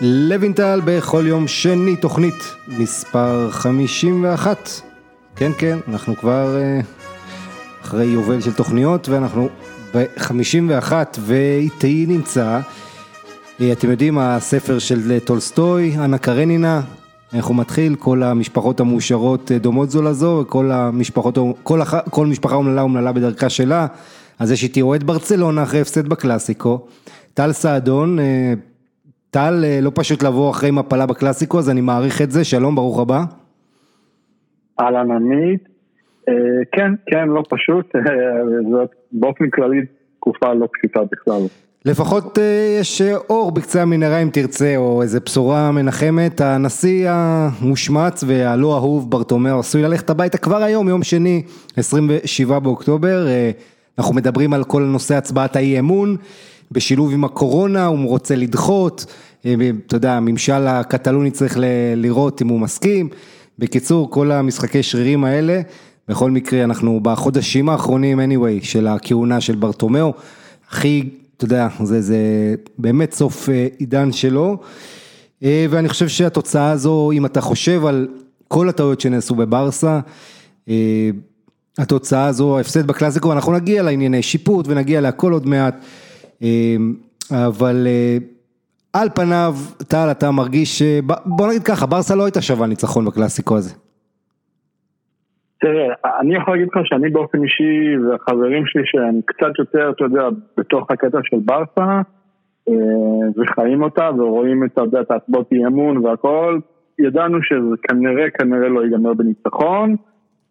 לוינטל 0.00 0.80
בכל 0.84 1.24
יום 1.26 1.48
שני, 1.48 1.96
תוכנית 1.96 2.34
מספר 2.68 3.50
51. 3.50 4.68
כן, 5.36 5.50
כן, 5.58 5.78
אנחנו 5.88 6.16
כבר 6.16 6.56
אה, 6.56 6.80
אחרי 7.82 8.04
יובל 8.04 8.40
של 8.40 8.52
תוכניות 8.52 9.08
ואנחנו 9.08 9.48
ב-51 9.94 10.92
ואיתי 11.20 12.06
נמצא, 12.08 12.60
אה, 13.60 13.72
אתם 13.72 13.90
יודעים, 13.90 14.18
הספר 14.18 14.78
של 14.78 15.18
טולסטוי, 15.18 15.96
אנה 15.98 16.18
קרנינה, 16.18 16.80
איך 17.34 17.46
הוא 17.46 17.56
מתחיל, 17.56 17.94
כל 17.94 18.22
המשפחות 18.22 18.80
המאושרות 18.80 19.52
אה, 19.52 19.58
דומות 19.58 19.90
זו 19.90 20.02
לזו, 20.02 20.42
וכל 20.42 20.70
המשפחות, 20.72 21.38
כל, 21.62 21.82
הח, 21.82 21.94
כל 22.10 22.26
משפחה 22.26 22.54
אומללה 22.54 22.82
אומללה 22.82 23.12
בדרכה 23.12 23.48
שלה, 23.48 23.86
אז 24.38 24.50
יש 24.50 24.62
איתי 24.62 24.82
אוהד 24.82 25.04
ברצלונה 25.04 25.62
אחרי 25.62 25.80
הפסד 25.80 26.08
בקלאסיקו, 26.08 26.86
טל 27.34 27.52
סעדון, 27.52 28.18
טל, 29.36 29.64
אה, 29.64 29.78
לא 29.82 29.90
פשוט 29.94 30.22
לבוא 30.22 30.50
אחרי 30.50 30.70
מפלה 30.70 31.06
בקלאסיקו, 31.06 31.58
אז 31.58 31.70
אני 31.70 31.80
מעריך 31.80 32.22
את 32.22 32.30
זה, 32.30 32.44
שלום, 32.44 32.74
ברוך 32.74 33.00
הבא. 33.00 33.24
אהלן 34.80 35.10
עמית, 35.10 35.68
אה, 36.28 36.34
כן, 36.72 36.92
כן, 37.06 37.28
לא 37.28 37.42
פשוט, 37.48 37.92
זאת 38.70 38.90
באופן 39.12 39.50
כללי 39.50 39.80
תקופה 40.16 40.54
לא 40.54 40.68
פשוטה 40.72 41.00
בכלל. 41.12 41.40
לפחות 41.84 42.38
אה, 42.38 42.76
יש 42.80 43.02
אור 43.30 43.52
בקצה 43.52 43.82
המנהרה 43.82 44.18
אם 44.18 44.28
תרצה, 44.32 44.76
או 44.76 45.02
איזה 45.02 45.20
בשורה 45.20 45.72
מנחמת, 45.72 46.40
הנשיא 46.40 47.10
המושמץ 47.10 48.24
והלא 48.26 48.76
אהוב 48.76 49.10
ברטומאו 49.10 49.58
עשוי 49.58 49.82
ללכת 49.82 50.10
הביתה 50.10 50.38
כבר 50.38 50.62
היום, 50.62 50.88
יום 50.88 51.02
שני, 51.02 51.42
27 51.76 52.58
באוקטובר, 52.58 53.26
אנחנו 53.98 54.14
מדברים 54.14 54.52
על 54.52 54.64
כל 54.64 54.82
נושא 54.82 55.14
הצבעת 55.14 55.56
האי 55.56 55.78
אמון. 55.78 56.16
בשילוב 56.72 57.12
עם 57.12 57.24
הקורונה, 57.24 57.86
הוא 57.86 58.08
רוצה 58.08 58.36
לדחות, 58.36 59.06
אה, 59.08 59.14
אתה 59.86 59.96
יודע, 59.96 60.12
הממשל 60.12 60.66
הקטלוני 60.66 61.30
צריך 61.30 61.58
לראות 61.96 62.42
אם 62.42 62.48
הוא 62.48 62.60
מסכים. 62.60 63.08
בקיצור, 63.58 64.10
כל 64.10 64.32
המשחקי 64.32 64.82
שרירים 64.82 65.24
האלה, 65.24 65.60
בכל 66.08 66.30
מקרה 66.30 66.64
אנחנו 66.64 67.00
בחודשים 67.02 67.68
האחרונים 67.68 68.20
anyway 68.20 68.64
של 68.64 68.86
הכהונה 68.86 69.40
של 69.40 69.54
ברטומאו, 69.54 70.12
הכי, 70.70 71.08
אתה 71.36 71.44
יודע, 71.44 71.68
זה, 71.82 72.00
זה 72.00 72.18
באמת 72.78 73.12
סוף 73.12 73.48
אה, 73.48 73.66
עידן 73.78 74.12
שלו. 74.12 74.56
אה, 75.42 75.66
ואני 75.70 75.88
חושב 75.88 76.08
שהתוצאה 76.08 76.70
הזו, 76.70 77.10
אם 77.12 77.26
אתה 77.26 77.40
חושב 77.40 77.86
על 77.86 78.08
כל 78.48 78.68
הטעויות 78.68 79.00
שנעשו 79.00 79.34
בברסה, 79.34 80.00
התוצאה 81.78 82.26
הזו, 82.26 82.56
ההפסד 82.56 82.86
בקלאסיקו, 82.86 83.32
אנחנו 83.32 83.52
נגיע 83.52 83.82
לענייני 83.82 84.22
שיפוט 84.22 84.66
ונגיע 84.68 85.00
להכל 85.00 85.32
עוד 85.32 85.46
מעט. 85.46 85.84
אבל 87.30 87.86
אה, 87.86 88.18
על 89.00 89.08
פניו, 89.14 89.52
טל, 89.88 90.08
אתה 90.10 90.30
מרגיש, 90.30 90.82
בוא 91.26 91.48
נגיד 91.48 91.62
ככה, 91.62 91.86
ברסה 91.86 92.14
לא 92.16 92.24
הייתה 92.24 92.42
שווה 92.42 92.66
ניצחון 92.66 93.04
בקלאסיקו 93.04 93.56
הזה. 93.56 93.74
תראה, 95.60 95.94
אני 96.20 96.36
יכול 96.36 96.54
להגיד 96.54 96.68
לך 96.68 96.80
שאני 96.84 97.10
באופן 97.10 97.42
אישי 97.42 97.96
וחברים 97.98 98.66
שלי 98.66 98.82
שהם 98.84 99.20
קצת 99.24 99.58
יותר, 99.58 99.90
אתה 99.90 100.04
יודע, 100.04 100.28
בתוך 100.58 100.90
הקטע 100.90 101.18
של 101.22 101.36
ברסה 101.44 102.00
אה, 102.68 102.74
וחיים 103.36 103.82
אותה 103.82 104.10
ורואים 104.18 104.64
את, 104.64 104.78
את 105.02 105.10
ההצבעות 105.10 105.52
אי 105.52 105.66
אמון 105.66 106.04
והכל, 106.04 106.58
ידענו 106.98 107.38
שזה 107.42 107.76
כנראה, 107.82 108.30
כנראה 108.30 108.68
לא 108.68 108.84
ייגמר 108.84 109.14
בניצחון. 109.14 109.96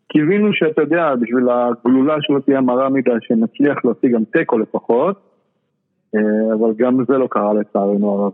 קיווינו 0.07 0.53
שאתה 0.53 0.81
יודע, 0.81 1.15
בשביל 1.15 1.49
הגלולה 1.49 2.15
שלא 2.21 2.39
תהיה 2.39 2.61
מרה 2.61 2.89
מדי, 2.89 3.11
שנצליח 3.21 3.85
להוציא 3.85 4.09
גם 4.09 4.23
תיקו 4.33 4.57
לפחות. 4.57 5.34
אה, 6.15 6.53
אבל 6.59 6.73
גם 6.77 7.03
זה 7.07 7.13
לא 7.13 7.27
קרה 7.31 7.53
לצערנו 7.53 8.09
הרב. 8.09 8.31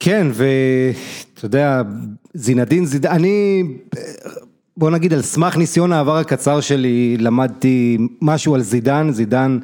כן, 0.00 0.26
ואתה 0.32 1.46
יודע, 1.46 1.82
זינדין 2.34 2.84
זידן, 2.84 3.10
אני, 3.10 3.62
בוא 4.76 4.90
נגיד 4.90 5.12
על 5.12 5.22
סמך 5.22 5.56
ניסיון 5.56 5.92
העבר 5.92 6.16
הקצר 6.16 6.60
שלי, 6.60 7.16
למדתי 7.20 7.98
משהו 8.22 8.54
על 8.54 8.60
זידן, 8.60 9.10
זידן, 9.10 9.58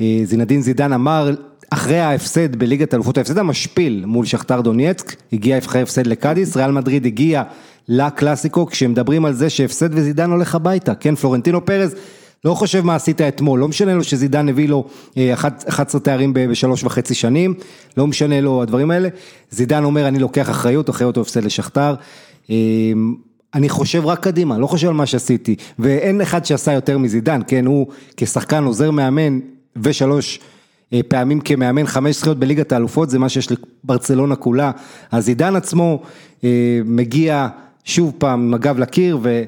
אה, 0.00 0.20
זינדין 0.24 0.60
זידן 0.60 0.92
אמר, 0.92 1.30
אחרי 1.70 1.98
ההפסד 1.98 2.56
בליגת 2.56 2.94
אלופות, 2.94 3.18
ההפסד 3.18 3.38
המשפיל 3.38 4.04
מול 4.06 4.24
שכתר 4.24 4.60
דונייצק, 4.60 5.16
הגיע 5.32 5.58
אחרי 5.58 5.82
הפסד 5.82 6.06
לקאדיס, 6.06 6.56
ריאל 6.56 6.70
מדריד 6.70 7.06
הגיע 7.06 7.42
לקלאסיקו, 7.88 8.66
כשמדברים 8.66 9.24
על 9.24 9.32
זה 9.32 9.50
שהפסד 9.50 9.88
וזידן 9.92 10.30
הולך 10.30 10.54
הביתה, 10.54 10.94
כן, 10.94 11.14
פלורנטינו 11.14 11.64
פרז 11.64 11.94
לא 12.44 12.54
חושב 12.54 12.84
מה 12.84 12.94
עשית 12.94 13.20
אתמול, 13.20 13.60
לא 13.60 13.68
משנה 13.68 13.94
לו 13.94 14.04
שזידן 14.04 14.48
הביא 14.48 14.68
לו 14.68 14.84
11 15.68 15.98
אה, 15.98 16.04
תארים 16.04 16.32
בשלוש 16.34 16.84
וחצי 16.84 17.14
שנים, 17.14 17.54
לא 17.96 18.06
משנה 18.06 18.40
לו 18.40 18.62
הדברים 18.62 18.90
האלה, 18.90 19.08
זידן 19.50 19.84
אומר 19.84 20.08
אני 20.08 20.18
לוקח 20.18 20.50
אחריות, 20.50 20.90
אחרי 20.90 21.06
אותו 21.06 21.20
הפסד 21.20 21.44
לשכתר, 21.44 21.94
אה, 22.50 22.56
אני 23.54 23.68
חושב 23.68 24.06
רק 24.06 24.22
קדימה, 24.22 24.58
לא 24.58 24.66
חושב 24.66 24.88
על 24.88 24.94
מה 24.94 25.06
שעשיתי, 25.06 25.56
ואין 25.78 26.20
אחד 26.20 26.44
שעשה 26.44 26.72
יותר 26.72 26.98
מזידן, 26.98 27.40
כן, 27.46 27.66
הוא 27.66 27.86
כשחקן 28.16 28.64
עוזר 28.64 28.90
מאמן 28.90 29.40
ושלוש 29.76 30.40
אה, 30.92 31.00
פעמים 31.08 31.40
כמאמן 31.40 31.86
חמש 31.86 32.16
זכיות 32.16 32.38
בליגת 32.38 32.72
האלופות, 32.72 33.10
זה 33.10 33.18
מה 33.18 33.28
שיש 33.28 33.48
לברצלונה 33.84 34.36
כולה, 34.36 34.70
אז 35.12 35.24
זידן 35.24 35.56
עצמו 35.56 36.02
מגיע 36.84 37.48
שוב 37.84 38.12
פעם 38.18 38.40
עם 38.40 38.54
הגב 38.54 38.78
לקיר, 38.78 39.18
ו... 39.22 39.42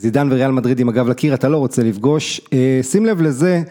זידן 0.00 0.28
וריאל 0.32 0.50
מדריד 0.50 0.80
עם 0.80 0.88
הגב 0.88 1.08
לקיר, 1.08 1.34
אתה 1.34 1.48
לא 1.48 1.56
רוצה 1.56 1.82
לפגוש. 1.82 2.40
אה, 2.52 2.80
שים 2.82 3.06
לב 3.06 3.22
לזה, 3.22 3.62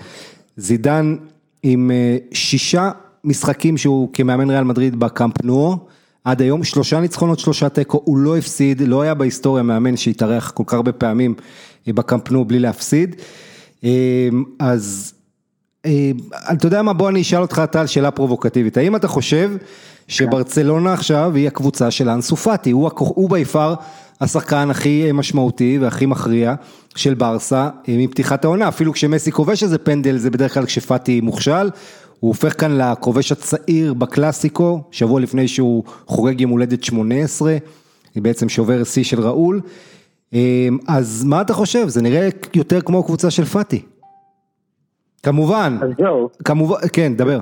זידן 0.58 1.16
עם 1.64 1.92
אה, 1.92 2.18
שישה 2.32 2.92
משחקים 3.24 3.78
שהוא 3.78 4.10
כמאמן 4.14 4.50
ריאל 4.50 4.64
מדריד 4.64 5.00
בקאמפ 5.00 5.44
נור, 5.44 5.88
עד 6.24 6.42
היום 6.42 6.64
שלושה 6.64 7.00
ניצחונות, 7.00 7.40
שלושה 7.40 7.70
תיקו, 7.70 8.02
הוא 8.04 8.18
לא 8.18 8.38
הפסיד, 8.38 8.82
לא 8.82 9.02
היה 9.02 9.14
בהיסטוריה 9.14 9.64
מאמן 9.64 9.98
שהתארח 9.98 10.52
כל 10.52 10.64
כך 10.66 10.74
הרבה 10.74 10.92
פעמים 10.92 11.34
אה, 11.88 11.94
בקאמפ 11.94 12.32
נור 12.32 12.46
בלי 12.46 12.60
להפסיד. 12.60 13.16
אז 14.60 15.14
אתה 16.52 16.68
יודע 16.68 16.82
מה, 16.82 16.94
בוא 16.94 17.10
אני 17.10 17.22
אשאל 17.22 17.42
אותך 17.42 17.62
טל 17.72 17.86
שאלה 17.86 18.12
פרובוקטיבית, 18.12 18.78
האם 18.78 18.96
אתה 18.96 19.08
חושב 19.08 19.52
שברצלונה 20.08 20.94
עכשיו 20.94 21.32
היא 21.36 21.48
הקבוצה 21.48 21.92
של 21.92 22.10
אנסו 22.10 22.36
פאטי, 22.36 22.72
הוא 22.72 23.30
בי 23.30 23.46
פאר 23.46 23.76
השחקן 24.22 24.70
הכי 24.70 25.12
משמעותי 25.14 25.78
והכי 25.82 26.06
מכריע 26.06 26.56
של 26.96 27.14
ברסה 27.14 27.70
אה, 27.90 27.96
מפתיחת 27.98 28.46
העונה, 28.46 28.68
אפילו 28.68 28.94
כשמסי 28.94 29.32
כובש 29.32 29.64
איזה 29.64 29.78
פנדל 29.78 30.18
זה 30.18 30.30
בדרך 30.30 30.54
כלל 30.54 30.66
כשפאטי 30.66 31.22
מוכשל, 31.22 31.70
הוא 32.20 32.28
הופך 32.28 32.62
כאן 32.62 32.78
לכובש 32.78 33.32
הצעיר 33.32 33.94
בקלאסיקו, 33.94 34.84
שבוע 34.92 35.20
לפני 35.20 35.48
שהוא 35.48 35.84
חוגג 36.06 36.42
יום 36.42 36.52
הולדת 36.52 36.84
18, 36.84 37.58
בעצם 38.16 38.50
שובר 38.50 38.84
שיא 38.84 39.04
של 39.04 39.22
ראול, 39.22 39.62
אה, 40.34 40.68
אז 40.88 41.24
מה 41.24 41.42
אתה 41.42 41.54
חושב, 41.54 41.88
זה 41.88 42.02
נראה 42.02 42.30
יותר 42.56 42.82
כמו 42.82 43.04
קבוצה 43.04 43.32
של 43.32 43.46
פאטי. 43.46 43.82
כמובן, 45.24 45.78
כמובן, 46.46 46.78
כן, 46.94 47.16
דבר. 47.16 47.40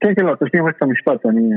כן, 0.00 0.14
כן, 0.16 0.24
לא, 0.24 0.34
תשלים 0.34 0.66
רק 0.66 0.74
את 0.76 0.82
המשפט, 0.82 1.26
אני... 1.26 1.50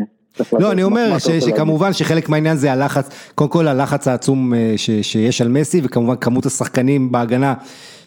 לא, 0.60 0.72
אני 0.72 0.84
אומר 0.84 1.18
שכמובן 1.20 1.94
שחלק 1.94 2.30
מהעניין 2.30 2.58
זה 2.58 2.72
הלחץ, 2.72 3.32
קודם 3.36 3.50
כל 3.50 3.68
הלחץ 3.68 4.08
העצום 4.08 4.54
אה, 4.54 4.74
שיש 4.78 5.42
על 5.42 5.48
מסי, 5.48 5.82
וכמובן 5.84 6.16
כמות 6.16 6.46
השחקנים 6.46 7.12
בהגנה 7.12 7.54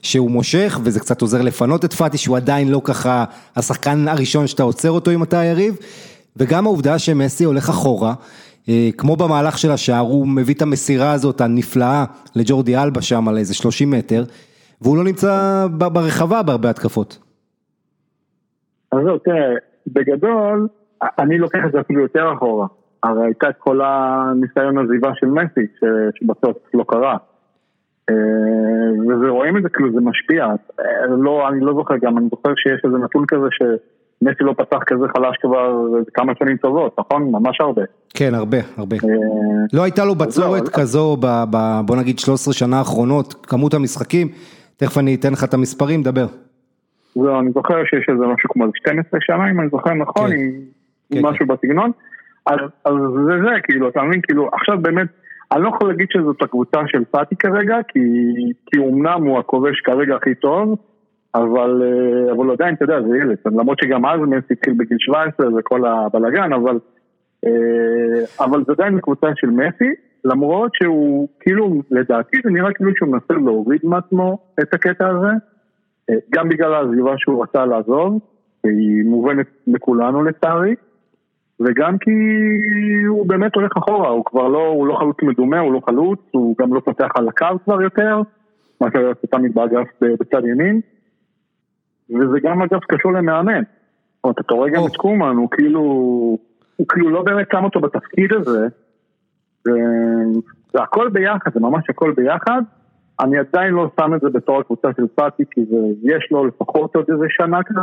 שהוא 0.03 0.31
מושך, 0.31 0.79
וזה 0.85 1.01
קצת 1.01 1.23
עוזר 1.23 1.43
לפנות 1.43 1.85
את 1.85 1.93
פאטי, 1.93 2.19
שהוא 2.19 2.37
עדיין 2.37 2.69
לא 2.69 2.81
ככה 2.85 3.25
השחקן 3.57 4.09
הראשון 4.09 4.47
שאתה 4.47 4.63
עוצר 4.63 4.91
אותו 4.91 5.11
אם 5.11 5.23
אתה 5.23 5.41
היריב, 5.41 5.77
וגם 6.37 6.67
העובדה 6.67 6.99
שמסי 6.99 7.45
הולך 7.45 7.69
אחורה, 7.69 8.15
אה, 8.69 8.89
כמו 8.99 9.17
במהלך 9.17 9.59
של 9.59 9.71
השער, 9.71 10.01
הוא 10.01 10.27
מביא 10.27 10.55
את 10.55 10.63
המסירה 10.63 11.13
הזאת 11.13 11.41
הנפלאה 11.41 12.05
לג'ורדי 12.37 12.77
אלבה 12.77 13.03
שם 13.03 13.29
על 13.29 13.39
איזה 13.39 13.55
30 13.55 13.91
מטר, 13.91 14.25
והוא 14.81 14.97
לא 14.97 15.05
נמצא 15.05 15.67
ברחבה 15.71 16.43
בהרבה 16.43 16.71
התקפות. 16.71 17.19
אז 18.93 18.99
זהו, 19.05 19.19
תראה, 19.19 19.55
בגדול, 19.87 20.69
אני 21.19 21.39
לוקח 21.39 21.59
את 21.67 21.73
זה 21.73 21.81
אפילו 21.81 22.03
יותר 22.03 22.33
אחורה. 22.33 22.67
הרי 23.03 23.25
הייתה 23.25 23.49
את 23.49 23.55
כל 23.59 23.81
הניסיון 23.85 24.79
עזיבה 24.79 25.11
של 25.15 25.27
מסי, 25.27 25.67
שבסוף 26.15 26.57
לא 26.75 26.85
קרה. 26.89 27.17
אה, 28.11 29.27
ורואים 29.29 29.57
את 29.57 29.63
זה, 29.63 29.69
כאילו 29.69 29.93
זה 29.93 30.01
משפיע. 30.01 30.45
אה, 30.81 31.07
לא, 31.19 31.49
אני 31.49 31.61
לא 31.61 31.75
זוכר 31.75 31.95
גם, 31.97 32.19
אני 32.19 32.27
זוכר 32.31 32.53
שיש 32.57 32.81
איזה 32.85 32.99
נתון 32.99 33.25
כזה 33.29 33.47
שמסי 33.51 34.45
לא 34.45 34.55
פתח 34.59 34.79
כזה 34.87 35.05
חלש 35.17 35.37
כבר 35.43 35.87
כמה 36.15 36.33
שנים 36.39 36.57
טובות, 36.57 36.97
נכון? 36.99 37.23
ממש 37.23 37.61
הרבה. 37.61 37.83
כן, 38.15 38.35
הרבה, 38.35 38.59
הרבה. 38.77 38.97
אה, 38.97 39.01
לא 39.73 39.83
הייתה 39.83 40.05
לו 40.05 40.15
בצורת 40.15 40.69
כזו, 40.69 41.17
בוא 41.87 41.97
נגיד 41.97 42.19
13 42.19 42.55
שנה 42.55 42.79
האחרונות, 42.79 43.35
כמות 43.47 43.75
המשחקים, 43.75 44.29
תכף 44.77 44.99
אני 44.99 45.15
אתן 45.15 45.33
לך 45.33 45.45
את 45.45 45.55
המספרים, 45.55 46.03
דבר. 46.03 46.27
זהו, 47.15 47.41
אני 47.41 47.51
זוכר 47.51 47.85
שיש 47.85 48.07
איזה 48.09 48.27
משהו 48.27 48.49
כמו 48.51 48.65
12 48.75 49.21
שנה, 49.23 49.51
אם 49.51 49.61
אני 49.61 49.69
זוכר 49.69 49.95
נכון, 49.95 50.31
כן. 50.31 50.37
עם 50.37 50.51
כן, 51.15 51.27
משהו 51.27 51.47
כן. 51.47 51.55
בסגנון. 51.55 51.91
אז, 52.47 52.59
אז 52.85 52.95
זה 53.27 53.33
זה, 53.45 53.61
כאילו, 53.63 53.89
אתה 53.89 54.03
מבין, 54.03 54.21
כאילו, 54.23 54.49
עכשיו 54.53 54.79
באמת, 54.83 55.09
אני 55.53 55.63
לא 55.63 55.69
יכול 55.69 55.89
להגיד 55.89 56.07
שזאת 56.11 56.43
הקבוצה 56.43 56.81
של 56.87 57.05
פאטי 57.11 57.37
כרגע, 57.37 57.77
כי, 57.89 58.01
כי 58.67 58.79
אמנם 58.79 59.23
הוא 59.25 59.39
הכובש 59.39 59.81
כרגע 59.81 60.17
הכי 60.17 60.35
טוב, 60.35 60.77
אבל, 61.35 61.83
אה, 61.83 62.33
אבל 62.33 62.51
עדיין, 62.51 62.75
אתה 62.75 62.85
יודע, 62.85 63.03
זה 63.03 63.17
ילד, 63.17 63.37
למרות 63.47 63.79
שגם 63.79 64.07
אז 64.07 64.21
מסי 64.21 64.53
התחיל 64.53 64.75
בגיל 64.77 64.97
17 65.01 65.47
וכל 65.59 65.87
הבלאגן, 65.87 66.53
אבל 66.53 66.79
אבל 68.41 68.65
זה 68.67 68.73
עדיין 68.73 69.01
קבוצה 69.01 69.27
של 69.37 69.51
מסי, 69.51 69.91
למרות 70.25 70.71
שהוא, 70.75 71.29
כאילו, 71.41 71.83
לדעתי 71.91 72.37
זה 72.45 72.51
נראה 72.51 72.73
כאילו 72.73 72.91
שהוא 72.97 73.09
מנסה 73.09 73.35
להוריד 73.35 73.81
מעצמו 73.85 74.39
את 74.63 74.75
הקטע 74.75 75.09
הזה, 75.09 75.33
גם 76.31 76.49
בגלל 76.49 76.75
העזיבה 76.75 77.13
שהוא 77.17 77.43
רצה 77.43 77.67
לעזוב, 77.67 78.19
היא 78.65 79.05
מובנת 79.05 79.47
לכולנו 79.67 80.25
לצערי, 80.25 80.75
וגם 81.61 81.99
כי 81.99 82.11
הוא 83.09 83.27
באמת 83.27 83.55
הולך 83.55 83.77
אחורה, 83.77 84.09
הוא 84.09 84.25
כבר 84.25 84.49
לא, 84.49 84.67
הוא 84.67 84.87
לא 84.87 84.95
חלוץ 84.95 85.17
מדומה, 85.23 85.59
הוא 85.59 85.73
לא 85.73 85.81
חלוץ, 85.87 86.21
הוא 86.31 86.57
גם 86.61 86.75
לא 86.75 86.81
פותח 86.81 87.09
על 87.15 87.29
הקו 87.29 87.47
כבר 87.65 87.83
יותר, 87.83 88.21
מה 88.81 88.89
שהיה 88.93 89.15
תמיד 89.31 89.55
באגף 89.55 89.89
בצד 90.01 90.45
ימין, 90.45 90.81
וזה 92.11 92.41
גם 92.43 92.63
אגב 92.63 92.81
קשור 92.89 93.13
למאמן. 93.13 93.63
זאת 93.63 94.25
אומרת, 94.25 94.41
אתה 94.41 94.55
רואה 94.55 94.71
גם 94.71 94.83
את 94.87 94.97
קומן, 94.97 95.37
הוא 95.37 95.49
כאילו, 95.51 95.81
הוא 96.77 96.87
כאילו 96.89 97.11
לא 97.11 97.23
באמת 97.23 97.47
שם 97.53 97.65
אותו 97.65 97.81
בתפקיד 97.81 98.33
הזה, 98.33 98.69
זה 100.73 100.83
הכל 100.83 101.09
ביחד, 101.09 101.51
זה 101.55 101.61
ממש 101.61 101.85
הכל 101.89 102.13
ביחד. 102.17 102.63
אני 103.21 103.39
עדיין 103.39 103.75
לא 103.75 103.91
שם 104.01 104.15
את 104.15 104.21
זה 104.21 104.31
בתור 104.31 104.61
הקבוצה 104.61 104.89
של 104.97 105.07
פאטי, 105.15 105.43
כי 105.51 105.65
זה, 105.65 105.77
יש 106.03 106.29
לו 106.31 106.45
לפחות 106.47 106.97
עוד 106.97 107.05
איזה 107.13 107.25
שנה 107.29 107.63
כזה, 107.63 107.81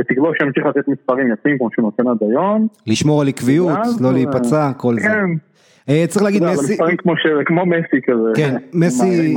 ותקווה 0.00 0.30
שימשיך 0.38 0.66
לתת 0.66 0.88
מספרים 0.88 1.32
יפים 1.32 1.58
כמו 1.58 1.68
שהוא 1.72 1.82
נותן 1.82 2.08
עד 2.08 2.16
היום. 2.20 2.66
לשמור 2.86 3.20
על 3.22 3.28
עקביות, 3.28 3.78
לא 4.00 4.12
להיפצע, 4.12 4.72
כל 4.76 4.94
זה. 4.94 5.08
כן. 5.08 5.26
אה, 5.88 6.04
צריך 6.08 6.24
להגיד 6.24 6.44
מסי, 6.44 6.76
כמו 7.46 7.66
מסי 7.66 8.00
כזה, 8.06 8.30
כן, 8.36 8.56
מסי, 8.72 9.34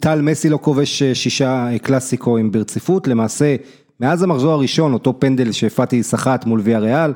טל 0.00 0.22
מסי 0.22 0.48
לא 0.48 0.58
כובש 0.62 1.02
אה, 1.02 1.14
שישה 1.14 1.68
אה, 1.72 1.78
קלאסיקו 1.78 2.38
ברציפות, 2.50 3.08
למעשה 3.08 3.56
מאז 4.00 4.22
המחזור 4.22 4.52
הראשון, 4.52 4.92
אותו 4.92 5.20
פנדל 5.20 5.52
שפאטי 5.52 6.02
סחט 6.02 6.46
מול 6.46 6.60
ויה 6.62 6.78
ריאל, 6.78 7.12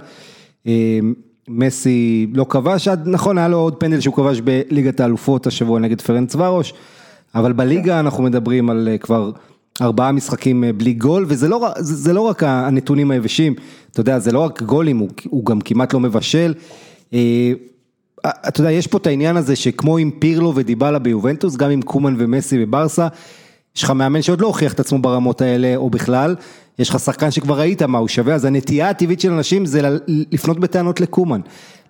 מסי 1.48 2.26
לא 2.34 2.46
כבש, 2.48 2.88
נכון 3.06 3.38
היה 3.38 3.48
לו 3.48 3.56
עוד 3.56 3.76
פנדל 3.76 4.00
שהוא 4.00 4.14
כבש 4.14 4.40
בליגת 4.40 5.00
האלופות 5.00 5.46
השבוע 5.46 5.80
נגד 5.80 6.00
פרנץ 6.00 6.34
ורוש, 6.34 6.74
אבל 7.34 7.52
בליגה 7.52 8.00
אנחנו 8.00 8.22
מדברים 8.22 8.70
על 8.70 8.88
כבר 9.00 9.30
ארבעה 9.82 10.12
משחקים 10.12 10.64
בלי 10.76 10.92
גול, 10.92 11.24
וזה 11.28 11.48
לא, 11.48 11.68
זה 11.78 12.12
לא 12.12 12.20
רק 12.20 12.42
הנתונים 12.42 13.10
היבשים, 13.10 13.54
אתה 13.90 14.00
יודע, 14.00 14.18
זה 14.18 14.32
לא 14.32 14.38
רק 14.38 14.62
גולים, 14.62 14.98
הוא, 14.98 15.08
הוא 15.28 15.46
גם 15.46 15.60
כמעט 15.60 15.94
לא 15.94 16.00
מבשל. 16.00 16.54
אתה 18.26 18.60
יודע, 18.60 18.70
יש 18.70 18.86
פה 18.86 18.98
את 18.98 19.06
העניין 19.06 19.36
הזה 19.36 19.56
שכמו 19.56 19.98
עם 19.98 20.10
פירלו 20.10 20.52
ודיבלה 20.54 20.98
ביובנטוס, 20.98 21.56
גם 21.56 21.70
עם 21.70 21.82
קומן 21.82 22.14
ומסי 22.18 22.58
בברסה, 22.58 23.08
יש 23.76 23.82
לך 23.82 23.90
מאמן 23.90 24.22
שעוד 24.22 24.40
לא 24.40 24.46
הוכיח 24.46 24.72
את 24.72 24.80
עצמו 24.80 24.98
ברמות 24.98 25.40
האלה, 25.40 25.76
או 25.76 25.90
בכלל, 25.90 26.34
יש 26.78 26.90
לך 26.90 26.98
שחקן 26.98 27.30
שכבר 27.30 27.58
ראית 27.58 27.82
מה 27.82 27.98
הוא 27.98 28.08
שווה, 28.08 28.34
אז 28.34 28.44
הנטייה 28.44 28.90
הטבעית 28.90 29.20
של 29.20 29.32
אנשים 29.32 29.66
זה 29.66 29.98
לפנות 30.08 30.60
בטענות 30.60 31.00
לקומן. 31.00 31.40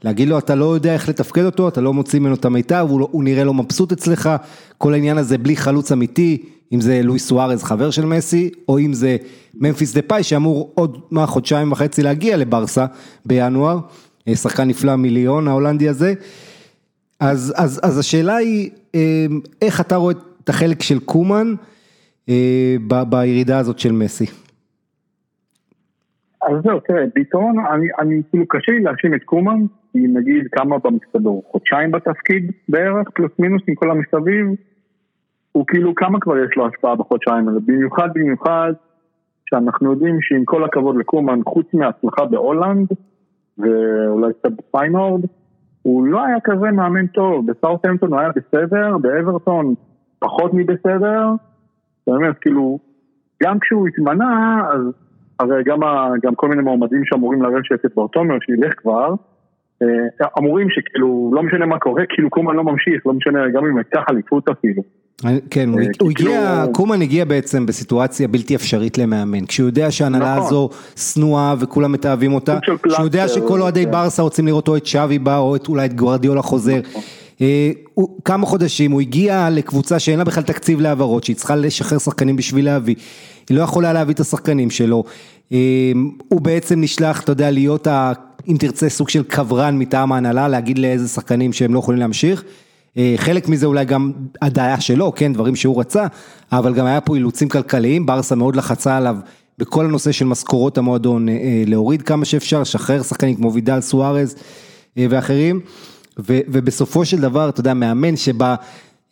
להגיד 0.04 0.28
לו, 0.28 0.38
אתה 0.38 0.54
לא 0.54 0.74
יודע 0.74 0.94
איך 0.94 1.08
לתפקד 1.08 1.44
אותו, 1.44 1.68
אתה 1.68 1.80
לא 1.80 1.92
מוציא 1.92 2.18
ממנו 2.18 2.34
את 2.34 2.44
המיטב, 2.44 2.86
הוא, 2.90 3.00
לא, 3.00 3.08
הוא 3.10 3.24
נראה 3.24 3.44
לא 3.44 3.54
מבסוט 3.54 3.92
אצלך, 3.92 4.30
כל 4.78 4.92
העניין 4.92 5.18
הזה 5.18 5.38
בלי 5.38 5.56
חלוץ 5.56 5.92
אמיתי, 5.92 6.42
אם 6.72 6.80
זה 6.80 7.00
לואי 7.02 7.18
סוארז, 7.18 7.62
חבר 7.62 7.90
של 7.90 8.06
מסי, 8.06 8.50
או 8.68 8.78
אם 8.78 8.92
זה 8.92 9.16
ממפיס 9.54 9.94
דה 9.94 10.02
פאי, 10.02 10.22
שאמור 10.22 10.72
עוד, 10.74 11.02
מה, 11.10 11.26
חודשיים 11.26 11.72
וחצי 11.72 12.02
להגיע 12.02 12.36
לברסה 12.36 12.86
בינואר. 13.26 13.78
אה, 14.28 14.34
שחקן 14.34 14.68
נפלא 14.68 14.96
מיליון 14.96 15.48
ההולנדי 15.48 15.88
הזה. 15.88 16.12
אז, 17.20 17.54
אז, 17.56 17.80
אז 17.84 17.98
השאלה 17.98 18.36
היא, 18.36 18.70
אה, 18.94 19.26
איך 19.62 19.80
אתה 19.80 19.96
רואה 19.96 20.14
את 20.44 20.48
החלק 20.48 20.82
של 20.82 20.98
קומן 20.98 21.54
אה, 22.28 22.76
ב, 22.88 23.02
בירידה 23.10 23.58
הזאת 23.58 23.78
של 23.78 23.92
מסי? 23.92 24.26
אז 26.42 26.56
זהו, 26.64 26.80
תראה, 26.80 27.04
ביטון, 27.14 27.54
אני, 27.58 27.86
אני 27.98 28.22
כאילו 28.30 28.44
קשה 28.48 28.72
לי 28.72 28.80
להאשים 28.80 29.14
את 29.14 29.22
קומן, 29.24 29.60
כי 29.92 29.98
נגיד 29.98 30.46
כמה 30.52 30.76
במסתדור, 30.78 31.42
חודשיים 31.50 31.90
בתפקיד 31.90 32.50
בערך, 32.68 33.08
פלוס 33.14 33.32
מינוס 33.38 33.62
עם 33.68 33.74
כל 33.74 33.90
המסביב, 33.90 34.46
הוא 35.52 35.64
כאילו 35.66 35.94
כמה 35.94 36.20
כבר 36.20 36.38
יש 36.38 36.56
לו 36.56 36.66
השפעה 36.66 36.96
בחודשיים 36.96 37.48
האלה, 37.48 37.60
במיוחד 37.66 38.08
במיוחד 38.14 38.72
שאנחנו 39.50 39.90
יודעים 39.90 40.18
שעם 40.20 40.44
כל 40.44 40.64
הכבוד 40.64 40.96
לקומן, 40.96 41.40
חוץ 41.48 41.66
מההצלחה 41.74 42.24
בהולנד, 42.24 42.88
ואולי 43.58 44.32
קצת 44.32 44.52
בפיינורד, 44.58 45.24
הוא 45.82 46.06
לא 46.06 46.24
היה 46.26 46.40
כזה 46.44 46.70
מאמן 46.70 47.06
טוב, 47.06 47.50
בסאוטהמפטון 47.50 48.12
הוא 48.12 48.20
היה 48.20 48.28
בסדר, 48.28 48.98
באברטון 48.98 49.74
פחות 50.18 50.50
מבסדר, 50.54 51.26
באמת, 52.06 52.38
כאילו, 52.40 52.78
גם 53.42 53.58
כשהוא 53.58 53.88
התמנה, 53.88 54.62
אז 54.72 54.80
הרי 55.40 55.64
גם, 55.64 55.80
גם 56.22 56.34
כל 56.34 56.48
מיני 56.48 56.62
מועמדים 56.62 57.04
שאמורים 57.04 57.42
לרשת 57.42 57.84
את 57.84 57.94
ברתומאו, 57.94 58.34
שילך 58.40 58.74
כבר, 58.76 59.14
אה, 59.82 60.26
אמורים 60.38 60.70
שכאילו, 60.70 61.30
לא 61.34 61.42
משנה 61.42 61.66
מה 61.66 61.78
קורה, 61.78 62.02
כאילו 62.08 62.30
קומן 62.30 62.56
לא 62.56 62.64
ממשיך, 62.64 63.06
לא 63.06 63.12
משנה, 63.12 63.48
גם 63.48 63.66
אם 63.66 63.76
הייתה 63.76 64.00
אליפות 64.08 64.48
אפילו. 64.48 64.82
כן, 65.50 65.68
הוא 65.68 65.80
כאילו- 66.14 66.30
הגיע, 66.30 66.64
קומן 66.72 67.02
הגיע 67.02 67.24
בעצם 67.24 67.66
בסיטואציה 67.66 68.28
בלתי 68.28 68.54
אפשרית 68.54 68.98
למאמן, 68.98 69.46
כשהוא 69.46 69.66
יודע 69.66 69.90
שההנהלה 69.90 70.34
נכון. 70.36 70.46
הזו 70.46 70.68
שנואה 70.96 71.54
וכולם 71.58 71.92
מתאהבים 71.92 72.34
אותה, 72.34 72.58
כשהוא 72.88 73.04
יודע 73.04 73.28
שכל 73.28 73.62
אוהדי 73.62 73.84
כן. 73.84 73.90
ברסה 73.90 74.22
רוצים 74.22 74.46
לראות 74.46 74.68
או 74.68 74.76
את 74.76 74.86
שווי 74.86 75.18
בא 75.18 75.38
או 75.38 75.56
אולי 75.68 75.84
את 75.84 75.94
גוורדיולה 75.94 76.42
חוזר. 76.42 76.80
נכון. 76.90 77.02
אה, 77.40 77.70
כמה 78.24 78.46
חודשים 78.46 78.90
הוא 78.90 79.00
הגיע 79.00 79.48
לקבוצה 79.50 79.98
שאין 79.98 80.18
לה 80.18 80.24
בכלל 80.24 80.42
תקציב 80.42 80.80
להעברות, 80.80 81.24
שהיא 81.24 81.36
צריכה 81.36 81.56
לשחרר 81.56 81.98
שחקנים 81.98 82.36
בשביל 82.36 82.64
להביא, 82.64 82.94
היא 83.48 83.56
לא 83.56 83.62
יכולה 83.62 83.92
להביא 83.92 84.14
את 84.14 84.20
השחקנים 84.20 84.70
שלו, 84.70 85.04
אה, 85.52 85.92
הוא 86.28 86.40
בעצם 86.40 86.80
נשלח, 86.80 87.22
אתה 87.22 87.32
יודע, 87.32 87.50
להיות, 87.50 87.86
אם 88.48 88.56
תרצה, 88.58 88.88
סוג 88.88 89.08
של 89.08 89.22
קברן 89.22 89.78
מטעם 89.78 90.12
ההנהלה, 90.12 90.48
להגיד 90.48 90.78
לאיזה 90.78 91.08
שחקנים 91.08 91.52
שהם 91.52 91.74
לא 91.74 91.78
יכולים 91.78 92.00
להמשיך. 92.00 92.44
אה, 92.96 93.14
חלק 93.16 93.48
מזה 93.48 93.66
אולי 93.66 93.84
גם 93.84 94.12
הדעה 94.42 94.80
שלו, 94.80 95.12
כן, 95.16 95.32
דברים 95.32 95.56
שהוא 95.56 95.80
רצה, 95.80 96.06
אבל 96.52 96.74
גם 96.74 96.86
היה 96.86 97.00
פה 97.00 97.16
אילוצים 97.16 97.48
כלכליים, 97.48 98.06
ברסה 98.06 98.34
מאוד 98.34 98.56
לחצה 98.56 98.96
עליו 98.96 99.16
בכל 99.58 99.84
הנושא 99.84 100.12
של 100.12 100.24
משכורות 100.24 100.78
המועדון, 100.78 101.28
אה, 101.28 101.34
אה, 101.34 101.62
להוריד 101.66 102.02
כמה 102.02 102.24
שאפשר, 102.24 102.60
לשחרר 102.60 103.02
שחקנים 103.02 103.34
כמו 103.34 103.52
וידל 103.52 103.80
סוארז 103.80 104.36
ואחרים, 104.96 105.60
ו, 106.18 106.38
ובסופו 106.48 107.04
של 107.04 107.20
דבר, 107.20 107.48
אתה 107.48 107.60
יודע, 107.60 107.74
מאמן 107.74 108.16
שבא 108.16 108.54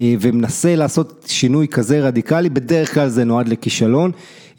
ומנסה 0.02 0.76
לעשות 0.76 1.24
שינוי 1.26 1.68
כזה 1.68 2.00
רדיקלי, 2.00 2.48
בדרך 2.48 2.94
כלל 2.94 3.08
זה 3.08 3.24
נועד 3.24 3.48
לכישלון, 3.48 4.10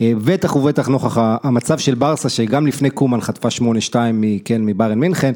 בטח 0.01 0.55
ובטח 0.55 0.87
נוכח 0.87 1.17
המצב 1.17 1.77
של 1.77 1.95
ברסה, 1.95 2.29
שגם 2.29 2.67
לפני 2.67 2.89
קומן 2.89 3.21
חטפה 3.21 3.49
8-2 3.91 3.95
כן, 4.45 4.65
מביירן 4.65 4.99
מינכן, 4.99 5.33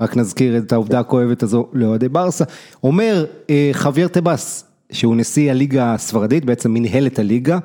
רק 0.00 0.16
נזכיר 0.16 0.58
את 0.58 0.72
העובדה 0.72 1.00
הכואבת 1.00 1.42
הזו 1.42 1.66
לאוהדי 1.72 2.08
ברסה, 2.08 2.44
אומר 2.84 3.24
אה, 3.50 3.70
חביר 3.72 4.08
טבאס, 4.08 4.64
שהוא 4.92 5.16
נשיא 5.16 5.50
הליגה 5.50 5.94
הספרדית, 5.94 6.44
בעצם 6.44 6.72
מנהלת 6.72 7.18
הליגה, 7.18 7.58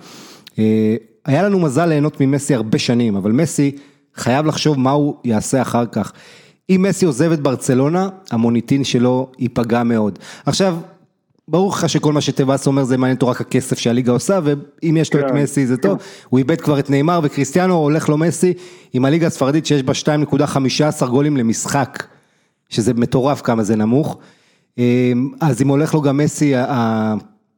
אה, 0.59 0.95
היה 1.25 1.43
לנו 1.43 1.59
מזל 1.59 1.85
ליהנות 1.85 2.21
ממסי 2.21 2.55
הרבה 2.55 2.77
שנים, 2.77 3.15
אבל 3.15 3.31
מסי 3.31 3.71
חייב 4.15 4.45
לחשוב 4.45 4.79
מה 4.79 4.91
הוא 4.91 5.15
יעשה 5.23 5.61
אחר 5.61 5.85
כך. 5.85 6.13
אם 6.69 6.85
מסי 6.89 7.05
עוזב 7.05 7.31
את 7.31 7.39
ברצלונה, 7.39 8.09
המוניטין 8.31 8.83
שלו 8.83 9.31
ייפגע 9.39 9.83
מאוד. 9.83 10.19
עכשיו, 10.45 10.77
ברור 11.47 11.71
לך 11.71 11.89
שכל 11.89 12.13
מה 12.13 12.21
שטבאס 12.21 12.67
אומר 12.67 12.83
זה 12.83 12.97
מעניין 12.97 13.15
אותו 13.15 13.27
רק 13.27 13.41
הכסף 13.41 13.79
שהליגה 13.79 14.11
עושה, 14.11 14.39
ואם 14.43 14.97
יש 14.97 15.13
לו 15.13 15.19
את 15.19 15.25
כן. 15.27 15.37
מסי 15.37 15.67
זה 15.67 15.77
טוב, 15.77 15.97
הוא 16.29 16.37
איבד 16.37 16.61
כבר 16.61 16.79
את 16.79 16.89
נאמר 16.89 17.19
וקריסטיאנו, 17.23 17.75
הולך 17.75 18.09
לו 18.09 18.17
מסי 18.17 18.53
עם 18.93 19.05
הליגה 19.05 19.27
הספרדית 19.27 19.65
שיש 19.65 19.83
בה 19.83 19.93
2.15 21.01 21.05
גולים 21.05 21.37
למשחק. 21.37 22.03
שזה 22.73 22.93
מטורף 22.93 23.41
כמה 23.41 23.63
זה 23.63 23.75
נמוך. 23.75 24.17
אמ, 24.77 25.29
אז 25.41 25.61
אם 25.61 25.67
הולך 25.67 25.93
לו 25.93 26.01
גם 26.01 26.17
מסי, 26.17 26.53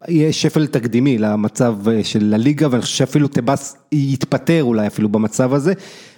יהיה 0.08 0.34
שפל 0.34 0.68
תקדימי 0.68 1.18
למצב 1.18 1.90
אה, 1.90 2.04
של 2.04 2.34
הליגה, 2.34 2.68
ואני 2.72 2.82
חושב 2.82 2.96
שאפילו 2.96 3.28
טבאס 3.28 3.78
יתפטר 3.92 4.64
אולי 4.64 4.88
אפילו 4.88 5.10
במצב 5.10 5.54
הזה, 5.54 5.74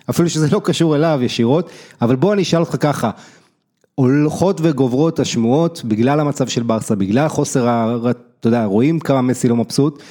אפילו 0.10 0.30
שזה 0.30 0.48
לא 0.52 0.62
קשור 0.64 0.96
אליו 0.96 1.20
ישירות, 1.22 1.70
אבל 2.02 2.16
בוא 2.16 2.34
אני 2.34 2.42
אשאל 2.42 2.60
אותך 2.60 2.76
ככה, 2.80 3.12
הולכות 3.96 4.60
וגוברות 4.64 5.20
השמועות 5.20 5.82
בגלל 5.86 6.20
המצב 6.20 6.48
של 6.48 6.64
ברסה, 6.64 6.96
בגלל 6.96 7.28
חוסר. 7.28 8.10
אתה 8.40 8.48
יודע, 8.48 8.66
רואים 8.66 9.00
כמה 9.00 9.22
מסי 9.22 9.48
לא 9.48 9.56
מבסוט, 9.56 10.04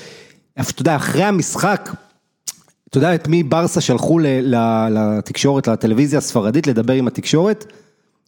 אתה 0.61 0.83
יודע, 0.83 0.97
אחרי 0.97 1.25
המשחק, 1.25 1.90
אתה 2.88 2.99
יודע 2.99 3.14
את 3.14 3.28
מי 3.28 3.43
ברסה 3.43 3.81
שלחו 3.81 4.19
לתקשורת, 4.90 5.69
לטלוויזיה 5.69 6.19
הספרדית 6.19 6.66
לדבר 6.66 6.93
עם 6.93 7.07
התקשורת? 7.07 7.73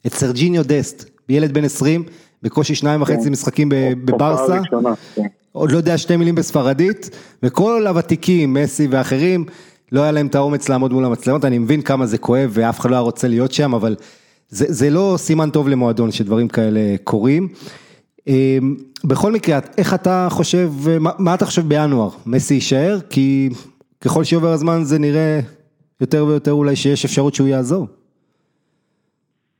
את 0.07 0.14
סרג'יניו 0.14 0.62
דסט, 0.67 1.05
ילד 1.28 1.55
בן 1.55 1.64
20, 1.64 2.05
בקושי 2.43 2.75
שניים 2.75 3.02
וחצי 3.02 3.25
כן. 3.25 3.31
משחקים 3.31 3.69
בברסה, 4.05 4.59
כן. 5.14 5.23
עוד 5.52 5.73
לא 5.73 5.76
יודע 5.76 5.99
שתי 5.99 6.17
מילים 6.17 6.35
בספרדית, 6.35 7.11
וכל 7.43 7.87
הוותיקים, 7.87 8.55
מסי 8.55 8.87
ואחרים, 8.90 9.45
לא 9.93 10.00
היה 10.00 10.12
להם 10.12 10.26
את 10.26 10.35
האומץ 10.35 10.69
לעמוד 10.69 10.93
מול 10.93 11.05
המצלמות, 11.05 11.45
אני 11.45 11.59
מבין 11.59 11.83
כמה 11.83 12.07
זה 12.07 12.19
כואב 12.19 12.50
ואף 12.52 12.81
אחד 12.81 12.90
לא 12.90 12.95
היה 12.95 13.00
רוצה 13.00 13.28
להיות 13.28 13.52
שם, 13.52 13.75
אבל 13.75 13.97
זה, 14.49 14.67
זה 14.69 14.90
לא 14.90 15.14
סימן 15.19 15.50
טוב 15.50 15.69
למועדון 15.69 16.12
שדברים 16.12 16.49
כאלה 16.49 16.81
קורים. 17.05 17.49
אמ, 18.26 18.76
בכל 19.05 19.33
מקרה, 19.33 19.59
איך 19.78 19.95
אתה 19.95 20.28
חושב, 20.31 20.73
מה, 21.00 21.11
מה 21.19 21.35
אתה 21.35 21.47
חושב 21.47 21.69
בינואר? 21.69 22.11
מסי 22.26 22.55
יישאר? 22.55 22.99
כי 23.11 23.49
ככל 24.00 24.25
שעובר 24.25 24.52
הזמן 24.52 24.85
זה 24.85 24.99
נראה 24.99 25.40
יותר 26.00 26.25
ויותר 26.26 26.52
אולי 26.52 26.76
שיש 26.76 27.05
אפשרות 27.05 27.35
שהוא 27.35 27.49
יעזור. 27.49 27.87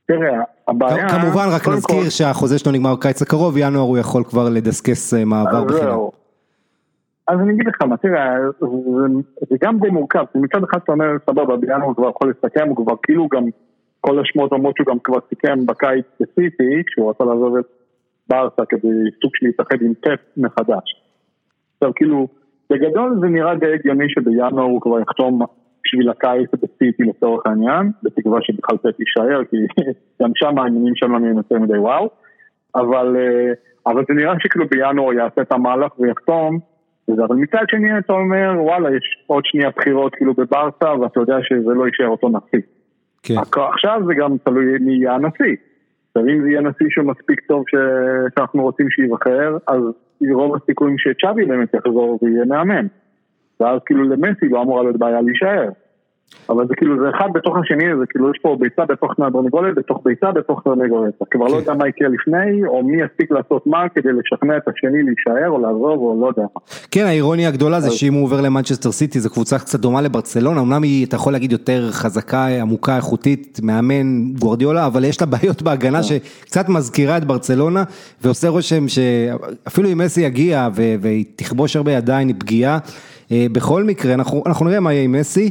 תראה, 0.09 0.43
הבעיה... 0.67 1.09
כמובן, 1.09 1.45
רק 1.55 1.67
נזכיר 1.67 2.09
שהחוזה 2.09 2.59
שלו 2.59 2.71
נגמר 2.71 2.95
בקיץ 2.95 3.21
הקרוב, 3.21 3.57
ינואר 3.57 3.81
הוא 3.81 3.97
יכול 3.97 4.23
כבר 4.23 4.49
לדסקס 4.49 5.13
אה, 5.13 5.25
מעבר 5.25 5.63
בחינם. 5.63 5.99
אז 7.27 7.39
אני 7.39 7.53
אגיד 7.53 7.67
לך 7.67 7.81
מה, 7.81 7.97
תראה, 7.97 8.35
זה 9.49 9.55
גם 9.63 9.79
די 9.79 9.89
מורכב, 9.89 10.23
מצד 10.35 10.63
אחד 10.63 10.79
אתה 10.83 10.91
אומר, 10.91 11.05
סבבה, 11.29 11.57
בינואר 11.57 11.81
הוא 11.81 11.95
כבר 11.95 12.09
יכול 12.09 12.33
לסכם, 12.33 12.67
הוא 12.69 12.75
כבר 12.75 12.93
כאילו 13.03 13.27
גם, 13.33 13.43
כל 14.01 14.19
השמועות 14.19 14.51
אומרות 14.51 14.75
שהוא 14.77 14.87
גם 14.87 14.99
כבר 14.99 15.17
סיכם 15.29 15.65
בקיץ 15.65 16.05
ספציפי, 16.15 16.83
כשהוא 16.87 17.09
רצה 17.09 17.23
לעזוב 17.23 17.57
את 17.57 17.65
ברסה 18.29 18.65
כדי 18.69 18.87
סוג 19.21 19.31
של 19.35 19.45
להתאחד 19.45 19.81
עם 19.81 19.93
טף 19.93 20.19
מחדש. 20.37 21.03
עכשיו 21.75 21.93
כאילו, 21.95 22.27
בגדול 22.69 23.17
זה 23.21 23.27
נראה 23.27 23.55
די 23.55 23.73
הגיוני 23.73 24.05
שבינואר 24.09 24.63
הוא 24.63 24.81
כבר 24.81 24.99
יחתום 24.99 25.41
בשביל 25.89 26.09
הקיץ 26.09 26.49
בסיטי 26.53 27.03
לצורך 27.03 27.45
העניין, 27.45 27.91
בתקווה 28.03 28.39
שבכלל 28.41 28.77
פט 28.77 28.99
יישאר, 28.99 29.43
כי 29.49 29.57
גם 30.21 30.31
שם 30.35 30.57
העניינים 30.57 30.95
שם 30.95 31.11
לא 31.11 31.19
נראים 31.19 31.37
יותר 31.37 31.59
מדי 31.59 31.77
וואו, 31.77 32.09
אבל, 32.75 33.15
אה, 33.17 33.53
אבל 33.85 34.03
זה 34.07 34.13
נראה 34.13 34.33
שכאילו 34.39 34.65
בינואר 34.67 35.13
יעשה 35.13 35.41
את 35.41 35.51
המהלך 35.51 35.99
ויחתום, 35.99 36.59
אבל 37.27 37.35
מצד 37.35 37.63
שני 37.67 37.97
אתה 37.97 38.13
אומר 38.13 38.53
וואלה 38.57 38.95
יש 38.95 39.23
עוד 39.27 39.45
שנייה 39.45 39.69
בחירות 39.69 40.15
כאילו 40.15 40.33
בברסה 40.33 40.99
ואתה 41.01 41.19
יודע 41.19 41.37
שזה 41.43 41.73
לא 41.73 41.85
יישאר 41.85 42.07
אותו 42.07 42.29
נשיא. 42.29 42.67
כן. 43.23 43.33
עכשיו 43.73 44.01
זה 44.07 44.13
גם 44.13 44.37
תלוי 44.43 44.77
מי 44.79 44.93
יהיה 44.93 45.13
הנשיא. 45.13 45.55
אם 46.17 46.41
זה 46.41 46.49
יהיה 46.49 46.61
נשיא 46.61 46.85
שהוא 46.89 47.05
מספיק 47.05 47.39
טוב 47.47 47.63
שאנחנו 47.67 48.63
רוצים 48.63 48.89
שייבחר, 48.89 49.57
אז 49.67 49.81
רוב 50.33 50.55
הסיכויים 50.55 50.95
שצ'אבי 50.97 51.45
באמת 51.45 51.73
יחזור 51.73 52.19
ויהיה 52.21 52.45
מאמן. 52.45 52.87
ואז 53.59 53.79
כאילו 53.85 54.03
למסי 54.03 54.49
לא 54.49 54.61
אמורה 54.61 54.83
להיות 54.83 54.97
בעיה 54.97 55.21
להישאר. 55.21 55.69
אבל 56.49 56.67
זה 56.67 56.75
כאילו, 56.75 56.99
זה 56.99 57.09
אחד 57.09 57.29
בתוך 57.33 57.57
השני, 57.57 57.83
זה 57.99 58.05
כאילו 58.09 58.31
יש 58.31 58.39
פה 58.41 58.57
ביצה 58.59 58.85
בתוך 58.85 59.13
תרנגולת, 59.15 59.75
בתוך 59.75 60.01
ביצה 60.05 60.31
בתוך 60.31 60.61
תרנגולת. 60.63 61.13
אתה 61.17 61.25
כבר 61.31 61.45
לא 61.45 61.55
יודע 61.55 61.73
מה 61.73 61.87
יקרה 61.87 62.07
לפני, 62.07 62.65
או 62.65 62.83
מי 62.83 62.97
יספיק 63.03 63.31
לעשות 63.31 63.67
מה 63.67 63.89
כדי 63.95 64.09
לשכנע 64.13 64.57
את 64.57 64.67
השני 64.67 65.03
להישאר 65.03 65.49
או 65.49 65.59
לעזוב, 65.59 65.99
או 65.99 66.17
לא 66.21 66.27
יודע 66.27 66.41
מה. 66.41 66.61
כן, 66.91 67.05
האירוניה 67.05 67.47
הגדולה 67.47 67.79
זה 67.79 67.91
שאם 67.91 68.13
הוא 68.13 68.23
עובר 68.23 68.41
למנצ'סטר 68.41 68.91
סיטי, 68.91 69.19
זו 69.19 69.29
קבוצה 69.29 69.59
קצת 69.59 69.79
דומה 69.79 70.01
לברצלונה, 70.01 70.61
אמנם 70.61 70.83
היא, 70.83 71.05
אתה 71.05 71.15
יכול 71.15 71.33
להגיד, 71.33 71.51
יותר 71.51 71.91
חזקה, 71.91 72.47
עמוקה, 72.47 72.95
איכותית, 72.95 73.59
מאמן 73.63 74.33
גוורדיולה, 74.39 74.85
אבל 74.85 75.03
יש 75.03 75.21
לה 75.21 75.27
בעיות 75.33 75.61
בהגנה 75.61 75.97
כן. 75.97 76.03
שקצת 76.03 76.69
מזכירה 76.69 77.17
את 77.17 77.25
ברצלונה, 77.25 77.83
ועושה 78.21 78.49
רושם 78.49 78.87
שאפילו 78.87 79.89
אם 79.91 79.97
מסי 79.97 80.21
יגיע 80.21 80.69
והיא 80.73 81.25
תכבוש 81.35 81.75
הרבה 81.75 81.97
עדיין, 81.97 82.27
היא 82.27 82.35
פגיעה. 82.39 82.77
אה, 83.31 83.45
בכל 83.51 83.83
מקרה, 83.83 84.13
אנחנו 84.45 84.65
נראה 84.65 84.79
מה 84.79 84.93
יהיה 84.93 85.03
עם 85.03 85.11
מסי. 85.11 85.49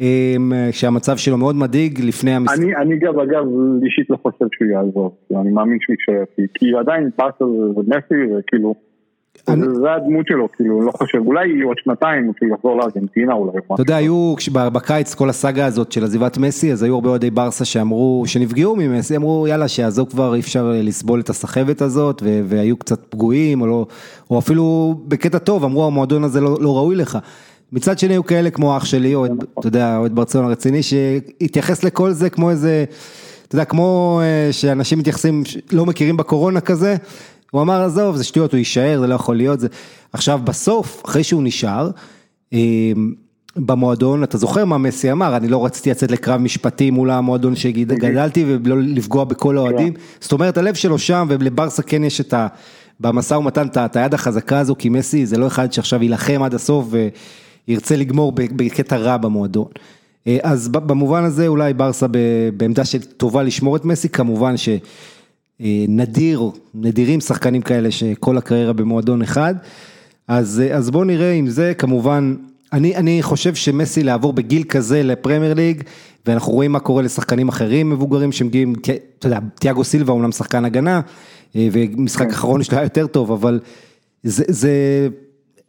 אמ, 0.00 0.52
שהמצב 0.70 1.16
שלו 1.16 1.38
מאוד 1.38 1.56
מדאיג 1.56 2.00
לפני 2.00 2.30
המשחק. 2.30 2.58
אני, 2.58 2.76
אני 2.76 2.98
גם 2.98 3.20
אגב 3.20 3.44
אישית 3.84 4.10
לא 4.10 4.18
חושב 4.22 4.44
שהוא 4.52 4.68
יעזוב, 4.68 5.12
אני 5.40 5.50
מאמין 5.50 5.78
שהוא 5.80 5.96
יישאר, 5.98 6.24
כי 6.54 6.66
עדיין 6.80 7.10
פאסה 7.16 7.44
זה 7.74 7.82
מסי 7.86 8.34
וכאילו, 8.38 8.74
אני... 9.48 9.66
זה 9.74 9.92
הדמות 9.92 10.26
שלו, 10.26 10.48
כאילו, 10.52 10.82
לא 10.82 10.92
חושב, 10.92 11.18
אולי 11.26 11.60
עוד 11.60 11.76
שנתיים 11.78 12.24
הוא 12.26 12.48
יחזור 12.54 12.78
לארגנטינה 12.78 13.32
אולי. 13.32 13.58
אתה 13.74 13.82
יודע, 13.82 13.96
היו 13.96 14.34
בקיץ 14.72 15.14
כל 15.14 15.28
הסאגה 15.28 15.66
הזאת 15.66 15.92
של 15.92 16.04
עזיבת 16.04 16.38
מסי, 16.38 16.72
אז 16.72 16.82
היו 16.82 16.94
הרבה 16.94 17.08
אוהדי 17.08 17.30
ברסה 17.30 17.64
שאמרו, 17.64 18.22
שנפגעו 18.26 18.76
ממסי, 18.76 19.16
אמרו 19.16 19.46
יאללה 19.46 19.68
שיעזוב 19.68 20.08
כבר, 20.10 20.34
אי 20.34 20.40
אפשר 20.40 20.72
לסבול 20.74 21.20
את 21.20 21.28
הסחבת 21.28 21.80
הזאת, 21.80 22.22
והיו 22.44 22.76
קצת 22.76 23.00
פגועים, 23.10 23.60
או, 23.60 23.66
לא, 23.66 23.86
או 24.30 24.38
אפילו 24.38 24.94
בקטע 25.08 25.38
טוב, 25.38 25.64
אמרו 25.64 25.86
המועדון 25.86 26.24
הזה 26.24 26.40
לא, 26.40 26.56
לא 26.60 26.76
ראוי 26.76 26.96
לך. 26.96 27.18
מצד 27.72 27.98
שני 27.98 28.16
הוא 28.16 28.24
כאלה 28.24 28.50
כמו 28.50 28.76
אח 28.76 28.84
שלי, 28.84 29.14
או 29.14 29.26
אתה 29.58 29.68
יודע, 29.68 29.96
אוהד 29.96 30.14
ברצלונה 30.14 30.48
רציני, 30.48 30.82
שהתייחס 30.82 31.84
לכל 31.84 32.12
זה 32.12 32.30
כמו 32.30 32.50
איזה, 32.50 32.84
אתה 33.48 33.54
יודע, 33.54 33.64
כמו 33.64 34.20
אה, 34.22 34.52
שאנשים 34.52 34.98
מתייחסים, 34.98 35.42
לא 35.72 35.86
מכירים 35.86 36.16
בקורונה 36.16 36.60
כזה, 36.60 36.96
הוא 37.50 37.62
אמר, 37.62 37.82
עזוב, 37.82 38.16
זה 38.16 38.24
שטויות, 38.24 38.52
הוא 38.52 38.58
יישאר, 38.58 39.00
זה 39.00 39.06
לא 39.06 39.14
יכול 39.14 39.36
להיות, 39.36 39.60
זה... 39.60 39.68
עכשיו 40.12 40.40
בסוף, 40.44 41.02
אחרי 41.04 41.24
שהוא 41.24 41.42
נשאר, 41.42 41.90
אה, 42.52 42.92
במועדון, 43.56 44.22
אתה 44.22 44.38
זוכר 44.38 44.64
מה 44.64 44.78
מסי 44.78 45.12
אמר, 45.12 45.36
אני 45.36 45.48
לא 45.48 45.64
רציתי 45.64 45.90
לצאת 45.90 46.10
לקרב 46.10 46.40
משפטי 46.40 46.90
מול 46.90 47.10
המועדון 47.10 47.56
שגדלתי 47.56 48.44
ולא 48.48 48.76
לפגוע 48.78 49.24
בכל 49.24 49.58
האוהדים. 49.58 49.92
זאת 50.20 50.32
אומרת 50.32 50.58
הלב 50.58 50.74
שלו 50.74 50.98
שם 50.98 51.26
ולברסה 51.30 51.82
כן 51.82 52.04
יש 52.04 52.20
את 52.20 52.34
ה... 52.34 52.46
במשא 53.00 53.34
ומתן 53.34 53.66
את 53.74 53.96
היד 53.96 54.14
החזקה 54.14 54.58
הזו, 54.58 54.76
כי 54.78 54.88
מסי 54.88 55.26
זה 55.26 55.38
לא 55.38 55.46
אחד 55.46 55.72
שעכשיו 55.72 56.02
יילחם 56.02 56.42
עד 56.42 56.54
הסוף 56.54 56.86
ו... 56.90 57.08
ירצה 57.68 57.96
לגמור 57.96 58.32
בקטע 58.32 58.96
רע 58.96 59.16
במועדון. 59.16 59.68
אה, 60.26 60.38
אז 60.42 60.68
במובן 60.68 61.24
הזה 61.24 61.46
אולי 61.46 61.74
ברסה 61.74 62.06
בעמדה 62.56 62.84
של 62.84 63.02
טובה 63.02 63.42
לשמור 63.42 63.76
את 63.76 63.84
מסי, 63.84 64.08
כמובן 64.08 64.54
שנדיר, 64.56 66.40
אה, 66.40 66.48
נדירים 66.74 67.20
שחקנים 67.20 67.62
כאלה 67.62 67.90
שכל 67.90 68.38
הקריירה 68.38 68.72
במועדון 68.72 69.22
אחד. 69.22 69.54
אז, 70.28 70.62
אה, 70.66 70.76
אז 70.76 70.90
בואו 70.90 71.04
נראה 71.04 71.32
אם 71.32 71.48
זה 71.48 71.72
כמובן, 71.78 72.34
אני, 72.72 72.96
אני 72.96 73.22
חושב 73.22 73.54
שמסי 73.54 74.02
לעבור 74.02 74.32
בגיל 74.32 74.62
כזה 74.62 75.02
לפרמייר 75.02 75.54
ליג, 75.54 75.82
ואנחנו 76.26 76.52
רואים 76.52 76.72
מה 76.72 76.80
קורה 76.80 77.02
לשחקנים 77.02 77.48
אחרים 77.48 77.90
מבוגרים 77.90 78.32
שמגיעים, 78.32 78.74
אתה 79.18 79.26
יודע, 79.26 79.38
תיאגו 79.54 79.84
סילבה 79.84 80.12
אומנם 80.12 80.32
שחקן 80.32 80.64
הגנה, 80.64 81.00
ומשחק 81.54 82.26
כן. 82.26 82.30
אחרון 82.30 82.62
שלו 82.62 82.78
היה 82.78 82.84
יותר 82.84 83.06
טוב, 83.06 83.32
אבל 83.32 83.60
זה, 84.22 84.44
זה 84.48 85.08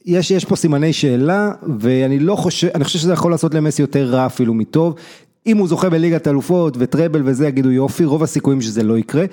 יש, 0.05 0.31
יש 0.31 0.45
פה 0.45 0.55
סימני 0.55 0.93
שאלה, 0.93 1.51
ואני 1.79 2.19
לא 2.19 2.35
חושב, 2.35 2.67
אני 2.75 2.83
חושב 2.83 2.99
שזה 2.99 3.13
יכול 3.13 3.31
לעשות 3.31 3.53
למסי 3.53 3.81
יותר 3.81 4.05
רע 4.05 4.25
אפילו 4.25 4.53
מטוב. 4.53 4.95
אם 5.47 5.57
הוא 5.57 5.67
זוכה 5.67 5.89
בליגת 5.89 6.27
אלופות 6.27 6.75
וטראבל 6.79 7.21
וזה, 7.25 7.47
יגידו 7.47 7.71
יופי, 7.71 8.05
רוב 8.05 8.23
הסיכויים 8.23 8.61
שזה 8.61 8.83
לא 8.83 8.97
יקרה. 8.97 9.25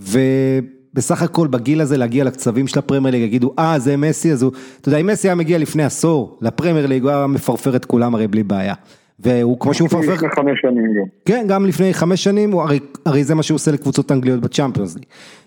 ובסך 0.00 1.22
הכל 1.22 1.46
בגיל 1.46 1.80
הזה 1.80 1.96
להגיע 1.96 2.24
לקצבים 2.24 2.66
של 2.66 2.78
הפרמייר 2.78 3.14
ליג, 3.14 3.22
יגידו, 3.22 3.54
אה, 3.58 3.78
זה 3.78 3.96
מסי, 3.96 4.32
אז 4.32 4.42
הוא, 4.42 4.52
אתה 4.80 4.88
יודע, 4.88 4.98
אם 4.98 5.06
מסי 5.06 5.28
היה 5.28 5.34
מגיע 5.34 5.58
לפני 5.58 5.84
עשור 5.84 6.38
לפרמייר 6.40 6.86
ליג, 6.86 7.02
הוא 7.02 7.10
היה 7.10 7.26
מפרפר 7.26 7.76
את 7.76 7.84
כולם 7.84 8.14
הרי 8.14 8.28
בלי 8.28 8.42
בעיה. 8.42 8.74
והוא 9.18 9.60
כמו 9.60 9.74
שהוא 9.74 9.86
מפרפר... 9.86 10.14
לפני 10.14 10.28
חמש 10.36 10.60
שנים 10.62 10.84
גם. 10.84 11.04
כן, 11.24 11.44
גם 11.48 11.66
לפני 11.66 11.94
חמש 11.94 12.24
שנים, 12.24 12.58
הרי, 12.58 12.80
הרי 13.06 13.24
זה 13.24 13.34
מה 13.34 13.42
שהוא 13.42 13.54
עושה 13.54 13.70
לקבוצות 13.70 14.12
אנגליות 14.12 14.40
בצ'אמפיונס 14.40 14.94
ליג. 14.94 15.04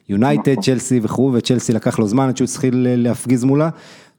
יונייטד, 0.09 0.51
נכון. 0.51 0.63
צ'לסי 0.63 0.99
וכו', 1.03 1.31
וצ'לסי 1.33 1.73
לקח 1.73 1.99
לו 1.99 2.07
זמן 2.07 2.27
עד 2.27 2.37
שהוא 2.37 2.47
התחיל 2.51 2.87
להפגיז 2.89 3.43
מולה. 3.43 3.69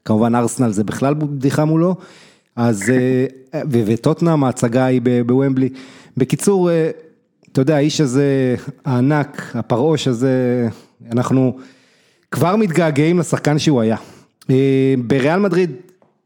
כמובן 0.07 0.35
ארסנל 0.35 0.71
זה 0.71 0.83
בכלל 0.83 1.13
בדיחה 1.13 1.65
מולו, 1.65 1.95
אז, 2.55 2.89
אה, 2.89 3.61
וטוטנאם 3.69 4.43
ההצגה 4.43 4.85
היא 4.85 5.01
בוומבלי. 5.25 5.69
בקיצור, 6.17 6.71
אה, 6.71 6.89
אתה 7.51 7.61
יודע, 7.61 7.75
האיש 7.75 8.01
הזה, 8.01 8.55
הענק, 8.85 9.51
הפרעוש 9.55 10.07
הזה, 10.07 10.67
אנחנו 11.11 11.57
כבר 12.31 12.55
מתגעגעים 12.55 13.19
לשחקן 13.19 13.59
שהוא 13.59 13.81
היה. 13.81 13.97
אה, 14.49 14.93
בריאל 15.07 15.39
מדריד 15.39 15.71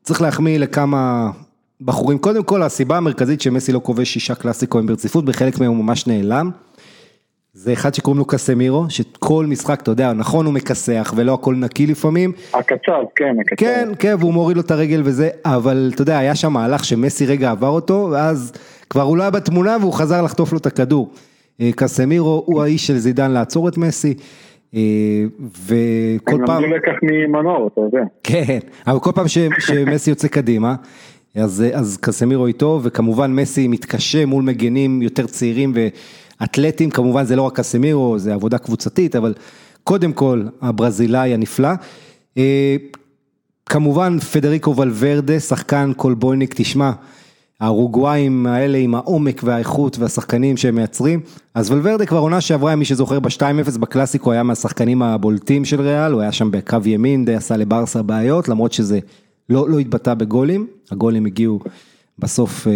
צריך 0.03 0.21
להחמיא 0.21 0.59
לכמה 0.59 1.31
בחורים, 1.81 2.17
קודם 2.17 2.43
כל 2.43 2.63
הסיבה 2.63 2.97
המרכזית 2.97 3.41
שמסי 3.41 3.71
לא 3.71 3.81
כובש 3.83 4.13
שישה 4.13 4.35
קלאסיקוים 4.35 4.85
ברציפות, 4.85 5.25
בחלק 5.25 5.59
מהם 5.59 5.71
הוא 5.71 5.83
ממש 5.83 6.07
נעלם. 6.07 6.51
זה 7.53 7.73
אחד 7.73 7.93
שקוראים 7.93 8.19
לו 8.19 8.25
קסמירו, 8.25 8.85
שכל 8.89 9.45
משחק, 9.45 9.81
אתה 9.81 9.91
יודע, 9.91 10.13
נכון 10.13 10.45
הוא 10.45 10.53
מכסח 10.53 11.13
ולא 11.15 11.33
הכל 11.33 11.55
נקי 11.55 11.87
לפעמים. 11.87 12.31
הקצב, 12.53 13.03
כן, 13.15 13.35
הקצב. 13.39 13.55
כן, 13.57 13.89
כן, 13.99 14.15
והוא 14.19 14.33
מוריד 14.33 14.57
לו 14.57 14.63
את 14.63 14.71
הרגל 14.71 15.01
וזה, 15.05 15.29
אבל 15.45 15.91
אתה 15.93 16.01
יודע, 16.01 16.17
היה 16.17 16.35
שם 16.35 16.53
מהלך 16.53 16.85
שמסי 16.85 17.25
רגע 17.25 17.51
עבר 17.51 17.67
אותו, 17.67 18.09
ואז 18.11 18.53
כבר 18.89 19.01
הוא 19.01 19.17
לא 19.17 19.23
היה 19.23 19.31
בתמונה 19.31 19.77
והוא 19.81 19.93
חזר 19.93 20.21
לחטוף 20.21 20.51
לו 20.51 20.57
את 20.57 20.65
הכדור. 20.65 21.11
אה, 21.61 21.69
קסמירו 21.75 22.43
הוא 22.45 22.63
האיש 22.63 22.87
של 22.87 22.97
זידן 22.97 23.31
לעצור 23.31 23.67
את 23.67 23.77
מסי. 23.77 24.13
אה, 24.75 24.79
וכל 25.65 26.37
פעם... 26.45 26.63
הם 26.63 26.63
למדו 26.63 26.75
לקח 26.75 26.93
ממנור, 27.03 27.69
אתה 27.73 27.81
יודע. 27.81 28.03
כן, 28.23 28.59
אבל 28.87 28.99
כל 28.99 29.11
פעם 29.15 29.27
שמסי 29.59 30.09
יוצא 30.09 30.27
קדימה, 30.27 30.75
אז, 31.35 31.65
אז 31.73 31.97
קסמירו 32.01 32.47
איתו, 32.47 32.79
וכמובן 32.83 33.31
מסי 33.31 33.67
מתקשה 33.67 34.25
מול 34.25 34.43
מגנים 34.43 35.01
יותר 35.01 35.27
צעירים 35.27 35.71
ו... 35.75 35.87
אתלטים, 36.43 36.89
כמובן 36.89 37.25
זה 37.25 37.35
לא 37.35 37.41
רק 37.41 37.59
קסמירו, 37.59 38.19
זה 38.19 38.33
עבודה 38.33 38.57
קבוצתית, 38.57 39.15
אבל 39.15 39.33
קודם 39.83 40.13
כל 40.13 40.43
הברזילאי 40.61 41.33
הנפלא. 41.33 41.69
אה, 42.37 42.75
כמובן 43.65 44.19
פדריקו 44.19 44.75
ולוורדה, 44.75 45.39
שחקן 45.39 45.91
קולבויניק, 45.97 46.53
תשמע, 46.57 46.91
האורוגוואים 47.59 48.47
האלה 48.47 48.77
עם 48.77 48.95
העומק 48.95 49.41
והאיכות 49.43 49.99
והשחקנים 49.99 50.57
שהם 50.57 50.75
מייצרים, 50.75 51.19
אז 51.53 51.71
ולוורדה 51.71 52.05
כבר 52.05 52.17
עונה 52.17 52.41
שעברה, 52.41 52.75
מי 52.75 52.85
שזוכר 52.85 53.19
ב-2-0 53.19 53.77
בקלאסיקו 53.79 54.31
היה 54.31 54.43
מהשחקנים 54.43 55.01
הבולטים 55.01 55.65
של 55.65 55.81
ריאל, 55.81 56.11
הוא 56.11 56.21
היה 56.21 56.31
שם 56.31 56.51
בקו 56.51 56.77
ימין, 56.85 57.25
די 57.25 57.35
עשה 57.35 57.57
לברסה 57.57 58.01
בעיות, 58.01 58.47
למרות 58.47 58.73
שזה 58.73 58.99
לא, 59.49 59.69
לא 59.69 59.79
התבטא 59.79 60.13
בגולים, 60.13 60.67
הגולים 60.91 61.25
הגיעו 61.25 61.59
בסוף 62.19 62.67
אה, 62.67 62.73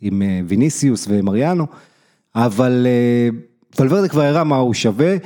עם 0.00 0.22
אה, 0.22 0.40
ויניסיוס 0.46 1.06
ומריאנו. 1.10 1.66
אבל 2.36 2.86
אה, 2.86 3.28
ולוורדה 3.80 4.08
כבר 4.08 4.22
הראה 4.22 4.44
מה 4.44 4.56
הוא 4.56 4.74
שווה. 4.74 5.10
הוא 5.10 5.18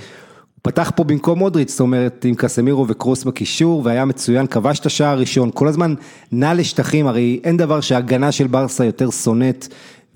פתח 0.63 0.93
פה 0.97 1.05
במקום 1.05 1.39
מודריץ', 1.39 1.71
זאת 1.71 1.81
אומרת 1.81 2.25
עם 2.25 2.35
קסמירו 2.35 2.89
וקרוס 2.89 3.25
בקישור 3.25 3.83
והיה 3.85 4.05
מצוין, 4.05 4.47
כבש 4.47 4.81
את 4.81 4.87
השער 4.87 5.09
הראשון, 5.09 5.51
כל 5.55 5.69
הזמן 5.69 5.95
נע 6.33 6.55
לשטחים, 6.55 7.07
הרי 7.07 7.41
אין 7.45 7.57
דבר 7.57 7.81
שהגנה 7.81 8.33
של 8.33 8.47
ברסה 8.47 8.85
יותר 8.85 9.11
שונאת 9.11 9.67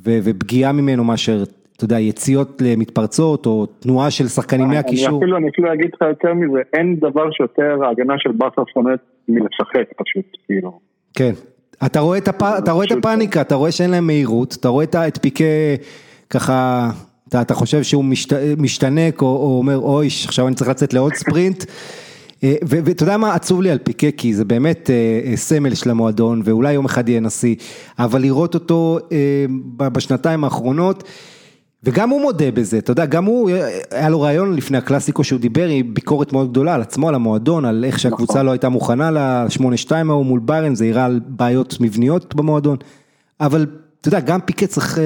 ופגיעה 0.03 0.73
ממנו 0.73 1.05
מאשר 1.05 1.45
אתה 1.77 1.85
יודע, 1.85 2.01
יציאות 2.01 2.63
למתפרצות, 2.65 3.47
או 3.47 3.67
תנועה 3.67 4.11
של 4.11 4.29
שחקנים 4.29 4.69
מהקישור. 4.69 5.09
אני 5.09 5.17
אפילו, 5.17 5.37
אני 5.37 5.49
אפילו 5.49 5.73
אגיד 5.73 5.91
לך 5.95 6.03
יותר 6.09 6.35
מזה, 6.35 6.61
אין 6.73 6.97
דבר 6.97 7.31
שיותר 7.31 7.85
ההגנה 7.85 8.15
של 8.19 8.33
ברסה 8.33 8.63
שונאת 8.75 8.99
מלשחק 9.29 9.93
פשוט, 9.97 10.25
כאילו. 10.47 10.79
כן, 11.15 11.33
אתה 11.87 12.01
רואה 12.01 12.19
את, 12.19 12.29
הפ... 12.29 12.43
אתה 12.43 12.73
רואה 12.73 12.87
את 12.87 12.93
הפאניקה, 12.93 13.41
אתה 13.41 13.55
רואה 13.55 13.73
שאין 13.73 13.91
להם 13.91 14.07
מהירות, 14.07 14.57
אתה 14.61 14.69
רואה 14.69 14.85
את 14.85 15.19
פיקה 15.23 15.45
ככה, 16.31 16.91
אתה, 17.29 17.41
אתה 17.41 17.55
חושב 17.55 17.83
שהוא 17.83 18.05
משת... 18.05 18.33
משתנק, 18.59 19.23
או, 19.23 19.27
או 19.27 19.59
אומר, 19.59 19.79
אוי, 19.79 20.09
עכשיו 20.25 20.49
אני 20.49 20.55
צריך 20.55 20.71
לצאת 20.71 20.95
לעוד 20.95 21.15
ספרינט. 21.15 21.65
אה, 22.45 22.55
ואתה 22.63 23.03
יודע 23.03 23.17
מה 23.17 23.35
עצוב 23.35 23.63
לי 23.63 23.71
על 23.71 23.79
פיקה, 23.79 24.11
כי 24.17 24.35
זה 24.35 24.45
באמת 24.45 24.91
אה, 24.91 25.31
אה, 25.31 25.37
סמל 25.37 25.75
של 25.75 25.91
המועדון, 25.91 26.43
ואולי 26.45 26.73
יום 26.73 26.85
אחד 26.85 27.09
יהיה 27.09 27.21
נשיא, 27.21 27.55
אבל 27.99 28.23
לראות 28.23 28.55
אותו 28.55 28.99
בשנתיים 29.77 30.45
האחרונות, 30.45 31.05
וגם 31.85 32.11
הוא 32.11 32.21
מודה 32.21 32.51
בזה, 32.51 32.79
אתה 32.79 32.93
יודע, 32.93 33.07
גם 33.07 33.25
הוא, 33.25 33.51
היה 33.91 34.09
לו 34.09 34.21
רעיון 34.21 34.57
לפני 34.57 34.79
הקלאסיקו 34.79 35.25
שהוא 35.25 35.41
דיבר 35.41 35.69
עם 35.69 35.95
ביקורת 35.95 36.33
מאוד 36.33 36.51
גדולה 36.51 36.75
על 36.75 36.83
עצמו, 36.83 37.09
על 37.09 37.15
המועדון, 37.15 37.65
על 37.65 37.85
איך 37.85 37.99
שהקבוצה 37.99 38.33
נכון. 38.33 38.47
לא 38.47 38.51
הייתה 38.51 38.69
מוכנה 38.69 39.11
ל-8-2 39.11 39.91
ההוא 40.09 40.27
מול 40.27 40.41
ביירן, 40.41 40.75
זה 40.75 40.85
הראה 40.85 41.05
על 41.05 41.21
בעיות 41.27 41.77
מבניות 41.81 42.35
במועדון, 42.35 42.77
אבל 43.41 43.67
אתה 44.05 44.17
יודע, 44.17 44.33
גם 44.33 44.41
פיקה 44.41 44.67
צריך, 44.67 44.99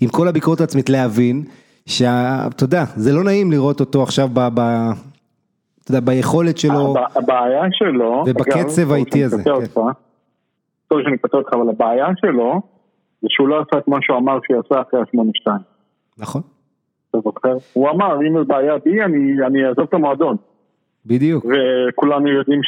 עם 0.00 0.08
כל 0.08 0.28
הביקורת 0.28 0.60
העצמית, 0.60 0.90
להבין, 0.90 1.44
שאתה 1.86 2.64
יודע, 2.64 2.84
זה 2.96 3.12
לא 3.12 3.24
נעים 3.24 3.50
לראות 3.50 3.80
אותו 3.80 4.02
עכשיו 4.02 4.28
ב... 4.32 4.40
ב 4.54 4.60
אתה 5.82 5.90
יודע, 5.90 6.00
ביכולת 6.00 6.58
שלו, 6.58 6.94
הבעיה 7.14 7.62
שלו, 7.72 8.24
ובקצב 8.26 8.92
האיטי 8.92 9.24
הזה. 9.24 9.42
טוב 10.88 11.02
שאני 11.02 11.18
קוטע 11.18 11.36
אותך, 11.36 11.52
אבל 11.52 11.68
הבעיה 11.68 12.06
שלו, 12.16 12.60
זה 13.22 13.28
שהוא 13.30 13.48
לא 13.48 13.60
עשה 13.60 13.78
את 13.78 13.88
מה 13.88 13.96
שהוא 14.00 14.18
אמר 14.18 14.38
שהוא 14.44 14.56
יעשה 14.56 14.82
אחרי 14.88 15.00
ה-82. 15.00 15.50
נכון. 16.18 16.42
אתה 17.10 17.18
זוכר? 17.24 17.56
הוא 17.72 17.90
אמר, 17.90 18.20
אם 18.20 18.38
זו 18.38 18.44
בעיה 18.44 18.78
בי, 18.84 19.02
אני 19.46 19.66
אעזוב 19.66 19.84
את 19.88 19.94
המועדון. 19.94 20.36
בדיוק. 21.06 21.44
וכולנו 21.44 22.28
יודעים 22.28 22.60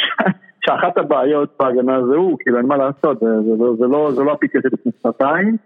שאחת 0.67 0.99
הבעיות 0.99 1.57
בהגנה 1.59 2.07
זה 2.07 2.17
הוא, 2.17 2.39
כאילו 2.41 2.59
אין 2.59 2.67
מה 2.67 2.77
לעשות, 2.77 3.21
זה 3.21 3.87
לא, 3.89 4.13
לא, 4.17 4.25
לא 4.25 4.33
הפיקט 4.33 4.65
לפני 4.65 4.93
שנתיים. 5.03 5.57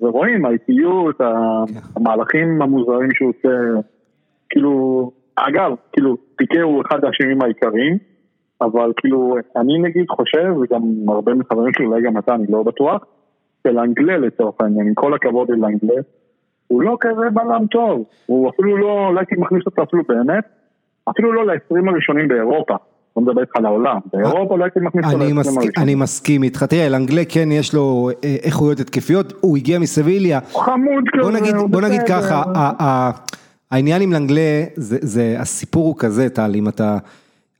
ורואים, 0.00 0.44
האיטיות. 0.44 1.20
המהלכים 1.96 2.62
המוזרים 2.62 3.08
שהוא 3.14 3.32
עושה, 3.38 3.80
כאילו, 4.50 5.10
אגב, 5.36 5.72
כאילו, 5.92 6.16
פיקה 6.36 6.62
הוא 6.62 6.82
אחד 6.86 7.04
האשמים 7.04 7.42
העיקריים, 7.42 7.98
אבל 8.60 8.92
כאילו, 8.96 9.36
אני 9.56 9.78
נגיד 9.78 10.06
חושב, 10.08 10.54
וגם 10.62 10.82
הרבה 11.08 11.34
מחברים 11.34 11.72
שלי, 11.76 11.86
אולי 11.86 12.02
גם 12.02 12.18
אתה, 12.18 12.34
אני 12.34 12.46
לא 12.48 12.62
בטוח, 12.62 13.04
שלאנגלה 13.66 14.16
לצורך 14.16 14.54
העניין, 14.60 14.86
עם 14.86 14.94
כל 14.94 15.14
הכבוד 15.14 15.50
לאנגלה, 15.50 16.00
הוא 16.68 16.82
לא 16.82 16.96
כזה 17.00 17.30
בלם 17.32 17.66
טוב, 17.66 18.04
הוא 18.26 18.50
אפילו 18.50 18.76
לא, 18.76 19.14
לא 19.14 19.18
הייתי 19.18 19.34
מכניס 19.38 19.66
אותו 19.66 19.82
אפילו 19.82 20.02
באמת, 20.08 20.44
אפילו 21.10 21.32
לא 21.32 21.46
ל-20 21.46 21.90
הראשונים 21.90 22.28
באירופה. 22.28 22.76
לא 23.16 23.22
מדבר 23.22 23.40
איתך 23.40 23.56
על 23.56 23.66
העולם, 23.66 23.96
באירופה 24.12 24.58
לא 24.58 24.64
הייתי 24.64 24.80
מכניס 24.82 25.04
אותו 25.04 25.18
ל-20 25.18 25.36
הראשונים. 25.36 25.70
אני 25.76 25.94
מסכים 25.94 26.42
איתך, 26.42 26.62
תראה, 26.62 26.88
לאנגלה 26.88 27.22
כן 27.28 27.52
יש 27.52 27.74
לו 27.74 28.10
אה, 28.24 28.36
איכויות 28.42 28.80
התקפיות, 28.80 29.32
הוא 29.40 29.56
הגיע 29.56 29.78
מסביליה. 29.78 30.40
חמוד 30.52 31.04
כזה, 31.12 31.52
בוא 31.70 31.80
נגיד 31.80 32.02
ככה, 32.08 32.42
העניין 33.70 34.02
עם 34.02 34.12
לנגלה, 34.12 34.64
זה, 34.76 34.98
זה, 35.00 35.36
הסיפור 35.38 35.86
הוא 35.86 35.94
כזה, 35.98 36.28
טל, 36.28 36.52
אם 36.54 36.68
אתה, 36.68 36.98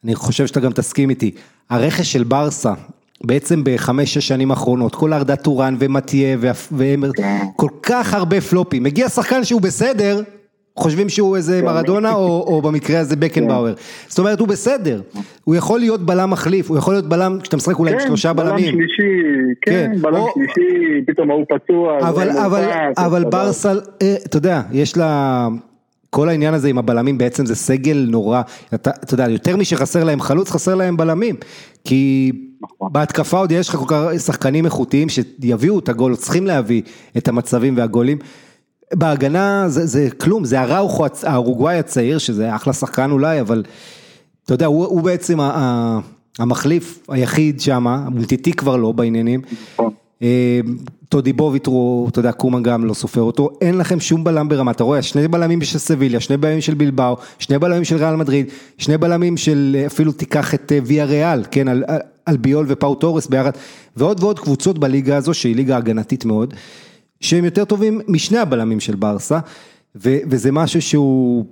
אני 0.04 0.14
חושב 0.14 0.46
שאתה 0.46 0.60
גם 0.60 0.72
תסכים 0.72 1.10
איתי, 1.10 1.30
הרכש 1.70 2.12
של 2.12 2.24
ברסה, 2.24 2.72
בעצם 3.24 3.60
בחמש-שש 3.64 4.28
שנים 4.28 4.50
האחרונות, 4.50 4.94
כל 4.94 5.12
ארדה 5.12 5.36
טורן 5.36 5.76
ומטיה 5.78 6.36
ואמר, 6.72 7.10
כל 7.56 7.68
כך 7.82 8.14
הרבה 8.14 8.40
פלופים, 8.40 8.82
מגיע 8.82 9.08
שחקן 9.08 9.44
שהוא 9.44 9.60
בסדר, 9.60 10.20
חושבים 10.76 11.08
שהוא 11.08 11.36
איזה 11.36 11.58
כן. 11.60 11.66
מרדונה 11.66 12.12
או, 12.12 12.44
או 12.46 12.62
במקרה 12.62 13.00
הזה 13.00 13.16
בקנבאואר, 13.16 13.74
כן. 13.74 13.82
זאת 14.08 14.18
אומרת 14.18 14.40
הוא 14.40 14.48
בסדר, 14.48 15.00
הוא 15.44 15.54
יכול 15.54 15.80
להיות 15.80 16.06
בלם 16.06 16.30
מחליף, 16.30 16.70
הוא 16.70 16.78
יכול 16.78 16.94
להיות 16.94 17.08
בלם, 17.08 17.38
כשאתה 17.42 17.56
משחק 17.56 17.78
אולי 17.78 17.92
עם 17.92 17.98
כן, 17.98 18.06
שלושה 18.06 18.32
בלמים, 18.32 18.64
בלם 18.64 18.86
שלישי, 18.86 19.54
כן, 19.62 19.92
בלם 20.00 20.22
שלישי, 20.34 21.04
פתאום 21.06 21.30
ההוא 21.30 21.44
פצוע, 21.48 22.08
אבל, 22.08 22.30
אבל, 22.30 22.68
אבל 22.96 23.24
ברסה, 23.24 23.72
אה, 24.02 24.14
אתה 24.26 24.36
יודע, 24.36 24.62
יש 24.72 24.96
לה, 24.96 25.48
כל 26.10 26.28
העניין 26.28 26.54
הזה 26.54 26.68
עם 26.68 26.78
הבלמים 26.78 27.18
בעצם 27.18 27.46
זה 27.46 27.54
סגל 27.54 28.06
נורא, 28.10 28.42
אתה, 28.74 28.90
אתה 28.90 29.14
יודע, 29.14 29.30
יותר 29.30 29.56
משחסר 29.56 30.04
להם 30.04 30.20
חלוץ, 30.20 30.50
חסר 30.50 30.74
להם 30.74 30.96
בלמים, 30.96 31.34
כי 31.84 32.32
נכון. 32.62 32.88
בהתקפה 32.92 33.38
עוד 33.38 33.52
יש 33.52 33.68
לך 33.68 33.76
כל 33.76 33.84
כך 33.88 34.20
שחקנים 34.20 34.64
איכותיים 34.64 35.08
שיביאו 35.08 35.78
את 35.78 35.88
הגול, 35.88 36.16
צריכים 36.16 36.46
להביא 36.46 36.82
את 37.16 37.28
המצבים 37.28 37.76
והגולים. 37.76 38.18
בהגנה 38.94 39.64
זה, 39.68 39.86
זה 39.86 40.08
כלום, 40.20 40.44
זה 40.44 40.60
הראוכו 40.60 41.06
האורוגוואי 41.22 41.78
הצעיר, 41.78 42.18
שזה 42.18 42.54
אחלה 42.54 42.72
שחקן 42.72 43.10
אולי, 43.10 43.40
אבל 43.40 43.62
אתה 44.44 44.54
יודע, 44.54 44.66
הוא, 44.66 44.84
הוא 44.84 45.02
בעצם 45.02 45.38
המחליף 46.38 46.98
היחיד 47.08 47.60
שם, 47.60 47.86
המולטיטי 47.86 48.52
כבר 48.52 48.76
לא 48.76 48.92
בעניינים. 48.92 49.42
נכון. 49.74 49.90
אה, 50.22 50.60
טודי 51.08 51.32
בוביטרו, 51.32 52.06
אתה 52.10 52.18
יודע, 52.18 52.32
קומה 52.32 52.60
גם 52.60 52.84
לא 52.84 52.94
סופר 52.94 53.20
אותו, 53.20 53.50
אין 53.60 53.78
לכם 53.78 54.00
שום 54.00 54.24
בלם 54.24 54.48
ברמה, 54.48 54.70
אתה 54.70 54.84
רואה, 54.84 55.02
שני 55.02 55.28
בלמים 55.28 55.62
של 55.62 55.78
סביליה, 55.78 56.20
שני 56.20 56.36
בלמים 56.36 56.60
של 56.60 56.74
בלבאו, 56.74 57.16
שני 57.38 57.58
בלמים 57.58 57.84
של 57.84 57.96
ריאל 57.96 58.16
מדריד, 58.16 58.46
שני 58.78 58.98
בלמים 58.98 59.36
של, 59.36 59.76
אפילו 59.86 60.12
תיקח 60.12 60.54
את 60.54 60.72
אה, 60.72 60.78
ויה 60.86 61.04
ריאל, 61.04 61.42
כן, 61.50 61.68
על, 61.68 61.84
על 62.26 62.36
ביול 62.36 62.66
ופאו 62.68 62.94
תורס 62.94 63.26
ביחד, 63.26 63.50
ועוד 63.96 64.22
ועוד 64.22 64.38
קבוצות 64.38 64.78
בליגה 64.78 65.16
הזו, 65.16 65.34
שהיא 65.34 65.56
ליגה 65.56 65.76
הגנתית 65.76 66.24
מאוד, 66.24 66.54
שהם 67.20 67.44
יותר 67.44 67.64
טובים 67.64 68.00
משני 68.08 68.38
הבלמים 68.38 68.80
של 68.80 68.96
ברסה, 68.96 69.38
ו, 69.96 70.10
וזה 70.30 70.52
משהו 70.52 70.82
שהוא 70.82 71.46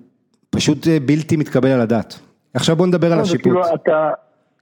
פשוט 0.50 0.88
אה, 0.88 0.98
בלתי 1.06 1.36
מתקבל 1.36 1.68
על 1.68 1.80
הדעת. 1.80 2.20
עכשיו 2.54 2.76
בוא 2.76 2.86
נדבר 2.86 3.12
על 3.12 3.18
לא, 3.18 3.22
השיפוט. 3.22 3.42
כאילו 3.42 3.74
אתה... 3.74 4.10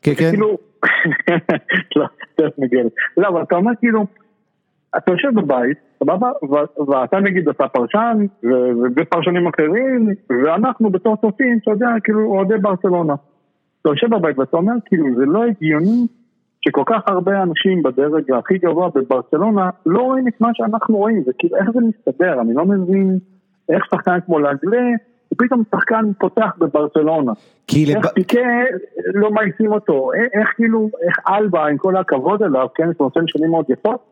כן, 0.02 0.14
כן. 0.14 0.30
כאילו... 0.30 0.58
לא, 1.96 2.06
לא, 3.16 3.28
אבל 3.28 3.42
אתה 3.42 3.54
אומר 3.54 3.72
כאילו, 3.80 4.06
אתה 4.96 5.10
יושב 5.12 5.28
בבית, 5.34 5.78
סבבה, 5.98 6.30
ואתה 6.88 7.20
נגיד 7.20 7.48
אתה 7.48 7.68
פרשן, 7.68 8.26
ופרשנים 8.96 9.46
אחרים, 9.46 10.08
ואנחנו 10.44 10.90
בתור 10.90 11.16
צופים, 11.16 11.58
אתה 11.62 11.70
יודע, 11.70 11.88
כאילו, 12.04 12.24
אוהדי 12.24 12.54
ברצלונה. 12.62 13.14
אתה 13.82 13.90
יושב 13.90 14.14
בבית 14.14 14.38
ואתה 14.38 14.56
אומר, 14.56 14.72
כאילו, 14.84 15.06
זה 15.16 15.24
לא 15.26 15.44
הגיוני 15.44 16.06
שכל 16.66 16.82
כך 16.86 17.02
הרבה 17.06 17.42
אנשים 17.42 17.82
בדרג 17.82 18.32
הכי 18.32 18.58
גבוה 18.58 18.88
בברצלונה 18.94 19.70
לא 19.86 20.00
רואים 20.00 20.28
את 20.28 20.40
מה 20.40 20.48
שאנחנו 20.52 20.96
רואים, 20.96 21.22
זה 21.26 21.32
כאילו, 21.38 21.56
איך 21.56 21.70
זה 21.74 21.80
מסתדר? 21.80 22.40
אני 22.40 22.54
לא 22.54 22.64
מבין 22.64 23.18
איך 23.68 23.84
שחקן 23.94 24.18
כמו 24.26 24.38
לאגלה 24.38 24.88
ופתאום 25.32 25.62
שחקן 25.74 26.12
פותח 26.18 26.50
בברצלונה. 26.58 27.32
איך 27.94 28.06
לב... 28.06 28.06
פיקה 28.06 28.40
לא 29.14 29.30
מעיפים 29.30 29.72
אותו, 29.72 30.10
איך 30.12 30.48
כאילו, 30.56 30.90
איך 31.06 31.16
אלבה 31.28 31.66
עם 31.66 31.76
כל 31.76 31.96
הכבוד 31.96 32.42
אליו, 32.42 32.66
כן, 32.74 32.86
זה 32.86 32.94
נותן 33.00 33.20
שנים 33.26 33.50
מאוד 33.50 33.64
יפות, 33.68 34.11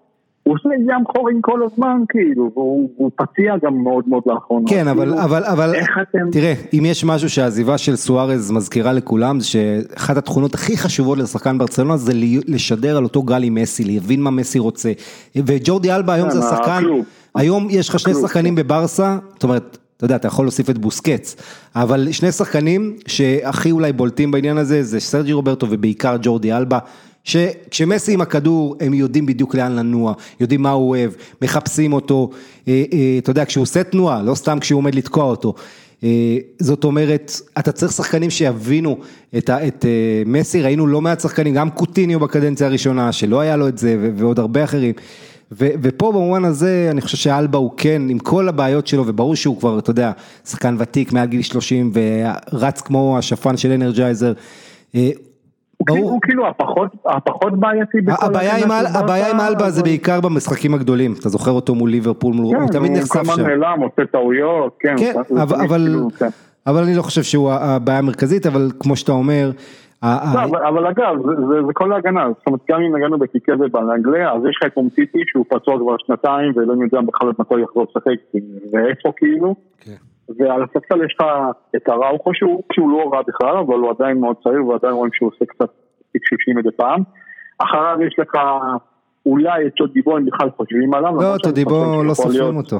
הוא 0.50 0.56
עושה 0.58 0.68
ים 0.74 1.04
חורים 1.16 1.40
כל 1.40 1.60
הזמן 1.62 2.02
כאילו, 2.08 2.50
והוא 2.54 3.10
פציע 3.16 3.54
גם 3.64 3.82
מאוד 3.82 4.04
מאוד 4.08 4.22
לאחרונה. 4.26 4.64
כן, 4.68 4.88
אבל, 4.88 5.04
כאילו, 5.04 5.22
אבל, 5.22 5.44
אבל, 5.44 5.74
אתם... 6.02 6.30
תראה, 6.32 6.54
אם 6.72 6.82
יש 6.86 7.04
משהו 7.04 7.30
שהעזיבה 7.30 7.78
של 7.78 7.96
סוארז 7.96 8.50
מזכירה 8.50 8.92
לכולם, 8.92 9.40
זה 9.40 9.46
שאחת 9.46 10.16
התכונות 10.16 10.54
הכי 10.54 10.76
חשובות 10.76 11.18
לשחקן 11.18 11.58
ברצלונה 11.58 11.96
זה 11.96 12.12
לשדר 12.46 12.96
על 12.96 13.04
אותו 13.04 13.22
גל 13.22 13.42
עם 13.42 13.54
מסי, 13.54 13.84
להבין 13.84 14.22
מה 14.22 14.30
מסי 14.30 14.58
רוצה. 14.58 14.92
וג'ורדי 15.36 15.92
אלבה 15.92 16.14
היום 16.14 16.30
זה 16.30 16.40
כן, 16.40 16.46
שחקן, 16.46 16.82
היום 17.34 17.66
יש 17.70 17.88
לך 17.88 17.98
שני 17.98 18.14
שחקנים 18.14 18.54
בברסה, 18.54 19.18
זאת 19.32 19.44
אומרת, 19.44 19.78
אתה 19.96 20.04
יודע, 20.04 20.16
אתה 20.16 20.28
יכול 20.28 20.44
להוסיף 20.44 20.70
את 20.70 20.78
בוסקץ, 20.78 21.36
אבל 21.74 22.12
שני 22.12 22.32
שחקנים 22.32 22.96
שהכי 23.06 23.70
אולי 23.70 23.92
בולטים 23.92 24.30
בעניין 24.30 24.58
הזה, 24.58 24.82
זה 24.82 25.00
סרג'י 25.00 25.32
רוברטו 25.32 25.66
ובעיקר 25.70 26.16
ג'ורדי 26.22 26.52
אלבה. 26.52 26.78
שכשמסי 27.24 28.12
עם 28.12 28.20
הכדור, 28.20 28.76
הם 28.80 28.94
יודעים 28.94 29.26
בדיוק 29.26 29.54
לאן 29.54 29.72
לנוע, 29.72 30.12
יודעים 30.40 30.62
מה 30.62 30.70
הוא 30.70 30.88
אוהב, 30.88 31.10
מחפשים 31.42 31.92
אותו, 31.92 32.30
אה, 32.68 32.84
אה, 32.92 33.18
אתה 33.18 33.30
יודע, 33.30 33.44
כשהוא 33.44 33.62
עושה 33.62 33.82
תנועה, 33.82 34.22
לא 34.22 34.34
סתם 34.34 34.58
כשהוא 34.60 34.78
עומד 34.78 34.94
לתקוע 34.94 35.24
אותו. 35.24 35.54
אה, 36.04 36.38
זאת 36.58 36.84
אומרת, 36.84 37.32
אתה 37.58 37.72
צריך 37.72 37.92
שחקנים 37.92 38.30
שיבינו 38.30 38.98
את, 39.38 39.50
את 39.50 39.84
מסי, 40.26 40.62
ראינו 40.62 40.86
לא 40.86 41.00
מעט 41.00 41.20
שחקנים, 41.20 41.54
גם 41.54 41.70
קוטיניו 41.70 42.20
בקדנציה 42.20 42.66
הראשונה, 42.66 43.12
שלא 43.12 43.40
היה 43.40 43.56
לו 43.56 43.68
את 43.68 43.78
זה, 43.78 44.10
ועוד 44.16 44.38
הרבה 44.38 44.64
אחרים. 44.64 44.94
ו, 45.52 45.68
ופה 45.82 46.12
במובן 46.12 46.44
הזה, 46.44 46.88
אני 46.90 47.00
חושב 47.00 47.16
שאלבה 47.16 47.58
הוא 47.58 47.70
כן, 47.76 48.02
עם 48.08 48.18
כל 48.18 48.48
הבעיות 48.48 48.86
שלו, 48.86 49.06
וברור 49.06 49.36
שהוא 49.36 49.58
כבר, 49.58 49.78
אתה 49.78 49.90
יודע, 49.90 50.12
שחקן 50.48 50.76
ותיק 50.78 51.12
מעל 51.12 51.26
גיל 51.26 51.42
30, 51.42 51.92
ורץ 52.52 52.80
כמו 52.80 53.18
השפן 53.18 53.56
של 53.56 53.72
אנרג'ייזר. 53.72 54.32
ברור. 55.86 56.10
הוא 56.10 56.20
כאילו 56.22 56.46
הפחות, 56.46 56.88
הפחות 57.06 57.60
בעייתי 57.60 58.00
בכל 58.00 58.26
הבעיה 58.26 58.56
עם, 58.56 58.70
הבעיה 58.94 59.30
עם 59.30 59.40
אלבה 59.40 59.70
זה 59.70 59.82
בעיקר 59.82 60.20
במשחקים 60.20 60.74
הגדולים, 60.74 61.14
אתה 61.20 61.28
זוכר 61.28 61.50
אותו 61.50 61.74
מול 61.74 61.90
ליברפול, 61.90 62.34
מול... 62.34 62.56
כן, 62.56 62.62
הוא 62.62 62.70
תמיד 62.70 62.92
נחשף 62.92 63.14
שם. 63.14 63.24
כן, 63.24 63.30
הוא 63.30 63.36
כמה 63.36 63.48
נעלם, 63.48 63.80
עושה 63.80 64.06
טעויות, 64.06 64.76
כן. 64.80 64.94
כן, 64.98 65.12
אבל, 65.42 65.56
אבל, 65.64 65.86
כאילו, 65.86 66.08
כן. 66.18 66.28
אבל 66.66 66.82
אני 66.82 66.94
לא 66.94 67.02
חושב 67.02 67.22
שהוא 67.22 67.52
הבעיה 67.52 67.98
המרכזית, 67.98 68.46
אבל 68.46 68.70
כמו 68.80 68.96
שאתה 68.96 69.12
אומר, 69.12 69.50
לא, 70.02 70.08
אבל 70.68 70.86
אגב, 70.86 71.16
זה 71.66 71.72
כל 71.72 71.92
ההגנה, 71.92 72.28
זאת 72.28 72.46
אומרת 72.46 72.60
גם 72.70 72.80
אם 72.80 72.94
הגענו 72.94 73.18
בפיקה 73.18 73.52
ובאנגליה, 73.60 74.32
אז 74.32 74.42
יש 74.50 74.58
לך 74.62 74.72
את 74.72 74.76
אומטיטי 74.76 75.18
שהוא 75.26 75.44
פצוע 75.48 75.78
כבר 75.78 75.96
שנתיים 76.06 76.52
ולא 76.56 76.72
יודע 76.82 77.00
בכלל 77.00 77.28
מתי 77.38 77.60
יחזור 77.60 77.86
לשחק 77.90 78.40
ואיפה 78.72 79.12
כאילו, 79.16 79.54
כן. 79.80 80.09
ועל 80.38 80.62
הספסל 80.62 81.04
יש 81.04 81.16
לך 81.20 81.26
את 81.76 81.88
הראוכו 81.88 82.30
שהוא 82.72 82.90
לא 82.90 83.10
רע 83.12 83.22
בכלל, 83.22 83.56
אבל 83.56 83.74
הוא 83.74 83.90
עדיין 83.90 84.20
מאוד 84.20 84.36
צעיר 84.42 84.66
ועדיין 84.66 84.92
רואים 84.92 85.12
שהוא 85.12 85.30
עושה 85.34 85.44
קצת 85.44 85.70
פיק 86.12 86.22
שישים 86.24 86.56
מדי 86.56 86.70
פעם. 86.76 87.02
אחריו 87.58 88.02
יש 88.06 88.18
לך 88.18 88.34
אולי 89.26 89.66
את 89.66 89.74
טודיבו 89.74 90.18
אם 90.18 90.26
בכלל 90.26 90.50
חושבים 90.56 90.94
עליו. 90.94 91.14
לא, 91.14 91.34
טודיבו 91.42 92.02
לא 92.04 92.14
סופרים 92.14 92.56
אותו. 92.56 92.76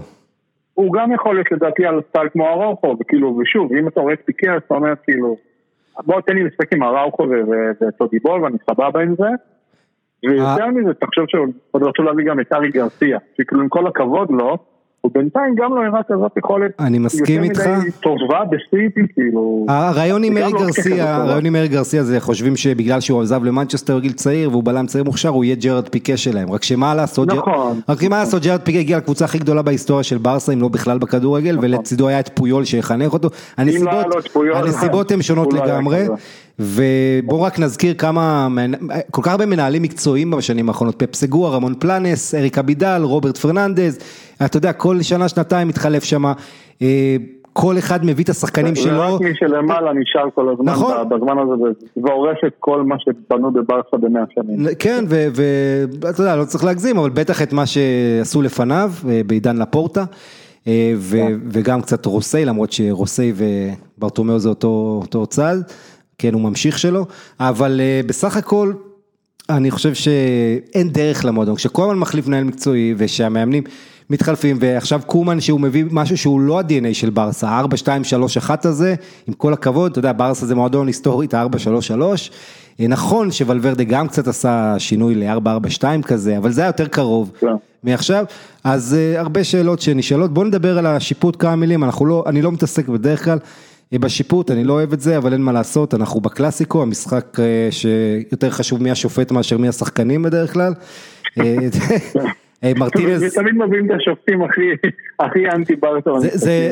הוא 0.74 0.92
גם 0.92 1.12
יכול 1.12 1.34
להיות 1.34 1.52
לדעתי 1.52 1.86
על 1.86 2.00
סטייל 2.08 2.28
כמו 2.28 2.46
הראוכו, 2.46 2.96
וכאילו, 3.00 3.38
ושוב, 3.38 3.72
אם 3.72 3.88
אתה 3.88 4.00
רואה 4.00 4.12
את 4.12 4.20
פיקה, 4.24 4.54
אז 4.54 4.62
אתה 4.66 4.74
אומר 4.74 4.92
כאילו, 5.02 5.36
בוא 6.06 6.20
תן 6.20 6.34
לי 6.34 6.44
לשחק 6.44 6.72
עם 6.72 6.82
אראוחו 6.82 7.26
וטודיבו 7.80 8.38
ואני 8.42 8.56
סבבה 8.70 9.00
עם 9.00 9.14
זה. 9.18 9.28
ויותר 10.28 10.62
אה. 10.62 10.70
מזה, 10.70 10.94
תחשוב 10.94 11.24
שעוד 11.28 11.82
רצו 11.82 12.02
להביא 12.02 12.24
גם 12.24 12.40
את 12.40 12.52
אריק 12.52 12.70
גרסיה, 12.70 13.18
שכאילו 13.38 13.62
עם 13.62 13.68
כל 13.68 13.86
הכבוד 13.86 14.30
לו, 14.30 14.58
הוא 15.00 15.12
בינתיים 15.14 15.54
גם 15.54 15.74
לא 15.74 15.80
הראה 15.80 16.02
כזאת 16.08 16.36
יכולת, 16.36 16.70
אני 16.80 16.98
מסכים 16.98 17.42
איתך, 17.42 17.58
יותר 17.58 17.74
מדי 17.74 17.90
טובה 17.90 18.40
בסיטי, 18.50 19.12
כאילו, 19.14 19.66
הרעיון 19.68 20.24
עם 20.24 20.36
אריק 20.36 20.52
לא 20.52 20.58
גרסיה, 20.58 21.16
הרעיון 21.16 21.46
עם 21.46 21.56
אריק 21.56 21.68
גרסיה 21.68 22.02
זה 22.02 22.20
חושבים 22.20 22.56
שבגלל 22.56 23.00
שהוא 23.00 23.22
עזב 23.22 23.44
למנצ'סטר 23.44 23.98
גיל 23.98 24.12
צעיר 24.12 24.50
והוא 24.50 24.64
בלם 24.64 24.86
צעיר 24.86 25.04
מוכשר 25.04 25.28
הוא 25.28 25.44
יהיה 25.44 25.56
ג'רארד 25.56 25.88
פיקה 25.88 26.16
שלהם, 26.16 26.52
רק 26.52 26.62
שמה 26.62 26.94
לעשות, 26.94 27.28
נכון, 27.28 27.80
רק 27.88 28.02
מה 28.02 28.18
לעשות 28.18 28.42
ג'רארד 28.42 28.60
פיקה 28.60 28.78
הגיע 28.78 28.96
לקבוצה 28.96 29.24
הכי 29.24 29.38
גדולה 29.38 29.62
בהיסטוריה 29.62 30.02
של 30.02 30.18
ברסה 30.18 30.52
אם 30.52 30.60
לא 30.60 30.68
בכלל 30.68 30.98
בכדורגל 30.98 31.52
נכון. 31.56 31.64
ולצידו 31.64 32.08
היה 32.08 32.20
את 32.20 32.30
פויול 32.34 32.64
שיחנך 32.64 33.12
אותו, 33.12 33.28
הנסיבות 33.56 35.10
הן 35.10 35.22
שונות 35.22 35.52
לגמרי. 35.52 36.06
ובואו 36.60 37.42
רק 37.42 37.58
נזכיר 37.58 37.94
כמה, 37.94 38.48
כל 39.10 39.22
כך 39.22 39.30
הרבה 39.30 39.46
מנהלים 39.46 39.82
מקצועיים 39.82 40.30
בשנים 40.30 40.68
האחרונות, 40.68 41.02
פפ 41.02 41.34
רמון 41.34 41.74
פלנס, 41.74 42.34
אריק 42.34 42.58
אבידל, 42.58 43.00
רוברט 43.04 43.36
פרננדז, 43.36 43.98
אתה 44.44 44.56
יודע, 44.56 44.72
כל 44.72 45.02
שנה, 45.02 45.28
שנתיים 45.28 45.68
מתחלף 45.68 46.04
שם, 46.04 46.24
אה, 46.82 47.16
כל 47.52 47.78
אחד 47.78 48.04
מביא 48.04 48.24
את 48.24 48.28
השחקנים 48.28 48.74
שלו. 48.74 48.96
זה 48.96 48.98
רק 48.98 49.20
מי 49.20 49.34
שלמעלה 49.34 49.92
נשאר 49.92 50.30
כל 50.34 50.48
הזמן, 50.52 50.64
נכון. 50.64 51.08
בזמן 51.08 51.38
הזה, 51.38 51.64
והורס 51.96 52.36
את 52.46 52.52
כל 52.58 52.82
מה 52.82 52.96
שבנו 52.98 53.50
בברסה 53.52 53.96
במאה 54.00 54.22
שנים. 54.34 54.66
כן, 54.78 55.04
ואתה 55.08 56.22
יודע, 56.22 56.36
לא 56.36 56.44
צריך 56.44 56.64
להגזים, 56.64 56.98
אבל 56.98 57.10
בטח 57.10 57.42
את 57.42 57.52
מה 57.52 57.64
שעשו 57.66 58.42
לפניו, 58.42 58.90
אה, 59.08 59.20
בעידן 59.26 59.56
לפורטה. 59.56 60.04
אה, 60.66 60.92
כן. 61.12 61.38
וגם 61.52 61.82
קצת 61.82 62.06
רוסי, 62.06 62.44
למרות 62.44 62.72
שרוסי 62.72 63.32
וברטומיאו 63.36 64.38
זה 64.38 64.48
אותו, 64.48 65.00
אותו 65.02 65.26
צד. 65.26 65.56
כן, 66.20 66.34
הוא 66.34 66.42
ממשיך 66.42 66.78
שלו, 66.78 67.06
אבל 67.40 67.80
uh, 67.80 68.06
בסך 68.06 68.36
הכל, 68.36 68.72
אני 69.50 69.70
חושב 69.70 69.94
שאין 69.94 70.88
דרך 70.88 71.24
למועדון, 71.24 71.56
כשכל 71.56 71.82
הזמן 71.82 71.98
מחליף 71.98 72.26
מנהל 72.26 72.44
מקצועי 72.44 72.94
ושהמאמנים 72.96 73.62
מתחלפים, 74.10 74.58
ועכשיו 74.60 75.00
קומן 75.06 75.40
שהוא 75.40 75.60
מביא 75.60 75.84
משהו 75.90 76.18
שהוא 76.18 76.40
לא 76.40 76.58
ה-DNA 76.58 76.94
של 76.94 77.10
ברסה, 77.10 77.48
ה-4, 77.48 77.76
2, 77.76 78.04
3, 78.04 78.36
1 78.36 78.64
הזה, 78.64 78.94
עם 79.26 79.34
כל 79.34 79.52
הכבוד, 79.52 79.90
אתה 79.90 79.98
יודע, 79.98 80.12
ברסה 80.16 80.46
זה 80.46 80.54
מועדון 80.54 80.86
היסטורית, 80.86 81.34
ה-4, 81.34 81.58
3, 81.58 81.86
3, 81.86 82.30
נכון 82.80 83.30
שוולברדה 83.30 83.84
גם 83.84 84.08
קצת 84.08 84.28
עשה 84.28 84.74
שינוי 84.78 85.14
ל-442 85.14 86.02
כזה, 86.02 86.38
אבל 86.38 86.50
זה 86.52 86.60
היה 86.60 86.68
יותר 86.68 86.86
קרוב 86.86 87.30
yeah. 87.34 87.40
כן. 87.40 87.46
מעכשיו, 87.82 88.24
אז 88.64 88.96
uh, 88.96 89.18
הרבה 89.18 89.44
שאלות 89.44 89.80
שנשאלות, 89.80 90.34
בואו 90.34 90.46
נדבר 90.46 90.78
על 90.78 90.86
השיפוט 90.86 91.36
כמה 91.38 91.56
מילים, 91.56 91.84
אנחנו 91.84 92.06
לא, 92.06 92.24
אני 92.26 92.42
לא 92.42 92.52
מתעסק 92.52 92.88
בדרך 92.88 93.24
כלל 93.24 93.38
בשיפוט, 93.98 94.50
אני 94.50 94.64
לא 94.64 94.72
אוהב 94.72 94.92
את 94.92 95.00
זה, 95.00 95.16
אבל 95.16 95.32
אין 95.32 95.42
מה 95.42 95.52
לעשות, 95.52 95.94
אנחנו 95.94 96.20
בקלאסיקו, 96.20 96.82
המשחק 96.82 97.40
אה, 97.40 97.68
שיותר 97.70 98.50
חשוב 98.50 98.82
מי 98.82 98.90
השופט 98.90 99.32
מאשר 99.32 99.58
מי 99.58 99.68
השחקנים 99.68 100.22
בדרך 100.22 100.52
כלל. 100.52 100.72
אה, 101.40 101.56
אה, 102.64 102.72
מרטינז... 102.76 103.22
תמיד 103.34 103.54
מביאים 103.54 103.86
את 103.86 103.90
השופטים 103.96 104.42
הכי 105.18 105.50
אנטי 105.54 105.76
ברטון. 105.76 106.20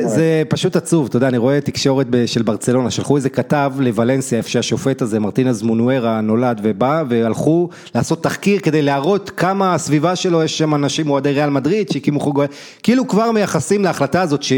זה 0.05 0.43
פשוט 0.49 0.75
עצוב, 0.75 1.07
אתה 1.07 1.17
יודע, 1.17 1.27
אני 1.27 1.37
רואה 1.37 1.61
תקשורת 1.61 2.07
של 2.25 2.41
ברצלונה, 2.41 2.91
שלחו 2.91 3.15
איזה 3.15 3.29
כתב 3.29 3.73
לוולנסיה, 3.79 4.37
איפה 4.37 4.49
שהשופט 4.49 5.01
הזה, 5.01 5.19
מרטינז 5.19 5.63
מונוארה, 5.63 6.21
נולד 6.21 6.59
ובא, 6.63 7.03
והלכו 7.09 7.69
לעשות 7.95 8.23
תחקיר 8.23 8.59
כדי 8.59 8.81
להראות 8.81 9.29
כמה 9.29 9.73
הסביבה 9.73 10.15
שלו, 10.15 10.43
יש 10.43 10.57
שם 10.57 10.75
אנשים 10.75 11.09
אוהדי 11.09 11.31
ריאל 11.31 11.49
מדריד, 11.49 11.89
שהקימו 11.89 12.19
חוג... 12.19 12.43
כאילו 12.83 13.07
כבר 13.07 13.31
מייחסים 13.31 13.83
להחלטה 13.83 14.21
הזאת 14.21 14.43
ש... 14.43 14.53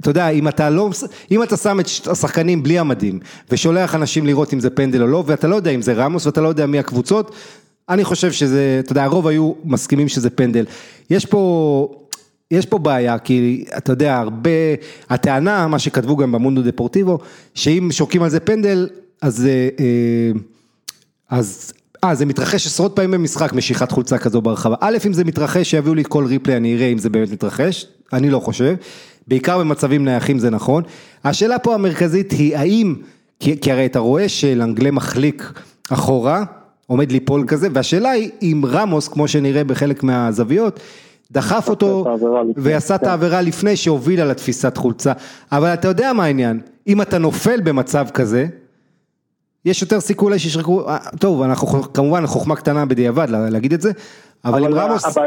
אתה 0.00 0.10
יודע, 0.10 0.28
אם 0.28 0.48
אתה 0.48 0.70
לא, 0.70 0.90
אם 1.30 1.42
אתה 1.42 1.56
שם 1.56 1.80
את 1.80 2.06
השחקנים 2.06 2.62
בלי 2.62 2.78
המדים 2.78 3.20
ושולח 3.50 3.94
אנשים 3.94 4.26
לראות 4.26 4.52
אם 4.52 4.60
זה 4.60 4.70
פנדל 4.70 5.02
או 5.02 5.06
לא, 5.06 5.24
ואתה 5.26 5.46
לא 5.46 5.56
יודע 5.56 5.70
אם 5.70 5.82
זה 5.82 5.92
רמוס 5.92 6.26
ואתה 6.26 6.40
לא 6.40 6.48
יודע 6.48 6.66
מי 6.66 6.78
הקבוצות, 6.78 7.34
אני 7.88 8.04
חושב 8.04 8.32
שזה, 8.32 8.80
אתה 8.84 8.92
יודע, 8.92 9.04
הרוב 9.04 9.26
היו 9.26 9.52
מסכימים 9.64 10.08
שזה 10.08 10.30
פנדל. 10.30 10.64
יש 11.10 11.26
פה, 11.26 11.88
יש 12.50 12.66
פה 12.66 12.78
בעיה, 12.78 13.18
כי 13.18 13.64
אתה 13.76 13.92
יודע, 13.92 14.16
הרבה, 14.16 14.50
הטענה, 15.10 15.66
מה 15.66 15.78
שכתבו 15.78 16.16
גם 16.16 16.32
במונדו 16.32 16.62
דפורטיבו, 16.62 17.18
שאם 17.54 17.88
שוקים 17.92 18.22
על 18.22 18.30
זה 18.30 18.40
פנדל, 18.40 18.88
אז, 19.22 19.46
אה, 19.46 19.68
אה, 19.80 20.40
אז 21.30 21.72
אה, 22.04 22.14
זה 22.14 22.26
מתרחש 22.26 22.66
עשרות 22.66 22.96
פעמים 22.96 23.10
במשחק, 23.10 23.52
משיכת 23.52 23.92
חולצה 23.92 24.18
כזו 24.18 24.42
ברחבה. 24.42 24.76
א', 24.80 24.96
אם 25.06 25.12
זה 25.12 25.24
מתרחש, 25.24 25.70
שיביאו 25.70 25.94
לי 25.94 26.02
כל 26.08 26.24
ריפלי, 26.26 26.56
אני 26.56 26.74
אראה 26.74 26.86
אם 26.86 26.98
זה 26.98 27.10
באמת 27.10 27.32
מתרחש, 27.32 27.86
אני 28.12 28.30
לא 28.30 28.40
חושב. 28.40 28.74
בעיקר 29.28 29.58
במצבים 29.58 30.04
נייחים 30.04 30.38
זה 30.38 30.50
נכון. 30.50 30.82
השאלה 31.24 31.58
פה 31.58 31.74
המרכזית 31.74 32.32
היא 32.32 32.56
האם, 32.56 32.94
כי, 33.40 33.60
כי 33.60 33.72
הרי 33.72 33.86
אתה 33.86 33.98
רואה 33.98 34.28
שלנגלה 34.28 34.90
מחליק 34.90 35.52
אחורה, 35.90 36.44
עומד 36.86 37.12
ליפול 37.12 37.44
כזה, 37.46 37.68
והשאלה 37.72 38.10
היא 38.10 38.30
אם 38.42 38.62
רמוס, 38.66 39.08
כמו 39.08 39.28
שנראה 39.28 39.64
בחלק 39.64 40.02
מהזוויות, 40.02 40.80
דחף 41.32 41.68
אותו 41.68 42.04
ועשה 42.56 42.94
את 42.94 43.00
כן. 43.00 43.06
העבירה 43.06 43.42
לפני 43.42 43.76
שהובילה 43.76 44.24
לתפיסת 44.24 44.76
חולצה, 44.76 45.12
אבל 45.52 45.74
אתה 45.74 45.88
יודע 45.88 46.12
מה 46.12 46.24
העניין, 46.24 46.60
אם 46.86 47.02
אתה 47.02 47.18
נופל 47.18 47.60
במצב 47.60 48.06
כזה, 48.14 48.46
יש 49.64 49.82
יותר 49.82 50.00
סיכוי 50.00 50.38
שישרקו, 50.38 50.88
אה, 50.88 50.98
טוב, 51.18 51.42
אנחנו 51.42 51.92
כמובן 51.92 52.26
חוכמה 52.26 52.56
קטנה 52.56 52.86
בדיעבד 52.86 53.26
להגיד 53.30 53.72
את 53.72 53.80
זה, 53.80 53.90
אבל 54.46 54.64
עם 54.64 54.74
רמוס, 54.74 55.18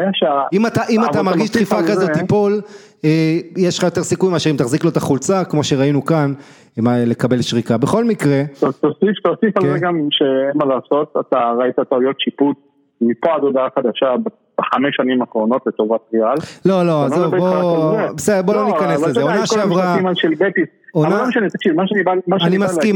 אם 0.54 0.68
אתה, 0.68 0.82
אם 0.90 1.06
אתה 1.06 1.22
מרגיש 1.24 1.52
דחיפה 1.52 1.78
כזאת 1.88 2.10
תיפול, 2.10 2.62
אה, 3.06 3.38
יש 3.58 3.78
לך 3.78 3.84
יותר 3.84 4.04
סיכוי 4.04 4.32
מאשר 4.32 4.50
אם 4.50 4.56
תחזיק 4.56 4.84
לו 4.84 4.90
את 4.90 4.98
החולצה, 4.98 5.44
כמו 5.46 5.64
שראינו 5.64 6.06
כאן, 6.06 6.34
לקבל 6.78 7.42
שריקה. 7.42 7.78
בכל 7.78 8.06
מקרה... 8.06 8.44
תוסיף, 8.60 9.20
תוסיף 9.24 9.58
על 9.58 9.64
זה 9.64 9.80
כן. 9.80 9.86
גם 9.86 10.08
שאין 10.12 10.52
מה 10.56 10.66
לעשות, 10.66 11.14
אתה 11.20 11.54
ראית 11.60 11.76
טעויות 11.90 12.16
שיפוט 12.20 12.58
מפה 13.02 13.36
עד 13.36 13.42
הודעה 13.42 13.68
חדשה 13.76 14.08
בחמש 14.60 14.96
שנים 14.96 15.22
האחרונות 15.22 15.62
לטובת 15.68 16.00
ריאל. 16.14 16.38
לא, 16.66 16.86
לא, 16.86 17.06
עזוב, 17.06 17.36
בוא, 17.36 17.98
בסדר, 18.18 18.42
בוא 18.42 18.54
לא, 18.54 18.62
לא 18.62 18.68
ניכנס 18.68 19.08
לזה, 19.08 19.22
עונה 19.22 19.46
שעברה... 19.46 19.98
עונה, 20.92 21.10
לא. 21.10 21.24
אני 22.42 22.58
מסכים, 22.58 22.96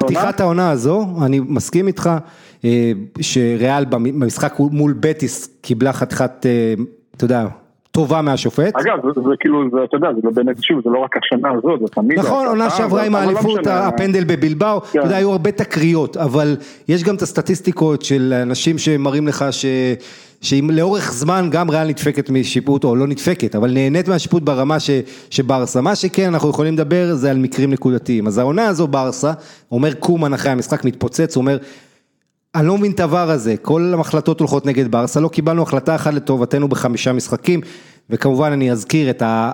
פתיחת 0.00 0.40
העונה 0.40 0.70
הזו, 0.70 1.06
אני 1.26 1.40
מסכים 1.40 1.86
איתך, 1.86 2.10
שריאל 3.20 3.84
במשחק 3.84 4.54
מול 4.58 4.94
בטיס 5.00 5.58
קיבלה 5.60 5.92
חתיכת, 5.92 6.46
אה, 6.46 6.74
אתה 7.16 7.24
יודע, 7.24 7.46
טובה 7.96 8.22
מהשופט. 8.22 8.76
אגב, 8.76 8.98
זה, 9.02 9.20
זה 9.20 9.34
כאילו, 9.40 9.64
זה, 9.72 9.84
אתה 9.84 9.96
יודע, 9.96 10.08
זה 10.14 10.20
לא 10.24 10.30
באמת, 10.30 10.62
שוב, 10.62 10.80
זה 10.84 10.90
לא 10.90 10.98
רק 10.98 11.16
השנה 11.16 11.50
הזאת, 11.50 11.80
זה 11.80 11.86
תמיד... 11.88 12.18
נכון, 12.18 12.46
עונה 12.46 12.70
שעברה 12.70 13.02
עם 13.02 13.12
לא 13.12 13.18
האליפות, 13.18 13.66
הפנדל 13.66 14.24
בבלבאו, 14.24 14.80
כן. 14.80 14.98
אתה 14.98 15.06
יודע, 15.06 15.16
היו 15.16 15.32
הרבה 15.32 15.50
תקריות, 15.50 16.16
אבל 16.16 16.56
יש 16.88 17.04
גם 17.04 17.14
את 17.14 17.22
הסטטיסטיקות 17.22 18.02
של 18.02 18.34
אנשים 18.42 18.78
שמראים 18.78 19.28
לך 19.28 19.44
ש... 19.50 19.66
שאם 20.40 20.70
לאורך 20.72 21.12
זמן 21.12 21.48
גם 21.50 21.70
ריאל 21.70 21.88
נדפקת 21.88 22.30
משיפוט, 22.30 22.84
או 22.84 22.96
לא 22.96 23.06
נדפקת, 23.06 23.54
אבל 23.54 23.70
נהנית 23.70 24.08
מהשיפוט 24.08 24.42
ברמה 24.42 24.80
ש, 24.80 24.90
שברסה, 25.30 25.80
מה 25.80 25.94
שכן 25.94 26.26
אנחנו 26.26 26.50
יכולים 26.50 26.74
לדבר 26.74 27.14
זה 27.14 27.30
על 27.30 27.38
מקרים 27.38 27.70
נקודתיים, 27.70 28.26
אז 28.26 28.38
העונה 28.38 28.66
הזו 28.66 28.86
ברסה, 28.86 29.32
אומר 29.72 29.94
קומן 29.94 30.34
אחרי 30.34 30.52
המשחק 30.52 30.84
מתפוצץ, 30.84 31.36
אומר, 31.36 31.58
אני 32.54 32.66
לא 32.66 32.78
מבין 32.78 32.92
את 32.92 33.00
העבר 33.00 33.30
הזה, 33.30 33.56
כל 33.56 33.94
ההחלטות 33.96 34.40
הולכות 34.40 34.66
נגד 34.66 34.90
ברסה, 34.90 35.20
לא 35.20 35.28
קיבלנו 35.28 35.62
החלטה 35.62 35.94
אחת 35.94 36.14
לטובתנו 36.14 36.68
בחמישה 36.68 37.12
משחקים, 37.12 37.60
וכמובן 38.10 38.52
אני 38.52 38.72
אזכיר 38.72 39.10
את 39.10 39.22
ה... 39.22 39.52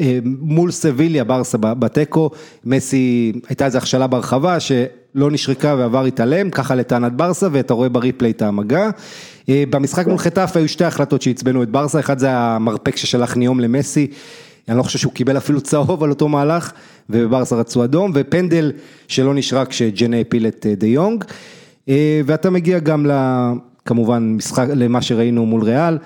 אה, 0.00 0.18
מול 0.24 0.70
סביליה 0.70 1.24
ברסה 1.24 1.58
בתיקו, 1.58 2.30
מסי, 2.64 3.32
הייתה 3.48 3.64
איזו 3.64 3.78
הכשלה 3.78 4.06
ברחבה 4.06 4.60
שלא 4.60 5.30
נשרקה 5.30 5.74
ועבר 5.78 6.04
התעלם, 6.04 6.50
ככה 6.50 6.74
לטענת 6.74 7.12
ברסה 7.12 7.48
ואתה 7.52 7.74
רואה 7.74 7.88
בריפלי 7.88 8.30
את 8.30 8.42
המגע. 8.42 8.90
אה, 9.48 9.64
במשחק 9.70 10.06
מול 10.06 10.18
חטף 10.18 10.52
היו 10.54 10.68
שתי 10.68 10.84
החלטות 10.84 11.22
שעצבנו 11.22 11.62
את 11.62 11.70
ברסה, 11.70 12.00
אחד 12.00 12.18
זה 12.18 12.30
המרפק 12.30 12.96
ששלח 12.96 13.36
ניום 13.36 13.60
למסי, 13.60 14.06
אני 14.68 14.78
לא 14.78 14.82
חושב 14.82 14.98
שהוא 14.98 15.12
קיבל 15.12 15.36
אפילו 15.36 15.60
צהוב 15.60 16.04
על 16.04 16.10
אותו 16.10 16.28
מהלך, 16.28 16.72
ובברסה 17.10 17.56
רצו 17.56 17.84
אדום, 17.84 18.12
ופנדל 18.14 18.72
שלא 19.08 19.34
נשרק 19.34 19.68
כשג'נה 19.68 20.20
הפיל 20.20 20.46
את 20.46 20.66
אה, 20.68 20.74
דה 20.74 20.86
יונג. 20.86 21.24
אה, 21.88 22.20
ואתה 22.26 22.50
מגיע 22.50 22.78
גם 22.78 23.06
כמובן 23.84 24.34
משחק, 24.36 24.66
למה 24.74 25.02
שראינו 25.02 25.46
מול 25.46 25.62
ריאל. 25.62 25.98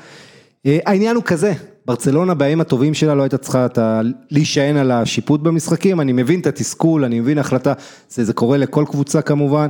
העניין 0.64 1.16
הוא 1.16 1.24
כזה, 1.24 1.52
ברצלונה 1.86 2.34
בימים 2.34 2.60
הטובים 2.60 2.94
שלה 2.94 3.14
לא 3.14 3.22
הייתה 3.22 3.38
צריכה 3.38 3.66
להישען 4.30 4.76
על 4.76 4.90
השיפוט 4.90 5.40
במשחקים, 5.40 6.00
אני 6.00 6.12
מבין 6.12 6.40
את 6.40 6.46
התסכול, 6.46 7.04
אני 7.04 7.20
מבין 7.20 7.38
החלטה, 7.38 7.72
זה, 8.08 8.24
זה 8.24 8.32
קורה 8.32 8.56
לכל 8.56 8.84
קבוצה 8.88 9.22
כמובן, 9.22 9.68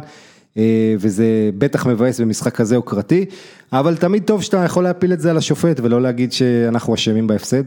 אה, 0.57 0.95
וזה 0.99 1.51
בטח 1.59 1.87
מבאס 1.87 2.21
במשחק 2.21 2.55
כזה 2.55 2.75
יוקרתי, 2.75 3.25
אבל 3.73 3.97
תמיד 3.97 4.23
טוב 4.23 4.43
שאתה 4.43 4.57
יכול 4.57 4.85
להפיל 4.85 5.13
את 5.13 5.21
זה 5.21 5.31
על 5.31 5.37
השופט 5.37 5.81
ולא 5.83 6.03
להגיד 6.03 6.33
שאנחנו 6.33 6.95
אשמים 6.95 7.27
בהפסד. 7.27 7.63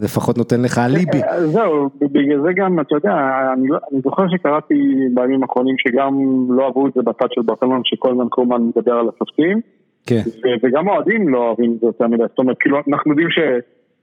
זה 0.00 0.06
לפחות 0.06 0.38
נותן 0.38 0.62
לך 0.62 0.78
אליבי. 0.78 1.22
אה, 1.22 1.46
זהו, 1.46 1.88
בגלל 2.00 2.42
זה 2.42 2.52
גם, 2.56 2.80
אתה 2.80 2.94
יודע, 2.94 3.14
אני, 3.52 3.68
לא- 3.68 3.78
אני 3.92 4.00
זוכר 4.00 4.28
שקראתי 4.28 4.74
בימים 5.14 5.42
האחרונים 5.42 5.74
שגם 5.78 6.14
לא 6.50 6.64
אהבו 6.66 6.86
את 6.86 6.92
זה 6.94 7.02
בצד 7.02 7.26
של 7.30 7.42
ברצלונה, 7.42 7.80
שכל 7.84 8.10
הזמן 8.10 8.28
קורמן 8.28 8.62
מדבר 8.62 8.92
על 8.92 9.08
השופטים. 9.14 9.60
כן. 10.06 10.22
וגם 10.62 10.88
האוהדים 10.88 11.28
לא 11.28 11.38
אוהבים 11.38 11.72
את 11.72 11.80
זה 11.80 11.86
יותר 11.86 12.06
מדי, 12.06 12.22
זאת 12.28 12.38
אומרת, 12.38 12.56
כאילו, 12.60 12.78
אנחנו 12.88 13.10
יודעים 13.10 13.30
ש... 13.30 13.38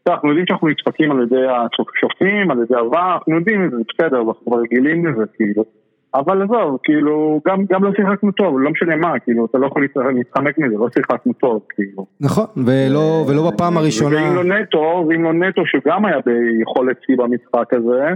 אנחנו 0.07 0.29
יודעים 0.29 0.45
שאנחנו 0.47 0.67
נדפקים 0.67 1.11
על 1.11 1.23
ידי 1.23 1.45
השופטים, 1.47 2.51
על 2.51 2.57
ידי 2.63 2.75
עבר, 2.75 3.13
אנחנו 3.13 3.35
יודעים 3.35 3.65
את 3.65 3.71
זה, 3.71 3.77
בסדר, 3.89 4.17
אנחנו 4.17 4.51
רגילים 4.51 5.05
לזה, 5.05 5.23
כאילו. 5.35 5.63
אבל 6.15 6.41
עזוב, 6.41 6.77
כאילו, 6.83 7.39
גם, 7.47 7.65
גם 7.69 7.83
לא 7.83 7.91
שיחקנו 7.95 8.31
טוב, 8.31 8.59
לא 8.59 8.71
משנה 8.71 8.95
מה, 8.95 9.19
כאילו, 9.19 9.45
אתה 9.45 9.57
לא 9.57 9.67
יכול 9.67 9.87
להתחמק 10.13 10.57
מזה, 10.57 10.75
לא 10.77 10.87
שיחקנו 10.93 11.33
טוב, 11.33 11.61
כאילו. 11.69 12.05
נכון, 12.21 12.45
ולא, 12.65 13.25
ולא 13.27 13.51
בפעם 13.51 13.77
הראשונה. 13.77 14.15
ואם 14.15 14.35
לא 14.35 14.43
נטו, 14.43 15.05
ואם 15.09 15.23
לא 15.23 15.33
נטו, 15.33 15.61
שגם 15.65 16.05
היה 16.05 16.17
ביכולת 16.25 16.97
שיא 17.05 17.15
במשחק 17.17 17.73
הזה, 17.73 18.13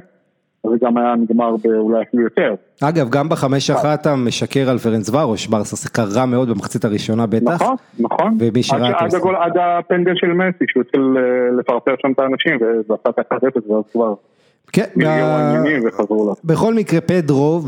זה 0.69 0.75
גם 0.81 0.97
היה 0.97 1.15
נגמר 1.15 1.55
באולי 1.63 2.01
אפילו 2.01 2.23
יותר. 2.23 2.55
אגב, 2.83 3.09
גם 3.09 3.29
בחמש 3.29 3.69
אחת 3.69 4.01
אתה 4.01 4.15
משקר 4.15 4.69
על 4.69 4.77
פרנס 4.77 5.09
ורוש, 5.09 5.47
ברסה 5.47 5.77
שיחקה 5.77 6.03
רע 6.15 6.25
מאוד 6.25 6.49
במחצית 6.49 6.85
הראשונה 6.85 7.25
בטח. 7.27 7.61
נכון, 7.61 7.75
נכון. 7.99 8.37
ומי 8.39 8.63
שראה 8.63 8.89
את 8.89 8.95
המשחק. 9.01 9.21
עד 9.39 9.57
הפנדל 9.57 10.13
של 10.15 10.33
מסי, 10.33 10.65
שהוא 10.67 10.83
התחיל 10.83 11.01
אה, 11.17 11.59
לפרפר 11.59 11.95
שם 12.01 12.11
את 12.11 12.19
האנשים, 12.19 12.57
ועשה 12.89 13.09
את 13.09 13.19
החטפת 13.19 13.67
ואז 13.67 13.83
כבר. 13.91 14.13
כן, 14.73 14.85
בכל 16.43 16.73
מקרה 16.73 17.01
פדרו, 17.01 17.61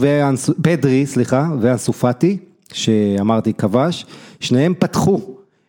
פדרי, 0.61 1.05
סליחה, 1.05 1.47
ואנסופטי, 1.61 2.37
שאמרתי 2.73 3.53
כבש, 3.53 4.05
שניהם 4.39 4.73
פתחו. 4.79 5.19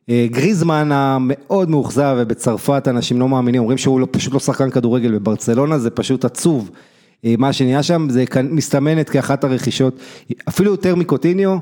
אה, 0.09 0.27
גריזמן 0.31 0.93
המאוד 0.93 1.71
מאוכזב 1.71 2.17
ובצרפת 2.19 2.89
אנשים 2.89 3.21
לא 3.21 3.29
מאמינים, 3.29 3.61
אומרים 3.61 3.79
שהוא 3.79 4.01
לא, 4.01 4.07
פשוט 4.11 4.33
לא 4.33 4.41
שחקן 4.41 4.71
כדורגל 4.71 5.19
בברצלונה, 5.19 5.79
זה 5.79 5.91
פשוט 5.91 6.25
עצוב. 6.25 6.71
אה, 7.25 7.35
מה 7.39 7.53
שנהיה 7.53 7.83
שם, 7.83 8.07
זה 8.11 8.25
מסתמנת 8.51 9.11
כאחת 9.11 9.45
הרכישות, 9.45 9.99
אפילו 10.49 10.71
יותר 10.71 10.97
מקוטיניו, 10.97 11.57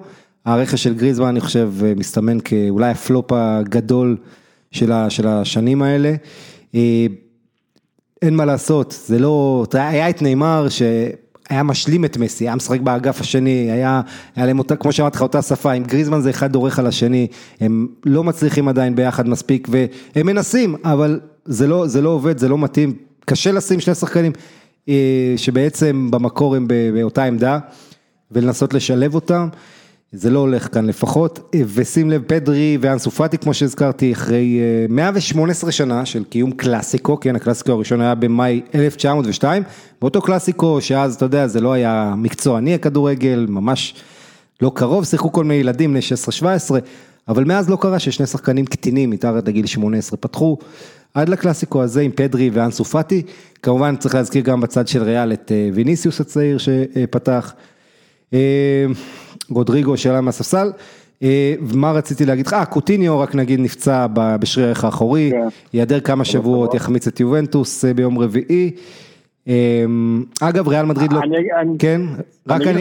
הרכש 0.45 0.83
של 0.83 0.95
גריזמן 0.95 1.27
אני 1.27 1.41
חושב 1.41 1.73
אה, 1.85 1.93
מסתמן 1.97 2.39
כאולי 2.45 2.91
הפלופ 2.91 3.33
הגדול 3.33 4.17
של 4.71 5.27
השנים 5.27 5.83
האלה. 5.83 6.15
אין 8.23 8.37
מה 8.37 8.45
לעשות, 8.45 9.03
זה 9.07 9.19
לא, 9.19 9.65
היה 9.73 10.11
את 10.11 10.23
נאמר 10.23 10.67
שהיה 10.69 11.63
משלים 11.63 12.05
את 12.05 12.17
מסי, 12.17 12.45
היה 12.45 12.57
משחק 12.57 12.81
באגף 12.81 13.21
השני, 13.21 13.71
היה, 13.71 14.01
היה 14.37 14.47
להם 14.47 14.59
אותה, 14.59 14.77
כמו 14.77 14.93
שאמרתי 14.93 15.17
לך, 15.17 15.23
אותה 15.23 15.43
שפה, 15.43 15.73
עם 15.73 15.83
גריזמן 15.85 16.21
זה 16.21 16.31
אחד 16.31 16.53
דורך 16.53 16.79
על 16.79 16.87
השני, 16.87 17.27
הם 17.61 17.87
לא 18.05 18.25
מצליחים 18.25 18.69
עדיין 18.69 18.95
ביחד 18.95 19.29
מספיק, 19.29 19.69
והם 19.71 20.27
מנסים, 20.27 20.77
אבל 20.85 21.21
זה 21.45 21.67
לא, 21.67 21.87
זה 21.87 22.03
לא 22.03 22.09
עובד, 22.09 22.39
זה 22.39 22.49
לא 22.49 22.59
מתאים, 22.59 22.95
קשה 23.25 23.53
לשים 23.53 23.81
שני 23.81 23.95
שחקנים 23.95 24.33
אה, 24.89 25.35
שבעצם 25.37 26.09
במקור 26.11 26.57
הם 26.57 26.67
באותה 26.95 27.25
עמדה, 27.25 27.59
ולנסות 28.31 28.75
לשלב 28.75 29.15
אותם. 29.15 29.49
זה 30.14 30.31
לא 30.31 30.38
הולך 30.38 30.75
כאן 30.75 30.87
לפחות, 30.87 31.55
ושים 31.66 32.11
לב 32.11 32.22
פדרי 32.27 32.79
ואנסופטי 32.81 33.38
כמו 33.38 33.55
שהזכרתי 33.55 34.12
אחרי 34.12 34.61
118 34.88 35.68
אה, 35.68 35.72
שנה 35.72 36.07
של 36.07 36.25
קיום 36.25 36.51
קלאסיקו, 36.51 37.20
כן 37.20 37.37
הקלאסיקו 37.37 37.72
הראשון 37.72 38.01
היה 38.01 38.14
במאי 38.14 38.61
1902, 38.75 39.62
באותו 40.01 40.22
קלאסיקו 40.22 40.81
שאז 40.81 41.14
אתה 41.14 41.25
יודע 41.25 41.46
זה 41.46 41.61
לא 41.61 41.72
היה 41.72 42.14
מקצועני 42.16 42.75
הכדורגל, 42.75 43.46
ממש 43.48 43.94
לא 44.62 44.72
קרוב, 44.75 45.05
שיחקו 45.05 45.33
כל 45.33 45.44
מיני 45.44 45.61
ילדים 45.61 45.90
בני 45.90 46.01
16-17, 46.42 46.44
אבל 47.29 47.44
מאז 47.44 47.70
לא 47.70 47.77
קרה 47.81 47.98
ששני 47.98 48.27
שחקנים 48.27 48.66
קטינים 48.66 49.11
מתחת 49.11 49.48
לגיל 49.48 49.66
18 49.66 50.16
פתחו. 50.16 50.59
עד 51.14 51.29
לקלאסיקו 51.29 51.83
הזה 51.83 52.01
עם 52.01 52.11
פדרי 52.14 52.51
ואנסופטי, 52.53 53.22
כמובן 53.62 53.96
צריך 53.96 54.14
להזכיר 54.14 54.42
גם 54.42 54.61
בצד 54.61 54.88
של 54.88 55.03
ריאל 55.03 55.33
את 55.33 55.53
אה, 55.53 55.70
ויניסיוס 55.75 56.20
הצעיר 56.20 56.59
שפתח. 56.59 57.55
אה, 58.33 58.87
גודריגו 59.51 59.97
שעלה 59.97 60.21
מהספסל. 60.21 60.71
אה, 61.23 61.55
ומה 61.61 61.92
רציתי 61.92 62.27
להגיד 62.27 62.47
לך, 62.47 62.53
אה 62.53 62.64
קוטיניו 62.64 63.21
רק 63.21 63.35
נגיד 63.35 63.61
נפצע 63.61 64.07
בשריר 64.14 64.66
הערך 64.66 64.85
האחורי, 64.85 65.31
כן. 65.31 65.49
ייעדר 65.75 66.01
כמה 66.01 66.25
שבועות, 66.25 66.75
יחמיץ 66.75 67.07
את 67.07 67.21
יובנטוס 67.21 67.85
אה, 67.85 67.95
ביום 67.95 68.18
רביעי. 68.18 68.71
אגב 70.40 70.68
ריאל 70.68 70.87
מדריד 70.87 71.12
לא, 71.12 71.21
כן, 71.79 72.01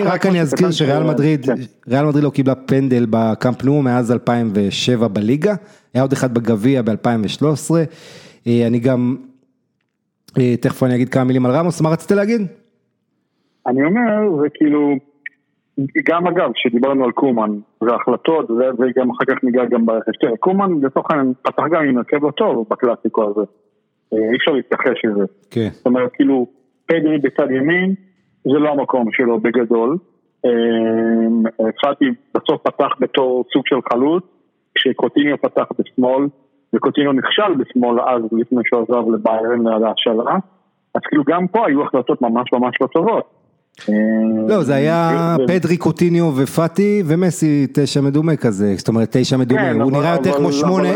רק 0.03 0.25
אני 0.25 0.41
אזכיר 0.41 0.71
שריאל 0.71 1.03
מדריד, 1.03 1.45
כן. 1.45 1.53
ריאל 1.87 2.05
מדריד 2.05 2.23
לא 2.23 2.29
קיבלה 2.29 2.55
פנדל 2.55 3.05
בקאמפ 3.09 3.63
נו 3.63 3.81
מאז 3.81 4.11
2007 4.11 5.07
בליגה, 5.07 5.55
היה 5.93 6.01
עוד 6.01 6.13
אחד 6.13 6.33
בגביע 6.33 6.81
ב-2013, 6.81 7.71
אני 8.47 8.79
גם, 8.79 9.15
תכף 10.33 10.83
אני 10.83 10.95
אגיד 10.95 11.09
כמה 11.09 11.23
מילים 11.23 11.45
על 11.45 11.51
רמוס, 11.51 11.81
מה 11.81 11.89
רצית 11.89 12.11
להגיד? 12.11 12.41
אני 13.67 13.83
אומר, 13.83 14.41
זה 14.41 14.47
כאילו, 14.53 14.95
גם 16.05 16.27
אגב, 16.27 16.51
כשדיברנו 16.53 17.05
על 17.05 17.11
קומן 17.11 17.51
והחלטות, 17.81 18.51
וגם 18.51 19.09
אחר 19.09 19.25
כך 19.25 19.43
ניגע 19.43 19.65
גם 19.65 19.85
ברכש, 19.85 20.17
תראה, 20.21 20.37
קומן 20.37 20.71
לצורך 20.81 21.11
העניין 21.11 21.33
פתח 21.41 21.63
גם 21.71 21.85
עם 21.85 21.97
הרכב 21.97 22.25
לא 22.25 22.31
טוב 22.31 22.65
בקלאסיקו 22.69 23.23
הזה, 23.23 23.41
אה, 24.13 24.31
אי 24.31 24.37
אפשר 24.37 24.51
להתכחש 24.51 25.05
לזה. 25.05 25.25
כן. 25.51 25.69
זאת 25.71 25.85
אומרת, 25.85 26.11
כאילו, 26.13 26.47
פדרי 26.85 27.17
בצד 27.17 27.51
ימין, 27.51 27.93
זה 28.43 28.59
לא 28.59 28.69
המקום 28.69 29.11
שלו 29.11 29.39
בגדול. 29.39 29.97
אה, 30.45 31.71
פאטי 31.81 32.05
בסוף 32.35 32.61
פתח 32.63 32.89
בתור 32.99 33.45
סוג 33.53 33.63
של 33.67 33.75
חלוץ, 33.91 34.23
כשקוטיניו 34.75 35.37
פתח 35.37 35.65
בשמאל, 35.79 36.27
וקוטיניו 36.75 37.11
נכשל 37.11 37.53
בשמאל 37.57 37.99
אז 37.99 38.21
לפני 38.31 38.61
שהוא 38.65 38.81
עזב 38.81 39.09
לביירן 39.13 39.67
ליד 39.67 39.83
ההשאלה, 39.83 40.35
אז 40.95 41.01
כאילו 41.09 41.23
גם 41.27 41.47
פה 41.47 41.67
היו 41.67 41.83
החלטות 41.83 42.21
ממש 42.21 42.53
ממש 42.53 42.75
לא 42.81 42.87
טובות. 42.87 43.40
לא, 44.47 44.63
זה 44.63 44.75
היה 44.75 45.35
פדרי, 45.47 45.77
קוטיניו 45.77 46.33
ופאטי 46.35 47.03
ומסי 47.05 47.67
תשע 47.73 48.01
מדומה 48.01 48.35
כזה, 48.35 48.73
זאת 48.77 48.87
אומרת 48.87 49.07
תשע 49.11 49.37
מדומה, 49.37 49.61
כן, 49.61 49.81
הוא 49.81 49.91
נראה 49.91 50.11
יותר 50.13 50.31
כמו 50.31 50.51
שמונה, 50.51 50.89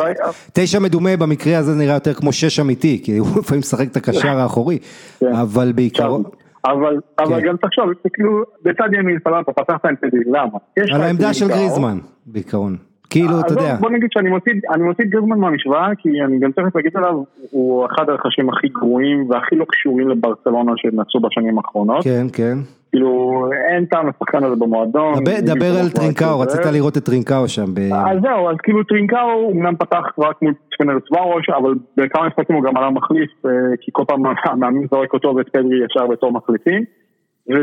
תשע 0.53 0.79
מדומה 0.79 1.17
במקרה 1.17 1.57
הזה 1.57 1.75
נראה 1.75 1.93
יותר 1.93 2.13
כמו 2.13 2.33
שש 2.33 2.59
אמיתי, 2.59 3.01
כי 3.03 3.17
הוא 3.17 3.27
לפעמים 3.39 3.59
משחק 3.59 3.87
את 3.91 3.97
הקשר 3.97 4.37
האחורי, 4.39 4.79
כן. 5.19 5.33
אבל 5.33 5.71
בעיקרון... 5.75 6.23
אבל 6.65 6.99
כן. 7.17 7.47
גם 7.47 7.55
תחשוב, 7.57 7.85
כאילו 8.13 8.43
בצד 8.63 8.93
ימין 8.93 9.17
סבבה, 9.23 9.43
פתחת 9.43 9.85
עם 9.85 9.95
פדרי, 9.95 10.23
למה? 10.25 10.57
על 10.93 11.01
העמדה 11.01 11.33
של 11.33 11.47
גריזמן, 11.47 11.97
בעיקרון. 12.25 12.77
כאילו, 13.09 13.39
אתה 13.39 13.53
יודע. 13.53 13.75
בוא 13.79 13.89
נגיד 13.89 14.09
שאני 14.13 14.29
מוציא 14.29 15.05
את 15.05 15.09
גריזמן 15.09 15.39
מהמשוואה, 15.39 15.95
כי 15.97 16.09
אני 16.25 16.39
גם 16.39 16.51
תכף 16.51 16.75
אגיד 16.75 16.97
עליו, 16.97 17.23
הוא 17.51 17.85
אחד 17.85 18.09
הרכשים 18.09 18.49
הכי 18.49 18.67
גרועים 18.67 19.29
והכי 19.29 19.55
לא 19.55 19.65
קשורים 19.69 20.09
לברצלונה 20.09 20.71
שנעשו 20.75 21.19
בשנים 21.19 21.57
האחרונות. 21.57 22.03
כן, 22.03 22.27
כן. 22.33 22.57
כאילו, 22.91 23.49
אין 23.69 23.85
טעם 23.85 24.07
לשחקן 24.07 24.43
הזה 24.43 24.55
במועדון. 24.55 25.23
דבר 25.41 25.79
על 25.79 25.89
טרינקאו, 25.89 26.39
רצית 26.39 26.65
לראות 26.65 26.97
את 26.97 27.05
טרינקאו 27.05 27.47
שם. 27.47 27.65
אז 27.93 28.17
זהו, 28.21 28.49
אז 28.49 28.55
כאילו 28.63 28.83
טרינקאו 28.83 29.51
אמנם 29.51 29.75
פתח 29.75 30.05
רק 30.19 30.41
מול 30.41 30.53
פרנצווארוש, 30.73 31.49
אבל 31.49 31.73
בכמה 31.97 32.27
משחקים 32.27 32.55
הוא 32.55 32.63
גם 32.63 32.77
עלה 32.77 32.89
מחליף, 32.89 33.31
אה, 33.45 33.51
כי 33.81 33.91
כל 33.93 34.03
פעם 34.07 34.23
המאמין 34.45 34.87
זורק 34.91 35.13
אותו 35.13 35.35
ואת 35.35 35.49
פדרי 35.49 35.85
ישר 35.85 36.07
בתור 36.07 36.31
מחליפים. 36.31 36.83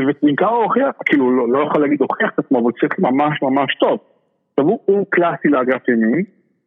וטרינקאו 0.09 0.63
הוכיח, 0.63 0.95
כאילו, 1.05 1.37
לא, 1.37 1.49
לא 1.53 1.65
יכול 1.67 1.81
להגיד 1.81 2.01
הוכיח 2.01 2.31
את 2.35 2.39
עצמו, 2.39 2.59
אבל 2.59 2.73
צריך 2.81 2.99
ממש 2.99 3.43
ממש 3.43 3.75
טוב. 3.81 3.99
עכשיו 4.59 4.77
הוא 4.85 5.07
קלאסי 5.11 5.49
לאגף 5.49 5.89
ימין, 5.89 6.25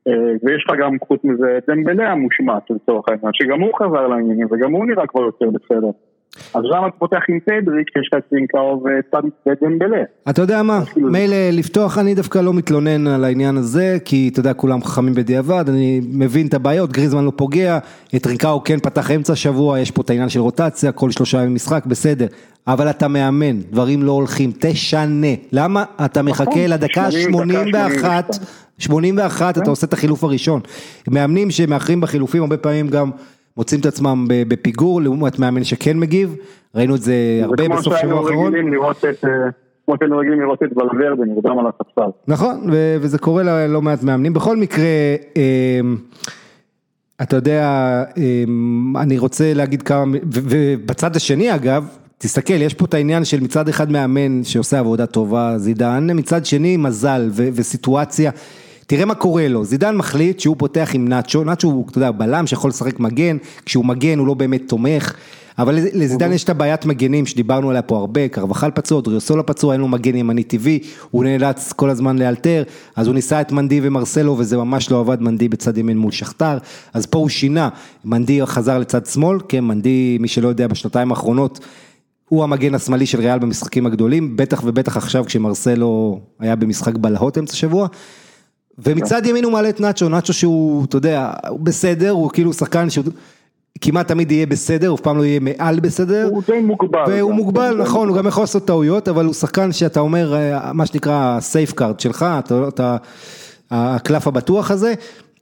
אה, 0.07 0.13
ויש 0.43 0.65
לך 0.67 0.75
גם 0.79 0.97
חוץ 1.07 1.19
מזה 1.23 1.57
את 1.57 1.63
דמבלה 1.69 2.11
המושמץ 2.11 2.63
לצורך 2.69 3.05
העניין, 3.09 3.31
שגם 3.33 3.61
הוא 3.61 3.71
חזר 3.79 4.07
לעניינים 4.07 4.47
וגם 4.51 4.71
הוא 4.71 4.85
נראה 4.85 5.07
כבר 5.07 5.21
יותר 5.21 5.49
בסדר. 5.49 5.89
אז 6.53 6.61
למה 6.63 6.87
אתה 6.87 6.97
פותח 6.97 7.19
עם 7.29 7.39
פדרי 7.39 7.83
כשיש 7.87 8.09
לך 8.13 8.19
צינקאו 8.29 8.83
ודמבלה? 9.45 10.03
אתה 10.29 10.41
יודע 10.41 10.63
מה, 10.63 10.79
כאילו- 10.93 11.11
מילא 11.11 11.35
לפתוח 11.53 11.97
אני 11.97 12.15
דווקא 12.15 12.39
לא 12.39 12.53
מתלונן 12.53 13.07
על 13.07 13.23
העניין 13.23 13.57
הזה, 13.57 13.97
כי 14.05 14.29
אתה 14.33 14.39
יודע 14.39 14.53
כולם 14.53 14.83
חכמים 14.83 15.13
בדיעבד, 15.13 15.63
אני 15.69 16.01
מבין 16.13 16.47
את 16.47 16.53
הבעיות, 16.53 16.91
גריזמן 16.91 17.25
לא 17.25 17.31
פוגע, 17.35 17.77
את 18.15 18.25
רינקאו 18.27 18.63
כן 18.63 18.79
פתח 18.79 19.11
אמצע 19.11 19.35
שבוע, 19.35 19.79
יש 19.79 19.91
פה 19.91 20.01
את 20.01 20.09
העניין 20.09 20.29
של 20.29 20.39
רוטציה, 20.39 20.91
כל 20.91 21.11
שלושה 21.11 21.37
ימים 21.37 21.55
משחק, 21.55 21.85
בסדר, 21.85 22.25
אבל 22.67 22.89
אתה 22.89 23.07
מאמן, 23.07 23.59
דברים 23.59 24.03
לא 24.03 24.11
הולכים, 24.11 24.51
תשנה, 24.59 25.27
למה? 25.51 25.83
אתה 26.05 26.21
נכון, 26.21 26.45
מחכה 26.45 26.67
לדקה 26.67 27.11
81, 27.11 28.25
81 28.77 29.57
אתה 29.57 29.69
עושה 29.69 29.87
את 29.87 29.93
החילוף 29.93 30.23
הראשון, 30.23 30.61
מאמנים 31.07 31.51
שמאחרים 31.51 32.01
בחילופים 32.01 32.41
הרבה 32.41 32.57
פעמים 32.57 32.87
גם 32.87 33.11
מוצאים 33.57 33.81
את 33.81 33.85
עצמם 33.85 34.25
בפיגור 34.29 35.01
לעומת 35.01 35.39
מאמן 35.39 35.63
שכן 35.63 35.99
מגיב, 35.99 36.35
ראינו 36.75 36.95
את 36.95 37.01
זה 37.01 37.15
הרבה 37.43 37.69
בסוף 37.69 37.97
שבוע 38.01 38.19
האחרון. 38.19 38.53
אה, 38.55 39.49
כמו 39.85 39.95
שהיינו 39.99 40.17
רגילים 40.17 40.41
לראות 40.41 40.63
את 40.63 40.69
ולוורדה 40.77 41.25
נרדם 41.25 41.59
על 41.59 41.65
הספסל. 41.67 42.09
נכון, 42.27 42.67
וזה 43.01 43.17
קורה 43.17 43.43
ללא 43.43 43.81
מעט 43.81 44.03
מאמנים. 44.03 44.33
בכל 44.33 44.57
מקרה, 44.57 44.85
אמ, 45.35 45.97
אתה 47.21 47.35
יודע, 47.35 48.03
אמ, 48.17 48.97
אני 48.97 49.17
רוצה 49.17 49.53
להגיד 49.53 49.81
כמה, 49.81 50.17
ובצד 50.33 51.15
השני 51.15 51.55
אגב, 51.55 51.97
תסתכל, 52.17 52.61
יש 52.61 52.73
פה 52.73 52.85
את 52.85 52.93
העניין 52.93 53.25
של 53.25 53.39
מצד 53.39 53.69
אחד 53.69 53.91
מאמן 53.91 54.43
שעושה 54.43 54.79
עבודה 54.79 55.05
טובה, 55.05 55.57
זידן, 55.57 56.07
מצד 56.13 56.45
שני 56.45 56.77
מזל 56.77 57.29
ו- 57.31 57.47
וסיטואציה. 57.53 58.31
תראה 58.87 59.05
מה 59.05 59.15
קורה 59.15 59.47
לו, 59.47 59.65
זידן 59.65 59.95
מחליט 59.95 60.39
שהוא 60.39 60.55
פותח 60.59 60.89
עם 60.93 61.07
נאצ'ו, 61.07 61.43
נאצ'ו 61.43 61.67
הוא, 61.67 61.85
אתה 61.89 61.97
יודע, 61.97 62.11
בלם 62.11 62.47
שיכול 62.47 62.69
לשחק 62.69 62.99
מגן, 62.99 63.37
כשהוא 63.65 63.85
מגן 63.85 64.19
הוא 64.19 64.27
לא 64.27 64.33
באמת 64.33 64.61
תומך, 64.67 65.13
אבל 65.57 65.75
לזידן 65.93 66.33
יש 66.33 66.43
את 66.43 66.49
הבעיית 66.49 66.85
מגנים 66.85 67.25
שדיברנו 67.25 67.69
עליה 67.69 67.81
פה 67.81 67.97
הרבה, 67.97 68.27
קרבחל 68.27 68.71
פצוע, 68.71 69.01
דריוסולה 69.01 69.43
פצוע, 69.43 69.73
אין 69.73 69.81
לו 69.81 69.87
מגן 69.87 70.15
ימני 70.15 70.43
טבעי, 70.43 70.79
הוא 71.11 71.23
נאלץ 71.23 71.73
כל 71.73 71.89
הזמן 71.89 72.17
לאלתר, 72.17 72.63
אז 72.95 73.07
הוא 73.07 73.15
ניסה 73.15 73.41
את 73.41 73.51
מנדי 73.51 73.79
ומרסלו 73.83 74.35
וזה 74.37 74.57
ממש 74.57 74.91
לא 74.91 74.99
עבד, 74.99 75.21
מנדי 75.21 75.49
בצד 75.49 75.77
ימין 75.77 75.97
מול 75.97 76.11
שכתר, 76.11 76.57
אז 76.93 77.05
פה 77.05 77.19
הוא 77.19 77.29
שינה, 77.29 77.69
מנדי 78.05 78.45
חזר 78.45 78.79
לצד 78.79 79.05
שמאל, 79.05 79.37
כן, 79.49 79.63
מנדי, 79.63 80.17
מי 80.19 80.27
שלא 80.27 80.47
יודע, 80.47 80.67
בשנתיים 80.67 81.11
האחרונות, 81.11 81.59
הוא 82.29 82.43
המגן 82.43 82.75
השמאלי 82.75 83.05
של 83.05 83.19
ריאל 83.19 83.39
במשחקים 83.39 83.85
הגדולים, 83.85 84.37
בטח 84.37 84.61
ובטח 84.65 84.97
עכשיו 84.97 85.25
כשמרסלו 85.25 86.19
היה 86.39 86.55
במשחק 86.55 86.95
בלהות 86.95 87.37
אמצע 87.37 87.55
שבוע. 87.55 87.87
ומצד 88.77 89.25
ימין 89.25 89.43
הוא 89.43 89.53
מעלה 89.53 89.69
את 89.69 89.79
נאצ'ו, 89.79 90.09
נאצ'ו 90.09 90.33
שהוא, 90.33 90.85
אתה 90.85 90.97
יודע, 90.97 91.31
הוא 91.49 91.59
בסדר, 91.59 92.09
הוא 92.09 92.29
כאילו 92.29 92.53
שחקן 92.53 92.89
שהוא 92.89 93.05
כמעט 93.81 94.07
תמיד 94.07 94.31
יהיה 94.31 94.45
בסדר, 94.45 94.87
הוא 94.87 94.95
אף 94.95 95.01
פעם 95.01 95.17
לא 95.17 95.25
יהיה 95.25 95.39
מעל 95.39 95.79
בסדר. 95.79 96.27
הוא 96.31 96.43
די 96.47 96.61
מוגבל. 96.61 97.03
והוא 97.07 97.33
מוגבל, 97.33 97.81
נכון, 97.81 98.07
הוא 98.09 98.17
גם 98.17 98.27
יכול 98.27 98.43
לעשות 98.43 98.65
טעויות, 98.65 99.07
אבל 99.07 99.25
הוא 99.25 99.33
שחקן 99.33 99.71
שאתה 99.71 99.99
אומר, 99.99 100.35
אה, 100.35 100.73
מה 100.73 100.85
שנקרא 100.85 101.39
safe 101.39 101.73
card 101.73 101.99
שלך, 101.99 102.25
אתה, 102.67 102.97
הקלף 103.71 104.27
הבטוח 104.27 104.71
הזה. 104.71 104.93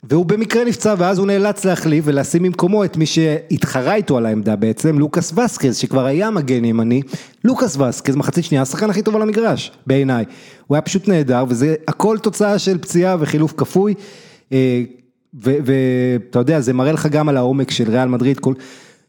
והוא 0.09 0.25
במקרה 0.25 0.63
נפצע 0.63 0.95
ואז 0.97 1.17
הוא 1.17 1.27
נאלץ 1.27 1.65
להחליף 1.65 2.05
ולשים 2.07 2.43
במקומו 2.43 2.83
את 2.83 2.97
מי 2.97 3.05
שהתחרה 3.05 3.95
איתו 3.95 4.17
על 4.17 4.25
העמדה 4.25 4.55
בעצם, 4.55 4.99
לוקאס 4.99 5.33
ואסקס 5.37 5.77
שכבר 5.77 6.05
היה 6.05 6.29
מגן 6.29 6.65
ימני, 6.65 7.01
לוקאס 7.43 7.77
ואסקס 7.77 8.15
מחצית 8.15 8.45
שנייה 8.45 8.61
השחקן 8.61 8.89
הכי 8.89 9.01
טוב 9.01 9.15
על 9.15 9.21
המגרש 9.21 9.71
בעיניי, 9.87 10.25
הוא 10.67 10.75
היה 10.75 10.81
פשוט 10.81 11.07
נהדר 11.07 11.45
וזה 11.47 11.75
הכל 11.87 12.17
תוצאה 12.17 12.59
של 12.59 12.77
פציעה 12.77 13.15
וחילוף 13.19 13.53
כפוי. 13.57 13.93
אה, 14.51 14.83
ואתה 15.33 16.39
יודע 16.39 16.61
זה 16.61 16.73
מראה 16.73 16.91
לך 16.91 17.07
גם 17.07 17.29
על 17.29 17.37
העומק 17.37 17.71
של 17.71 17.91
ריאל 17.91 18.07
מדריד, 18.07 18.39
כל, 18.39 18.53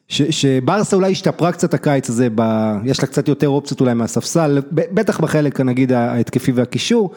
שברסה 0.09 0.97
אולי 0.97 1.13
השתפרה 1.13 1.53
קצת 1.53 1.75
הקיץ 1.75 2.09
הזה, 2.09 2.29
ב, 2.35 2.43
יש 2.85 3.01
לה 3.01 3.07
קצת 3.07 3.29
יותר 3.29 3.49
אופציות 3.49 3.81
אולי 3.81 3.95
מהספסל, 3.95 4.59
בטח 4.73 5.21
בחלק 5.21 5.61
נגיד 5.61 5.93
ההתקפי 5.93 6.53
והקישור, 6.53 7.11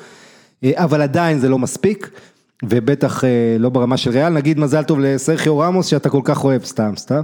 אה, 0.63 0.71
אבל 0.75 1.01
עדיין 1.01 1.39
זה 1.39 1.49
לא 1.49 1.59
מספיק. 1.59 2.09
ובטח 2.63 3.23
אה, 3.23 3.29
לא 3.59 3.69
ברמה 3.69 3.97
של 3.97 4.11
ריאל, 4.11 4.29
נגיד 4.29 4.59
מזל 4.59 4.83
טוב 4.83 4.99
לסרחיו 4.99 5.59
רמוס 5.59 5.87
שאתה 5.87 6.09
כל 6.09 6.21
כך 6.23 6.43
אוהב, 6.43 6.63
סתם, 6.63 6.93
סתם. 6.97 7.21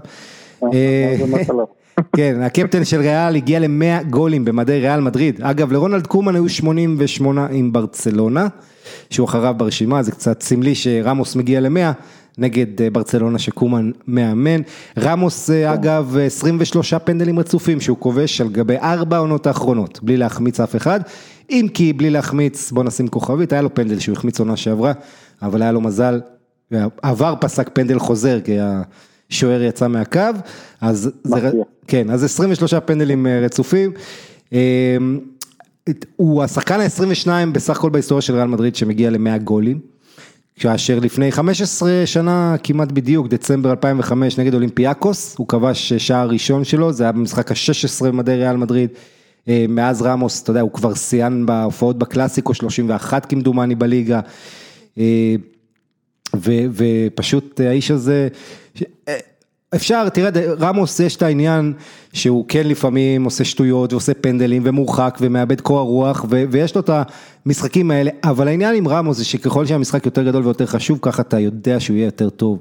אה, 0.74 1.15
כן, 2.15 2.41
הקפטן 2.41 2.86
של 2.86 3.00
ריאל 3.00 3.36
הגיע 3.36 3.60
ל-100 3.60 4.04
גולים 4.10 4.46
במדי 4.46 4.80
ריאל 4.80 5.02
מדריד. 5.02 5.41
אגב, 5.41 5.72
לרונלד 5.72 6.08
קומן 6.08 6.36
היו 6.36 6.50
88 6.50 7.48
עם 7.52 7.74
ברצלונה, 7.74 8.48
שהוא 9.10 9.26
אחריו 9.26 9.56
ברשימה, 9.58 10.04
זה 10.04 10.12
קצת 10.12 10.41
סמלי 10.41 10.76
שרמוס 10.76 11.36
מגיע 11.36 11.60
ל-100. 11.60 11.93
נגד 12.38 12.82
אה, 12.82 12.89
ברצלונה 12.89 13.39
שקומן 13.39 13.91
מאמן. 14.08 14.62
רמוס 15.00 15.50
אגב 15.50 16.17
23 16.26 16.93
פנדלים 16.93 17.39
רצופים 17.39 17.82
שהוא 17.82 17.98
כובש 18.00 18.41
על 18.41 18.50
גבי 18.50 18.78
ארבע 18.78 19.15
העונות 19.15 19.48
האחרונות, 19.48 20.00
בלי 20.04 20.17
להחמיץ 20.17 20.60
אף 20.60 20.76
אחד. 20.76 21.00
אם 21.54 21.68
כי 21.74 21.94
בלי 21.94 22.10
להחמיץ, 22.10 22.72
בוא 22.72 22.84
נשים 22.84 23.08
כוכבית, 23.08 23.54
היה 23.54 23.62
לו 23.62 23.74
פנדל 23.74 24.00
שהוא 24.00 24.13
החמיץ 24.13 24.39
עונה 24.39 24.58
שעברה, 24.58 24.94
אבל 25.42 25.62
היה 25.62 25.72
לו 25.72 25.82
מזל, 25.82 26.22
עבר 27.02 27.36
פסק 27.42 27.70
פנדל 27.74 28.00
חוזר, 28.00 28.39
כי 28.42 28.58
השוער 29.30 29.62
יצא 29.62 29.88
מהקו, 29.88 30.20
אז 30.82 31.12
זה, 31.24 31.52
כן, 31.88 32.10
אז 32.10 32.24
23 32.24 32.74
פנדלים 32.74 33.28
אה, 33.28 33.39
רצופים. 33.39 33.92
אמ, 34.52 35.20
הוא 36.16 36.44
השחקן 36.44 36.80
ה-22 36.80 37.28
בסך 37.52 37.78
הכל 37.78 37.89
בהיסטוריה 37.89 38.22
של 38.22 38.36
ריאל 38.36 38.48
מדריד 38.48 38.76
שמגיע 38.76 39.10
ל-100 39.10 39.38
גולים. 39.44 39.80
כאשר 40.60 41.00
לפני 41.00 41.32
15 41.32 42.04
שנה 42.06 42.56
כמעט 42.63 42.92
בדיוק, 42.92 43.28
דצמבר 43.28 43.72
2005 43.72 44.39
נגד 44.39 44.54
אולימפיאקוס, 44.54 45.36
הוא 45.38 45.48
כבש 45.48 45.94
שער 45.94 46.30
ראשון 46.30 46.63
שלו, 46.63 46.94
זה 46.94 47.04
היה 47.04 47.12
במשחק 47.12 47.52
ה-16 47.52 48.06
במדי 48.06 48.36
ריאל 48.36 48.58
מדריד, 48.58 48.89
אה, 48.89 49.23
מאז 49.47 50.01
רמוס, 50.01 50.43
אתה 50.43 50.51
יודע, 50.51 50.62
הוא 50.62 50.71
כבר 50.71 50.93
שיאן 50.93 51.45
בהופעות 51.45 51.97
בקלאסיקו, 51.97 52.53
31 52.53 53.25
כמדומני 53.25 53.75
בליגה, 53.75 54.19
אה, 54.97 55.36
ו, 56.36 56.51
ופשוט 56.73 57.60
האיש 57.60 57.91
הזה, 57.91 58.27
אה, 59.08 59.17
אפשר, 59.75 60.10
תראה, 60.10 60.29
רמוס 60.60 60.99
יש 60.99 61.15
את 61.15 61.21
העניין 61.21 61.73
שהוא 62.13 62.45
כן 62.47 62.67
לפעמים 62.67 63.23
עושה 63.23 63.43
שטויות 63.43 63.93
ועושה 63.93 64.13
פנדלים 64.13 64.62
ומורחק 64.65 65.17
ומאבד 65.21 65.62
קור 65.62 65.79
רוח 65.79 66.25
ויש 66.29 66.75
לו 66.75 66.82
את 66.82 66.89
המשחקים 67.45 67.91
האלה, 67.91 68.12
אבל 68.23 68.47
העניין 68.47 68.75
עם 68.75 68.88
רמוס 68.88 69.17
זה 69.17 69.25
שככל 69.25 69.65
שהמשחק 69.65 70.06
יותר 70.06 70.23
גדול 70.23 70.43
ויותר 70.43 70.65
חשוב, 70.65 70.99
ככה 71.01 71.21
אתה 71.21 71.39
יודע 71.39 71.79
שהוא 71.79 71.97
יהיה 71.97 72.06
יותר 72.06 72.29
טוב. 72.29 72.60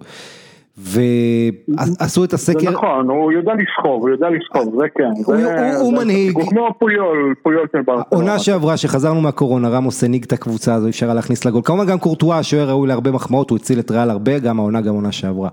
ועשו 0.79 2.25
את 2.25 2.33
הסקר. 2.33 2.61
זה 2.61 2.71
נכון, 2.71 3.11
הוא 3.11 3.33
יודע 3.33 3.53
לסחוב, 3.55 4.03
הוא 4.03 4.11
יודע 4.11 4.27
לסחוב, 4.31 4.75
זה 4.81 4.87
כן. 4.95 5.11
הוא, 5.27 5.37
זה, 5.37 5.77
הוא, 5.77 5.83
הוא 5.83 5.99
זה, 5.99 6.05
מנהיג. 6.05 6.37
הוא 6.37 6.51
כמו 6.51 6.75
פויול, 6.79 7.35
פויול 7.43 7.67
של 7.73 7.83
ברצלונה. 7.83 8.05
עונה 8.09 8.39
שעברה 8.39 8.77
שחזרנו 8.77 9.21
מהקורונה, 9.21 9.69
רמוס 9.69 10.05
הנהיג 10.05 10.25
את 10.25 10.33
הקבוצה 10.33 10.75
הזו, 10.75 10.89
אפשר 10.89 11.15
להכניס 11.15 11.45
לגול. 11.45 11.63
כמובן 11.65 11.87
גם 11.87 11.99
קורטואה, 11.99 12.39
השוער 12.39 12.69
ראוי 12.69 12.89
להרבה 12.89 13.11
מחמאות, 13.11 13.51
הוא 13.51 13.59
הציל 13.59 13.79
את 13.79 13.91
ריאל 13.91 14.11
הרבה, 14.11 14.39
גם 14.39 14.59
העונה, 14.59 14.81
גם 14.81 14.95
עונה 14.95 15.13
שעברה. 15.13 15.49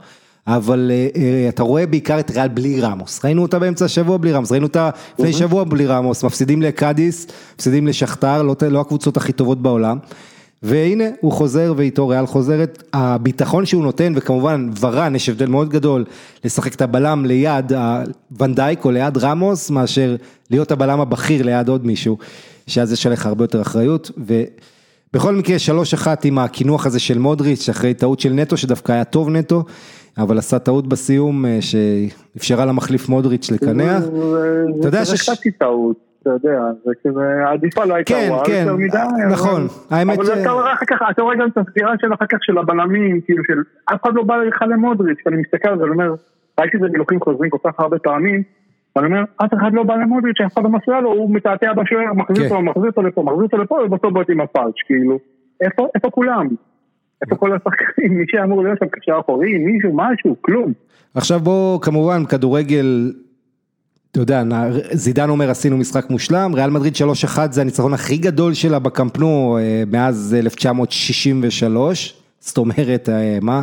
אבל 0.48 0.92
אה, 0.94 1.08
אה, 1.16 1.50
אתה 1.50 1.64
רואה 1.64 1.86
בעיקר 1.86 2.20
את 2.20 2.32
ריאל 2.32 2.48
בלי 2.48 2.82
רמוס, 2.82 3.26
ראינו 3.26 3.42
אותה 3.42 3.60
באמצע 3.60 3.86
השבוע 3.86 4.18
בלי 4.18 4.32
רמוס, 4.32 4.52
ראינו 4.52 4.68
אותה 4.68 4.90
לפני 5.14 5.34
שבוע 5.34 5.64
בלי 5.64 5.86
רמוס, 5.86 6.24
מפסידים 6.24 6.62
לקאדיס, 6.62 7.28
מפסידים 7.56 7.88
לשכתר, 7.88 8.42
לא, 8.42 8.56
לא 8.70 8.82
הקבוצות 8.82 9.18
הכי 9.18 9.34
טובות 9.34 9.62
בעולם. 9.62 9.98
והנה 10.64 11.04
הוא 11.22 11.32
חוזר 11.32 11.74
ואיתו 11.78 12.08
ריאל 12.08 12.26
חוזרת, 12.26 12.84
הביטחון 12.94 13.66
שהוא 13.66 13.84
נותן 13.84 14.14
וכמובן 14.16 14.70
ורן 14.80 15.16
יש 15.16 15.30
הבדל 15.30 15.46
מאוד 15.46 15.70
גדול 15.70 16.06
לשחק 16.44 16.76
את 16.76 16.82
הבלם 16.82 17.26
ליד 17.26 17.72
ונדייק 18.40 18.86
או 18.86 18.92
ליד 18.92 19.18
רמוס 19.18 19.70
מאשר 19.70 20.16
להיות 20.52 20.72
הבלם 20.72 21.00
הבכיר 21.00 21.44
ליד 21.44 21.70
עוד 21.70 21.86
מישהו, 21.86 22.18
שאז 22.68 22.92
יש 22.92 23.06
עליך 23.06 23.26
הרבה 23.26 23.44
יותר 23.44 23.62
אחריות 23.62 24.12
ובכל 24.18 25.36
מקרה 25.36 25.60
שלוש 25.60 25.94
אחת 25.94 26.26
עם 26.26 26.40
הקינוח 26.40 26.86
הזה 26.86 27.00
של 27.00 27.18
מודריץ' 27.18 27.70
אחרי 27.70 27.94
טעות 27.94 28.20
של 28.20 28.34
נטו 28.34 28.58
שדווקא 28.58 28.92
היה 28.92 29.04
טוב 29.04 29.30
נטו, 29.30 29.64
אבל 30.18 30.38
עשה 30.38 30.60
טעות 30.60 30.88
בסיום 30.88 31.46
אה, 31.46 31.60
שאפשרה 31.62 32.66
למחליף 32.66 33.10
מודריץ' 33.10 33.52
לקנח. 33.52 34.04
אתה 34.80 34.88
יודע 34.88 35.06
ש... 35.06 35.30
טעות. 35.60 36.09
אתה 36.22 36.30
יודע, 36.30 36.62
זה 36.86 36.92
כזה, 37.04 37.46
העדיפה 37.46 37.86
לא 37.86 37.94
הייתה 37.96 38.14
כן, 38.14 38.30
כן, 38.46 38.66
יותר 38.68 38.76
מדי. 38.76 39.24
נכון, 39.32 39.68
האמת 39.90 40.16
ש... 40.16 40.30
אבל 40.30 40.42
אתה 40.42 40.52
רואה 40.52 40.74
אחר 40.74 40.86
כך, 40.86 40.98
אתה 41.10 41.22
רואה 41.22 41.36
גם 41.36 41.48
את 41.48 41.58
הסגירה 41.58 41.94
של 42.02 42.14
אחר 42.14 42.26
כך 42.26 42.38
של 42.42 42.58
הבלמים, 42.58 43.22
כאילו 43.22 43.44
של 43.48 43.62
אף 43.86 44.04
אחד 44.04 44.16
לא 44.16 44.24
בא 44.24 44.38
לך 44.38 44.62
למודריץ', 44.70 45.20
ואני 45.26 45.38
מסתכל 45.38 45.68
על 45.68 45.78
זה 45.78 45.84
ואומר, 45.84 46.14
ראיתי 46.60 46.78
את 46.78 46.82
זה 46.82 46.88
בלוקים 46.92 47.20
חוזרים 47.20 47.50
כל 47.50 47.58
כך 47.64 47.80
הרבה 47.80 48.00
פעמים, 48.00 48.44
ואני 48.96 49.08
אומר, 49.08 49.24
אף 49.38 49.54
אחד 49.54 49.74
לא 49.74 49.84
בא 49.84 49.96
למודריץ', 49.96 50.42
אף 50.46 50.54
אחד 50.54 50.64
לא 50.64 50.70
מפריע 50.70 51.02
לו, 51.02 51.12
הוא 51.12 51.36
מתעתע 51.36 51.74
בשוער, 51.74 52.14
מחזיר 52.14 52.50
כן. 52.50 52.56
אותו, 52.56 52.62
מחזיר 52.62 52.90
אותו 52.90 53.02
לפה, 53.02 53.24
מחזיר 53.24 53.44
אותו 53.44 53.58
לפה, 53.58 53.76
ובסוף 53.86 54.14
בועט 54.14 54.30
עם 54.30 54.42
הפארץ', 54.42 54.76
כאילו, 54.86 55.20
איפה 55.96 56.10
כולם? 56.12 56.48
איפה 57.22 57.36
כל 57.36 57.56
השחקנים? 57.56 58.18
מי 58.18 58.24
שאמור 58.28 58.64
להיות 58.64 58.80
שם 58.80 58.86
קשר 58.92 59.20
אחורי, 59.20 59.58
מישהו, 59.58 59.92
משהו, 59.94 60.36
כלום. 60.42 60.74
עכשיו 61.16 61.40
בוא, 61.40 61.82
כמובן, 61.82 62.26
כדורגל 62.26 63.12
אתה 64.12 64.20
יודע, 64.20 64.44
זידן 64.92 65.30
אומר 65.30 65.50
עשינו 65.50 65.78
משחק 65.78 66.10
מושלם, 66.10 66.56
ריאל 66.56 66.70
מדריד 66.70 66.96
3-1 66.96 67.38
זה 67.52 67.62
הניצחון 67.62 67.94
הכי 67.94 68.18
גדול 68.18 68.54
שלה 68.54 68.80
בקמפנו 68.80 69.58
אה, 69.62 69.84
מאז 69.92 70.36
1963, 70.40 72.14
זאת 72.40 72.58
אומרת, 72.58 73.10
אה, 73.10 73.38
מה, 73.42 73.62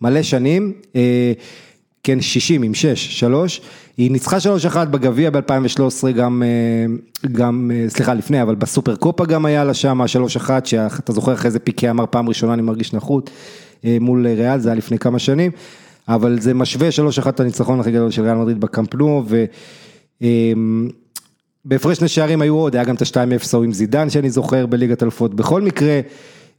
מלא 0.00 0.22
שנים, 0.22 0.72
אה, 0.96 1.32
כן 2.02 2.20
60 2.20 2.62
עם 2.62 2.74
6, 2.74 3.18
3, 3.18 3.60
היא 3.96 4.10
ניצחה 4.10 4.36
3-1 4.72 4.76
בגביע 4.84 5.30
ב-2013 5.30 6.10
גם, 6.16 6.42
גם, 7.32 7.70
סליחה 7.88 8.14
לפני, 8.14 8.42
אבל 8.42 8.54
בסופר 8.54 8.96
קופה 8.96 9.24
גם 9.24 9.44
היה 9.44 9.64
לה 9.64 9.74
שם 9.74 10.00
3-1, 10.36 10.50
שאתה 10.64 11.12
זוכר 11.12 11.34
אחרי 11.34 11.50
זה 11.50 11.58
פיקי 11.58 11.90
אמר 11.90 12.04
פעם 12.10 12.28
ראשונה 12.28 12.54
אני 12.54 12.62
מרגיש 12.62 12.92
נחות 12.92 13.30
מול 13.84 14.26
ריאל, 14.26 14.60
זה 14.60 14.68
היה 14.68 14.76
לפני 14.76 14.98
כמה 14.98 15.18
שנים. 15.18 15.50
אבל 16.08 16.40
זה 16.40 16.54
משווה 16.54 16.88
3-1 17.22 17.28
את 17.28 17.40
הניצחון 17.40 17.80
הכי 17.80 17.90
גדול 17.90 18.10
של 18.10 18.22
ריאל 18.22 18.36
מדריד 18.36 18.60
בקמפנו, 18.60 19.24
ובהפרש 21.64 21.98
שני 21.98 22.08
שערים 22.08 22.42
היו 22.42 22.54
עוד, 22.54 22.74
היה 22.74 22.84
גם 22.84 22.94
את 22.94 23.02
ה-2-0 23.02 23.56
עם 23.56 23.72
זידן 23.72 24.10
שאני 24.10 24.30
זוכר 24.30 24.66
בליגת 24.66 25.02
אלפות, 25.02 25.34
בכל 25.34 25.62
מקרה, 25.62 26.00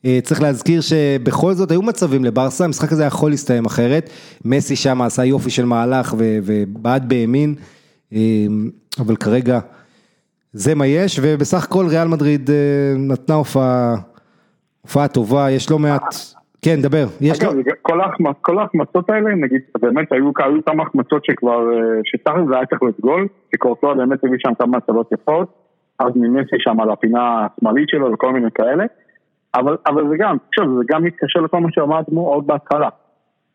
אה, 0.05 0.19
צריך 0.23 0.41
להזכיר 0.41 0.81
שבכל 0.81 1.53
זאת 1.53 1.71
היו 1.71 1.81
מצבים 1.81 2.25
לברסה, 2.25 2.65
המשחק 2.65 2.91
הזה 2.91 3.03
יכול 3.03 3.31
להסתיים 3.31 3.65
אחרת, 3.65 4.09
מסי 4.45 4.75
שם 4.75 5.01
עשה 5.01 5.25
יופי 5.25 5.49
של 5.49 5.65
מהלך 5.65 6.15
ובעט 6.17 7.01
בימין, 7.01 7.55
אבל 8.99 9.15
כרגע 9.15 9.59
זה 10.53 10.75
מה 10.75 10.87
יש, 10.87 11.19
ובסך 11.21 11.63
הכל 11.63 11.87
ריאל 11.87 12.07
מדריד 12.07 12.49
אה, 12.49 12.55
נתנה 12.97 13.35
הופעה, 13.35 13.95
הופעה 14.81 15.07
טובה, 15.07 15.51
יש 15.51 15.69
לא 15.69 15.79
מעט... 15.79 16.38
כן, 16.61 16.81
דבר. 16.81 17.05
יש 17.21 17.43
לו... 17.43 17.51
אגב, 17.51 17.61
כל 17.81 18.01
ההחמ- 18.01 18.41
כל 18.41 18.59
ההחמצות 18.59 19.09
האלה, 19.09 19.35
נגיד, 19.35 19.61
באמת 19.79 20.11
היו 20.11 20.33
כמה 20.65 20.83
החמצות 20.83 21.25
שכבר, 21.25 21.73
אה, 21.73 21.99
שתכל'ס 22.05 22.47
זה 22.49 22.55
היה 22.55 22.65
צריך 22.65 22.83
להיות 22.83 22.99
גול, 22.99 23.27
שקורטואה 23.55 23.95
באמת 23.95 24.23
הביא 24.23 24.37
שם 24.39 24.53
כמה 24.59 24.77
הצלות 24.77 25.11
יפות, 25.11 25.53
אז 25.99 26.11
ממסי 26.15 26.55
שם 26.59 26.79
על 26.79 26.89
הפינה 26.89 27.45
השמאלית 27.45 27.89
שלו 27.89 28.13
וכל 28.13 28.33
מיני 28.33 28.51
כאלה, 28.55 28.83
אבל, 29.55 29.77
אבל 29.87 30.09
זה 30.09 30.15
גם, 30.19 30.37
תחשוב, 30.49 30.77
זה 30.77 30.83
גם 30.89 31.03
מתקשר 31.03 31.39
לכל 31.39 31.59
מה 31.59 31.67
שאמרנו 31.71 32.21
עוד 32.21 32.47
בהתחלה. 32.47 32.89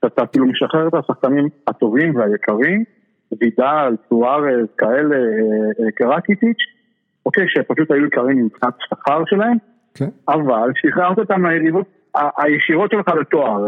אתה 0.06 0.26
כאילו 0.26 0.46
משחרר 0.46 0.88
את 0.88 0.94
השחקנים 0.94 1.48
הטובים 1.66 2.16
והיקרים, 2.16 2.84
וידל, 3.40 3.96
סוארז, 4.08 4.66
כאלה, 4.78 5.16
אה, 5.16 5.84
אה, 5.84 5.90
קרקיטיץ', 5.94 6.58
אוקיי, 7.26 7.44
שפשוט 7.48 7.90
היו 7.90 8.06
יקרים 8.06 8.44
מבחינת 8.44 8.74
השכר 8.82 9.22
שלהם, 9.26 9.56
כן. 9.94 10.08
אבל 10.28 10.70
שחררת 10.74 11.18
אותם 11.18 11.42
מהיריבות 11.42 11.86
הישירות 12.38 12.90
שלך 12.90 13.08
לתואר, 13.20 13.66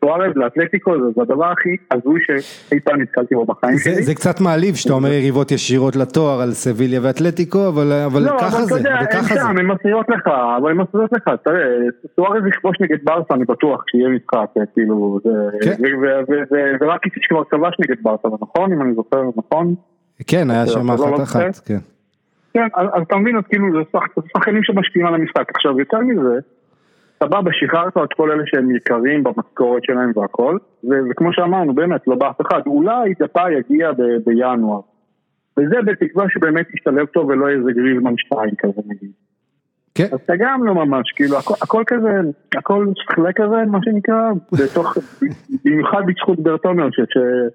סוארז 0.00 0.32
לאתלטיקו 0.36 0.92
זה 1.00 1.06
זה 1.16 1.22
הדבר 1.22 1.44
הכי 1.44 1.76
הזוי 1.90 2.20
שאי 2.26 2.80
פעם 2.80 3.00
נתקלתי 3.00 3.34
בו 3.34 3.44
בחיים 3.44 3.76
זה, 3.76 3.82
שלי. 3.94 4.02
זה 4.02 4.14
קצת 4.14 4.40
מעליב 4.40 4.74
שאתה 4.74 4.92
אומר 4.92 5.12
יריבות 5.12 5.50
ישירות 5.50 5.96
לתואר 5.96 6.40
על 6.40 6.50
סביליה 6.50 7.00
ואתלטיקו, 7.02 7.68
אבל, 7.68 7.92
אבל 7.92 8.22
לא, 8.22 8.36
ככה 8.40 8.46
אבל 8.48 8.56
אתה 8.56 8.74
זה, 8.74 8.78
יודע, 8.78 8.94
הם 8.94 9.04
וככה 9.04 9.34
זה. 9.34 9.40
שם, 9.40 9.58
הם 9.58 9.70
מפריעות 9.70 10.06
לך, 10.08 10.26
אבל 10.58 10.70
הם 10.70 10.80
מפריעות 10.80 11.12
לך, 11.12 11.30
תראה, 11.44 11.64
סוארז 12.16 12.42
יכבוש 12.48 12.76
נגד 12.80 12.98
ברסה, 13.04 13.34
אני 13.34 13.44
בטוח, 13.44 13.84
כשיהיה 13.86 14.08
משחק, 14.08 14.48
אה, 14.58 14.62
כאילו, 14.74 15.18
זה, 15.24 15.30
כן. 15.64 15.70
ו- 15.82 16.00
ו- 16.02 16.32
ו- 16.32 16.42
ו- 16.54 16.72
ורק 16.86 17.04
איציץ' 17.06 17.26
כבר 17.28 17.44
כבש 17.50 17.74
נגד 17.80 17.96
ברסה, 18.02 18.28
נכון? 18.40 18.72
אם 18.72 18.82
אני 18.82 18.94
זוכר 18.94 19.22
נכון? 19.36 19.74
כן, 20.26 20.50
היה 20.50 20.66
שם 20.66 20.92
אתה 20.94 21.10
לא 21.10 21.16
אחת? 21.16 21.22
אחת, 21.22 21.56
כן. 21.66 21.78
כן, 22.54 22.66
אז, 22.74 23.02
אתה 23.02 23.16
מבין, 23.16 23.36
אז 23.36 23.42
כאילו, 23.48 23.66
זה 23.72 23.78
זה 24.16 24.22
שחקנים 24.36 24.62
שמשפיעים 24.64 25.06
על 25.06 25.14
המשחק. 25.14 25.44
עכשיו, 25.54 25.78
יותר 25.78 25.98
מזה, 25.98 26.38
סבבה, 27.22 27.50
שחררת 27.52 27.96
את 27.96 28.12
כל 28.16 28.30
אלה 28.30 28.42
שהם 28.46 28.76
יקרים 28.76 29.24
במשכורת 29.24 29.84
שלהם 29.84 30.12
והכל, 30.16 30.58
וכמו 31.10 31.32
שאמרנו, 31.32 31.74
באמת, 31.74 32.00
לא 32.06 32.14
באף 32.14 32.40
אחד, 32.40 32.60
אולי 32.66 33.12
דפה 33.20 33.42
יגיע 33.52 33.92
ב- 33.92 34.16
בינואר. 34.26 34.80
וזה 35.58 35.76
בתקווה 35.86 36.24
שבאמת 36.28 36.66
ישתלב 36.74 37.06
טוב 37.06 37.28
ולא 37.28 37.48
איזה 37.48 37.72
גריזמן 37.72 38.14
שתיים 38.16 38.54
כזה 38.58 38.80
נגיד. 38.86 39.10
כן, 39.94 40.06
אז 40.12 40.18
אתה 40.24 40.32
גם 40.38 40.66
לא 40.66 40.74
ממש, 40.74 41.12
כאילו, 41.16 41.38
הכל, 41.38 41.54
הכל 41.62 41.82
כזה, 41.86 42.08
הכל 42.58 42.86
שכלה 42.96 43.32
כזה, 43.32 43.56
מה 43.70 43.78
שנקרא, 43.84 44.30
בתוך, 44.52 44.98
במיוחד 45.64 46.02
בזכות 46.06 46.40
ברטומיו, 46.40 46.88
ש- 46.92 47.00
ש- 47.00 47.54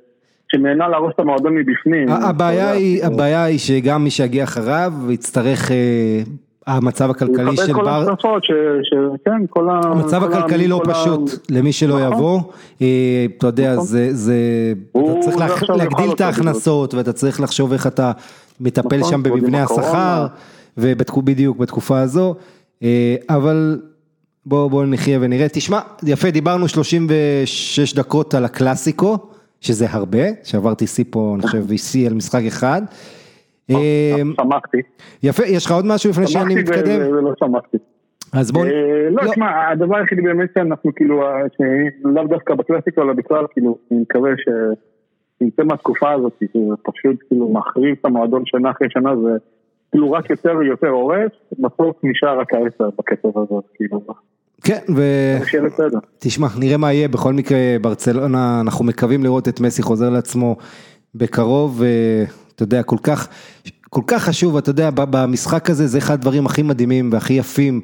שנהנה 0.51 0.87
להרוס 0.87 1.13
את 1.15 1.19
המועדון 1.19 1.55
מבפנים. 1.55 2.09
היא. 2.71 3.05
הבעיה 3.05 3.43
היא 3.43 3.59
שגם 3.59 4.03
מי 4.03 4.09
שיגיע 4.09 4.43
אחריו 4.43 4.93
יצטרך, 5.09 5.71
אה, 5.71 6.21
המצב 6.67 7.09
הכלכלי 7.09 7.57
של 7.57 7.73
כל 7.73 7.83
בר, 7.83 8.05
ש- 8.41 8.51
ש- 8.83 9.21
כן, 9.25 9.45
כל 9.49 9.69
ה... 9.69 9.81
המצב 9.83 10.23
הכלכלי 10.23 10.67
לא 10.67 10.81
כל 10.85 10.91
ה- 10.91 10.93
פשוט 10.93 11.31
למי 11.49 11.71
שלא 11.73 11.99
נכון. 11.99 12.13
יבוא, 12.17 12.39
אה, 12.81 13.25
אתה 13.37 13.47
יודע, 13.47 13.73
נכון. 13.73 13.85
זה, 13.85 14.13
זה, 14.13 14.35
אתה 14.91 14.99
צריך 15.21 15.41
עכשיו 15.41 15.77
להגדיל 15.77 16.11
את 16.11 16.21
ההכנסות 16.21 16.93
ואתה 16.93 17.13
צריך 17.13 17.41
לחשוב 17.41 17.73
איך 17.73 17.87
אתה 17.87 18.11
מטפל 18.61 18.97
נכון, 18.97 19.11
שם 19.11 19.23
במבנה. 19.23 19.63
השכר, 19.63 20.27
ובדיוק 20.77 21.57
בתקופה 21.57 21.99
הזו, 21.99 22.35
אה, 22.83 23.15
אבל 23.29 23.79
בואו 24.45 24.69
בוא 24.69 24.85
נחיה 24.85 25.17
ונראה, 25.21 25.47
תשמע, 25.49 25.79
יפה, 26.03 26.31
דיברנו 26.31 26.67
36 26.67 27.93
דקות 27.93 28.33
על 28.33 28.45
הקלאסיקו, 28.45 29.17
שזה 29.61 29.87
הרבה, 29.89 30.19
שעברתי 30.43 30.87
שיא 30.87 31.05
פה, 31.09 31.33
אני 31.35 31.47
חושב, 31.47 31.75
שיא 31.77 32.07
על 32.07 32.13
משחק 32.13 32.41
אחד. 32.47 32.81
אה, 33.69 34.21
שמחתי. 34.41 34.77
יפה, 35.23 35.43
יש 35.45 35.65
לך 35.65 35.71
עוד 35.71 35.85
משהו 35.85 36.09
לפני 36.09 36.27
שאני 36.27 36.53
שמחתי 36.53 36.61
מתקדם? 36.61 37.01
ו- 37.01 37.09
ולא 37.09 37.33
שמחתי. 37.39 37.77
אז 38.33 38.51
בואו... 38.51 38.65
אה, 38.65 39.09
לא, 39.11 39.31
תשמע, 39.31 39.69
הדבר 39.71 39.95
היחידי 39.95 40.21
באמת 40.21 40.49
שאנחנו 40.57 40.91
כאילו, 40.95 41.21
אה, 41.21 41.41
שלאו 41.57 42.27
דווקא 42.27 42.55
בקלאסיקה, 42.55 43.01
אלא 43.01 43.13
בכלל, 43.13 43.45
כאילו, 43.51 43.77
אני 43.91 43.99
מקווה 43.99 44.31
שנצא 44.37 45.63
מהתקופה 45.63 46.11
הזאת, 46.11 46.33
כי 46.39 46.45
זה 46.53 46.75
פשוט 46.83 47.15
כאילו 47.27 47.49
מחריב 47.49 47.95
את 47.99 48.05
המועדון 48.05 48.43
שנה 48.45 48.71
אחרי 48.71 48.87
שנה, 48.89 49.15
זה 49.15 49.29
כאילו 49.91 50.11
רק 50.11 50.29
יותר 50.29 50.55
ויותר 50.59 50.87
הורס, 50.87 51.31
בסוף 51.59 51.95
נשאר 52.03 52.39
רק 52.39 52.53
העשר 52.53 52.89
בקצב 52.99 53.37
הזה, 53.37 53.55
כאילו, 53.73 54.01
כן, 54.63 54.79
ו... 54.95 55.01
תשמע, 56.19 56.47
נראה 56.59 56.77
מה 56.77 56.93
יהיה, 56.93 57.07
בכל 57.07 57.33
מקרה 57.33 57.57
ברצלונה, 57.81 58.61
אנחנו 58.61 58.85
מקווים 58.85 59.23
לראות 59.23 59.47
את 59.47 59.59
מסי 59.59 59.81
חוזר 59.81 60.09
לעצמו 60.09 60.55
בקרוב, 61.15 61.83
ואתה 62.63 62.75
יודע, 62.75 62.83
כל 62.83 62.97
כך, 63.03 63.27
כל 63.89 64.01
כך 64.07 64.23
חשוב, 64.23 64.57
אתה 64.57 64.69
יודע, 64.69 64.89
במשחק 64.95 65.69
הזה 65.69 65.87
זה 65.87 65.97
אחד 65.97 66.13
הדברים 66.13 66.45
הכי 66.45 66.61
מדהימים 66.61 67.09
והכי 67.13 67.33
יפים 67.33 67.81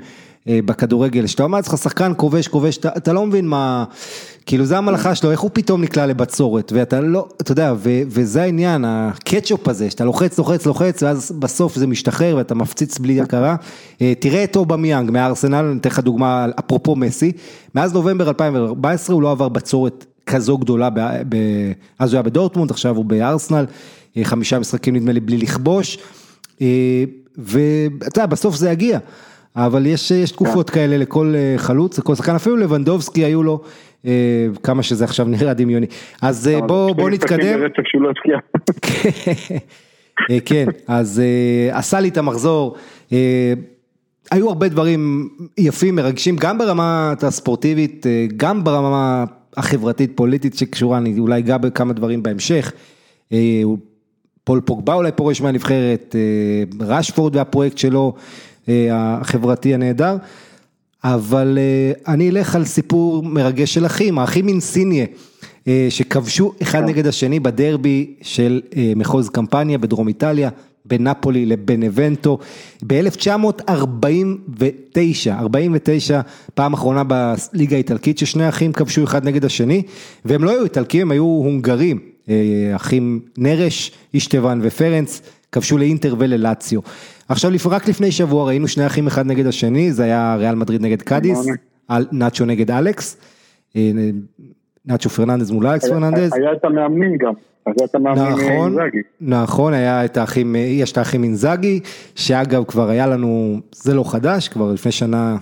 אה, 0.48 0.60
בכדורגל, 0.66 1.28
שאתה 1.28 1.44
אומר 1.44 1.58
לעצמך, 1.58 1.78
שחקן 1.78 2.12
כובש, 2.18 2.48
כובש, 2.48 2.78
אתה, 2.78 2.90
אתה 2.98 3.14
לא 3.14 3.26
מבין 3.26 3.48
מה, 3.48 3.84
כאילו 4.46 4.66
זה 4.66 4.78
המלאכה 4.78 5.16
שלו, 5.16 5.32
איך 5.32 5.40
הוא 5.40 5.50
פתאום 5.54 5.82
נקלע 5.82 6.06
לבצורת, 6.06 6.72
ואתה 6.76 7.02
לא, 7.02 7.28
אתה 7.42 7.52
יודע, 7.52 7.74
ו, 7.78 7.90
וזה 8.08 8.42
העניין, 8.42 8.86
הקטשופ 8.86 9.68
הזה, 9.68 9.90
שאתה 9.90 10.06
לוחץ, 10.06 10.38
לוחץ, 10.38 10.66
לוחץ, 10.66 11.04
ואז 11.04 11.32
בסוף 11.40 11.76
זה 11.76 11.88
משתחרר 11.88 12.36
ואתה 12.38 12.56
מפציץ 12.56 12.98
בלי 12.98 13.22
הכרה. 13.22 13.56
אה, 14.02 14.14
תראה 14.20 14.44
את 14.44 14.56
אובמיאנג 14.56 15.12
מהארסנל, 15.12 15.66
אני 15.66 15.80
אתן 15.80 15.90
לך 15.90 16.00
דוגמה, 16.00 16.46
אפרופו 16.60 16.96
מסי, 16.96 17.32
מאז 17.76 17.94
נובמבר 17.94 18.28
2014 18.28 19.14
הוא 19.14 19.22
לא 19.22 19.32
עבר 19.32 19.50
בצורת 19.50 20.06
כזו 20.26 20.58
גדולה, 20.58 20.90
ב, 20.90 21.00
ב, 21.30 21.36
אז 22.00 22.14
הוא 22.14 22.18
היה 22.18 22.24
בדורטמונד, 22.24 22.72
עכשיו 22.72 22.96
הוא 22.96 23.06
בארסנל, 23.06 23.66
חמישה 24.24 24.60
משחקים 24.60 24.96
נדמה 24.96 25.12
לי 25.12 25.20
בלי 25.20 25.38
לכבוש, 25.38 25.98
אה, 26.62 27.04
ואתה 27.38 28.20
יודע, 28.20 28.26
בסוף 28.26 28.56
זה 28.56 28.72
יגיע. 28.72 29.00
אבל 29.56 29.86
יש, 29.86 30.12
יש 30.12 30.32
תקופות 30.32 30.70
כאלה 30.70 30.98
לכל 30.98 31.34
אה, 31.36 31.54
חלוץ, 31.58 32.00
לכל 32.00 32.16
שחקן, 32.16 32.36
אפילו 32.36 32.58
לבנדובסקי 32.58 33.26
היו 33.26 33.44
לו, 33.44 33.62
אה, 34.06 34.48
כמה 34.64 34.84
שזה 34.84 35.04
עכשיו 35.04 35.26
נראה 35.26 35.54
דמיוני. 35.54 35.86
אז 36.22 36.48
אה, 36.48 36.62
בוא, 36.62 36.96
נתקדם. 37.10 37.60
לא. 38.26 38.38
אה, 40.32 40.38
כן, 40.46 40.66
אז 40.88 41.20
אה, 41.20 41.78
עשה 41.78 42.00
לי 42.00 42.10
את 42.10 42.18
המחזור. 42.18 42.76
אה, 43.14 43.54
היו 44.32 44.50
הרבה 44.50 44.70
דברים 44.70 45.30
יפים, 45.58 45.96
מרגשים, 45.96 46.36
גם 46.36 46.58
ברמה 46.58 47.14
הספורטיבית, 47.22 48.08
אה, 48.08 48.26
גם 48.38 48.64
ברמה 48.64 49.26
החברתית 49.58 50.12
פוליטית 50.16 50.58
שקשורה, 50.58 50.98
אני 50.98 51.20
אולי 51.20 51.40
אגע 51.40 51.58
בכמה 51.58 51.94
דברים 51.94 52.24
בהמשך. 52.24 52.72
פול 54.50 54.62
פוגבה 54.62 54.94
אולי 54.94 55.12
פורש 55.12 55.42
מהנבחרת, 55.42 56.16
אה, 56.16 56.86
רשפורד 56.86 57.36
והפרויקט 57.36 57.78
שלו, 57.78 58.14
אה, 58.70 58.88
החברתי 58.92 59.74
הנהדר. 59.74 60.16
אבל 61.04 61.58
אה, 61.58 61.92
אני 62.14 62.30
אלך 62.30 62.56
על 62.56 62.66
סיפור 62.66 63.24
מרגש 63.24 63.74
של 63.74 63.86
אחים, 63.86 64.20
האחים 64.20 64.48
אינסיניה, 64.48 65.06
שכבשו 65.90 66.54
אחד 66.62 66.84
נגד 66.84 67.08
השני 67.08 67.40
בדרבי 67.40 68.14
של 68.22 68.62
מחוז 68.96 69.30
קמפניה 69.30 69.78
בדרום 69.78 70.08
איטליה, 70.08 70.50
בין 70.86 71.08
נפולי 71.08 71.46
לבנבנטו, 71.46 72.38
ב-1949, 72.88 75.32
49, 75.40 76.22
פעם 76.54 76.74
אחרונה 76.74 77.04
בליגה 77.04 77.76
האיטלקית 77.76 78.18
ששני 78.18 78.50
אחים 78.50 78.74
כבשו 78.74 79.04
אחד 79.04 79.26
נגד 79.26 79.46
השני, 79.46 79.82
והם 80.26 80.44
לא 80.44 80.52
היו 80.52 80.64
איטלקים, 80.64 81.02
הם 81.02 81.12
היו 81.12 81.24
הונגרים, 81.24 82.00
אחים 82.76 83.20
נרש, 83.38 83.92
אישטבן 84.14 84.60
ופרנץ, 84.64 85.22
כבשו 85.52 85.78
לאינטר 85.78 86.16
וללציו. 86.20 86.80
עכשיו 87.30 87.52
רק 87.66 87.88
לפני 87.88 88.12
שבוע 88.12 88.46
ראינו 88.46 88.68
שני 88.68 88.86
אחים 88.86 89.08
אחד 89.08 89.26
נגד 89.26 89.48
השני, 89.48 89.92
זה 89.92 90.04
היה 90.04 90.36
ריאל 90.40 90.56
מדריד 90.56 90.82
נגד 90.82 91.02
קאדיס, 91.02 91.48
נאצ'ו 92.12 92.46
נגד 92.46 92.72
אלכס, 92.72 93.18
אה, 93.76 93.92
נאצ'ו 94.86 95.10
פרננדז 95.10 95.52
מול 95.52 95.68
אלכס 95.68 95.90
פרננדז. 95.90 96.34
היה 96.34 96.54
את 96.54 96.66
המאמנים 96.66 97.18
גם. 97.18 97.34
המאמנים 97.94 98.34
נכון. 98.34 98.78
נכון, 99.22 99.74
היה 99.74 100.06
את 100.06 100.18
האחים, 100.18 100.56
יש 100.56 100.92
את 100.92 100.98
האחים 100.98 101.24
אינזאגי, 101.24 101.80
שאגב 102.16 102.64
כבר 102.64 102.90
היה 102.90 103.08
לנו, 103.08 103.60
זה 103.72 103.94
לא 103.94 104.12
חדש, 104.12 104.48
כבר 104.48 104.72
לפני 104.72 104.92
שנה, 104.92 105.38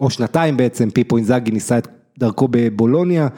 או 0.00 0.10
שנתיים 0.10 0.56
בעצם, 0.56 0.90
פיפו 0.90 1.16
אינזאגי 1.16 1.50
ניסה 1.50 1.78
את 1.78 1.88
דרכו 2.18 2.48
בבולוניה, 2.50 3.28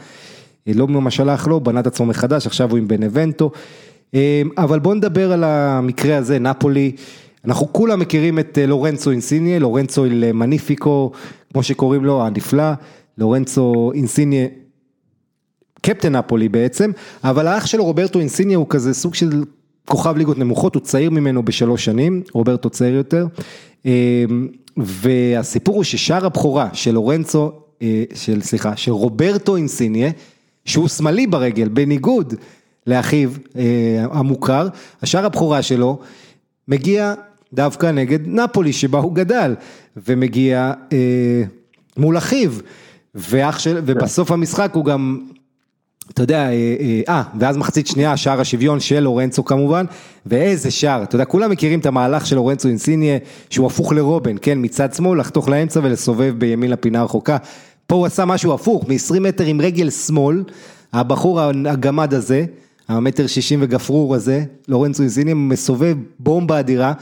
לא 0.66 0.88
ממש 0.88 1.20
הלך 1.20 1.46
לו, 1.46 1.60
בנה 1.60 1.80
את 1.80 1.86
עצמו 1.86 2.06
מחדש, 2.06 2.46
עכשיו 2.46 2.70
הוא 2.70 2.78
עם 2.78 2.88
בנבנטו, 2.88 3.50
אבל 4.58 4.78
בואו 4.78 4.94
נדבר 4.94 5.32
על 5.32 5.44
המקרה 5.44 6.16
הזה, 6.16 6.38
נפולי, 6.38 6.92
אנחנו 7.44 7.72
כולם 7.72 8.00
מכירים 8.00 8.38
את 8.38 8.58
אה, 8.58 8.66
לורנצו 8.66 9.10
אינסיניה, 9.10 9.58
לורנצו 9.58 10.04
אל 10.04 10.32
מניפיקו, 10.32 11.10
כמו 11.52 11.62
שקוראים 11.62 12.04
לו, 12.04 12.26
הנפלא, 12.26 12.72
לורנצו 13.18 13.92
אינסיניה 13.94 14.46
קפטן 15.80 16.16
נפולי 16.16 16.48
בעצם, 16.48 16.90
אבל 17.24 17.46
האח 17.46 17.66
שלו 17.66 17.84
רוברטו 17.84 18.18
אינסיניה 18.18 18.56
הוא 18.56 18.66
כזה 18.68 18.94
סוג 18.94 19.14
של 19.14 19.44
כוכב 19.84 20.16
ליגות 20.16 20.38
נמוכות, 20.38 20.74
הוא 20.74 20.82
צעיר 20.82 21.10
ממנו 21.10 21.42
בשלוש 21.42 21.84
שנים, 21.84 22.22
רוברטו 22.32 22.70
צעיר 22.70 22.94
יותר, 22.94 23.26
אה, 23.86 24.24
והסיפור 24.76 25.74
הוא 25.74 25.84
ששער 25.84 26.26
הבכורה 26.26 26.68
של 26.72 26.90
לורנצו, 26.90 27.52
אה, 27.82 28.04
של 28.14 28.42
סליחה, 28.42 28.76
של 28.76 28.92
רוברטו 28.92 29.56
אינסיניה, 29.56 30.10
שהוא 30.64 30.88
שמאלי 30.88 31.26
ברגל, 31.26 31.68
בניגוד 31.68 32.34
לאחיו 32.86 33.30
אה, 33.56 34.06
המוכר, 34.10 34.68
השער 35.02 35.26
הבכורה 35.26 35.62
שלו 35.62 35.98
מגיע 36.68 37.14
דווקא 37.52 37.86
נגד 37.86 38.18
נפולי 38.26 38.72
שבה 38.72 38.98
הוא 38.98 39.14
גדל, 39.14 39.54
ומגיע 39.96 40.72
אה, 40.92 41.42
מול 41.96 42.18
אחיו. 42.18 42.52
ואח 43.14 43.58
של, 43.58 43.80
ובסוף 43.86 44.30
המשחק 44.30 44.70
הוא 44.74 44.84
גם, 44.84 45.20
אתה 46.10 46.22
יודע, 46.22 46.38
אה, 46.38 46.76
אה, 46.80 47.00
אה, 47.08 47.22
ואז 47.38 47.56
מחצית 47.56 47.86
שנייה, 47.86 48.16
שער 48.16 48.40
השוויון 48.40 48.80
של 48.80 49.00
לורנצו 49.00 49.44
כמובן, 49.44 49.84
ואיזה 50.26 50.70
שער, 50.70 51.02
אתה 51.02 51.14
יודע, 51.14 51.24
כולם 51.24 51.50
מכירים 51.50 51.80
את 51.80 51.86
המהלך 51.86 52.26
של 52.26 52.36
לורנצו 52.36 52.68
אינסיניה, 52.68 53.18
שהוא 53.50 53.66
הפוך 53.66 53.92
לרובן, 53.92 54.36
כן, 54.42 54.58
מצד 54.62 54.94
שמאל, 54.94 55.20
לחתוך 55.20 55.48
לאמצע 55.48 55.80
ולסובב 55.82 56.34
בימין 56.38 56.70
לפינה 56.70 57.00
הרחוקה. 57.00 57.36
פה 57.90 57.96
הוא 57.96 58.06
עשה 58.06 58.24
משהו 58.24 58.54
הפוך, 58.54 58.84
מ-20 58.88 59.20
מטר 59.20 59.44
עם 59.44 59.60
רגל 59.60 59.90
שמאל, 59.90 60.44
הבחור 60.92 61.40
הגמד 61.40 62.14
הזה, 62.14 62.44
המטר 62.88 63.26
שישים 63.26 63.58
וגפרור 63.62 64.14
הזה, 64.14 64.44
לורנצו 64.68 65.02
אינסיניה, 65.02 65.34
מסובב 65.34 65.96
בומבה 66.18 66.60
אדירה, 66.60 66.92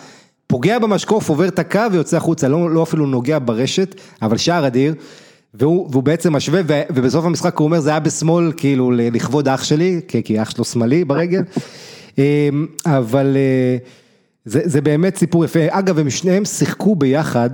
פוגע 0.46 0.78
במשקוף, 0.78 1.28
עובר 1.28 1.48
את 1.48 1.58
הקו 1.58 1.80
ויוצא 1.92 2.16
החוצה, 2.16 2.48
לא, 2.48 2.70
לא 2.70 2.82
אפילו 2.82 3.06
נוגע 3.06 3.38
ברשת, 3.44 3.94
אבל 4.22 4.36
שער 4.36 4.66
אדיר. 4.66 4.94
והוא, 5.54 5.88
והוא 5.90 6.02
בעצם 6.02 6.32
משווה, 6.32 6.60
ובסוף 6.90 7.24
המשחק 7.24 7.56
הוא 7.56 7.64
אומר, 7.64 7.80
זה 7.80 7.90
היה 7.90 8.00
בשמאל, 8.00 8.52
כאילו, 8.56 8.90
לכבוד 8.90 9.48
אח 9.48 9.64
שלי, 9.64 10.00
כי 10.24 10.42
אח 10.42 10.50
שלו 10.50 10.64
שמאלי 10.64 11.04
ברגל, 11.04 11.42
אמ, 12.18 12.66
אבל 12.86 13.36
אה, 13.36 13.76
זה, 14.44 14.60
זה 14.64 14.80
באמת 14.80 15.16
סיפור 15.16 15.44
יפה. 15.44 15.60
אגב, 15.70 15.98
הם 15.98 16.10
שניהם 16.10 16.44
שיחקו 16.44 16.96
ביחד, 16.96 17.50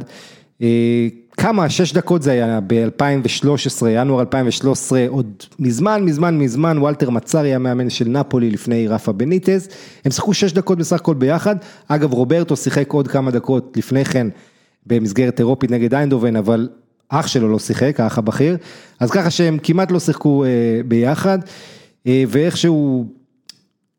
אה, 0.62 1.08
כמה, 1.36 1.70
שש 1.70 1.92
דקות 1.92 2.22
זה 2.22 2.32
היה 2.32 2.60
ב-2013, 2.66 3.86
ינואר 3.88 4.20
2013, 4.20 5.06
עוד 5.08 5.32
מזמן, 5.58 6.02
מזמן, 6.04 6.38
מזמן, 6.38 6.78
וולטר 6.78 7.10
מצרי 7.10 7.54
המאמן 7.54 7.90
של 7.90 8.08
נפולי 8.08 8.50
לפני 8.50 8.88
רפה 8.88 9.12
בניטז, 9.12 9.68
הם 10.04 10.10
שיחקו 10.10 10.34
שש 10.34 10.52
דקות 10.52 10.78
בסך 10.78 10.96
הכל 10.96 11.14
ביחד, 11.14 11.56
אגב 11.88 12.12
רוברטו 12.12 12.56
שיחק 12.56 12.92
עוד 12.92 13.08
כמה 13.08 13.30
דקות 13.30 13.76
לפני 13.76 14.04
כן 14.04 14.26
במסגרת 14.86 15.40
אירופית 15.40 15.70
נגד 15.70 15.94
איינדובן, 15.94 16.36
אבל 16.36 16.68
אח 17.08 17.26
שלו 17.26 17.48
לא 17.48 17.58
שיחק, 17.58 18.00
האח 18.00 18.18
הבכיר, 18.18 18.56
אז 19.00 19.10
ככה 19.10 19.30
שהם 19.30 19.58
כמעט 19.62 19.90
לא 19.90 20.00
שיחקו 20.00 20.44
אה, 20.44 20.50
ביחד, 20.88 21.38
אה, 22.06 22.24
ואיכשהו 22.28 23.06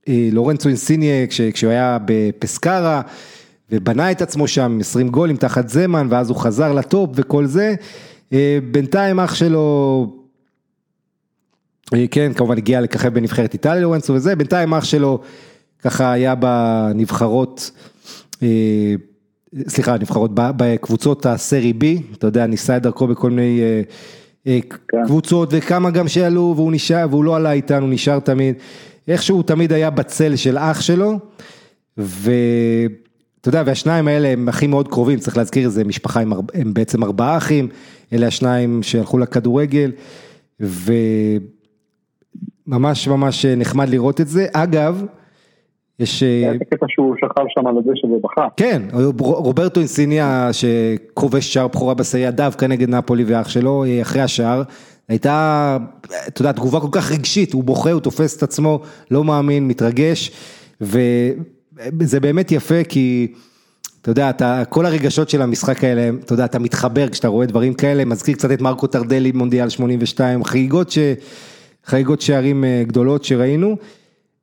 אה, 0.08 0.30
לורנצו 0.32 0.70
אינסיניה, 0.70 1.28
כש, 1.28 1.42
כשהוא 1.42 1.72
היה 1.72 1.98
בפסקרה, 2.06 3.02
ובנה 3.72 4.12
את 4.12 4.22
עצמו 4.22 4.48
שם 4.48 4.78
20 4.82 5.10
גולים 5.10 5.38
תחת 5.38 5.70
זמן, 5.70 6.08
ואז 6.10 6.30
הוא 6.30 6.38
חזר 6.38 6.74
לטופ 6.74 7.10
וכל 7.16 7.46
זה, 7.46 7.76
בינתיים 8.72 9.20
אח 9.20 9.36
שלו, 9.36 10.08
כן, 12.12 12.34
כמובן 12.34 12.58
הגיע 12.58 12.82
לככב 12.82 13.14
בנבחרת 13.14 13.54
איטליה 13.54 13.82
לורנצו 13.82 14.14
וזה, 14.14 14.36
בינתיים 14.36 14.74
אח 14.74 14.84
שלו 14.84 15.20
ככה 15.82 16.12
היה 16.12 16.36
בנבחרות, 16.36 17.72
סליחה, 19.68 19.98
נבחרות 19.98 20.32
בקבוצות 20.34 21.26
הסרי 21.26 21.74
בי, 21.74 22.02
אתה 22.14 22.28
יודע, 22.28 22.48
ניסה 22.48 22.78
את 22.78 22.82
דרכו 22.82 23.08
בכל 23.08 23.30
מיני 23.30 23.62
אה, 23.62 23.82
אה, 24.48 24.60
כן. 24.88 24.98
קבוצות 25.06 25.50
וכמה 25.52 25.92
גם 25.92 26.08
שעלו 26.08 26.54
והוא 26.56 26.72
נשאר, 26.72 27.08
והוא 27.10 27.24
לא 27.24 27.36
עלה 27.36 27.52
איתנו, 27.52 27.88
נשאר 27.88 28.20
תמיד, 28.20 28.56
איכשהו 29.08 29.44
תמיד 29.44 29.74
היה 29.74 29.90
בצל 29.90 30.36
של 30.36 30.58
אח 30.58 30.82
שלו, 30.82 31.20
ואתה 33.46 33.58
יודע, 33.58 33.70
והשניים 33.70 34.08
האלה 34.08 34.28
הם 34.28 34.48
אחים 34.48 34.70
מאוד 34.70 34.88
קרובים, 34.88 35.20
צריך 35.20 35.38
להזכיר, 35.38 35.70
זה 35.70 35.84
משפחה, 35.84 36.22
הם, 36.22 36.34
הם 36.54 36.74
בעצם 36.74 37.04
ארבעה 37.04 37.38
אחים, 37.38 37.68
אלה 38.14 38.28
השניים 38.28 38.84
שהלכו 38.84 39.18
לכדורגל, 39.18 39.92
וממש 42.68 43.08
ממש 43.08 43.46
נחמד 43.46 43.90
לראות 43.90 44.22
את 44.22 44.28
זה. 44.28 44.46
אגב, 44.54 45.06
יש... 46.00 46.24
היה 46.24 46.52
אה, 46.52 46.58
קטע 46.60 46.86
שהוא 46.90 47.16
שכב 47.16 47.44
שם 47.48 47.68
על 47.68 47.78
הדשא 47.78 48.06
ובכה. 48.06 48.48
כן, 48.58 48.82
רוברטו 49.20 49.80
אינסיניה 49.80 50.50
שכובש 50.52 51.54
שער 51.54 51.68
בכורה 51.68 51.94
בסייע 51.94 52.32
דווקא 52.32 52.66
נגד 52.66 52.90
נפולי 52.90 53.24
ואח 53.24 53.50
שלו, 53.50 53.84
אה, 53.84 54.02
אחרי 54.02 54.22
השער, 54.22 54.64
הייתה, 55.10 55.78
אתה 56.28 56.42
יודע, 56.42 56.52
תגובה 56.52 56.80
כל 56.80 56.88
כך 56.92 57.12
רגשית, 57.12 57.54
הוא 57.54 57.64
בוכה, 57.64 57.92
הוא 57.92 58.02
תופס 58.02 58.38
את 58.38 58.44
עצמו, 58.44 58.80
לא 59.12 59.24
מאמין, 59.24 59.68
מתרגש, 59.68 60.32
וזה 62.00 62.20
באמת 62.20 62.52
יפה 62.52 62.84
כי... 62.84 63.28
אתה 64.02 64.12
יודע, 64.12 64.30
אתה, 64.30 64.64
כל 64.70 64.86
הרגשות 64.86 65.30
של 65.30 65.42
המשחק 65.42 65.84
האלה, 65.84 66.10
אתה 66.24 66.34
יודע, 66.34 66.46
אתה 66.46 66.60
מתחבר 66.60 67.10
כשאתה 67.10 67.28
רואה 67.28 67.46
דברים 67.46 67.74
כאלה, 67.74 68.06
מזכיר 68.06 68.36
קצת 68.36 68.52
את 68.52 68.62
מרקו 68.62 68.88
טרדלי 68.88 69.32
מונדיאל 69.32 69.70
82, 69.70 70.44
חגיגות, 70.44 70.92
ש, 70.92 71.00
שערים 72.20 72.64
אה, 72.64 72.84
גדולות 72.88 73.24
שראינו. 73.24 73.78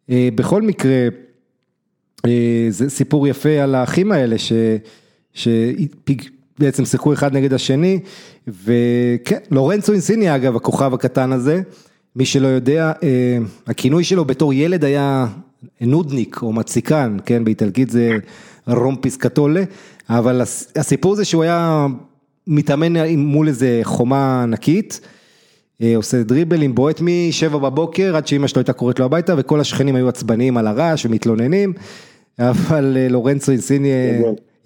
בכל 0.09 0.63
מקרה, 0.63 1.09
אה, 2.27 2.67
זה 2.69 2.91
סיפור 2.91 3.29
יפה 3.29 3.63
על 3.63 3.75
האחים 3.75 4.13
האלה 4.13 4.37
שבעצם 5.35 6.85
שיחקו 6.85 7.13
אחד 7.13 7.37
נגד 7.37 7.53
השני 7.53 8.01
וכן, 8.47 9.39
לורנצו 9.51 9.93
אינסיניה 9.93 10.37
אגב, 10.37 10.57
הכוכב 10.57 10.95
הקטן 10.95 11.33
הזה, 11.33 11.63
מי 12.17 12.25
שלא 12.25 12.47
יודע, 12.47 12.93
אה, 13.03 13.39
הכינוי 13.67 14.05
שלו 14.05 14.25
בתור 14.25 14.55
ילד 14.55 14.85
היה 14.85 15.27
נודניק 15.81 16.43
או 16.43 16.53
מציקן, 16.53 17.17
כן, 17.27 17.45
באיטלקית 17.45 17.91
זה 17.91 18.17
רומפיס 18.67 19.17
קטולה, 19.17 19.63
אבל 20.11 20.43
הסיפור 20.77 21.15
זה 21.15 21.25
שהוא 21.25 21.43
היה 21.43 21.87
מתאמן 22.47 23.17
מול 23.17 23.49
איזה 23.49 23.81
חומה 23.83 24.43
ענקית. 24.43 25.01
אה, 25.83 25.97
עושה 25.97 26.23
דריבלים, 26.23 26.75
בועט 26.75 27.01
משבע 27.03 27.59
בבוקר 27.59 28.17
עד 28.17 28.27
שאמא 28.27 28.47
שלו 28.47 28.61
הייתה 28.61 28.73
קוראת 28.73 28.99
לו 28.99 29.05
הביתה 29.05 29.35
וכל 29.39 29.61
השכנים 29.61 29.97
היו 29.97 30.09
עצבניים 30.09 30.57
על 30.57 30.67
הרעש 30.67 31.07
ומתלוננים 31.07 31.73
אבל 32.39 32.97
אה, 32.97 33.09
לורנצו 33.09 33.53
אינסיני 33.53 33.89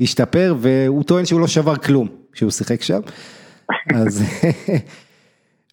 השתפר 0.01 0.55
והוא 0.61 1.03
טוען 1.03 1.25
שהוא 1.25 1.41
לא 1.41 1.47
שבר 1.47 1.77
כלום 1.77 2.09
כשהוא 2.33 2.51
שיחק 2.51 2.83
שם. 2.83 3.01
אז 3.95 4.23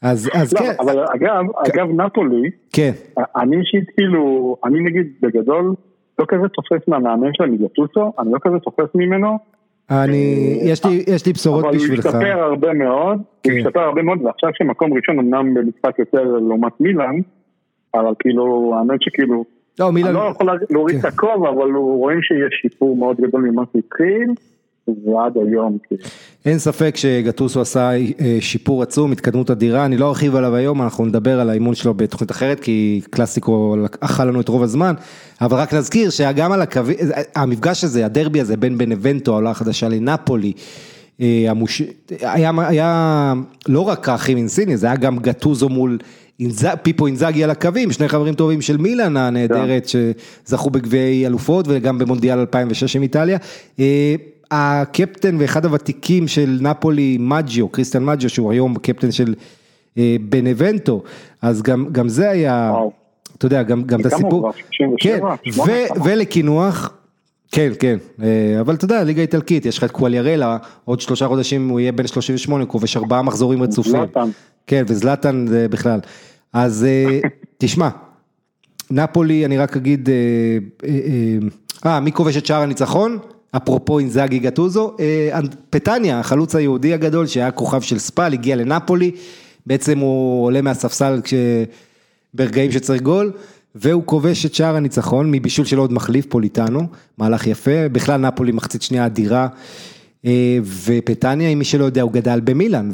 אז, 0.03 0.29
אז 0.33 0.53
לא, 0.53 0.59
כן. 0.59 0.73
אבל 0.79 0.99
אגב, 0.99 1.45
כן. 1.63 1.71
אגב 1.71 2.01
נפולי, 2.01 2.49
כן. 2.73 2.91
אני 3.35 3.57
אישית 3.57 3.89
כאילו, 3.95 4.55
אני 4.65 4.79
נגיד 4.79 5.07
בגדול, 5.21 5.73
לא 6.19 6.25
כזה 6.27 6.47
תופס 6.47 6.87
מהמאמן 6.87 7.33
שלהם 7.33 7.51
מגטוסו, 7.51 8.13
אני 8.19 8.31
לא 8.31 8.37
כזה 8.41 8.59
תופס 8.59 8.95
ממנו. 8.95 9.37
אני, 9.89 10.57
אה, 10.61 10.69
יש 10.69 10.85
לי, 10.85 11.03
יש 11.07 11.25
לי 11.25 11.33
בשורות 11.33 11.65
בשבילך. 11.73 12.05
אבל 12.05 12.15
הוא 12.15 12.23
השתפר 12.23 12.43
הרבה 12.43 12.73
מאוד, 12.73 13.19
כן. 13.43 13.51
הוא 13.51 13.59
השתפר 13.59 13.79
הרבה 13.79 14.01
מאוד, 14.01 14.21
ועכשיו 14.21 14.49
שמקום 14.53 14.93
ראשון 14.93 15.19
אמנם 15.19 15.53
במשחק 15.53 15.99
יותר 15.99 16.23
לעומת 16.23 16.73
מילאן, 16.79 17.15
אבל 17.95 18.13
כאילו, 18.19 18.75
האמת 18.77 19.01
שכאילו, 19.01 19.45
לא, 19.79 19.91
מילן... 19.91 20.07
אני 20.07 20.15
לא 20.15 20.29
יכול 20.31 20.47
להוריד 20.69 20.95
את 20.99 21.05
הכובע, 21.05 21.49
אבל 21.49 21.71
רואים 21.75 22.21
שיש 22.21 22.59
שיפור 22.61 22.95
מאוד 22.95 23.17
גדול 23.17 23.41
ממה 23.41 23.63
שהתחיל. 23.73 24.27
ועד 24.87 25.37
היום. 25.47 25.77
אין 26.45 26.59
ספק 26.59 26.95
שגטוסו 26.97 27.61
עשה 27.61 27.91
אה, 27.91 28.37
שיפור 28.39 28.83
עצום, 28.83 29.11
התקדמות 29.11 29.51
אדירה, 29.51 29.85
אני 29.85 29.97
לא 29.97 30.09
ארחיב 30.09 30.35
עליו 30.35 30.55
היום, 30.55 30.81
אנחנו 30.81 31.05
נדבר 31.05 31.39
על 31.39 31.49
האימון 31.49 31.75
שלו 31.75 31.93
בתוכנית 31.93 32.31
אחרת, 32.31 32.59
כי 32.59 33.01
קלאסיקו 33.09 33.75
אכל 33.99 34.25
לנו 34.25 34.41
את 34.41 34.49
רוב 34.49 34.63
הזמן, 34.63 34.93
אבל 35.41 35.57
רק 35.57 35.73
נזכיר 35.73 36.09
שגם 36.09 36.51
על 36.51 36.61
הקווי, 36.61 36.95
המפגש 37.35 37.83
הזה, 37.83 38.05
הדרבי 38.05 38.41
הזה 38.41 38.57
בין 38.57 38.77
בנבנטו, 38.77 39.31
העולה 39.31 39.49
החדשה 39.49 39.89
לנפולי, 39.89 40.53
אה, 41.21 41.45
המוש... 41.47 41.81
היה, 42.21 42.51
היה 42.57 43.33
לא 43.67 43.79
רק 43.79 44.09
האחים 44.09 44.37
אינסיני, 44.37 44.77
זה 44.77 44.87
היה 44.87 44.95
גם 44.95 45.19
גטוזו 45.19 45.69
מול 45.69 45.97
פיפו 46.83 47.07
אינזאגי 47.07 47.43
על 47.43 47.49
הקווים, 47.49 47.91
שני 47.91 48.07
חברים 48.07 48.33
טובים 48.33 48.61
של 48.61 48.77
מילאן 48.77 49.17
הנהדרת 49.17 49.87
שזכו 50.45 50.69
בגביעי 50.69 51.27
אלופות 51.27 51.65
וגם 51.69 51.97
במונדיאל 51.97 52.39
2006 52.39 52.95
עם 52.95 53.01
איטליה. 53.01 53.37
אה, 54.53 54.81
הקפטן 54.81 55.35
ואחד 55.39 55.65
הוותיקים 55.65 56.27
של 56.27 56.57
נפולי, 56.61 57.17
מג'יו, 57.19 57.69
קריסטיאן 57.69 58.05
מג'יו, 58.05 58.29
שהוא 58.29 58.51
היום 58.51 58.75
קפטן 58.77 59.11
של 59.11 59.33
אה, 59.97 60.15
בנבנטו, 60.29 61.03
אז 61.41 61.61
גם, 61.61 61.87
גם 61.91 62.09
זה 62.09 62.29
היה, 62.29 62.69
וואו. 62.73 62.91
אתה 63.37 63.45
יודע, 63.45 63.63
גם, 63.63 63.83
גם 63.83 64.01
את 64.01 64.05
הסיפור, 64.05 64.51
כן, 64.99 65.19
ולקינוח, 66.03 66.93
כן, 67.51 67.71
כן, 67.79 67.97
אה, 68.21 68.59
אבל 68.59 68.75
אתה 68.75 68.85
יודע, 68.85 69.03
ליגה 69.03 69.21
איטלקית, 69.21 69.65
יש 69.65 69.77
לך 69.77 69.83
את 69.83 69.91
קואליארלה, 69.91 70.57
עוד 70.85 71.01
שלושה 71.01 71.27
חודשים 71.27 71.69
הוא 71.69 71.79
יהיה 71.79 71.91
בן 71.91 72.07
38, 72.07 72.65
כובש 72.65 72.97
ארבעה 72.97 73.21
מחזורים 73.21 73.63
רצופים. 73.63 74.03
כן, 74.67 74.83
וזלטן 74.87 75.47
זה 75.47 75.67
בכלל. 75.69 75.99
אז 76.53 76.85
אה, 76.85 77.19
תשמע, 77.57 77.89
נפולי, 78.91 79.45
אני 79.45 79.57
רק 79.57 79.77
אגיד, 79.77 80.09
אה, 80.09 80.15
אה, 80.85 81.91
אה, 81.91 81.99
מי 81.99 82.11
כובש 82.11 82.37
את 82.37 82.45
שער 82.45 82.61
הניצחון? 82.61 83.17
אפרופו 83.57 83.99
אינזאגי 83.99 84.39
גטוזו, 84.39 84.95
פטניה, 85.69 86.19
החלוץ 86.19 86.55
היהודי 86.55 86.93
הגדול 86.93 87.27
שהיה 87.27 87.51
כוכב 87.51 87.81
של 87.81 87.99
ספאל, 87.99 88.33
הגיע 88.33 88.55
לנפולי, 88.55 89.11
בעצם 89.65 89.99
הוא 89.99 90.45
עולה 90.45 90.61
מהספסל 90.61 91.21
כש... 91.23 91.33
ברגעים 92.33 92.71
שצריך 92.71 93.01
גול, 93.01 93.31
והוא 93.75 94.03
כובש 94.05 94.45
את 94.45 94.53
שער 94.53 94.75
הניצחון 94.75 95.31
מבישול 95.31 95.65
של 95.65 95.77
עוד 95.77 95.93
מחליף 95.93 96.25
פוליטנו, 96.25 96.87
מהלך 97.17 97.47
יפה, 97.47 97.89
בכלל 97.91 98.21
נפולי 98.21 98.51
מחצית 98.51 98.81
שנייה 98.81 99.05
אדירה, 99.05 99.47
ופטניה, 100.85 101.49
אם 101.49 101.59
מי 101.59 101.65
שלא 101.65 101.85
יודע, 101.85 102.01
הוא 102.01 102.11
גדל 102.11 102.39
במילאן, 102.43 102.91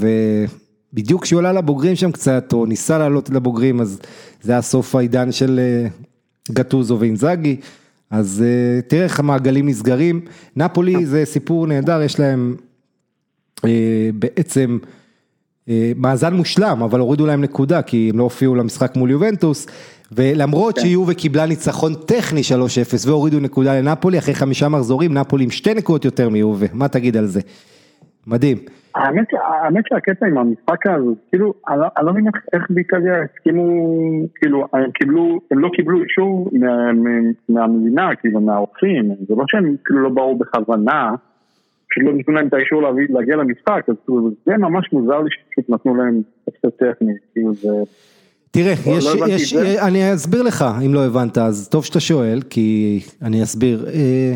בדיוק 0.93 1.23
כשהוא 1.23 1.39
עלה 1.39 1.53
לבוגרים 1.53 1.95
שם 1.95 2.11
קצת, 2.11 2.53
או 2.53 2.65
ניסה 2.65 2.97
לעלות 2.97 3.29
לבוגרים, 3.29 3.81
אז 3.81 3.99
זה 4.41 4.51
היה 4.51 4.61
סוף 4.61 4.95
העידן 4.95 5.31
של 5.31 5.59
אה, 5.59 5.87
גטוזו 6.53 6.99
ואינזאגי, 6.99 7.55
אז 8.09 8.43
אה, 8.45 8.81
תראה 8.81 9.03
איך 9.03 9.19
המעגלים 9.19 9.67
נסגרים, 9.69 10.21
נפולי 10.55 11.05
זה 11.05 11.25
סיפור 11.25 11.67
נהדר, 11.67 12.01
יש 12.01 12.19
להם 12.19 12.55
אה, 13.65 14.09
בעצם 14.13 14.77
מאזן 15.95 16.33
מושלם, 16.33 16.83
אבל 16.83 16.99
הורידו 16.99 17.25
להם 17.25 17.41
נקודה, 17.41 17.81
כי 17.81 18.09
הם 18.13 18.17
לא 18.17 18.23
הופיעו 18.23 18.55
למשחק 18.55 18.95
מול 18.95 19.11
יובנטוס, 19.11 19.67
ולמרות 20.11 20.75
כן. 20.75 20.81
שיובה 20.81 21.13
קיבלה 21.13 21.45
ניצחון 21.45 21.93
טכני 21.93 22.41
3-0 22.41 23.07
והורידו 23.07 23.39
נקודה 23.39 23.79
לנפולי, 23.79 24.19
אחרי 24.19 24.35
חמישה 24.35 24.69
מחזורים, 24.69 25.13
נפולי 25.13 25.43
עם 25.43 25.51
שתי 25.51 25.73
נקודות 25.73 26.05
יותר 26.05 26.29
מיובה, 26.29 26.67
מה 26.73 26.87
תגיד 26.87 27.17
על 27.17 27.27
זה? 27.27 27.39
מדהים. 28.27 28.57
האמת, 28.95 29.27
האמת 29.63 29.83
שהקטע 29.89 30.25
עם 30.25 30.37
המשחק 30.37 30.87
הזה, 30.87 31.11
כאילו, 31.29 31.53
אני, 31.69 31.79
לא, 31.79 31.85
אני 31.97 32.05
לא 32.05 32.11
מבין 32.11 32.27
איך 32.53 32.63
באיטליה 32.69 33.13
הסכימו, 33.23 33.63
כאילו, 34.35 34.67
הם 34.73 34.91
קיבלו, 34.91 35.39
הם 35.51 35.59
לא 35.59 35.69
קיבלו 35.75 36.03
אישור 36.03 36.49
מה, 36.51 36.93
מה, 36.93 37.09
מהמדינה, 37.49 38.15
כאילו, 38.15 38.41
מהאורחים, 38.41 39.15
זה 39.27 39.35
לא 39.35 39.43
שהם 39.47 39.75
כאילו 39.85 39.99
לא 39.99 40.09
באו 40.09 40.37
בכוונה, 40.37 41.15
פשוט 41.89 42.03
לא 42.03 42.13
נתנו 42.13 42.33
להם 42.33 42.47
את 42.47 42.53
האישור 42.53 42.81
להגיע 43.09 43.35
למשחק, 43.35 43.83
אז 43.87 43.95
כאילו, 44.05 44.29
זה 44.45 44.57
ממש 44.57 44.93
מוזר 44.93 45.19
לי 45.19 45.29
שפשוט 45.31 45.69
נתנו 45.69 45.95
להם 45.95 46.21
הפסד 46.47 46.69
טכני, 46.69 47.13
כאילו 47.33 47.53
זה... 47.53 47.69
תראה, 48.51 48.73
יש, 48.73 49.15
לא 49.19 49.27
יש, 49.27 49.55
אני 49.87 50.13
אסביר 50.13 50.41
לך 50.41 50.65
אם 50.85 50.93
לא 50.93 51.05
הבנת, 51.05 51.37
אז 51.37 51.69
טוב 51.69 51.85
שאתה 51.85 51.99
שואל, 51.99 52.39
כי 52.49 52.99
אני 53.21 53.43
אסביר. 53.43 53.85
אה, 53.93 54.35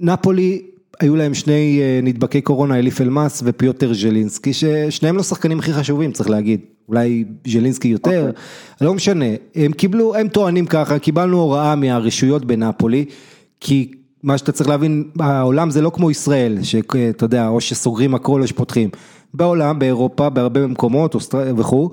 נפולי 0.00 0.62
היו 1.00 1.16
להם 1.16 1.34
שני 1.34 1.80
אה, 1.82 2.00
נדבקי 2.02 2.40
קורונה, 2.40 2.78
אליף 2.78 3.00
אלמאס 3.00 3.42
ופיוטר 3.44 3.94
ז'לינסקי, 3.94 4.52
ששניהם 4.52 5.16
לא 5.16 5.22
שחקנים 5.22 5.58
הכי 5.58 5.72
חשובים 5.72 6.12
צריך 6.12 6.30
להגיד, 6.30 6.60
אולי 6.88 7.24
ז'לינסקי 7.46 7.88
יותר, 7.88 8.10
okay. 8.10 8.28
אוקיי. 8.28 8.86
לא 8.86 8.94
משנה, 8.94 9.24
הם 9.54 9.72
קיבלו, 9.72 10.16
הם 10.16 10.28
טוענים 10.28 10.66
ככה, 10.66 10.98
קיבלנו 10.98 11.40
הוראה 11.40 11.74
מהרשויות 11.76 12.44
בנפולי, 12.44 13.04
כי 13.60 13.90
מה 14.22 14.38
שאתה 14.38 14.52
צריך 14.52 14.68
להבין, 14.68 15.04
העולם 15.20 15.70
זה 15.70 15.82
לא 15.82 15.90
כמו 15.90 16.10
ישראל, 16.10 16.58
שאתה 16.62 17.24
יודע, 17.24 17.48
או 17.48 17.60
שסוגרים 17.60 18.14
הכל 18.14 18.42
או 18.42 18.46
שפותחים, 18.46 18.88
בעולם, 19.34 19.78
באירופה, 19.78 20.28
בהרבה 20.28 20.66
מקומות 20.66 21.16
וכו', 21.56 21.90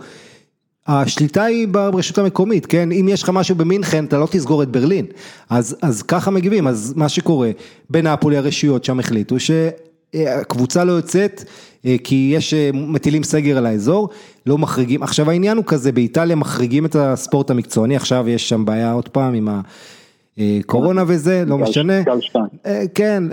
השליטה 0.88 1.44
היא 1.44 1.68
ברשות 1.68 2.18
המקומית, 2.18 2.66
כן? 2.66 2.92
אם 2.92 3.08
יש 3.10 3.24
לך 3.24 3.30
משהו 3.30 3.56
במינכן, 3.56 4.06
אתה 4.06 4.18
לא 4.18 4.28
תסגור 4.32 4.64
את 4.64 4.70
ברלין. 4.70 5.06
אז, 5.50 5.78
אז 5.82 6.02
ככה 6.02 6.32
מגיבים, 6.32 6.68
אז 6.68 6.94
מה 6.96 7.10
שקורה, 7.10 7.52
בנאפולי 7.90 8.38
הרשויות 8.38 8.84
שם 8.84 9.00
החליטו 9.00 9.36
שהקבוצה 9.40 10.84
לא 10.84 10.92
יוצאת, 10.92 11.44
אה, 11.86 11.96
כי 12.04 12.32
יש, 12.36 12.54
אה, 12.54 12.70
מטילים 12.74 13.24
סגר 13.24 13.58
על 13.58 13.66
האזור, 13.66 14.10
לא 14.46 14.58
מחריגים. 14.58 15.04
עכשיו 15.04 15.30
העניין 15.30 15.58
הוא 15.58 15.66
כזה, 15.66 15.92
באיטליה 15.92 16.36
מחריגים 16.36 16.86
את 16.86 16.96
הספורט 16.96 17.50
המקצועני, 17.50 17.96
עכשיו 17.96 18.30
יש 18.30 18.50
שם 18.50 18.66
בעיה 18.66 18.92
עוד 18.92 19.10
פעם 19.10 19.34
עם 19.34 19.50
הקורונה 20.38 21.04
וזה, 21.08 21.44
לא 21.48 21.58
משנה. 21.58 22.02
אה, 22.66 22.84
כן, 22.96 23.24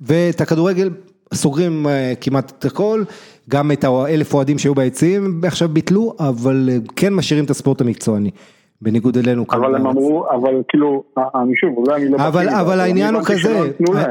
ואת 0.00 0.40
הכדורגל 0.40 0.90
סוגרים 1.34 1.86
כמעט 2.20 2.52
את 2.58 2.64
הכל. 2.64 3.02
גם 3.48 3.72
את 3.72 3.84
האלף 3.84 4.34
אוהדים 4.34 4.58
שהיו 4.58 4.74
ביציעים 4.74 5.40
עכשיו 5.46 5.68
ביטלו, 5.68 6.14
אבל 6.18 6.68
אה, 6.72 6.76
כן 6.96 7.14
משאירים 7.14 7.44
את 7.44 7.50
הספורט 7.50 7.80
המקצועני. 7.80 8.30
בניגוד 8.82 9.16
אלינו. 9.16 9.44
אבל 9.50 9.74
הם 9.74 9.86
אמרו, 9.86 10.24
אבל 10.30 10.62
כאילו, 10.68 11.02
אני 11.16 11.56
שוב, 11.56 11.76
אולי 11.76 12.02
אני 12.02 12.10
לא... 12.10 12.16
אבל, 12.16 12.48
אבל 12.48 12.80
העניין 12.80 13.14
הוא 13.14 13.22
כזה, 13.24 13.70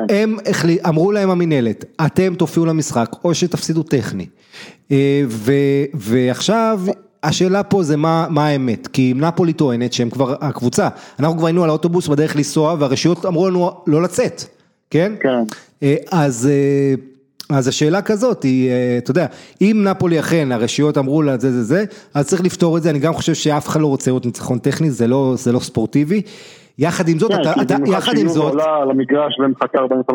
הם 0.10 0.38
אמרו 0.88 1.12
להם 1.12 1.30
המינהלת, 1.30 1.86
אתם 2.06 2.36
תופיעו 2.36 2.66
למשחק 2.66 3.10
או 3.24 3.34
שתפסידו 3.34 3.84
טכני. 3.84 4.26
אה, 4.92 5.22
ו, 5.28 5.52
ועכשיו 5.94 6.80
השאלה 7.24 7.64
פה 7.64 7.84
זה 7.84 7.98
מה, 7.98 8.28
מה 8.30 8.48
האמת, 8.48 8.88
כי 8.88 9.14
נפולי 9.16 9.54
טוענת 9.54 9.94
שהם 9.94 10.10
כבר, 10.10 10.36
הקבוצה, 10.42 10.88
אנחנו 11.20 11.38
כבר 11.38 11.48
היינו 11.48 11.64
על 11.64 11.70
האוטובוס 11.70 12.08
בדרך 12.08 12.36
לנסוע 12.36 12.76
והרשויות 12.80 13.26
אמרו 13.26 13.50
לנו 13.50 13.72
לא 13.88 14.02
לצאת, 14.02 14.44
כן? 14.90 15.12
כן. 15.20 15.44
אה, 15.84 15.96
אז... 16.12 16.50
אז 17.50 17.68
השאלה 17.68 18.02
כזאת 18.02 18.44
היא, 18.44 18.72
אה, 18.72 18.98
אתה 18.98 19.12
יודע, 19.12 19.26
אם 19.62 19.86
נפולי 19.88 20.20
אכן, 20.20 20.52
הרשויות 20.52 20.98
אמרו 20.98 21.22
לה 21.22 21.38
זה 21.38 21.52
זה 21.52 21.64
זה, 21.64 21.86
אז 22.14 22.28
צריך 22.28 22.44
לפתור 22.44 22.78
את 22.78 22.84
זה, 22.84 22.90
אני 22.90 23.00
גם 23.00 23.14
חושב 23.14 23.34
שאף 23.34 23.68
אחד 23.68 23.82
לא 23.82 23.88
רוצה 23.88 24.12
לראות 24.12 24.26
ניצחון 24.26 24.60
טכני, 24.60 24.92
זה 24.92 25.08
לא, 25.08 25.34
זה 25.38 25.52
לא 25.52 25.60
ספורטיבי. 25.60 26.22
יחד 26.80 27.10
עם 27.10 27.20
זאת, 27.20 27.32
כן, 27.32 27.42
אתה, 27.42 27.62
אתה, 27.62 27.76
יחד 27.88 28.18
עם 28.18 28.28
זאת, 28.28 28.54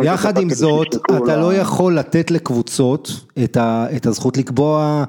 יחד 0.03 0.39
עם 0.39 0.51
זאת, 0.51 0.97
אתה 1.17 1.37
לא 1.37 1.55
יכול 1.55 1.99
לתת 1.99 2.31
לקבוצות 2.31 3.11
את, 3.45 3.57
ה, 3.57 3.87
את 3.97 4.07
הזכות 4.07 4.37
לקבוע, 4.37 5.05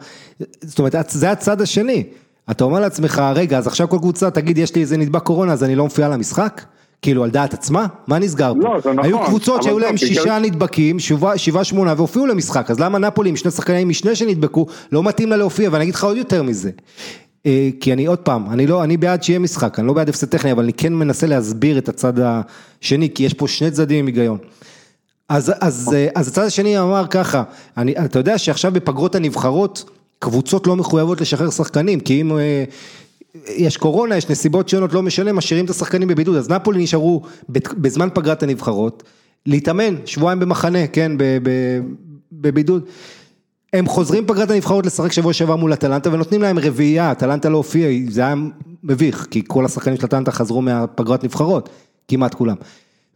זאת 0.61 0.79
אומרת, 0.79 0.95
זה 1.09 1.31
הצד 1.31 1.61
השני. 1.61 2.03
אתה 2.51 2.63
אומר 2.63 2.79
לעצמך, 2.79 3.21
רגע, 3.35 3.57
אז 3.57 3.67
עכשיו 3.67 3.89
כל 3.89 3.97
קבוצה 3.97 4.31
תגיד, 4.31 4.57
יש 4.57 4.75
לי 4.75 4.81
איזה 4.81 4.97
נדבק 4.97 5.23
קורונה, 5.23 5.53
אז 5.53 5.63
אני 5.63 5.75
לא 5.75 5.83
מופיע 5.83 6.09
למשחק? 6.09 6.61
כאילו 7.03 7.23
על 7.23 7.29
דעת 7.29 7.53
עצמה? 7.53 7.85
מה 8.07 8.19
נסגר 8.19 8.53
פה? 8.53 8.59
לא, 8.59 8.79
זה 8.83 8.93
נכון. 8.93 9.05
היו 9.05 9.25
קבוצות 9.25 9.63
שהיו 9.63 9.79
להם 9.79 9.97
שישה 9.97 10.39
נדבקים, 10.39 10.97
שבעה 11.35 11.63
שמונה 11.63 11.93
והופיעו 11.97 12.25
למשחק, 12.25 12.71
אז 12.71 12.79
למה 12.79 12.99
נפולי 12.99 13.29
עם 13.29 13.35
שני 13.35 13.51
שחקנים 13.51 13.89
משנה 13.89 14.15
שנדבקו, 14.15 14.65
לא 14.91 15.03
מתאים 15.03 15.29
לה 15.29 15.37
להופיע, 15.37 15.69
ואני 15.71 15.83
אגיד 15.83 15.95
לך 15.95 16.03
עוד 16.03 16.17
יותר 16.17 16.43
מזה. 16.43 16.71
אה, 17.45 17.69
כי 17.79 17.93
אני 17.93 18.05
עוד 18.05 18.19
פעם, 18.19 18.49
אני 18.51 18.67
לא, 18.67 18.83
אני 18.83 18.97
בעד 18.97 19.23
שיהיה 19.23 19.39
משחק, 19.39 19.79
אני 19.79 19.87
לא 19.87 19.93
בעד 19.93 20.09
הפסד 20.09 20.27
טכני, 20.27 20.51
אבל 20.51 20.63
אני 20.63 20.73
כן 20.73 20.93
מנסה 20.93 21.27
להסביר 21.27 21.77
את 21.77 21.89
הצד 21.89 22.13
השני, 22.19 23.09
כי 23.09 23.23
יש 23.23 23.33
פה 23.33 23.47
שני 23.47 23.71
צדדים 23.71 23.99
עם 23.99 24.05
היגיון. 24.05 24.37
אז, 25.29 25.53
אז, 25.59 25.93
אה, 25.93 26.07
אז 26.15 26.27
הצד 26.27 26.43
השני 26.43 26.79
אמר 26.79 27.05
ככה, 27.09 27.43
אני, 27.77 27.93
אתה 28.05 28.19
יודע 28.19 28.37
שעכשיו 28.37 28.71
בפגרות 28.71 29.15
הנבחרות, 29.15 29.89
קבוצות 30.19 30.67
לא 30.67 30.75
מחויבות 30.75 31.21
לשחרר 31.21 31.49
שחקנים, 31.49 31.99
כי 31.99 32.21
אם 32.21 32.37
אה, 32.37 32.63
יש 33.47 33.77
קורונה, 33.77 34.17
יש 34.17 34.29
נסיבות 34.29 34.69
שונות, 34.69 34.93
לא 34.93 35.01
משנה, 35.01 35.33
משאירים 35.33 35.65
את 35.65 35.69
השחקנים 35.69 36.07
בבידוד, 36.07 36.35
אז 36.35 36.49
נפולי 36.49 36.83
נשארו 36.83 37.21
בזמן 37.49 38.07
פגרת 38.13 38.43
הנבחרות, 38.43 39.03
להתאמן, 39.45 39.95
שבועיים 40.05 40.39
במחנה, 40.39 40.87
כן, 40.87 41.11
בבידוד. 42.31 42.85
הם 43.73 43.87
חוזרים 43.87 44.25
פגרת 44.27 44.51
הנבחרות 44.51 44.85
לשחק 44.85 45.11
שבוע 45.11 45.33
שעבר 45.33 45.55
מול 45.55 45.73
אטלנטה 45.73 46.13
ונותנים 46.13 46.41
להם 46.41 46.59
רביעייה, 46.59 47.11
אטלנטה 47.11 47.49
לא 47.49 47.57
הופיעה, 47.57 47.91
זה 48.09 48.21
היה 48.21 48.35
מביך, 48.83 49.27
כי 49.31 49.41
כל 49.47 49.65
השחקנים 49.65 49.97
של 49.97 50.05
אטלנטה 50.05 50.31
חזרו 50.31 50.61
מהפגרת 50.61 51.23
נבחרות, 51.23 51.69
כמעט 52.07 52.33
כולם. 52.33 52.55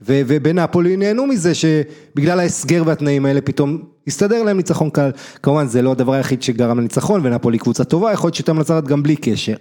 ובנפולי 0.01 0.97
נהנו 0.97 1.25
מזה 1.25 1.53
שבגלל 1.55 2.39
ההסגר 2.39 2.83
והתנאים 2.85 3.25
האלה 3.25 3.41
פתאום 3.41 3.81
הסתדר 4.07 4.43
להם 4.43 4.57
ניצחון 4.57 4.89
קל, 4.89 5.11
כמובן 5.43 5.67
זה 5.67 5.81
לא 5.81 5.91
הדבר 5.91 6.13
היחיד 6.13 6.43
שגרם 6.43 6.79
לניצחון 6.79 7.25
ונפולי 7.25 7.57
קבוצה 7.57 7.83
טובה, 7.83 8.11
יכול 8.11 8.27
להיות 8.27 8.35
שהייתה 8.35 8.53
מנצחת 8.53 8.83
גם 8.83 9.03
בלי 9.03 9.15
קשר. 9.15 9.55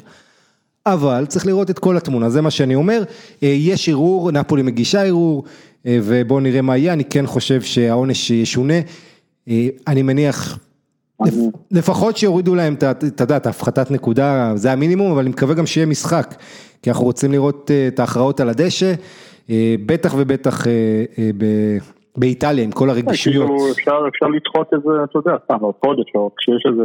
אבל 0.86 1.26
צריך 1.26 1.46
לראות 1.46 1.70
את 1.70 1.78
כל 1.78 1.96
התמונה, 1.96 2.28
זה 2.28 2.42
מה 2.42 2.50
שאני 2.50 2.74
אומר, 2.74 3.02
אה, 3.42 3.48
יש 3.48 3.88
ערעור, 3.88 4.30
נפולי 4.30 4.62
מגישה 4.62 5.02
ערעור, 5.02 5.44
אה, 5.86 5.98
ובואו 6.02 6.40
נראה 6.40 6.62
מה 6.62 6.76
יהיה, 6.76 6.92
אני 6.92 7.04
כן 7.04 7.26
חושב 7.26 7.60
שהעונש 7.60 8.30
ישונה, 8.30 8.74
אה, 9.48 9.68
אני 9.88 10.02
מניח, 10.02 10.58
לפחות 11.70 12.16
שיורידו 12.16 12.54
להם 12.54 12.74
את 13.06 13.20
הדעת, 13.20 13.46
ההפחתת 13.46 13.90
נקודה, 13.90 14.52
זה 14.54 14.72
המינימום, 14.72 15.12
אבל 15.12 15.20
אני 15.20 15.30
מקווה 15.30 15.54
גם 15.54 15.66
שיהיה 15.66 15.86
משחק, 15.86 16.34
כי 16.82 16.90
אנחנו 16.90 17.04
רוצים 17.04 17.32
לראות 17.32 17.70
את 17.88 18.00
ההכרעות 18.00 18.40
על 18.40 18.48
הדשא, 18.48 18.92
בטח 19.86 20.14
ובטח 20.18 20.66
באיטליה 22.16 22.64
עם 22.64 22.70
כל 22.70 22.90
הרגישויות. 22.90 23.46
כאילו 23.48 23.70
אפשר 24.08 24.26
לדחות 24.26 24.70
איזה, 24.72 25.04
אתה 25.04 25.18
יודע, 25.18 25.32
סתם, 25.44 25.56
עוד 25.60 25.74
חודש, 25.84 26.06
או 26.14 26.30
כשיש 26.36 26.66
איזה 26.70 26.82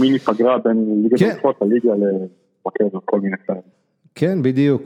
מיני 0.00 0.18
פגרה 0.18 0.58
בין 0.58 1.02
ליגת 1.02 1.18
כן. 1.18 1.48
הליגה 1.60 1.92
ל... 1.92 2.04
רכז 2.68 2.98
כל 3.04 3.20
מיני 3.20 3.36
כאלה. 3.46 3.58
כן, 4.14 4.42
בדיוק. 4.42 4.82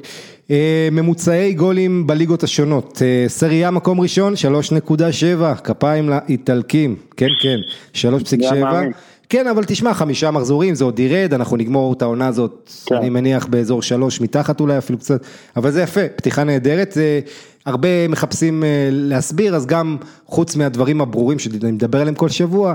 אה, 0.50 0.88
ממוצעי 0.92 1.54
גולים 1.54 2.06
בליגות 2.06 2.42
השונות, 2.42 3.02
אה, 3.02 3.24
סריה 3.28 3.70
מקום 3.70 4.00
ראשון, 4.00 4.34
3.7, 4.36 5.54
כפיים 5.64 6.08
לאיטלקים, 6.08 6.96
כן, 7.16 7.28
כן, 7.42 7.58
3.7. 7.92 8.92
כן, 9.28 9.46
אבל 9.46 9.64
תשמע, 9.64 9.94
חמישה 9.94 10.30
מחזורים, 10.30 10.74
זה 10.74 10.84
עוד 10.84 10.98
ירד, 10.98 11.34
אנחנו 11.34 11.56
נגמור 11.56 11.92
את 11.92 12.02
העונה 12.02 12.26
הזאת, 12.26 12.70
כן. 12.86 12.94
אני 12.94 13.10
מניח 13.10 13.46
באזור 13.46 13.82
שלוש, 13.82 14.20
מתחת 14.20 14.60
אולי 14.60 14.78
אפילו 14.78 14.98
קצת, 14.98 15.26
אבל 15.56 15.70
זה 15.70 15.82
יפה, 15.82 16.08
פתיחה 16.16 16.44
נהדרת, 16.44 16.92
זה, 16.92 17.20
הרבה 17.66 18.08
מחפשים 18.08 18.64
אה, 18.64 18.88
להסביר, 18.92 19.56
אז 19.56 19.66
גם 19.66 19.96
חוץ 20.26 20.56
מהדברים 20.56 21.00
הברורים 21.00 21.38
שאני 21.38 21.72
מדבר 21.72 22.00
עליהם 22.00 22.14
כל 22.14 22.28
שבוע, 22.28 22.68
אה, 22.70 22.74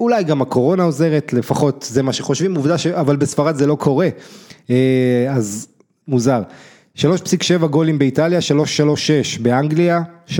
אולי 0.00 0.24
גם 0.24 0.42
הקורונה 0.42 0.82
עוזרת, 0.82 1.32
לפחות 1.32 1.86
זה 1.90 2.02
מה 2.02 2.12
שחושבים, 2.12 2.56
עובדה 2.56 2.78
ש... 2.78 2.86
אבל 2.86 3.16
בספרד 3.16 3.56
זה 3.56 3.66
לא 3.66 3.74
קורה, 3.74 4.08
אה, 4.70 5.26
אז 5.30 5.68
מוזר. 6.08 6.42
3.7 6.96 7.66
גולים 7.66 7.98
באיטליה, 7.98 8.38
3.36 8.38 9.42
באנגליה, 9.42 10.02
3.09 10.28 10.36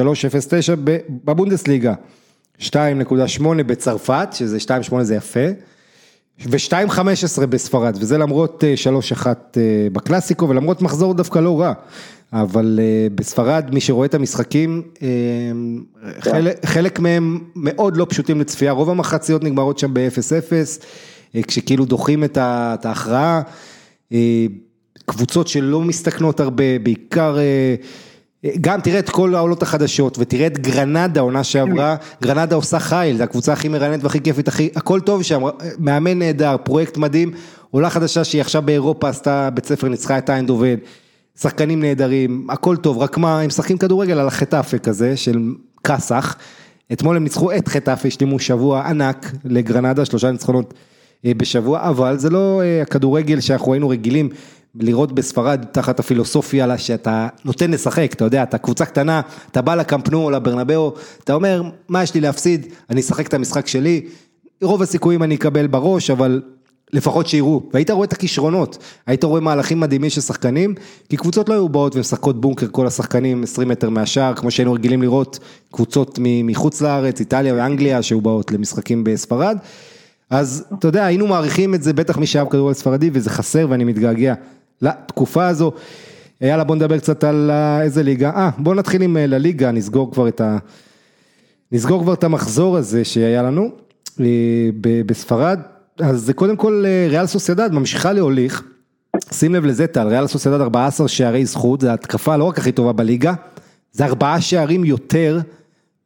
בבונדסליגה, 1.24 1.94
2.8 2.60 2.72
בצרפת, 3.66 4.28
שזה 4.32 4.58
2.8 4.90 5.02
זה 5.02 5.14
יפה, 5.14 5.46
ו-2.15 6.44 7.46
בספרד, 7.46 7.96
וזה 8.00 8.18
למרות 8.18 8.64
3.1 9.14 9.26
אה, 9.26 9.32
בקלאסיקו, 9.92 10.48
ולמרות 10.48 10.82
מחזור 10.82 11.14
דווקא 11.14 11.38
לא 11.38 11.60
רע. 11.60 11.72
אבל 12.32 12.80
אה, 12.82 13.06
בספרד, 13.14 13.70
מי 13.72 13.80
שרואה 13.80 14.06
את 14.06 14.14
המשחקים, 14.14 14.82
אה, 15.02 15.08
חלק, 16.20 16.66
חלק 16.66 16.98
מהם 16.98 17.38
מאוד 17.56 17.96
לא 17.96 18.06
פשוטים 18.08 18.40
לצפייה, 18.40 18.72
רוב 18.72 18.90
המחציות 18.90 19.44
נגמרות 19.44 19.78
שם 19.78 19.94
ב-0-0, 19.94 20.52
אה, 21.34 21.42
כשכאילו 21.42 21.84
דוחים 21.84 22.24
את 22.24 22.84
ההכרעה, 22.84 23.42
קבוצות 25.06 25.48
שלא 25.48 25.80
מסתכנות 25.80 26.40
הרבה, 26.40 26.78
בעיקר 26.78 27.36
גם 28.60 28.80
תראה 28.80 28.98
את 28.98 29.10
כל 29.10 29.34
העולות 29.34 29.62
החדשות, 29.62 30.18
ותראה 30.18 30.46
את 30.46 30.58
גרנדה, 30.58 31.20
עונה 31.20 31.44
שעברה, 31.44 31.96
גרנדה 32.22 32.56
עושה 32.56 32.78
חייל, 32.78 33.16
זו 33.16 33.22
הקבוצה 33.22 33.52
הכי 33.52 33.68
מרעננת 33.68 34.04
והכי 34.04 34.20
כיפית, 34.20 34.48
הכי, 34.48 34.68
הכל 34.76 35.00
טוב 35.00 35.22
שם, 35.22 35.42
מאמן 35.78 36.18
נהדר, 36.18 36.56
פרויקט 36.64 36.96
מדהים, 36.96 37.32
עולה 37.70 37.90
חדשה 37.90 38.24
שהיא 38.24 38.40
עכשיו 38.40 38.62
באירופה 38.62 39.08
עשתה 39.08 39.50
בית 39.50 39.66
ספר, 39.66 39.88
ניצחה 39.88 40.18
את 40.18 40.30
איינדובן, 40.30 40.74
שחקנים 41.40 41.80
נהדרים, 41.80 42.46
הכל 42.50 42.76
טוב, 42.76 42.98
רק 42.98 43.18
מה, 43.18 43.40
הם 43.40 43.46
משחקים 43.46 43.78
כדורגל 43.78 44.18
על 44.18 44.26
החטאפה 44.26 44.78
כזה, 44.78 45.16
של 45.16 45.52
קאסח, 45.82 46.36
אתמול 46.92 47.16
הם 47.16 47.24
ניצחו 47.24 47.52
את 47.52 47.68
חטאפה, 47.68 48.08
השלימו 48.08 48.38
שבוע 48.38 48.86
ענק 48.88 49.32
לגרנדה, 49.44 50.04
שלושה 50.04 50.30
ניצחונות 50.30 50.74
אה, 51.24 51.32
בשבוע, 51.36 51.88
אבל 51.88 52.18
זה 52.18 52.30
לא 52.30 52.62
אה, 52.62 52.82
הכדורגל 52.82 53.40
שאנחנו 53.40 53.72
היינו 53.72 53.88
רגילים. 53.88 54.28
לראות 54.80 55.12
בספרד 55.12 55.64
תחת 55.72 56.00
הפילוסופיה 56.00 56.78
שאתה 56.78 57.28
נותן 57.44 57.70
לשחק, 57.70 58.12
אתה 58.12 58.24
יודע, 58.24 58.42
אתה 58.42 58.58
קבוצה 58.58 58.84
קטנה, 58.84 59.20
אתה 59.50 59.62
בא 59.62 59.74
לקמפנו 59.74 60.24
או 60.24 60.30
לברנבאו, 60.30 60.94
אתה 61.24 61.34
אומר, 61.34 61.62
מה 61.88 62.02
יש 62.02 62.14
לי 62.14 62.20
להפסיד, 62.20 62.66
אני 62.90 63.00
אשחק 63.00 63.26
את 63.26 63.34
המשחק 63.34 63.66
שלי, 63.66 64.06
רוב 64.62 64.82
הסיכויים 64.82 65.22
אני 65.22 65.34
אקבל 65.34 65.66
בראש, 65.66 66.10
אבל 66.10 66.42
לפחות 66.92 67.26
שיראו, 67.26 67.62
והיית 67.72 67.90
רואה 67.90 68.06
את 68.06 68.12
הכישרונות, 68.12 68.78
היית 69.06 69.24
רואה 69.24 69.40
מהלכים 69.40 69.80
מדהימים 69.80 70.10
של 70.10 70.20
שחקנים, 70.20 70.74
כי 71.08 71.16
קבוצות 71.16 71.48
לא 71.48 71.54
היו 71.54 71.68
באות 71.68 71.96
ומשחקות 71.96 72.40
בונקר 72.40 72.66
כל 72.70 72.86
השחקנים 72.86 73.42
20 73.42 73.68
מטר 73.68 73.90
מהשאר, 73.90 74.34
כמו 74.34 74.50
שהיינו 74.50 74.72
רגילים 74.72 75.02
לראות 75.02 75.38
קבוצות 75.72 76.18
מחוץ 76.22 76.80
לארץ, 76.80 77.20
איטליה 77.20 77.54
ואנגליה, 77.54 78.02
שהיו 78.02 78.20
באות 78.20 78.52
למשחקים 78.52 79.04
בספרד, 79.04 79.58
אז 80.30 80.64
אתה 80.78 80.88
יודע, 80.88 81.04
היינו 81.04 81.26
מעריכים 81.26 81.74
את 81.74 81.82
זה, 81.82 81.92
בטח 81.92 82.18
מי 82.18 82.26
שאהב 82.26 82.48
כדורגל 82.48 82.74
ספרדי, 82.74 83.10
וזה 83.12 83.30
חסר 83.30 83.66
ואני 83.70 83.84
מתגעגע. 83.84 84.34
לתקופה 84.82 85.46
הזו. 85.46 85.72
יאללה 86.40 86.64
בוא 86.64 86.76
נדבר 86.76 86.98
קצת 86.98 87.24
על 87.24 87.50
איזה 87.82 88.02
ליגה, 88.02 88.30
אה 88.30 88.50
בוא 88.58 88.74
נתחיל 88.74 89.02
עם 89.02 89.16
אה, 89.16 89.26
לליגה, 89.26 89.70
נסגור 89.70 90.12
כבר 90.12 90.28
את 90.28 90.40
ה... 90.40 90.58
נסגור 91.72 92.02
כבר 92.02 92.14
את 92.14 92.24
המחזור 92.24 92.76
הזה 92.76 93.04
שהיה 93.04 93.42
לנו 93.42 93.70
אה, 94.20 94.26
בספרד, 95.06 95.60
אז 96.00 96.20
זה 96.20 96.32
קודם 96.32 96.56
כל 96.56 96.84
אה, 96.86 97.06
ריאל 97.10 97.26
סוסיידד 97.26 97.72
ממשיכה 97.72 98.12
להוליך, 98.12 98.62
שים 99.32 99.54
לב 99.54 99.64
לזה 99.64 99.86
טל, 99.86 100.06
ריאל 100.06 100.26
סוסיידד 100.26 100.60
14 100.60 101.08
שערי 101.08 101.44
זכות, 101.44 101.80
זה 101.80 101.92
התקפה 101.92 102.36
לא 102.36 102.44
רק 102.44 102.58
הכי 102.58 102.72
טובה 102.72 102.92
בליגה, 102.92 103.34
זה 103.92 104.04
ארבעה 104.04 104.40
שערים 104.40 104.84
יותר 104.84 105.38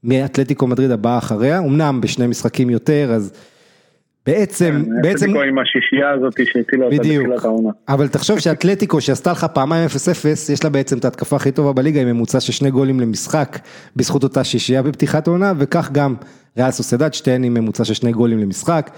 מאתלטיקו 0.05 0.67
מדריד 0.67 0.91
הבאה 0.91 1.19
אחריה, 1.19 1.59
אמנם 1.59 2.01
בשני 2.01 2.27
משחקים 2.27 2.71
יותר, 2.71 3.13
אז 3.13 3.33
בעצם, 4.27 4.83
כן, 4.85 5.03
בעצם, 5.03 5.37
עם 5.37 5.59
השישייה 5.59 6.11
הזאת 6.11 6.35
שהטילה 6.45 6.85
אותה 6.85 6.97
בתחילת 6.97 7.45
העונה. 7.45 7.71
אבל 7.89 8.09
תחשוב 8.09 8.39
שאתלטיקו 8.39 9.01
שעשתה 9.01 9.33
לך 9.33 9.45
פעמיים 9.45 9.87
0-0, 9.87 10.53
יש 10.53 10.65
לה 10.65 10.71
בעצם 10.71 10.99
את 10.99 11.05
ההתקפה 11.05 11.37
הכי 11.37 11.53
טובה 11.53 11.73
בליגה 11.73 12.01
עם 12.01 12.09
ממוצע 12.09 12.41
של 12.41 12.53
שני 12.53 12.71
גולים 12.71 13.01
למשחק, 13.01 13.59
בזכות 13.97 14.23
אותה 14.23 14.45
שישייה 14.45 14.83
בפתיחת 14.83 15.27
העונה, 15.27 15.53
וכך 15.59 15.91
גם 15.93 16.15
ריאל 16.59 16.71
סוסיידד, 16.71 17.15
שתיהן 17.15 17.45
עם 17.45 17.55
ממוצע 17.55 17.85
של 17.85 17.95
שני 17.95 18.13
גולים 18.13 18.39
למשחק, 18.39 18.91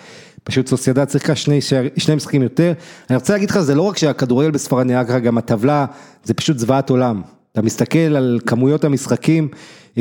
פשוט 0.45 0.67
סוסיידד 0.67 1.05
צריכה 1.05 1.37
שני, 1.37 1.61
שני 1.97 2.15
משחקים 2.15 2.43
יותר, 2.43 2.73
אני 3.11 3.17
רוצה 3.17 3.33
להגיד 3.33 3.51
לך, 3.51 3.61
זה 3.61 3.75
לא 3.75 3.83
רק 3.83 3.99
שהכדורגל 3.99 4.51
בספרד 4.51 4.87
נראה 4.87 5.05
ככה, 5.05 5.19
גם 5.19 5.39
הטבלה, 5.39 5.87
זה 6.25 6.35
פשוט 6.35 6.59
זוועת 6.59 6.91
עולם, 6.91 7.23
אתה 7.53 7.63
מסתכל 7.63 7.99
על 7.99 8.41
כמויות 8.47 8.85
המשחקים, 8.85 9.49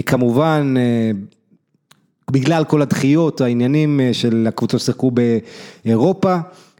כמובן, 0.05 0.73
אה, 0.77 1.11
בגלל 2.31 2.63
כל 2.63 2.81
הדחיות, 2.81 3.41
העניינים 3.41 3.99
אה, 3.99 4.13
של 4.13 4.45
הקבוצות 4.49 4.79
ששיחקו 4.79 5.11
באירופה 5.85 6.37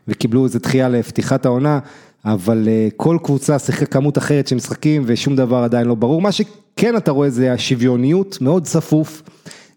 וקיבלו 0.07 0.45
איזה 0.45 0.59
דחייה 0.59 0.89
לפתיחת 0.89 1.45
העונה, 1.45 1.80
אבל 2.26 2.68
אה, 2.68 2.88
כל 2.97 3.18
קבוצה 3.24 3.59
שיחקה 3.59 3.86
כמות 3.86 4.18
אחרת 4.18 4.47
של 4.47 4.55
משחקים 4.55 5.03
ושום 5.05 5.36
דבר 5.36 5.57
עדיין 5.57 5.88
לא 5.88 5.95
ברור. 5.95 6.22
מה 6.22 6.32
שכן 6.32 6.97
אתה 6.97 7.12
רואה 7.12 7.30
זה 7.30 7.53
השוויוניות, 7.53 8.38
מאוד 8.41 8.64
צפוף. 8.64 9.22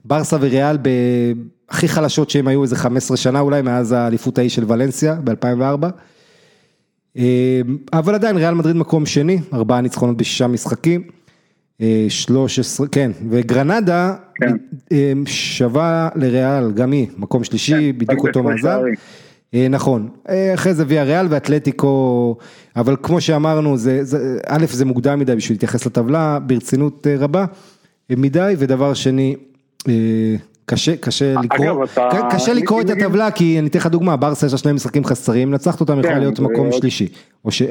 ברסה 0.04 0.36
וריאל 0.40 0.78
הכי 1.68 1.88
חלשות 1.88 2.30
שהם 2.30 2.48
היו 2.48 2.62
איזה 2.62 2.76
15 2.76 3.16
שנה 3.16 3.40
אולי 3.40 3.62
מאז 3.62 3.92
האליפות 3.92 4.38
ההיא 4.38 4.50
של 4.50 4.64
ולנסיה 4.68 5.14
ב-2004. 5.14 5.86
אה, 7.16 7.60
אבל 7.92 8.14
עדיין 8.14 8.36
ריאל 8.36 8.54
מדריד 8.54 8.76
מקום 8.76 9.06
שני, 9.06 9.38
ארבעה 9.52 9.80
ניצחונות 9.80 10.16
בשישה 10.16 10.46
משחקים. 10.46 11.02
13, 12.08 12.86
כן, 12.88 13.10
וגרנדה 13.30 14.14
כן. 14.34 14.56
אה, 14.92 15.12
שווה 15.26 16.08
לריאל, 16.14 16.72
גם 16.72 16.92
היא, 16.92 17.06
מקום 17.16 17.44
שלישי, 17.44 17.92
כן, 17.92 17.98
בדיוק 17.98 18.26
אותו 18.26 18.42
מאזן. 18.42 18.80
אה, 19.54 19.68
נכון, 19.68 20.08
אה, 20.28 20.54
אחרי 20.54 20.74
זה 20.74 20.84
ויה 20.88 21.04
ריאל 21.04 21.26
ואתלטיקו, 21.30 22.36
אבל 22.76 22.96
כמו 23.02 23.20
שאמרנו, 23.20 23.76
זה, 23.76 24.04
זה, 24.04 24.38
א' 24.46 24.64
זה 24.70 24.84
מוקדם 24.84 25.18
מדי 25.18 25.36
בשביל 25.36 25.54
להתייחס 25.54 25.86
לטבלה 25.86 26.38
ברצינות 26.38 27.06
רבה 27.18 27.44
מדי, 28.10 28.54
ודבר 28.58 28.94
שני, 28.94 29.36
קשה, 30.66 30.96
קשה 30.96 31.34
לקרוא, 31.44 31.86
קשה 32.30 32.52
לקרוא 32.54 32.80
את 32.80 32.86
הטבלה 32.90 33.30
כי 33.30 33.58
אני 33.58 33.68
אתן 33.68 33.78
לך 33.78 33.86
דוגמה, 33.86 34.16
ברסה 34.16 34.46
יש 34.46 34.52
לה 34.52 34.58
שני 34.58 34.72
משחקים 34.72 35.04
חסרים, 35.04 35.50
נצחת 35.50 35.80
אותם 35.80 35.98
יכולה 35.98 36.14
כן, 36.14 36.20
להיות 36.20 36.40
מקום 36.40 36.72
שלישי, 36.72 37.08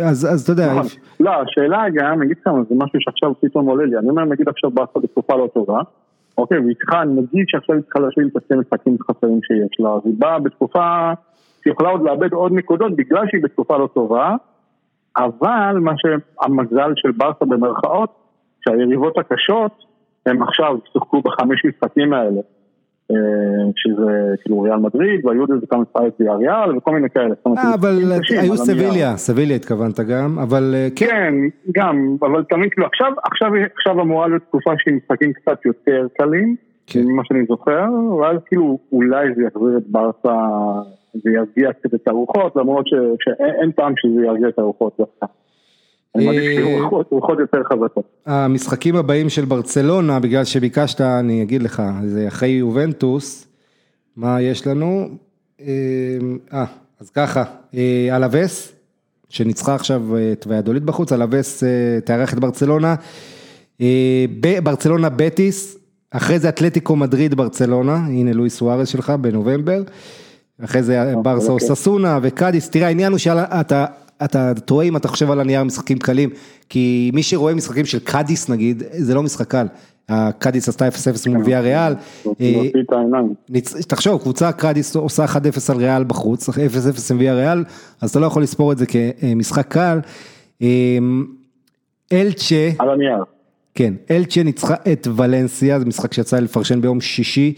אז 0.09 0.41
אתה 0.43 0.51
יודע. 0.51 0.73
נכון. 0.73 0.85
לא, 1.19 1.31
השאלה 1.31 1.83
גם, 1.93 2.23
נגיד 2.23 2.37
כמה, 2.43 2.59
זה 2.69 2.75
משהו 2.77 2.99
שעכשיו 3.01 3.33
פתאום 3.41 3.67
עולה 3.67 3.85
לי, 3.85 3.97
אני 3.97 4.09
אומר 4.09 4.25
נגיד 4.25 4.49
עכשיו 4.49 4.71
ברסה 4.71 4.99
בתקופה 5.03 5.35
לא 5.35 5.49
טובה, 5.53 5.79
אוקיי, 6.37 6.59
והיא 6.59 6.75
נגיד 7.05 7.45
שעכשיו 7.47 7.75
היא 7.75 7.83
צריכה 7.83 7.99
להשאיר 7.99 8.27
את 8.27 8.43
השני 8.43 8.57
משחקים 8.57 8.97
חסרים 9.09 9.39
שיש 9.43 9.79
לה, 9.79 9.89
אז 9.89 10.01
היא 10.05 10.13
באה 10.17 10.39
בתקופה, 10.39 11.13
היא 11.65 11.73
יכולה 11.73 11.89
עוד 11.89 12.01
לאבד 12.03 12.33
עוד 12.33 12.51
נקודות 12.51 12.95
בגלל 12.95 13.23
שהיא 13.29 13.43
בתקופה 13.43 13.77
לא 13.77 13.89
טובה, 13.93 14.35
אבל 15.17 15.77
מה 15.81 15.91
שהמזל 15.97 16.91
של 16.95 17.11
ברסה 17.11 17.45
במרכאות, 17.45 18.09
שהיריבות 18.61 19.17
הקשות, 19.17 19.71
הם 20.25 20.43
עכשיו 20.43 20.77
שיחקו 20.93 21.21
בחמש 21.21 21.65
משחקים 21.65 22.13
האלה. 22.13 22.41
אה, 23.11 23.15
שזה 23.75 24.35
כאילו 24.41 24.61
ריאל 24.61 24.75
מדריד, 24.75 25.25
והיו 25.25 25.43
לזה 25.43 25.67
כמה 25.69 25.81
משחקי 25.81 26.23
ריאל 26.23 26.77
וכל 26.77 26.91
מיני 26.91 27.09
כאלה. 27.09 27.35
אה, 27.47 27.73
אבל 27.73 28.11
היו 28.41 28.57
סביליה, 28.57 29.17
סביליה 29.17 29.55
התכוונת 29.55 29.99
גם, 29.99 30.39
אבל 30.39 30.71
אה, 30.75 30.87
כן. 30.95 31.05
כן, 31.05 31.33
גם, 31.71 32.15
אבל 32.21 32.43
תמיד 32.43 32.69
כאילו 32.71 32.87
עכשיו 33.75 34.01
אמורה 34.01 34.27
להיות 34.27 34.41
תקופה 34.43 34.71
של 34.77 34.91
משחקים 34.91 35.33
קצת 35.33 35.65
יותר 35.65 36.07
קלים, 36.17 36.55
כן. 36.87 36.99
ממה 37.05 37.21
שאני 37.25 37.45
זוכר, 37.49 37.85
ואז 38.19 38.37
כאילו 38.45 38.79
אולי 38.91 39.27
זה 39.35 39.43
יחזיר 39.43 39.77
את 39.77 39.83
ברסה 39.87 40.39
וירגיע 41.25 41.73
קצת 41.73 41.93
את 41.93 42.07
הרוחות, 42.07 42.55
למרות 42.55 42.85
שאין 43.19 43.71
טעם 43.71 43.93
שזה 43.97 44.25
ירגיע 44.25 44.47
את 44.47 44.59
הרוחות 44.59 44.93
דווקא. 44.99 45.25
אני 46.15 46.25
מעדיף 46.25 46.41
שיהיו 46.41 46.89
רוחות 47.09 47.39
יותר 47.39 47.63
חזקות. 47.63 48.03
המשחקים 48.25 48.95
הבאים 48.95 49.29
של 49.29 49.45
ברצלונה, 49.45 50.19
בגלל 50.19 50.43
שביקשת, 50.43 51.01
אני 51.01 51.43
אגיד 51.43 51.63
לך, 51.63 51.83
זה 52.05 52.27
אחרי 52.27 52.49
יובנטוס, 52.49 53.47
מה 54.17 54.41
יש 54.41 54.67
לנו? 54.67 55.09
אה, 55.61 56.65
אז 56.99 57.09
ככה, 57.09 57.43
אה, 57.75 58.15
אלווס, 58.15 58.73
שניצחה 59.29 59.75
עכשיו 59.75 60.01
את 60.31 60.47
ויאדוליד 60.47 60.85
בחוץ, 60.85 61.11
אלווס 61.11 61.63
אה, 61.63 61.69
תארח 62.05 62.33
את 62.33 62.39
ברצלונה, 62.39 62.95
ברצלונה 64.63 65.09
בטיס, 65.09 65.77
אחרי 66.11 66.39
זה 66.39 66.49
אתלטיקו 66.49 66.95
מדריד 66.95 67.35
ברצלונה, 67.35 67.95
הנה 67.95 68.33
לואיס 68.33 68.57
סוארס 68.57 68.89
שלך 68.89 69.09
בנובמבר, 69.09 69.83
אחרי 70.63 70.83
זה 70.83 71.13
ברסה 71.23 71.51
או 71.51 71.59
ססונה 71.59 72.19
וקאדיס, 72.21 72.69
תראה 72.69 72.87
העניין 72.87 73.11
הוא 73.11 73.19
שאתה 73.19 73.85
אתה 74.25 74.53
טועה 74.65 74.85
אם 74.85 74.97
אתה 74.97 75.07
חושב 75.07 75.31
על 75.31 75.39
הנייר 75.39 75.63
משחקים 75.63 75.97
קלים, 75.97 76.29
כי 76.69 77.11
מי 77.13 77.23
שרואה 77.23 77.53
משחקים 77.53 77.85
של 77.85 77.99
קאדיס 77.99 78.49
נגיד, 78.49 78.83
זה 78.91 79.15
לא 79.15 79.23
משחק 79.23 79.47
קל. 79.47 79.67
קאדיס 80.39 80.69
עשתה 80.69 80.87
0-0 80.87 80.91
מול 81.29 81.43
ויה 81.45 81.59
ריאל. 81.59 81.93
תחשוב, 83.87 84.21
קבוצה 84.21 84.51
קאדיס 84.51 84.95
עושה 84.95 85.25
1-0 85.25 85.37
על 85.69 85.77
ריאל 85.77 86.03
בחוץ, 86.03 86.49
0-0 86.49 86.53
עם 87.11 87.17
ויה 87.19 87.33
ריאל, 87.33 87.63
אז 88.01 88.09
אתה 88.09 88.19
לא 88.19 88.25
יכול 88.25 88.43
לספור 88.43 88.71
את 88.71 88.77
זה 88.77 88.85
כמשחק 88.85 89.67
קל. 89.67 89.99
אמ, 90.61 91.25
אלצ'ה, 92.13 92.69
על 92.79 92.89
הנייר. 92.89 93.23
כן, 93.75 93.93
אלצ'ה 94.11 94.43
ניצחה 94.43 94.75
את 94.91 95.07
ולנסיה, 95.15 95.79
זה 95.79 95.85
משחק 95.85 96.13
שיצא 96.13 96.39
לפרשן 96.39 96.81
ביום 96.81 97.01
שישי. 97.01 97.53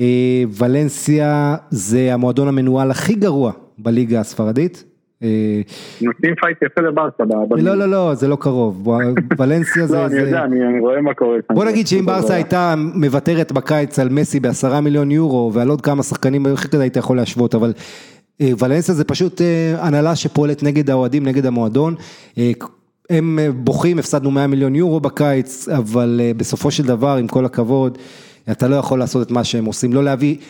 אה, 0.00 0.44
ולנסיה 0.48 1.56
זה 1.70 2.14
המועדון 2.14 2.48
המנוהל 2.48 2.90
הכי 2.90 3.14
גרוע 3.14 3.52
בליגה 3.78 4.20
הספרדית, 4.20 4.84
אה, 4.86 4.93
נותנים 6.00 6.34
פייט 6.40 6.62
יפה 6.62 6.80
לברסה. 6.80 7.22
לא, 7.50 7.74
לא, 7.74 7.86
לא, 7.86 8.14
זה 8.14 8.28
לא 8.28 8.36
קרוב, 8.36 8.88
ולנסיה 9.38 9.86
זה... 9.86 9.96
לא, 9.96 10.06
אני 10.06 10.20
יודע, 10.20 10.44
אני 10.44 10.80
רואה 10.80 11.00
מה 11.00 11.14
קורה. 11.14 11.38
בוא 11.52 11.64
נגיד 11.64 11.86
שאם 11.86 12.06
ברסה 12.06 12.34
הייתה 12.34 12.74
מוותרת 12.94 13.52
בקיץ 13.52 13.98
על 13.98 14.08
מסי 14.08 14.40
בעשרה 14.40 14.80
מיליון 14.80 15.10
יורו 15.10 15.50
ועל 15.54 15.68
עוד 15.68 15.80
כמה 15.80 16.02
שחקנים, 16.02 16.46
איך 16.46 16.66
כזה 16.66 16.82
היית 16.82 16.96
יכול 16.96 17.16
להשוות, 17.16 17.54
אבל 17.54 17.72
אה, 18.40 18.50
ולנסיה 18.58 18.94
זה 18.94 19.04
פשוט 19.04 19.40
אה, 19.40 19.74
הנהלה 19.78 20.16
שפועלת 20.16 20.62
נגד 20.62 20.90
האוהדים, 20.90 21.26
נגד 21.26 21.46
המועדון. 21.46 21.94
הם 23.10 23.38
בוכים, 23.54 23.98
הפסדנו 23.98 24.30
100 24.30 24.46
מיליון 24.46 24.74
יורו 24.74 25.00
בקיץ, 25.00 25.68
אבל 25.68 26.20
בסופו 26.36 26.70
של 26.70 26.82
דבר, 26.82 27.16
עם 27.16 27.26
כל 27.26 27.44
הכבוד, 27.44 27.98
אתה 28.50 28.68
לא 28.68 28.76
יכול 28.76 28.98
לעשות 28.98 29.26
את 29.26 29.32
מה 29.32 29.44
שהם 29.44 29.64
עושים, 29.64 29.92
לא 29.92 30.04
להביא 30.04 30.36
אה, 30.36 30.44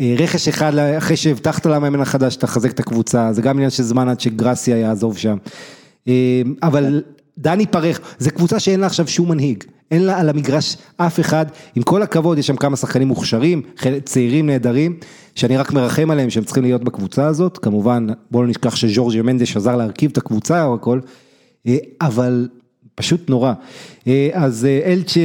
רכש 0.00 0.48
אחד 0.48 0.76
אחרי 0.76 1.16
שהבטחת 1.16 1.66
למאמן 1.66 2.00
החדש, 2.00 2.36
תחזק 2.36 2.70
את 2.70 2.80
הקבוצה, 2.80 3.32
זה 3.32 3.42
גם 3.42 3.56
עניין 3.56 3.70
של 3.70 3.82
זמן 3.82 4.08
עד 4.08 4.20
שגרסיה 4.20 4.76
יעזוב 4.76 5.18
שם. 5.18 5.36
אה, 6.08 6.42
אבל 6.62 7.02
דני 7.38 7.66
פרח, 7.66 8.00
זה 8.18 8.30
קבוצה 8.30 8.60
שאין 8.60 8.80
לה 8.80 8.86
עכשיו 8.86 9.08
שום 9.08 9.28
מנהיג, 9.28 9.64
אין 9.90 10.02
לה 10.02 10.20
על 10.20 10.28
המגרש 10.28 10.76
אף 10.96 11.20
אחד, 11.20 11.46
עם 11.74 11.82
כל 11.82 12.02
הכבוד, 12.02 12.38
יש 12.38 12.46
שם 12.46 12.56
כמה 12.56 12.76
שחקנים 12.76 13.08
מוכשרים, 13.08 13.62
צעירים 14.04 14.46
נהדרים, 14.46 14.96
שאני 15.34 15.56
רק 15.56 15.72
מרחם 15.72 16.10
עליהם 16.10 16.30
שהם 16.30 16.44
צריכים 16.44 16.62
להיות 16.62 16.84
בקבוצה 16.84 17.26
הזאת, 17.26 17.58
כמובן, 17.58 18.06
בואו 18.30 18.42
לא 18.42 18.48
נשכח 18.48 18.76
שז'ורג'י 18.76 19.22
מנדש 19.22 19.56
עזר 19.56 19.76
להרכיב 19.76 20.10
את 20.10 20.18
הקבוצה 20.18 20.64
או 20.64 20.74
הכל, 20.74 21.00
אה, 21.66 21.76
אבל 22.00 22.48
פשוט 22.94 23.30
נורא. 23.30 23.52
אה, 24.06 24.30
אז 24.32 24.64
אה, 24.64 24.92
אלצ'ה, 24.92 25.20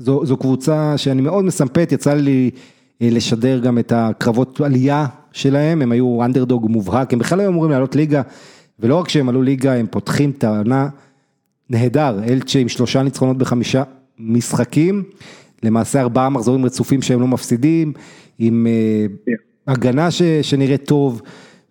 שזו 0.00 0.36
קבוצה 0.36 0.98
שאני 0.98 1.22
מאוד 1.22 1.44
מסמפת, 1.44 1.88
יצא 1.92 2.14
לי 2.14 2.50
לשדר 3.00 3.58
גם 3.58 3.78
את 3.78 3.92
הקרבות 3.96 4.60
עלייה 4.60 5.06
שלהם, 5.32 5.82
הם 5.82 5.92
היו 5.92 6.24
אנדרדוג 6.24 6.66
מובהק, 6.70 7.12
הם 7.12 7.18
בכלל 7.18 7.40
היו 7.40 7.50
אמורים 7.50 7.70
לעלות 7.70 7.96
ליגה, 7.96 8.22
ולא 8.80 8.96
רק 8.96 9.08
שהם 9.08 9.28
עלו 9.28 9.42
ליגה, 9.42 9.74
הם 9.74 9.86
פותחים 9.90 10.30
את 10.30 10.44
העונה 10.44 10.88
נהדר, 11.70 12.20
אלצ'ה 12.24 12.58
עם 12.58 12.68
שלושה 12.68 13.02
ניצחונות 13.02 13.38
בחמישה 13.38 13.82
משחקים, 14.18 15.02
למעשה 15.62 16.00
ארבעה 16.00 16.28
מחזורים 16.28 16.64
רצופים 16.64 17.02
שהם 17.02 17.20
לא 17.20 17.26
מפסידים, 17.26 17.92
עם 18.38 18.66
yeah. 18.66 19.26
כן. 19.26 19.32
הגנה 19.72 20.10
ש, 20.10 20.22
שנראית 20.22 20.84
טוב, 20.84 21.22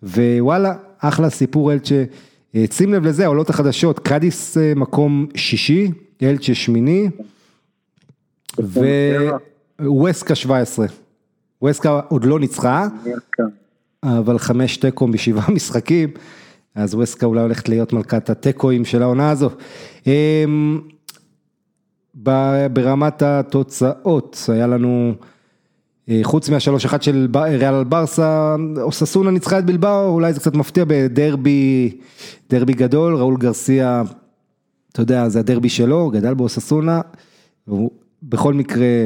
ווואלה, 0.02 0.74
אחלה 0.98 1.30
סיפור 1.30 1.72
אלצ'ה. 1.72 2.04
אה, 2.54 2.64
שים 2.72 2.94
לב 2.94 3.06
לזה, 3.06 3.24
העולות 3.24 3.50
החדשות, 3.50 3.98
קאדיס 3.98 4.58
אה, 4.58 4.72
מקום 4.76 5.26
שישי, 5.34 5.90
אלצ'ה 6.22 6.54
שמיני, 6.54 7.08
וווסקה 9.80 10.34
17. 10.34 10.86
ווסקה 11.62 12.00
עוד 12.08 12.24
לא 12.24 12.40
ניצחה, 12.40 12.88
אבל 14.02 14.38
חמש 14.38 14.76
תיקו 14.76 15.06
בשבעה 15.06 15.50
משחקים, 15.56 16.10
אז 16.74 16.94
ווסקה 16.94 17.26
אולי 17.26 17.40
הולכת 17.40 17.68
להיות 17.68 17.92
מלכת 17.92 18.30
התיקואים 18.30 18.84
של 18.84 19.02
העונה 19.02 19.30
הזו. 19.30 19.50
אמ, 20.06 20.80
ברמת 22.72 23.22
התוצאות, 23.22 24.44
היה 24.48 24.66
לנו, 24.66 25.14
אה, 26.08 26.20
חוץ 26.22 26.48
מהשלוש 26.48 26.84
אחת 26.84 27.02
של 27.02 27.28
ריאל 27.34 27.74
על 27.74 27.84
ברסה, 27.84 28.56
אוססונה 28.82 29.30
ניצחה 29.30 29.58
את 29.58 29.64
בלבאו, 29.64 30.08
אולי 30.08 30.32
זה 30.32 30.40
קצת 30.40 30.54
מפתיע 30.54 30.84
בדרבי, 30.88 31.98
דרבי 32.50 32.72
גדול, 32.72 33.16
ראול 33.16 33.36
גרסיה, 33.36 34.02
אתה 34.92 35.02
יודע, 35.02 35.28
זה 35.28 35.38
הדרבי 35.38 35.68
שלו, 35.68 36.10
גדל 36.10 36.34
באוססונה, 36.34 37.00
בכל 38.22 38.54
מקרה, 38.54 39.04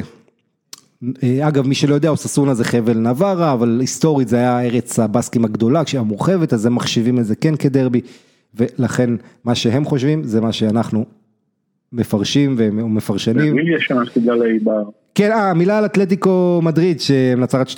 אגב, 1.41 1.67
מי 1.67 1.75
שלא 1.75 1.95
יודע, 1.95 2.09
אוססונה 2.09 2.53
זה 2.53 2.63
חבל 2.63 2.97
נווארה, 2.97 3.53
אבל 3.53 3.77
היסטורית 3.81 4.27
זה 4.27 4.35
היה 4.35 4.65
ארץ 4.65 4.99
הבסקים 4.99 5.45
הגדולה, 5.45 5.83
כשהיא 5.83 6.01
מורחבת, 6.01 6.53
אז 6.53 6.65
הם 6.65 6.75
מחשיבים 6.75 7.19
את 7.19 7.25
זה 7.25 7.35
כן 7.35 7.55
כדרבי, 7.55 8.01
ולכן 8.55 9.09
מה 9.43 9.55
שהם 9.55 9.85
חושבים 9.85 10.23
זה 10.23 10.41
מה 10.41 10.51
שאנחנו 10.51 11.05
מפרשים 11.93 12.55
ומפרשנים. 12.57 13.55
מי 13.55 13.61
יש 13.75 13.85
שם 13.87 13.95
לעיבר? 14.33 14.83
כן, 15.15 15.31
אה, 15.31 15.53
מילה 15.53 15.77
על 15.77 15.85
אתלטיקו 15.85 16.59
מדריד 16.63 17.01
שמנצחת 17.01 17.69
2-0, 17.69 17.77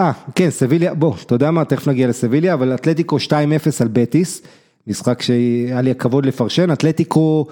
אה, 0.00 0.12
כן, 0.34 0.50
סביליה, 0.50 0.94
בוא, 0.94 1.14
אתה 1.26 1.34
יודע 1.34 1.50
מה, 1.50 1.64
תכף 1.64 1.88
נגיע 1.88 2.08
לסביליה, 2.08 2.54
אבל 2.54 2.74
אתלטיקו 2.74 3.16
2-0 3.16 3.30
על 3.80 3.88
בטיס, 3.92 4.42
משחק 4.86 5.22
שהיה 5.22 5.80
לי 5.80 5.90
הכבוד 5.90 6.26
לפרשן, 6.26 6.72
אתלטיקו 6.72 7.46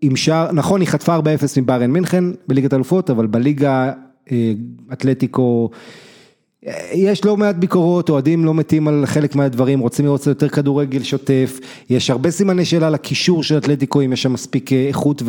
עם 0.00 0.16
שער, 0.16 0.52
נכון, 0.52 0.80
היא 0.80 0.88
חטפה 0.88 1.16
4-0 1.16 1.20
מבארן 1.56 1.90
מינכן 1.90 2.24
בליגת 2.48 2.74
אלופות, 2.74 3.10
אבל 3.10 3.26
בליגה 3.26 3.92
אה, 4.32 4.52
אתלטיקו, 4.92 5.70
אה, 6.66 6.72
יש 6.94 7.24
לא 7.24 7.36
מעט 7.36 7.56
ביקורות, 7.56 8.08
אוהדים 8.08 8.44
לא 8.44 8.54
מתים 8.54 8.88
על 8.88 9.06
חלק 9.06 9.36
מהדברים, 9.36 9.80
רוצים 9.80 10.04
לראות 10.04 10.26
יותר 10.26 10.48
כדורגל 10.48 11.02
שוטף, 11.02 11.60
יש 11.90 12.10
הרבה 12.10 12.30
סימני 12.30 12.64
שאלה 12.64 12.90
לקישור 12.90 13.42
של 13.42 13.58
אתלטיקו, 13.58 14.02
אם 14.02 14.12
יש 14.12 14.22
שם 14.22 14.32
מספיק 14.32 14.72
אה, 14.72 14.88
איכות 14.88 15.22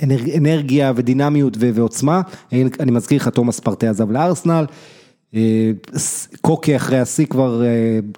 ואנרגיה 0.00 0.92
ודינמיות 0.96 1.56
ועוצמה, 1.58 2.22
אני 2.52 2.90
מזכיר 2.90 3.16
לך, 3.16 3.28
תומאס 3.28 3.60
פרטי 3.60 3.86
עזב 3.86 4.10
לארסנל, 4.10 4.64
קוקה 6.40 6.76
אחרי 6.76 6.98
השיא 6.98 7.26
כבר 7.26 7.62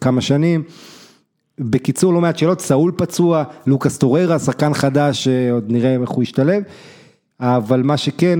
כמה 0.01 0.21
שנים. 0.21 0.63
בקיצור, 1.59 2.13
לא 2.13 2.21
מעט 2.21 2.39
שאלות, 2.39 2.61
סאול 2.61 2.93
פצוע, 2.97 3.45
לוקאס 3.67 3.99
טוררה, 3.99 4.39
שחקן 4.39 4.75
חדש, 4.75 5.29
עוד 5.29 5.65
נראה 5.69 5.97
איך 6.01 6.11
הוא 6.11 6.23
ישתלב, 6.23 6.63
אבל 7.41 7.83
מה 7.83 7.97
שכן, 7.97 8.39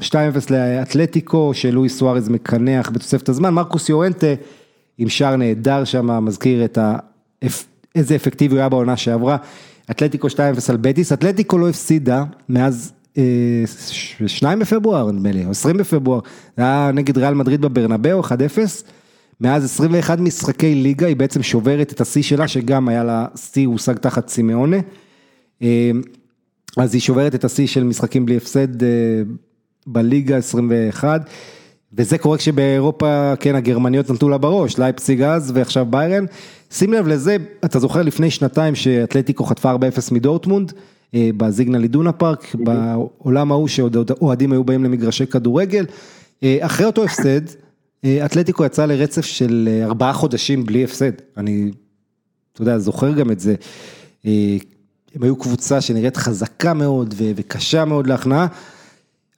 2-0 0.00 0.14
אה, 0.14 0.28
לאתלטיקו, 0.50 1.54
שלואי 1.54 1.88
סוארז 1.88 2.28
מקנח 2.28 2.90
בתוספת 2.90 3.28
הזמן, 3.28 3.50
מרקוס 3.50 3.88
יורנטה 3.88 4.26
עם 4.98 5.08
שער 5.08 5.36
נהדר 5.36 5.84
שם, 5.84 6.24
מזכיר 6.24 6.64
את 6.64 6.78
ה... 6.78 6.96
איזה 7.94 8.16
אפקטיבי 8.16 8.54
הוא 8.54 8.60
היה 8.60 8.68
בעונה 8.68 8.96
שעברה, 8.96 9.36
אתלטיקו 9.90 10.28
2-0 10.28 10.30
על 10.68 10.76
בטיס, 10.76 11.12
אתלטיקו 11.12 11.58
לא 11.58 11.68
הפסידה 11.68 12.24
מאז 12.48 12.92
2 14.26 14.58
אה, 14.58 14.64
בפברואר 14.64 15.12
נדמה 15.12 15.32
לי, 15.32 15.44
או 15.44 15.50
20 15.50 15.76
בפברואר, 15.76 16.20
זה 16.56 16.62
היה 16.62 16.90
נגד 16.94 17.18
ריאל 17.18 17.34
מדריד 17.34 17.60
בברנבאו, 17.60 18.20
1-0. 18.20 18.32
מאז 19.42 19.64
21 19.64 20.18
משחקי 20.18 20.74
ליגה 20.74 21.06
היא 21.06 21.16
בעצם 21.16 21.42
שוברת 21.42 21.92
את 21.92 22.00
השיא 22.00 22.22
שלה, 22.22 22.48
שגם 22.48 22.88
היה 22.88 23.04
לה 23.04 23.26
שיא 23.36 23.66
הושג 23.66 23.96
תחת 23.96 24.28
סימאונה. 24.28 24.76
אה, 25.62 25.90
אז 26.76 26.94
היא 26.94 27.00
שוברת 27.00 27.34
את 27.34 27.44
השיא 27.44 27.66
של 27.66 27.84
משחקים 27.84 28.26
בלי 28.26 28.36
הפסד 28.36 28.82
אה, 28.82 28.88
בליגה 29.86 30.36
21. 30.36 31.30
וזה 31.92 32.18
קורה 32.18 32.38
כשבאירופה, 32.38 33.32
כן, 33.40 33.54
הגרמניות 33.54 34.10
נתנו 34.10 34.28
לה 34.28 34.38
בראש, 34.38 34.78
לייפציג 34.78 35.22
אז 35.22 35.52
ועכשיו 35.54 35.86
ביירן. 35.90 36.24
שים 36.70 36.92
לב 36.92 37.06
לזה, 37.06 37.36
אתה 37.64 37.78
זוכר 37.78 38.02
לפני 38.02 38.30
שנתיים 38.30 38.74
שאתלטיקו 38.74 39.44
חטפה 39.44 39.72
4-0 39.72 39.76
מדורטמונד, 40.12 40.72
אה, 41.14 41.30
בזיגנל 41.36 41.82
אידונה 41.82 42.12
פארק, 42.12 42.54
בעולם 42.54 43.52
ההוא 43.52 43.68
שאוהדים 43.68 44.52
היו 44.52 44.64
באים 44.64 44.84
למגרשי 44.84 45.26
כדורגל. 45.26 45.86
אחרי 46.44 46.86
אותו 46.86 47.04
הפסד, 47.04 47.40
אתלטיקו 48.06 48.64
יצא 48.64 48.86
לרצף 48.86 49.24
של 49.24 49.68
אה, 49.72 49.84
ארבעה 49.84 50.12
חודשים 50.12 50.66
בלי 50.66 50.84
הפסד, 50.84 51.12
אני, 51.36 51.70
אתה 52.52 52.62
יודע, 52.62 52.78
זוכר 52.78 53.12
גם 53.12 53.30
את 53.30 53.40
זה. 53.40 53.54
אה, 54.26 54.56
הם 55.14 55.22
היו 55.22 55.36
קבוצה 55.36 55.80
שנראית 55.80 56.16
חזקה 56.16 56.74
מאוד 56.74 57.14
וקשה 57.18 57.84
מאוד 57.84 58.06
להכנעה. 58.06 58.46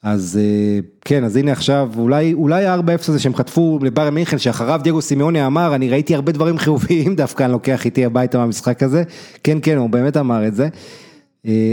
אז 0.02 0.40
אה, 0.42 0.78
כן, 1.00 1.24
אז 1.24 1.36
הנה 1.36 1.52
עכשיו, 1.52 1.90
אולי, 1.96 2.32
אולי 2.32 2.66
הארבע 2.66 2.94
אפס 2.94 3.08
הזה 3.08 3.18
שהם 3.18 3.34
חטפו 3.34 3.78
לבר 3.82 4.10
מינכן, 4.10 4.38
שאחריו 4.38 4.80
דייגו 4.82 5.02
סימיוני 5.02 5.46
אמר, 5.46 5.74
אני 5.74 5.90
ראיתי 5.90 6.14
הרבה 6.14 6.32
דברים 6.32 6.58
חיוביים 6.58 7.16
דווקא, 7.22 7.42
אני 7.42 7.52
לוקח 7.52 7.84
איתי 7.84 8.04
הביתה 8.04 8.38
מהמשחק 8.38 8.82
הזה. 8.82 9.02
כן, 9.44 9.58
כן, 9.62 9.76
הוא 9.76 9.90
באמת 9.90 10.16
אמר 10.16 10.46
את 10.46 10.54
זה. 10.54 10.68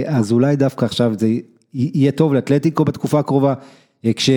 אז 0.06 0.32
אולי 0.32 0.56
דווקא 0.56 0.86
עכשיו 0.86 1.14
זה 1.20 1.28
יהיה 1.74 2.12
טוב 2.12 2.34
לאתלטיקו 2.34 2.86
בתקופה 2.86 3.20
הקרובה. 3.20 3.54
כש... 4.16 4.30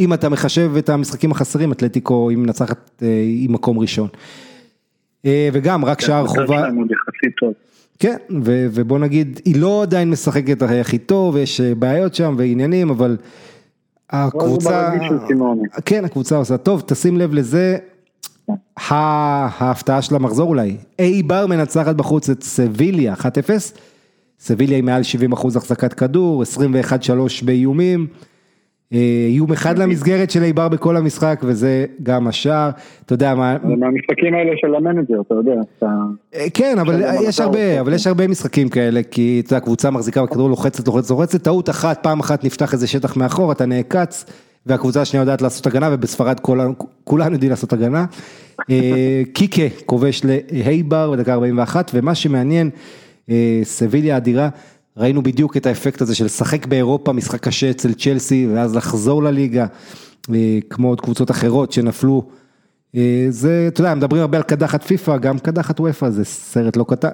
אם 0.00 0.12
אתה 0.12 0.28
מחשב 0.28 0.72
את 0.78 0.88
המשחקים 0.88 1.30
החסרים, 1.30 1.72
אתלטיקו 1.72 2.30
היא 2.30 2.38
מנצחת 2.38 3.02
אה, 3.02 3.22
עם 3.26 3.52
מקום 3.52 3.78
ראשון. 3.78 4.08
אה, 5.26 5.48
וגם 5.52 5.84
רק 5.84 6.00
שער 6.00 6.26
חובה. 6.26 6.68
כן, 7.98 8.16
ובוא 8.72 8.98
נגיד, 8.98 9.40
היא 9.44 9.60
לא 9.60 9.82
עדיין 9.82 10.10
משחקת 10.10 10.62
הכי 10.62 10.98
טוב, 10.98 11.36
יש 11.36 11.60
אה, 11.60 11.74
בעיות 11.74 12.14
שם 12.14 12.34
ועניינים, 12.38 12.90
אבל 12.90 13.16
הקבוצה, 14.10 14.90
כן, 15.84 16.04
הקבוצה 16.04 16.36
עושה 16.36 16.56
טוב, 16.56 16.82
תשים 16.86 17.16
לב 17.16 17.34
לזה, 17.34 17.78
ההפתעה 18.76 20.02
של 20.02 20.14
המחזור 20.14 20.48
אולי, 20.48 20.76
אי 20.98 21.22
בר 21.22 21.46
מנצחת 21.46 21.94
בחוץ 21.94 22.30
את 22.30 22.42
סביליה, 22.42 23.14
1-0, 23.14 23.24
סביליה 24.40 24.76
היא 24.76 24.84
מעל 24.84 25.02
70 25.02 25.32
אחוז 25.32 25.56
החזקת 25.56 25.92
כדור, 25.92 26.42
21-3 26.42 27.44
באיומים. 27.44 28.06
אה, 28.92 29.26
איום 29.28 29.52
אחד 29.52 29.78
למסגרת 29.78 30.30
של 30.30 30.42
איבר 30.42 30.68
בכל 30.68 30.96
המשחק 30.96 31.40
וזה 31.42 31.86
גם 32.02 32.26
השער, 32.26 32.70
אתה 33.06 33.12
יודע 33.12 33.34
מה... 33.34 33.56
זה 33.68 33.76
מהמשחקים 33.76 34.34
האלה 34.34 34.52
של 34.56 34.74
המנג'ר, 34.74 35.20
אתה 35.20 35.34
יודע. 35.34 35.60
אה, 35.82 36.50
כן, 36.54 36.78
אבל 36.80 37.02
יש 37.28 37.40
הרבה, 37.40 37.80
אבל 37.80 37.92
יש 37.92 38.06
הרבה 38.06 38.28
משחקים 38.28 38.68
כאלה, 38.68 39.02
כי 39.02 39.42
אתה 39.44 39.54
יודע, 39.54 39.64
קבוצה 39.64 39.90
מחזיקה 39.90 40.22
בכדור 40.22 40.50
לוחצת, 40.50 40.86
לוחצת, 40.86 41.10
לוחצת, 41.10 41.42
טעות 41.42 41.70
אחת, 41.70 42.02
פעם 42.02 42.20
אחת 42.20 42.44
נפתח 42.44 42.72
איזה 42.72 42.86
שטח 42.86 43.16
מאחור, 43.16 43.52
אתה 43.52 43.66
נעקץ, 43.66 44.24
והקבוצה 44.66 45.00
השנייה 45.00 45.22
יודעת 45.22 45.42
לעשות 45.42 45.66
הגנה, 45.66 45.88
ובספרד 45.92 46.40
כולנו 47.04 47.32
יודעים 47.32 47.50
לעשות 47.50 47.72
הגנה. 47.72 48.04
אה, 48.70 49.22
קיקה 49.34 49.62
כובש 49.86 50.22
להייבר 50.24 51.10
בדקה 51.10 51.32
41, 51.32 51.90
ומה 51.94 52.14
שמעניין, 52.14 52.70
סביליה 53.62 54.16
אדירה. 54.16 54.48
ראינו 54.98 55.22
בדיוק 55.22 55.56
את 55.56 55.66
האפקט 55.66 56.00
הזה 56.00 56.14
של 56.14 56.24
לשחק 56.24 56.66
באירופה 56.66 57.12
משחק 57.12 57.40
קשה 57.40 57.70
אצל 57.70 57.92
צ'לסי 57.92 58.48
ואז 58.54 58.76
לחזור 58.76 59.22
לליגה, 59.22 59.66
אה, 60.34 60.58
כמו 60.70 60.88
עוד 60.88 61.00
קבוצות 61.00 61.30
אחרות 61.30 61.72
שנפלו. 61.72 62.22
אה, 62.96 63.26
זה, 63.30 63.64
אתה 63.68 63.80
יודע, 63.80 63.94
מדברים 63.94 64.22
הרבה 64.22 64.38
על 64.38 64.42
קדחת 64.42 64.82
פיפא, 64.82 65.16
גם 65.16 65.38
קדחת 65.38 65.80
וופא 65.80 66.10
זה 66.10 66.24
סרט 66.24 66.76
לא 66.76 66.84
קטן. 66.88 67.08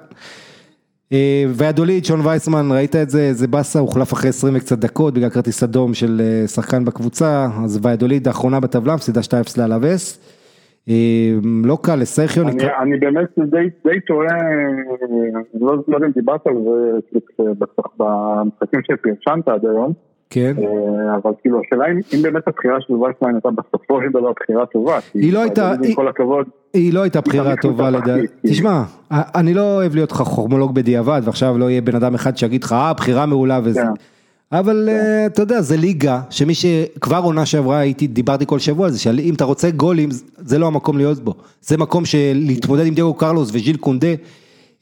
אה, 1.12 1.44
ויאדוליד, 1.54 2.04
שון 2.04 2.26
וייסמן, 2.26 2.72
ראית 2.72 2.96
את 2.96 3.10
זה, 3.10 3.34
זה 3.34 3.46
באסה, 3.46 3.78
הוחלף 3.78 4.12
אחרי 4.12 4.30
20 4.30 4.56
וקצת 4.56 4.78
דקות 4.78 5.14
בגלל 5.14 5.30
כרטיס 5.30 5.62
אדום 5.62 5.94
של 5.94 6.22
שחקן 6.46 6.84
בקבוצה, 6.84 7.48
אז 7.64 7.78
ויאדוליד 7.82 8.28
האחרונה 8.28 8.60
בטבלה, 8.60 8.94
מפסידה 8.94 9.20
2-0 9.20 9.24
לאלאבס. 9.56 10.18
לא 11.64 11.78
קל, 11.82 11.94
לסרחיו 11.96 12.48
אני, 12.48 12.64
אני 12.82 12.98
באמת 12.98 13.28
די, 13.84 14.00
טועה, 14.00 14.40
אני 14.40 15.60
לא 15.60 15.82
יודע 15.88 16.06
אם 16.06 16.12
דיברת 16.12 16.46
על 16.46 16.54
זה 16.64 17.18
במשחקים 17.98 18.80
שפרשנת 18.82 19.48
עד 19.48 19.64
היום. 19.66 19.92
כן. 20.30 20.54
אה, 20.58 21.16
אבל 21.16 21.30
כאילו 21.42 21.60
השאלה 21.60 21.84
אם 22.14 22.22
באמת 22.22 22.48
הבחירה 22.48 22.80
של 22.80 22.92
וייסמן 22.94 23.34
הייתה 23.34 23.48
בסופו 23.50 24.00
של 24.02 24.08
דבר 24.10 24.32
בחירה 24.32 24.66
טובה. 24.66 24.98
היא 25.14 25.32
לא 25.32 25.42
הייתה, 25.42 25.72
היא 26.74 26.94
לא 26.94 27.02
הייתה 27.02 27.20
בחירה 27.20 27.56
טובה 27.56 27.90
לדעתי. 27.90 28.26
תשמע, 28.46 28.82
אני 29.10 29.54
לא 29.54 29.76
אוהב 29.76 29.94
להיות 29.94 30.12
חוכמולוג 30.12 30.74
בדיעבד 30.74 31.20
ועכשיו 31.24 31.58
לא 31.58 31.70
יהיה 31.70 31.80
בן 31.80 31.94
אדם 31.94 32.14
אחד 32.14 32.36
שיגיד 32.36 32.64
לך 32.64 32.72
אה 32.72 32.92
בחירה 32.92 33.26
מעולה 33.26 33.60
וזה. 33.64 33.82
אבל 34.58 34.88
כן. 34.90 35.26
אתה 35.26 35.42
יודע, 35.42 35.60
זה 35.60 35.76
ליגה, 35.76 36.20
שמי 36.30 36.54
שכבר 36.54 37.20
עונה 37.22 37.46
שעברה 37.46 37.78
הייתי, 37.78 38.06
דיברתי 38.06 38.44
כל 38.46 38.58
שבוע 38.58 38.86
על 38.86 38.92
זה, 38.92 38.98
שאם 38.98 39.34
אתה 39.34 39.44
רוצה 39.44 39.70
גולים, 39.70 40.08
זה 40.38 40.58
לא 40.58 40.66
המקום 40.66 40.98
להיות 40.98 41.24
בו. 41.24 41.34
זה 41.62 41.76
מקום 41.76 42.04
של 42.04 42.32
להתמודד 42.34 42.86
עם 42.86 42.94
דייגו 42.94 43.14
קרלוס 43.14 43.50
וז'יל 43.52 43.76
קונדה, 43.76 44.08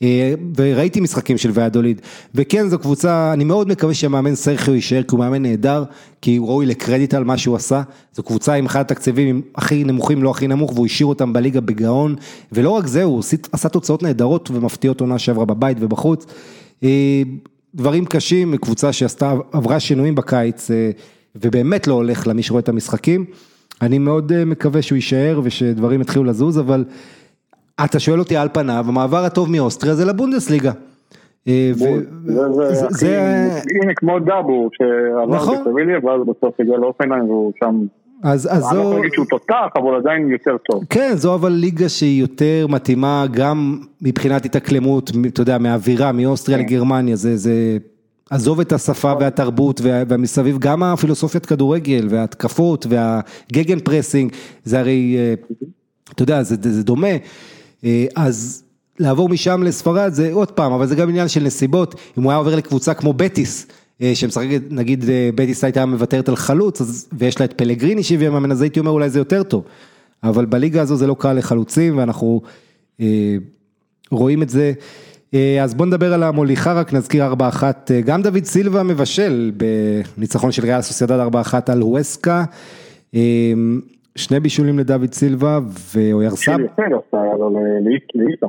אה, 0.02 0.34
וראיתי 0.56 1.00
משחקים 1.00 1.38
של 1.38 1.50
ויאדוליד, 1.54 2.00
וכן 2.34 2.68
זו 2.68 2.78
קבוצה, 2.78 3.32
אני 3.32 3.44
מאוד 3.44 3.68
מקווה 3.68 3.94
שהמאמן 3.94 4.34
סרחיו 4.34 4.74
יישאר, 4.74 5.02
כי 5.02 5.08
הוא 5.10 5.18
מאמן 5.18 5.42
נהדר, 5.42 5.84
כי 6.22 6.36
הוא 6.36 6.48
ראוי 6.48 6.66
לקרדיט 6.66 7.14
על 7.14 7.24
מה 7.24 7.38
שהוא 7.38 7.56
עשה, 7.56 7.82
זו 8.14 8.22
קבוצה 8.22 8.54
עם 8.54 8.66
אחד 8.66 8.80
התקציבים 8.80 9.42
הכי 9.54 9.84
נמוכים, 9.84 10.22
לא 10.22 10.30
הכי 10.30 10.48
נמוך, 10.48 10.72
והוא 10.74 10.86
השאיר 10.86 11.06
אותם 11.06 11.32
בליגה 11.32 11.60
בגאון, 11.60 12.14
ולא 12.52 12.70
רק 12.70 12.86
זה, 12.86 13.02
הוא 13.02 13.22
עשה 13.52 13.68
תוצאות 13.68 14.02
נהדרות 14.02 14.50
ומפתיעות 14.50 15.00
עונה 15.00 15.18
שעברה 15.18 15.44
בבית 15.44 15.76
ובחוץ. 15.80 16.26
אה, 17.72 17.80
דברים 17.80 18.04
קשים, 18.04 18.56
קבוצה 18.56 18.92
שעשתה, 18.92 19.34
עברה 19.52 19.80
שינויים 19.80 20.14
בקיץ, 20.14 20.70
אה, 20.70 20.90
ובאמת 21.34 21.86
לא 21.86 21.94
הולך 21.94 22.26
למי 22.26 22.42
שרואה 22.42 22.60
את 22.60 22.68
המשחקים. 22.68 23.24
אני 23.82 23.98
מאוד 23.98 24.44
מקווה 24.44 24.82
שהוא 24.82 24.96
יישאר 24.96 25.40
ושדברים 25.44 26.00
יתחילו 26.00 26.24
לזוז, 26.24 26.58
אבל 26.58 26.84
אתה 27.84 27.98
שואל 27.98 28.18
אותי 28.18 28.36
על 28.36 28.48
פניו, 28.52 28.84
המעבר 28.88 29.24
הטוב 29.24 29.50
מאוסטריה 29.50 29.94
זה 29.94 30.04
לבונדסליגה. 30.04 30.72
אה, 31.48 31.72
הנה 33.82 33.94
כמו 33.96 34.18
דאבו 34.18 34.68
שעבר 34.72 35.34
נכון. 35.34 35.56
בסביליה 35.60 35.98
ואז 36.04 36.20
בסוף 36.26 36.60
הגיע 36.60 36.76
לאופנהיים 36.76 37.24
והוא 37.24 37.52
שם 37.60 37.86
אז, 38.22 38.48
אז 38.52 38.62
זו... 38.62 38.70
אני 38.70 38.78
לא 38.78 38.82
יכול 38.82 38.96
להגיד 38.96 39.12
שהוא 39.12 39.26
תותח, 39.30 39.66
אבל 39.76 39.96
עדיין 39.96 40.30
יותר 40.30 40.56
טוב. 40.66 40.84
כן, 40.90 41.12
זו 41.16 41.34
אבל 41.34 41.52
ליגה 41.52 41.88
שהיא 41.88 42.20
יותר 42.20 42.66
מתאימה 42.68 43.26
גם 43.30 43.78
מבחינת 44.02 44.44
התאקלמות, 44.44 45.10
אתה 45.26 45.42
יודע, 45.42 45.58
מהאווירה, 45.58 46.12
מאוסטריה 46.12 46.58
כן. 46.58 46.64
לגרמניה, 46.64 47.16
זה, 47.16 47.36
זה... 47.36 47.78
עזוב 48.30 48.60
את 48.60 48.72
השפה 48.72 49.12
והתרבות 49.20 49.80
והמסביב, 49.84 50.58
גם 50.58 50.82
הפילוסופיית 50.82 51.46
כדורגל 51.46 52.06
וההתקפות 52.10 52.86
וה 52.88 53.78
gegenpressing, 53.78 54.32
זה 54.64 54.80
הרי, 54.80 55.16
אה, 55.18 55.34
אתה 56.12 56.22
יודע, 56.22 56.42
זה, 56.42 56.56
זה 56.60 56.82
דומה. 56.82 57.16
אה, 57.84 58.06
אז 58.16 58.64
לעבור 58.98 59.28
משם 59.28 59.62
לספרד 59.62 60.12
זה 60.12 60.32
עוד 60.32 60.50
פעם, 60.50 60.72
אבל 60.72 60.86
זה 60.86 60.94
גם 60.94 61.08
עניין 61.08 61.28
של 61.28 61.42
נסיבות, 61.42 61.94
אם 62.18 62.22
הוא 62.22 62.32
היה 62.32 62.38
עובר 62.38 62.56
לקבוצה 62.56 62.94
כמו 62.94 63.12
בטיס, 63.12 63.66
שמשחקת, 64.14 64.62
נגיד 64.70 65.04
אה, 65.08 65.30
בטיס 65.34 65.64
הייתה 65.64 65.86
מוותרת 65.86 66.28
על 66.28 66.36
חלוץ, 66.36 66.80
אז, 66.80 67.08
ויש 67.12 67.40
לה 67.40 67.46
את 67.46 67.52
פלגריני 67.52 68.02
שהוא 68.02 68.28
מאמן, 68.28 68.52
אז 68.52 68.62
הייתי 68.62 68.80
אומר 68.80 68.90
אולי 68.90 69.10
זה 69.10 69.18
יותר 69.18 69.42
טוב, 69.42 69.64
אבל 70.22 70.44
בליגה 70.44 70.82
הזו 70.82 70.96
זה 70.96 71.06
לא 71.06 71.16
קל 71.18 71.32
לחלוצים, 71.32 71.98
ואנחנו 71.98 72.40
אה, 73.00 73.36
רואים 74.10 74.42
את 74.42 74.48
זה. 74.48 74.72
אז 75.62 75.74
בוא 75.74 75.86
נדבר 75.86 76.14
על 76.14 76.22
המוליכה, 76.22 76.72
רק 76.72 76.92
נזכיר 76.92 77.32
4-1, 77.32 77.64
גם 78.04 78.22
דוד 78.22 78.44
סילבה 78.44 78.82
מבשל 78.82 79.52
בניצחון 80.16 80.52
של 80.52 80.62
ריאל 80.62 80.80
סוסיידד 80.80 81.26
4-1 81.32 81.54
על 81.66 81.82
ווסקה. 81.82 82.44
שני 84.16 84.40
בישולים 84.40 84.78
לדוד 84.78 85.14
סילבה 85.14 85.60
ואוירסב. 85.94 86.52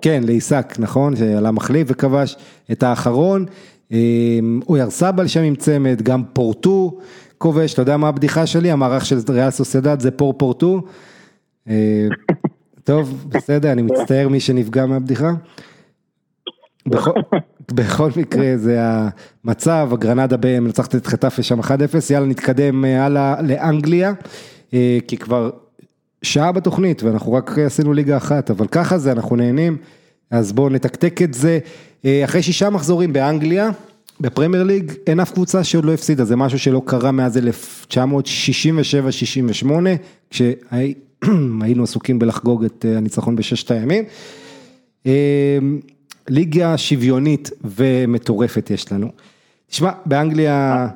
כן, 0.02 0.22
לעיסק, 0.26 0.74
נכון, 0.80 1.16
שעלה 1.16 1.52
מחליף 1.52 1.88
וכבש 1.92 2.38
את 2.72 2.84
האחרון. 2.84 3.46
אמ, 3.92 4.60
אוירסבל 4.70 5.28
שם 5.28 5.42
עם 5.42 5.56
צמד, 5.56 6.02
גם 6.02 6.24
פורטו 6.34 6.98
כובש, 7.38 7.74
אתה 7.74 7.82
יודע 7.82 7.98
מה 7.98 8.08
הבדיחה 8.08 8.46
שלי? 8.46 8.72
המערך 8.72 9.06
של 9.06 9.18
ריאל 9.30 9.50
סוסיידד 9.50 10.00
זה 10.00 10.12
פור 10.12 10.34
פורטו. 10.34 10.82
אה, 11.70 12.08
טוב, 12.84 13.26
בסדר, 13.30 13.72
אני 13.72 13.82
מצטער 13.82 14.28
מי 14.30 14.40
שנפגע 14.40 14.86
מהבדיחה. 14.86 15.32
בכל, 16.88 17.12
בכל 17.74 18.10
מקרה 18.18 18.58
זה 18.58 18.80
המצב, 18.82 19.90
הגרנדה 19.92 20.38
מנצחת 20.62 20.96
את 20.96 21.08
חטאפה 21.08 21.44
שם 21.44 21.60
1-0, 21.60 21.64
יאללה 22.10 22.26
נתקדם 22.26 22.86
אה, 22.86 23.06
הלאה 23.06 23.42
לאנגליה. 23.42 24.14
אה, 24.74 24.98
כי 25.08 25.18
כבר 25.18 25.50
שעה 26.22 26.52
בתוכנית 26.52 27.04
ואנחנו 27.04 27.34
רק 27.34 27.60
עשינו 27.60 27.94
ליגה 27.94 28.18
אחת, 28.18 28.52
אבל 28.52 28.68
ככה 28.68 28.98
זה, 28.98 29.12
אנחנו 29.12 29.36
נהנים, 29.36 29.78
אז 30.34 30.52
בואו 30.52 30.70
נתקתק 30.70 31.22
את 31.22 31.34
זה. 31.34 31.60
אה, 32.06 32.22
אחרי 32.26 32.42
שישה 32.42 32.70
מחזורים 32.70 33.14
באנגליה, 33.14 33.70
בפרמייר 34.22 34.64
ליג, 34.64 34.92
אין 35.08 35.20
אף 35.20 35.32
קבוצה 35.32 35.64
שעוד 35.64 35.86
לא 35.86 35.94
הפסידה, 35.94 36.24
זה 36.24 36.36
משהו 36.36 36.60
שלא 36.60 36.82
קרה 36.86 37.12
מאז 37.12 37.40
1967-68, 37.92 37.96
כשהיינו 40.30 41.84
עסוקים 41.88 42.20
בלחגוג 42.20 42.64
את 42.64 42.86
אה, 42.90 42.98
הניצחון 42.98 43.36
בששת 43.36 43.72
הימים. 43.72 44.04
ליגה 46.30 46.78
שוויונית 46.78 47.50
ומטורפת 47.64 48.70
יש 48.70 48.92
לנו. 48.92 49.08
תשמע, 49.70 49.92
באנגליה... 50.06 50.88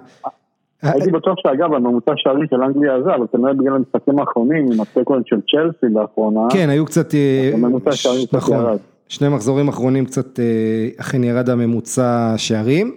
הייתי 0.81 1.11
בטוח 1.11 1.35
שאגב 1.37 1.73
הממוצע 1.73 2.11
שערים 2.15 2.47
של 2.49 2.61
אנגליה 2.61 2.95
הזה, 2.95 3.15
אבל 3.15 3.25
כנראה 3.31 3.53
בגלל 3.53 3.75
המשחקים 3.75 4.19
האחרונים 4.19 4.71
עם 4.71 4.81
הסקוונט 4.81 5.27
של 5.27 5.35
צ'לסי 5.51 5.93
לאחרונה. 5.93 6.41
כן, 6.49 6.69
היו 6.69 6.85
קצת, 6.85 7.15
אה, 7.15 7.51
הממוצע 7.53 7.91
שערים 7.91 8.25
קצת 8.25 8.35
נכון, 8.35 8.57
ירד. 8.57 8.77
שני 9.09 9.29
מחזורים 9.29 9.67
אחרונים 9.67 10.05
קצת 10.05 10.39
אה, 10.39 10.89
אכן 10.99 11.23
ירד 11.23 11.49
הממוצע 11.49 12.33
שערים, 12.37 12.91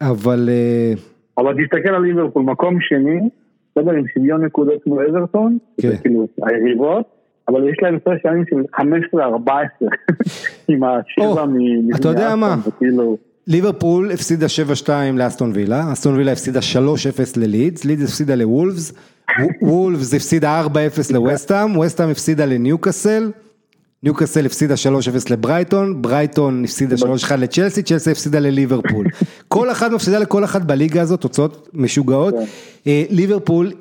אבל... 0.00 0.48
אה, 0.52 0.92
אבל 1.38 1.54
תסתכל 1.64 1.88
על 1.88 2.02
ליברפול, 2.02 2.42
מקום 2.42 2.76
שני, 2.80 3.20
בסדר, 3.76 3.90
עם 3.90 4.04
שוויון 4.14 4.44
נקודות 4.44 4.82
כמו 4.84 5.02
אזרטון, 5.02 5.58
כן. 5.80 5.96
כאילו 5.96 6.26
היריבות, 6.42 7.04
אבל 7.48 7.68
יש 7.68 7.76
להם 7.82 7.94
הפרש 7.94 8.20
שערים 8.22 8.44
של 8.50 8.56
15-14, 8.76 9.48
עם 10.68 10.80
השבע 10.84 11.44
מ... 11.46 11.94
אתה 11.94 12.08
יודע 12.08 12.36
מה? 12.36 12.56
ליברפול 13.46 14.10
הפסידה 14.12 14.46
7-2 14.86 14.88
לאסטון 15.14 15.50
וילה, 15.54 15.92
אסטון 15.92 16.14
וילה 16.14 16.32
הפסידה 16.32 16.60
3-0 16.60 17.40
ללידס, 17.40 17.84
לידס 17.84 18.04
הפסידה 18.04 18.34
לוולפס, 18.34 18.92
וולפס 19.62 20.14
הפסידה 20.14 20.62
4-0 20.66 20.68
לווסטהאם, 21.14 21.76
ווסטהאם 21.76 22.10
הפסידה 22.10 22.46
לניוקאסל, 22.46 23.30
ניוקאסל 24.02 24.46
הפסידה 24.46 24.74
3-0 24.74 24.78
לברייטון, 25.30 26.02
ברייטון 26.02 26.64
הפסידה 26.64 26.96
3-1 26.96 27.36
לצ'לסי, 27.38 27.82
צ'לסי 27.82 28.10
הפסידה 28.10 28.38
לליברפול. 28.40 29.06
כל 29.48 29.70
אחת 29.70 29.90
מפסידה 29.90 30.18
לכל 30.18 30.44
אחת 30.44 30.62
בליגה 30.62 31.02
הזאת, 31.02 31.20
תוצאות 31.20 31.68
משוגעות. 31.74 32.34
כן. 32.34 32.44
אה, 32.86 33.04
ליברפול, 33.10 33.72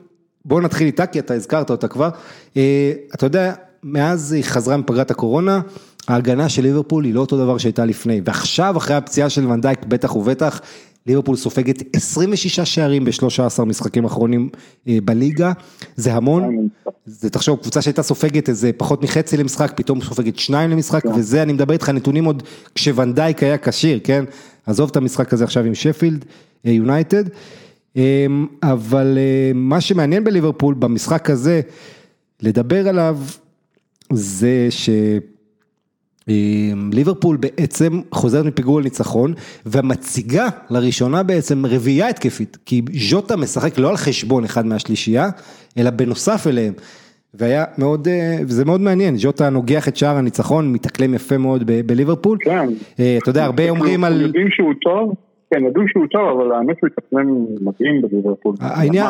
בואו 0.45 0.61
נתחיל 0.61 0.88
איתה, 0.88 1.05
כי 1.05 1.20
אתה 1.20 1.34
הזכרת 1.34 1.70
אותה 1.70 1.88
כבר. 1.88 2.09
אה, 2.57 2.91
אתה 3.15 3.26
יודע, 3.26 3.53
מאז 3.84 4.32
היא 4.32 4.43
חזרה 4.43 4.78
מפגרת 4.78 5.11
הקורונה, 5.11 5.61
ההגנה 6.07 6.49
של 6.49 6.61
ליברפול 6.61 7.05
היא 7.05 7.13
לא 7.13 7.20
אותו 7.20 7.38
דבר 7.38 7.57
שהייתה 7.57 7.86
לפני, 7.86 8.22
ועכשיו 8.26 8.78
אחרי 8.78 8.95
הפציעה 8.95 9.30
של 9.30 9.47
ונדייק 9.47 9.86
בטח 9.86 10.15
ובטח, 10.15 10.61
ליברפול 11.10 11.36
סופגת 11.36 11.95
26 11.95 12.60
שערים 12.60 13.05
ב-13 13.05 13.66
משחקים 13.66 14.05
אחרונים 14.05 14.49
אה, 14.88 14.97
בליגה, 15.05 15.51
זה 15.95 16.14
המון, 16.14 16.68
זה 17.05 17.30
תחשוב 17.30 17.60
קבוצה 17.62 17.82
שהייתה 17.82 18.03
סופגת 18.03 18.49
איזה 18.49 18.72
פחות 18.78 19.03
מחצי 19.03 19.38
למשחק, 19.38 19.74
פתאום 19.76 20.01
סופגת 20.01 20.39
שניים 20.39 20.70
למשחק, 20.70 21.03
כן. 21.03 21.12
וזה 21.16 21.43
אני 21.43 21.53
מדבר 21.53 21.74
איתך 21.74 21.89
נתונים 21.89 22.26
עוד 22.26 22.43
כשוונדייק 22.76 23.43
היה 23.43 23.57
כשיר, 23.57 23.99
כן? 24.03 24.26
עזוב 24.66 24.89
את 24.89 24.95
המשחק 24.95 25.34
הזה 25.34 25.43
עכשיו 25.43 25.64
עם 25.64 25.76
שפילד 25.76 26.26
אה, 26.66 26.72
יונייטד, 26.72 27.24
אמ, 27.95 28.47
אבל 28.64 29.18
אה, 29.18 29.51
מה 29.55 29.82
שמעניין 29.82 30.24
בליברפול 30.24 30.74
במשחק 30.74 31.30
הזה, 31.30 31.62
לדבר 32.41 32.88
עליו, 32.88 33.20
זה 34.14 34.68
ש... 34.70 34.89
ליברפול 36.93 37.38
בעצם 37.38 38.01
חוזרת 38.11 38.45
מפיגור 38.45 38.80
לניצחון 38.82 39.34
ומציגה 39.65 40.47
לראשונה 40.69 41.23
בעצם 41.23 41.65
רביעייה 41.65 42.07
התקפית, 42.07 42.57
כי 42.65 42.82
ז'וטה 42.93 43.36
משחק 43.36 43.77
לא 43.77 43.89
על 43.89 43.97
חשבון 43.97 44.43
אחד 44.43 44.65
מהשלישייה, 44.65 45.30
אלא 45.77 45.89
בנוסף 45.89 46.47
אליהם. 46.47 46.73
והיה 47.34 47.65
מאוד, 47.77 48.07
אה, 48.07 48.38
וזה 48.41 48.65
מאוד 48.65 48.82
מעניין, 48.82 49.17
ז'וטה 49.17 49.49
נוגח 49.49 49.88
את 49.88 49.97
שער 49.97 50.17
הניצחון, 50.17 50.73
מתאקלם 50.73 51.13
יפה 51.13 51.38
מאוד 51.38 51.71
בליברפול. 51.86 52.38
כן. 52.41 52.67
אה, 52.99 53.17
אתה 53.23 53.30
יודע, 53.30 53.45
הרבה 53.45 53.69
אומרים 53.69 54.03
על... 54.03 54.21
יודעים 54.21 54.47
שהוא 54.51 54.73
טוב. 54.82 55.13
כן, 55.54 55.66
ידעו 55.66 55.84
שהוא 55.88 56.06
טוב, 56.12 56.39
אבל 56.41 56.52
האמת 56.52 56.76
שהוא 56.80 56.89
התאפנן 56.93 57.28
מדהים 57.62 58.02
בליברפול. 58.02 58.56
העניין, 58.60 59.06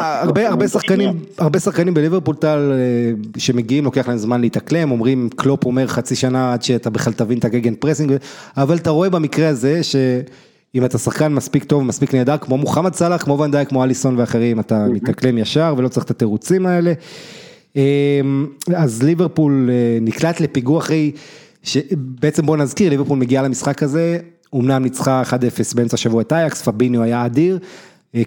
הרבה, 0.48 0.68
שחקנים, 0.68 1.10
הרבה 1.38 1.60
שחקנים 1.60 1.94
בליברפול 1.94 2.36
טל 2.36 2.72
אה, 2.72 3.12
שמגיעים, 3.38 3.84
לוקח 3.84 4.08
להם 4.08 4.18
זמן 4.18 4.42
להתאקלם, 4.42 4.92
אומרים, 4.92 5.30
קלופ 5.36 5.66
אומר 5.66 5.88
חצי 5.88 6.16
שנה 6.16 6.54
עד 6.54 6.62
שאתה 6.62 6.90
בכלל 6.90 7.14
תבין 7.14 7.38
את 7.38 7.46
ה 7.46 7.76
gegenpressing, 7.76 8.14
אבל 8.58 8.76
אתה 8.76 8.90
רואה 8.90 9.10
במקרה 9.10 9.48
הזה 9.48 9.84
שאם 9.84 10.86
אתה 10.86 10.98
שחקן 10.98 11.34
מספיק 11.34 11.64
טוב, 11.64 11.84
מספיק 11.84 12.16
נהדר, 12.16 12.38
כמו 12.38 12.58
מוחמד 12.58 12.94
סאלח, 12.94 13.24
כמו 13.24 13.40
ואן 13.40 13.49
דייק, 13.49 13.66
כמו 13.66 13.84
אליסון 13.84 14.16
ואחרים, 14.18 14.60
אתה 14.60 14.86
מתאקלם 14.90 15.38
ישר 15.38 15.74
ולא 15.78 15.88
צריך 15.88 16.06
את 16.06 16.12
התירוצים 16.12 16.66
האלה. 16.66 16.94
אז 18.76 19.04
ליברפול 19.04 19.70
נקלט 20.02 20.42
לפיגוע 20.42 20.80
אחרי, 20.80 21.12
בעצם 21.92 22.46
בוא 22.46 22.58
נזכיר, 22.58 22.90
ליברפול 22.90 23.20
מגיעה 23.20 23.44
למשחק 23.44 23.84
הזה, 23.84 24.18
אמנם 24.56 24.84
ניצחה 24.84 25.22
1-0 25.26 25.32
באמצע 25.76 25.96
השבוע 25.96 26.22
את 26.22 26.34
אייקס, 26.34 26.62
פביניו 26.62 27.04
היה 27.04 27.26
אדיר. 27.26 27.60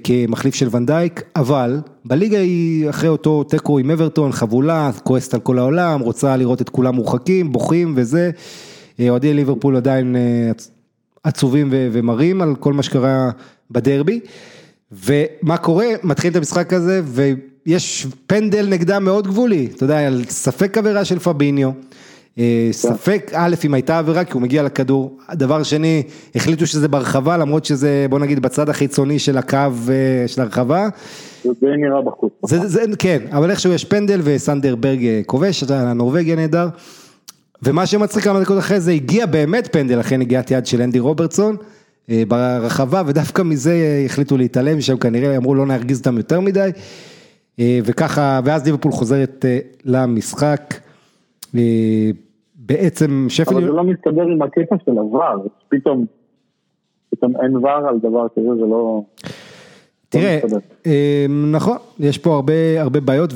כמחליף 0.05 0.55
של 0.55 0.69
ונדייק, 0.71 1.23
אבל 1.37 1.81
בליגה 2.05 2.39
היא 2.39 2.91
אחרי 2.91 3.09
אותו 3.09 3.45
תיקו 3.45 3.79
עם 3.79 3.91
אברטון, 3.91 4.33
חבולה, 4.33 4.91
כועסת 5.03 5.35
על 5.35 5.41
כל 5.41 5.59
העולם, 5.59 6.01
רוצה 6.01 6.37
לראות 6.37 6.63
את 6.63 6.69
כולם 6.69 6.95
מורחקים, 6.95 7.53
בוכים 7.53 7.93
וזה. 7.97 8.31
אוהדי 9.09 9.35
ליברפול 9.35 9.77
עדיין 9.77 10.17
עצובים 11.25 11.69
ומרים 11.73 12.43
על 12.43 12.55
כל 12.57 12.73
מה 12.73 12.83
שקרה 12.83 13.31
בדרבי. 13.71 14.21
ומה 14.93 15.57
קורה? 15.57 15.87
מתחיל 16.03 16.31
את 16.31 16.37
המשחק 16.37 16.73
הזה 16.73 17.01
ויש 17.05 18.07
פנדל 18.27 18.67
נגדם 18.69 19.05
מאוד 19.05 19.27
גבולי, 19.27 19.69
אתה 19.77 19.85
יודע, 19.85 20.07
על 20.07 20.25
ספק 20.29 20.79
עבירה 20.79 21.05
של 21.05 21.19
פביניו. 21.19 21.71
ספק 22.73 23.31
א' 23.35 23.55
אם 23.65 23.75
הייתה 23.75 23.99
עבירה 23.99 24.25
כי 24.25 24.33
הוא 24.33 24.43
מגיע 24.43 24.63
לכדור, 24.63 25.19
דבר 25.33 25.63
שני 25.63 26.03
החליטו 26.35 26.67
שזה 26.67 26.89
ברחבה 26.89 27.37
למרות 27.37 27.65
שזה 27.65 28.07
בוא 28.11 28.19
נגיד 28.19 28.43
בצד 28.43 28.69
החיצוני 28.69 29.19
של 29.19 29.39
הקו 29.39 29.59
של 30.27 30.43
הרחבה. 30.43 30.89
זה 31.45 31.51
נראה 31.61 32.03
בחוץ. 32.03 32.33
זה, 32.47 32.69
זה, 32.69 32.83
כן, 32.99 33.19
אבל 33.31 33.51
איכשהו 33.51 33.73
יש 33.73 33.85
פנדל 33.85 34.21
וסנדר 34.25 34.75
ברג 34.75 35.01
כובש, 35.27 35.63
הנורבגי 35.63 36.33
הנהדר. 36.33 36.69
ומה 37.63 37.87
שמצחיק 37.87 38.25
כמה 38.25 38.41
דקות 38.41 38.59
אחרי 38.59 38.81
זה 38.81 38.93
הגיע 38.93 39.27
באמת 39.27 39.69
פנדל 39.73 40.01
אחרי 40.01 40.19
נגיעת 40.19 40.51
יד 40.51 40.67
של 40.67 40.83
אנדי 40.83 40.99
רוברטסון 40.99 41.57
ברחבה 42.09 43.03
ודווקא 43.07 43.43
מזה 43.43 44.03
החליטו 44.07 44.37
להתעלם 44.37 44.81
שם 44.81 44.97
כנראה 44.97 45.37
אמרו 45.37 45.55
לא 45.55 45.67
נרגיז 45.67 45.99
אותם 45.99 46.17
יותר 46.17 46.41
מדי 46.41 46.71
וככה 47.61 48.41
ואז 48.45 48.65
ליברפול 48.65 48.93
חוזרת 48.93 49.45
למשחק. 49.85 50.75
בעצם 52.57 53.27
שפל... 53.29 53.55
אבל 53.55 53.65
זה 53.65 53.73
לא 53.73 53.85
מסתדר 53.85 54.23
עם 54.23 54.43
הקטע 54.43 54.77
של 54.85 54.99
עבר, 54.99 55.37
פתאום, 55.69 56.07
פתאום 57.11 57.35
אין 57.43 57.57
ור 57.57 57.89
על 57.89 57.99
דבר 57.99 58.27
כזה, 58.37 58.49
זה 58.55 58.67
לא... 58.67 59.03
תראה, 60.09 60.41
נכון, 61.53 61.77
יש 62.01 62.19
פה 62.19 62.35
הרבה 62.35 62.81
הרבה 62.81 63.01
בעיות 63.01 63.31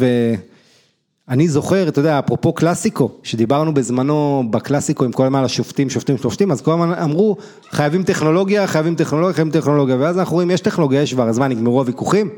ואני 1.29 1.49
זוכר, 1.49 1.89
אתה 1.89 1.99
יודע, 1.99 2.19
אפרופו 2.19 2.53
קלאסיקו, 2.53 3.11
שדיברנו 3.23 3.75
בזמנו 3.75 4.43
בקלאסיקו 4.51 5.05
עם 5.05 5.13
כל 5.13 5.25
הזמן 5.25 5.39
על 5.39 5.45
השופטים, 5.45 5.91
שופטים, 5.91 6.17
שופטים, 6.17 6.51
אז 6.51 6.63
כל 6.63 6.73
הזמן 6.73 6.93
אמרו, 6.93 7.37
חייבים 7.71 8.03
טכנולוגיה, 8.03 8.67
חייבים 8.67 8.95
טכנולוגיה, 8.95 9.35
חייבים 9.35 9.53
טכנולוגיה, 9.53 9.97
ואז 9.99 10.19
אנחנו 10.19 10.35
רואים, 10.35 10.51
יש 10.51 10.61
טכנולוגיה, 10.61 11.03
יש 11.03 11.15
ור, 11.15 11.23
אז 11.23 11.39
מה, 11.39 11.49
נגמרו 11.49 11.79
הוויכוחים? 11.79 12.29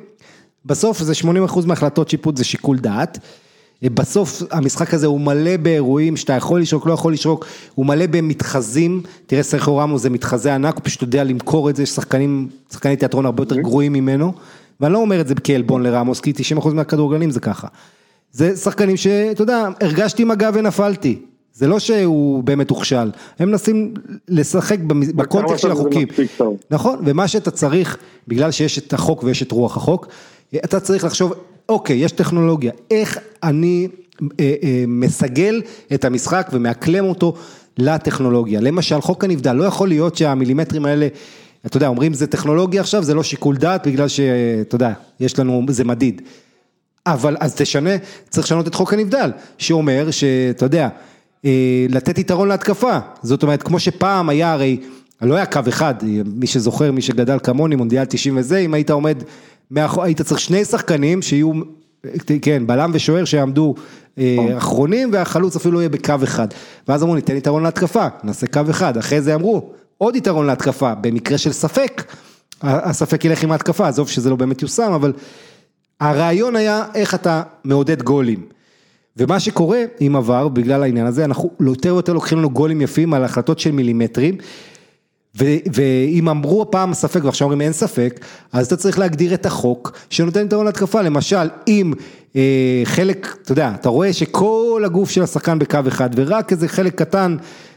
בסוף 0.65 0.99
זה 0.99 1.13
80% 1.49 1.67
מהחלטות 1.67 2.09
שיפוט 2.09 2.37
זה 2.37 2.45
שיקול 2.45 2.79
דעת. 2.79 3.19
בסוף 3.83 4.43
המשחק 4.51 4.95
הזה 4.95 5.07
הוא 5.07 5.21
מלא 5.21 5.57
באירועים 5.57 6.17
שאתה 6.17 6.33
יכול 6.33 6.61
לשרוק, 6.61 6.87
לא 6.87 6.93
יכול 6.93 7.13
לשרוק, 7.13 7.47
הוא 7.75 7.87
מלא 7.87 8.07
במתחזים, 8.07 9.03
תראה 9.27 9.43
סרחו 9.43 9.77
רמו 9.77 9.99
זה 9.99 10.11
מתחזה 10.11 10.55
ענק, 10.55 10.75
הוא 10.75 10.83
פשוט 10.85 11.03
יודע 11.03 11.25
למכור 11.25 11.71
את 11.71 11.77
זה, 11.77 11.83
יש 11.83 11.91
שחקנים, 11.91 12.49
שחקני 12.73 12.97
תיאטרון 12.97 13.27
הרבה 13.27 13.43
יותר 13.43 13.57
גרועים 13.57 13.93
ממנו, 13.93 14.33
ואני 14.81 14.93
לא 14.93 14.99
אומר 14.99 15.21
את 15.21 15.29
זה 15.29 15.35
כעלבון 15.45 15.83
לרמוס, 15.83 16.21
כי 16.21 16.33
90% 16.59 16.69
מהכדורגלנים 16.69 17.31
זה 17.31 17.41
ככה. 17.41 17.69
זה 18.33 18.57
שחקנים 18.57 18.97
שאתה 18.97 19.43
יודע, 19.43 19.69
הרגשתי 19.81 20.25
מגע 20.25 20.51
ונפלתי, 20.55 21.19
זה 21.55 21.67
לא 21.67 21.79
שהוא 21.79 22.45
באמת 22.45 22.71
הוכשל, 22.71 23.11
הם 23.39 23.51
מנסים 23.51 23.95
לשחק 24.29 24.79
בקונטקסט 25.15 25.59
של 25.59 25.71
החוקים. 25.71 26.09
נכון, 26.71 26.99
ומה 27.05 27.29
שאתה 27.29 27.51
צריך, 27.51 27.97
בגלל 28.29 28.51
שיש 28.51 28.79
את 28.79 28.93
החוק 28.93 29.23
ויש 29.25 29.43
את 29.43 29.53
רוח 29.53 29.77
החוק, 29.77 30.09
אתה 30.57 30.81
צריך 30.81 31.05
לחשוב, 31.05 31.33
אוקיי, 31.69 31.97
יש 31.97 32.13
טכנולוגיה, 32.13 32.73
איך 32.91 33.19
אני 33.43 33.89
אה, 34.41 34.55
אה, 34.63 34.85
מסגל 34.87 35.63
את 35.95 36.05
המשחק 36.05 36.49
ומאקלם 36.53 37.05
אותו 37.05 37.35
לטכנולוגיה. 37.79 38.61
למשל, 38.61 39.01
חוק 39.01 39.25
הנבדל, 39.25 39.53
לא 39.53 39.65
יכול 39.65 39.89
להיות 39.89 40.17
שהמילימטרים 40.17 40.85
האלה, 40.85 41.09
אתה 41.67 41.77
יודע, 41.77 41.89
אומרים 41.89 42.15
זה 42.15 42.27
טכנולוגיה 42.27 42.81
עכשיו, 42.81 43.03
זה 43.03 43.15
לא 43.15 43.23
שיקול 43.23 43.57
דעת, 43.57 43.87
בגלל 43.87 44.09
שאתה 44.09 44.75
יודע, 44.75 44.93
יש 45.21 45.39
לנו, 45.39 45.63
זה 45.69 45.85
מדיד. 45.85 46.23
אבל 47.07 47.37
אז 47.41 47.55
תשנה, 47.55 47.91
צריך 48.29 48.47
לשנות 48.47 48.69
את 48.69 48.75
חוק 48.75 48.93
הנבדל, 48.93 49.31
שאומר 49.59 50.11
שאתה 50.11 50.65
יודע, 50.65 50.89
אה, 51.45 51.87
לתת 51.89 52.19
יתרון 52.19 52.49
להתקפה, 52.49 52.99
זאת 53.23 53.43
אומרת, 53.43 53.63
כמו 53.63 53.79
שפעם 53.79 54.29
היה 54.29 54.53
הרי, 54.53 54.81
לא 55.23 55.35
היה 55.35 55.47
קו 55.47 55.61
אחד, 55.69 55.95
מי 56.27 56.47
שזוכר, 56.47 56.93
מי 56.93 57.03
שגדל 57.03 57.39
כמוני, 57.43 57.77
מונדיאל 57.77 58.05
90 58.05 58.37
וזה, 58.37 58.59
אם 58.59 58.75
היית 58.75 58.91
עומד 58.91 59.23
היית 59.77 60.23
צריך 60.23 60.41
שני 60.41 60.65
שחקנים 60.65 61.23
שיהיו, 61.23 61.53
כן, 62.43 62.67
בלם 62.67 62.91
ושוער 62.95 63.25
שיעמדו 63.25 63.75
אחרונים 64.57 65.11
והחלוץ 65.13 65.57
אפילו 65.57 65.75
לא 65.75 65.79
יהיה 65.79 65.89
בקו 65.89 66.15
אחד. 66.25 66.49
ואז 66.89 67.03
אמרו 67.03 67.15
ניתן 67.15 67.37
יתרון 67.37 67.63
להתקפה, 67.63 68.07
נעשה 68.25 68.47
קו 68.47 68.61
אחד, 68.71 68.97
אחרי 68.97 69.21
זה 69.23 69.35
אמרו 69.35 69.71
עוד 69.99 70.17
יתרון 70.17 70.47
להתקפה, 70.47 70.95
במקרה 70.95 71.39
של 71.39 71.53
ספק, 71.53 72.13
הספק 72.63 73.25
ילך 73.25 73.43
עם 73.43 73.53
ההתקפה, 73.53 73.89
עזוב 73.89 74.09
שזה 74.09 74.31
לא 74.31 74.37
באמת 74.37 74.63
יושם, 74.63 74.93
אבל 74.93 75.13
הרעיון 76.01 76.57
היה 76.57 76.85
איך 76.95 77.15
אתה 77.15 77.43
מעודד 77.65 78.03
גולים. 78.03 78.47
ומה 79.17 79.41
שקורה 79.41 79.83
עם 80.01 80.17
עבר, 80.17 80.49
בגלל 80.49 80.83
העניין 80.83 81.07
הזה, 81.07 81.25
אנחנו 81.25 81.51
יותר 81.61 81.95
ויותר 81.95 82.13
לוקחים 82.13 82.39
לנו 82.39 82.51
גולים 82.51 82.81
יפים 82.81 83.15
על 83.15 83.25
החלטות 83.25 83.59
של 83.59 83.73
מילימטרים. 83.73 84.37
ואם 85.73 86.29
אמרו 86.29 86.63
הפעם 86.63 86.95
ספק 86.95 87.25
ועכשיו 87.25 87.45
אומרים 87.45 87.61
אין 87.61 87.73
ספק, 87.73 88.21
אז 88.53 88.67
אתה 88.67 88.77
צריך 88.77 88.99
להגדיר 88.99 89.35
את 89.35 89.47
החוק 89.47 89.99
שנותן 90.11 90.47
יתרון 90.47 90.67
להתקפה, 90.67 91.03
למשל 91.03 91.49
אם 91.69 91.93
אה, 92.37 92.83
חלק, 92.85 93.37
אתה 93.43 93.53
יודע, 93.53 93.73
אתה 93.81 93.89
רואה 93.89 94.13
שכל 94.13 94.83
הגוף 94.85 95.11
של 95.11 95.23
השחקן 95.23 95.59
בקו 95.59 95.79
אחד 95.89 96.11
ורק 96.17 96.53
איזה 96.53 96.69
חלק 96.69 96.95
קטן 96.95 97.37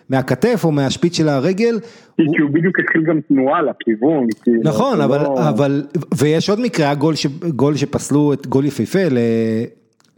מהכתף 0.09 0.61
או 0.63 0.71
מהשפיץ 0.71 1.17
של 1.17 1.29
הרגל. 1.29 1.79
כי 2.17 2.23
הוא 2.41 2.49
בדיוק 2.51 2.79
התחיל 2.79 3.03
גם 3.03 3.19
תנועה 3.27 3.61
לכיוון. 3.61 4.27
נכון, 4.63 5.01
אבל, 5.01 5.23
לא... 5.23 5.49
אבל, 5.49 5.83
ויש 6.17 6.49
עוד 6.49 6.59
מקרה, 6.59 6.85
היה 6.85 6.95
גול, 6.95 7.15
ש, 7.15 7.25
גול 7.55 7.75
שפסלו 7.75 8.33
את 8.33 8.47
גול 8.47 8.65
יפהפה, 8.65 9.03
ל, 9.11 9.17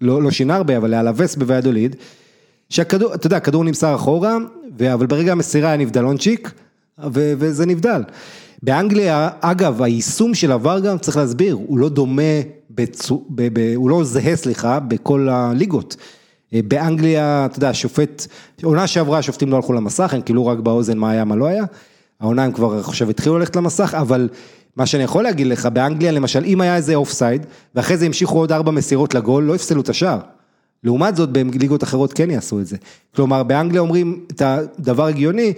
לא, 0.01 0.23
לא 0.23 0.31
שינה 0.31 0.55
הרבה, 0.55 0.77
אבל 0.77 0.91
לאלווס 0.91 1.35
בויאדוליד, 1.35 1.95
שהכדור, 2.69 3.13
אתה 3.13 3.27
יודע, 3.27 3.37
הכדור 3.37 3.63
נמסר 3.63 3.95
אחורה, 3.95 4.37
אבל 4.93 5.05
ברגע 5.05 5.31
המסירה 5.31 5.69
היה 5.69 5.77
נבדלונצ'יק. 5.77 6.51
וזה 7.11 7.65
נבדל. 7.65 8.03
באנגליה, 8.63 9.29
אגב, 9.41 9.81
היישום 9.81 10.33
של 10.33 10.51
VAR 10.51 10.79
גם, 10.79 10.97
צריך 10.97 11.17
להסביר, 11.17 11.55
הוא 11.55 11.77
לא 11.77 11.89
דומה, 11.89 12.21
בצו, 12.69 13.25
ב, 13.29 13.59
ב, 13.59 13.73
הוא 13.75 13.89
לא 13.89 14.03
זהה, 14.03 14.35
סליחה, 14.35 14.79
בכל 14.79 15.29
הליגות. 15.29 15.95
אה, 16.53 16.59
באנגליה, 16.67 17.45
אתה 17.45 17.57
יודע, 17.57 17.73
שופט, 17.73 18.27
עונה 18.63 18.87
שעברה 18.87 19.17
השופטים 19.17 19.49
לא 19.51 19.55
הלכו 19.55 19.73
למסך, 19.73 20.13
הם 20.13 20.21
כאילו 20.21 20.45
רק 20.45 20.59
באוזן 20.59 20.97
מה 20.97 21.11
היה, 21.11 21.25
מה 21.25 21.35
לא 21.35 21.45
היה. 21.45 21.63
העונה 22.19 22.43
הם 22.43 22.51
כבר, 22.51 22.83
חושב, 22.83 23.09
התחילו 23.09 23.39
ללכת 23.39 23.55
למסך, 23.55 23.95
אבל 23.97 24.29
מה 24.77 24.85
שאני 24.85 25.03
יכול 25.03 25.23
להגיד 25.23 25.47
לך, 25.47 25.65
באנגליה 25.65 26.11
למשל, 26.11 26.43
אם 26.45 26.61
היה 26.61 26.75
איזה 26.75 26.95
אופסייד, 26.95 27.45
ואחרי 27.75 27.97
זה 27.97 28.05
המשיכו 28.05 28.37
עוד 28.37 28.51
ארבע 28.51 28.71
מסירות 28.71 29.13
לגול, 29.13 29.43
לא 29.43 29.55
יפסלו 29.55 29.81
את 29.81 29.89
השער. 29.89 30.19
לעומת 30.83 31.15
זאת, 31.15 31.29
בליגות 31.29 31.83
אחרות 31.83 32.13
כן 32.13 32.31
יעשו 32.31 32.59
את 32.59 32.65
זה. 32.65 32.77
כלומר, 33.15 33.43
באנגליה 33.43 33.81
אומרים 33.81 34.25
את 34.31 34.41
הדבר 34.41 35.05
הגיוני, 35.05 35.53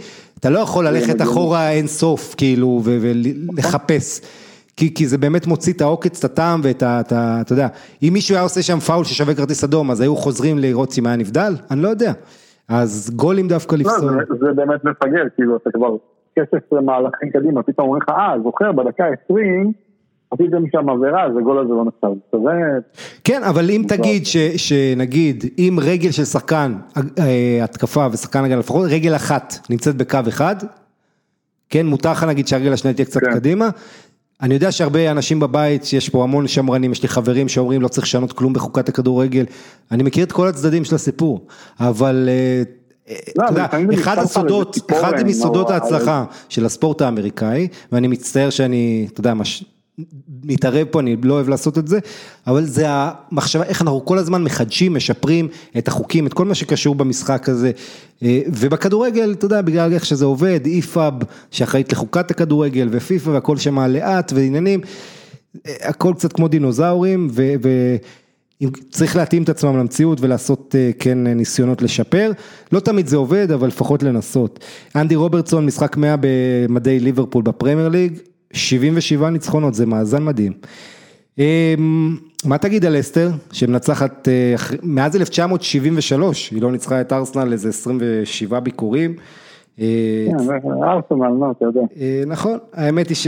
אתה 0.46 0.54
לא 0.54 0.60
יכול 0.60 0.88
ללכת 0.88 1.22
אחורה 1.22 1.72
אין 1.72 1.88
סוף, 1.88 2.36
כאילו, 2.38 2.82
ולחפש. 2.84 4.22
כי, 4.78 4.94
כי 4.94 5.08
זה 5.08 5.18
באמת 5.18 5.48
מוציא 5.48 5.74
את 5.74 5.82
העוקץ, 5.82 6.26
את 6.26 6.32
הטעם 6.32 6.60
ואת 6.64 6.84
ה... 6.84 7.02
אתה 7.42 7.54
יודע, 7.54 7.68
אם 8.04 8.10
מישהו 8.14 8.36
היה 8.36 8.44
עושה 8.44 8.62
שם 8.62 8.80
פאול 8.80 9.04
ששווה 9.04 9.36
כרטיס 9.36 9.64
אדום, 9.64 9.92
אז 9.92 10.02
היו 10.02 10.16
חוזרים 10.16 10.58
לראות 10.58 10.94
אם 11.00 11.06
היה 11.06 11.16
נבדל? 11.16 11.54
אני 11.72 11.82
לא 11.82 11.88
יודע. 11.88 12.12
אז 12.70 13.12
גולים 13.16 13.48
דווקא 13.48 13.76
לפסול. 13.76 14.12
לא, 14.12 14.24
זה, 14.30 14.46
זה 14.46 14.54
באמת 14.56 14.84
מפגר, 14.84 15.24
כאילו, 15.36 15.58
אתה 15.58 15.70
כבר 15.74 15.96
כסף 16.40 16.74
למהלכים 16.74 17.30
קדימה, 17.30 17.64
פתאום 17.64 17.88
אומרים 17.88 18.02
לך, 18.02 18.10
אה, 18.10 18.36
זוכר, 18.44 18.72
בדקה 18.72 19.04
20, 19.26 19.72
עשיתם 20.40 20.64
שם 20.72 20.90
עבירה, 20.90 21.26
אז 21.26 21.32
הגול 21.38 21.60
הזה 21.60 21.74
לא 21.74 21.86
נחשב. 21.86 22.38
כן, 23.24 23.44
אבל 23.44 23.70
אם 23.70 23.84
תגיד 23.88 24.24
שנגיד, 24.58 25.46
אם 25.58 25.80
רגל 25.82 26.12
של 26.12 26.26
שחקן 26.26 26.76
אה, 27.20 27.60
התקפה 27.64 28.08
ושחקן 28.12 28.44
הגנה, 28.44 28.60
לפחות 28.60 28.88
רגל 28.90 29.16
אחת 29.16 29.54
נמצאת 29.70 29.96
בקו 29.96 30.20
אחד, 30.28 30.56
כן, 31.70 31.86
מותר 31.86 32.12
לך 32.12 32.24
להגיד 32.24 32.48
שהרגל 32.48 32.74
השנייה 32.74 32.94
תהיה 32.94 33.06
קצת 33.06 33.24
כן. 33.24 33.34
קדימה. 33.34 33.70
אני 34.42 34.54
יודע 34.54 34.72
שהרבה 34.72 35.12
אנשים 35.12 35.40
בבית, 35.40 35.94
יש 35.94 36.10
פה 36.10 36.24
המון 36.24 36.48
שמרנים, 36.48 36.92
יש 36.92 37.04
לי 37.04 37.08
חברים 37.10 37.48
שאומרים 37.48 37.82
לא 37.82 37.88
צריך 37.88 38.08
לשנות 38.08 38.34
כלום 38.34 38.54
בחוקת 38.54 38.90
הכדורגל, 38.90 39.46
אני 39.92 40.04
מכיר 40.04 40.24
את 40.24 40.32
כל 40.32 40.48
הצדדים 40.48 40.86
של 40.86 40.96
הסיפור, 40.96 41.48
אבל 41.80 42.30
אה, 42.32 42.64
לא, 43.36 43.44
אתה 43.44 43.52
יודע, 43.52 43.68
אחד 43.94 44.18
הסודות, 44.18 44.78
אחד 44.92 45.24
מסודות 45.26 45.70
ההצלחה 45.70 46.26
של 46.50 46.66
הספורט 46.66 47.02
האמריקאי, 47.02 47.68
ואני 47.92 48.08
מצטער 48.08 48.50
שאני, 48.50 49.08
אתה 49.12 49.20
יודע, 49.20 49.34
מתערב 50.44 50.88
פה, 50.92 51.00
אני 51.00 51.16
לא 51.24 51.34
אוהב 51.34 51.50
לעשות 51.50 51.78
את 51.78 51.88
זה, 51.88 52.00
אבל 52.48 52.66
זה 52.66 52.86
המחשבה, 52.88 53.64
איך 53.64 53.82
אנחנו 53.82 54.06
כל 54.06 54.18
הזמן 54.18 54.44
מחדשים, 54.44 54.94
משפרים 54.94 55.48
את 55.78 55.88
החוקים, 55.88 56.28
את 56.28 56.34
כל 56.34 56.46
מה 56.46 56.56
שקשור 56.56 56.96
במשחק 56.96 57.50
הזה, 57.50 57.72
אה, 58.24 58.42
ובכדורגל, 58.48 59.32
אתה 59.32 59.46
יודע, 59.46 59.62
בגלל 59.62 59.94
איך 59.94 60.06
שזה 60.06 60.26
עובד, 60.26 60.60
איפאב, 60.66 61.14
שאחראית 61.52 61.92
לחוקת 61.92 62.32
הכדורגל, 62.32 62.88
ופיפ"א, 62.92 63.30
והכל 63.30 63.58
שם 63.58 63.80
לאט, 63.80 64.34
ועניינים, 64.36 64.82
אה, 65.68 65.74
הכל 65.82 66.14
קצת 66.18 66.34
כמו 66.34 66.48
דינוזאורים, 66.48 67.28
ו... 67.32 67.54
ו 67.64 67.96
להתאים 69.16 69.44
את 69.44 69.50
עצמם 69.50 69.78
למציאות 69.78 70.22
ולעשות 70.22 70.76
כן 71.00 71.28
ניסיונות 71.28 71.82
לשפר, 71.82 72.32
לא 72.72 72.80
תמיד 72.80 73.08
זה 73.08 73.18
עובד, 73.18 73.52
אבל 73.52 73.68
לפחות 73.68 74.04
לנסות. 74.04 74.60
אנדי 74.96 75.16
רוברטסון, 75.16 75.66
משחק 75.66 75.98
100 75.98 76.16
במדי 76.20 77.00
ליברפול 77.00 77.44
בפרמייר 77.44 77.90
ליג, 77.90 78.20
77 78.56 79.30
ניצחונות, 79.30 79.74
זה 79.74 79.86
מאזן 79.86 80.24
מדהים. 80.24 80.54
אמ, 81.40 82.18
מה 82.46 82.58
תגיד 82.58 82.86
על 82.86 83.00
אסתר, 83.00 83.30
שמנצחת 83.52 84.28
מאז 84.84 85.16
1973, 85.16 86.52
היא 86.52 86.62
לא 86.62 86.72
ניצחה 86.72 87.02
את 87.02 87.14
ארסנל 87.14 87.52
איזה 87.52 87.70
27 87.70 88.60
ביקורים. 88.60 89.16
כן, 89.78 89.84
ארסנל, 90.84 91.52
אתה 91.52 91.66
יודע. 91.66 91.82
נכון, 92.28 92.58
האמת 92.74 93.10
היא 93.10 93.16
ש... 93.16 93.28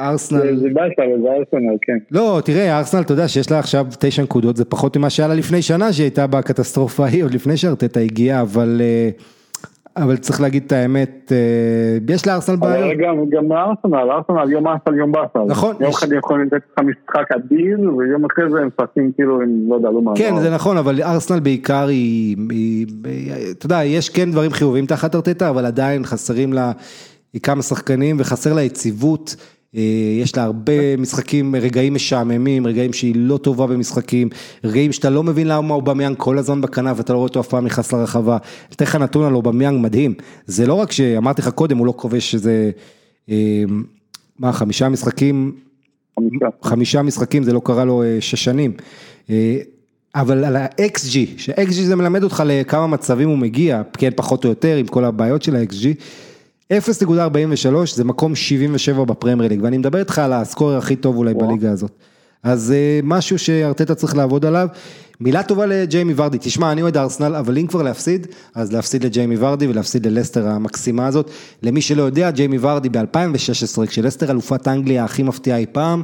ארסנל... 0.00 0.56
זה 0.56 0.68
באסה, 0.72 1.02
אבל 1.04 1.22
זה 1.22 1.28
ארסנל, 1.28 1.76
כן. 1.82 1.98
לא, 2.10 2.40
תראה, 2.44 2.78
ארסנל, 2.78 3.00
אתה 3.00 3.12
יודע 3.12 3.28
שיש 3.28 3.50
לה 3.50 3.58
עכשיו 3.58 3.86
תשע 3.98 4.22
נקודות, 4.22 4.56
זה 4.56 4.64
פחות 4.64 4.96
ממה 4.96 5.10
שהיה 5.10 5.28
לה 5.28 5.34
לפני 5.34 5.62
שנה 5.62 5.92
שהיא 5.92 6.04
הייתה 6.04 6.26
בקטסטרופה 6.26 7.04
ההיא, 7.04 7.24
עוד 7.24 7.34
לפני 7.34 7.56
שארטטה 7.56 8.00
הגיעה, 8.00 8.40
אבל... 8.40 8.80
אבל 10.02 10.16
צריך 10.16 10.40
להגיד 10.40 10.62
את 10.66 10.72
האמת, 10.72 11.32
יש 12.08 12.26
לארסנל 12.26 12.56
בעיות. 12.56 12.98
גם, 12.98 13.16
גם 13.30 13.52
ארסנל, 13.52 14.10
ארסנל 14.10 14.52
יום 14.52 14.66
ארסנל 14.68 14.94
יום 14.98 15.12
באסל. 15.12 15.44
נכון. 15.46 15.76
יום 15.80 15.90
אחד 15.90 16.12
יכולים 16.12 16.46
לתת 16.46 16.56
לך 16.72 16.84
משחק 16.84 17.32
אדיר, 17.32 17.94
ויום 17.96 18.24
אחרי 18.24 18.50
זה 18.50 18.60
הם 18.60 18.68
משחקים 18.68 19.12
כאילו, 19.12 19.42
הם 19.42 19.66
לא 19.68 19.74
יודע, 19.74 19.90
לא 19.90 20.02
מה. 20.02 20.12
כן, 20.16 20.34
זה 20.40 20.50
נכון, 20.50 20.76
אבל 20.76 21.02
ארסנל 21.02 21.40
בעיקר 21.40 21.86
היא, 21.86 22.36
אתה 23.50 23.66
יודע, 23.66 23.84
יש 23.84 24.08
כן 24.08 24.30
דברים 24.30 24.50
חיובים 24.50 24.86
תחת 24.86 25.14
ארטטה, 25.14 25.50
אבל 25.50 25.66
עדיין 25.66 26.04
חסרים 26.04 26.52
לה 26.52 26.72
כמה 27.42 27.62
שחקנים 27.62 28.16
וחסר 28.18 28.54
לה 28.54 28.62
יציבות. 28.62 29.36
יש 30.22 30.36
לה 30.36 30.42
הרבה 30.42 30.96
משחקים, 30.96 31.54
רגעים 31.54 31.94
משעממים, 31.94 32.66
רגעים 32.66 32.92
שהיא 32.92 33.14
לא 33.16 33.36
טובה 33.36 33.66
במשחקים, 33.66 34.28
רגעים 34.64 34.92
שאתה 34.92 35.10
לא 35.10 35.22
מבין 35.22 35.46
למה 35.48 35.74
אובמיאנג 35.74 36.16
כל 36.16 36.38
הזמן 36.38 36.60
בכנף 36.60 36.96
ואתה 36.96 37.12
לא 37.12 37.18
רואה 37.18 37.28
אותו 37.28 37.40
אף 37.40 37.48
פעם 37.48 37.64
נכנס 37.66 37.92
לרחבה. 37.92 38.36
אתן 38.72 38.84
לך 38.84 38.96
נתון 38.96 39.24
על 39.24 39.34
אובמיאנג 39.34 39.80
מדהים, 39.82 40.14
זה 40.46 40.66
לא 40.66 40.74
רק 40.74 40.92
שאמרתי 40.92 41.42
לך 41.42 41.48
קודם, 41.48 41.78
הוא 41.78 41.86
לא 41.86 41.94
כובש 41.96 42.34
איזה, 42.34 42.70
מה, 44.38 44.52
חמישה 44.52 44.88
משחקים, 44.88 45.52
חמישה. 46.16 46.46
חמישה 46.62 47.02
משחקים, 47.02 47.42
זה 47.42 47.52
לא 47.52 47.60
קרה 47.64 47.84
לו 47.84 48.02
שש 48.20 48.44
שנים. 48.44 48.72
אבל 50.14 50.44
על 50.44 50.56
ה-XG, 50.56 51.16
ש-XG 51.36 51.72
זה 51.72 51.96
מלמד 51.96 52.22
אותך 52.22 52.42
לכמה 52.46 52.86
מצבים 52.86 53.28
הוא 53.28 53.38
מגיע, 53.38 53.82
כן 53.92 54.10
פחות 54.16 54.44
או 54.44 54.48
יותר 54.48 54.76
עם 54.76 54.86
כל 54.86 55.04
הבעיות 55.04 55.42
של 55.42 55.56
ה-XG. 55.56 55.86
0.43 56.72 56.76
זה 57.94 58.04
מקום 58.04 58.34
77 58.34 59.04
בפרמייר 59.04 59.50
ליג, 59.50 59.60
ואני 59.62 59.78
מדבר 59.78 59.98
איתך 59.98 60.18
על 60.18 60.32
הסקורר 60.32 60.76
הכי 60.76 60.96
טוב 60.96 61.16
אולי 61.16 61.34
בליגה 61.34 61.72
הזאת. 61.72 61.90
אז 62.42 62.74
משהו 63.02 63.38
שארטטה 63.38 63.94
צריך 63.94 64.16
לעבוד 64.16 64.44
עליו. 64.44 64.68
מילה 65.20 65.42
טובה 65.42 65.66
לג'יימי 65.66 66.12
ורדי, 66.16 66.38
תשמע, 66.40 66.72
אני 66.72 66.82
אוהד 66.82 66.96
ארסנל, 66.96 67.34
אבל 67.34 67.58
אם 67.58 67.66
כבר 67.66 67.82
להפסיד, 67.82 68.26
אז 68.54 68.72
להפסיד 68.72 69.04
לג'יימי 69.04 69.36
ורדי 69.38 69.66
ולהפסיד 69.66 70.06
ללסטר 70.06 70.48
המקסימה 70.48 71.06
הזאת. 71.06 71.30
למי 71.62 71.80
שלא 71.80 72.02
יודע, 72.02 72.30
ג'יימי 72.30 72.58
ורדי 72.60 72.88
ב-2016, 72.88 73.86
כשלסטר 73.86 74.30
אלופת 74.30 74.68
אנגליה 74.68 75.04
הכי 75.04 75.22
מפתיעה 75.22 75.58
אי 75.58 75.66
פעם, 75.72 76.02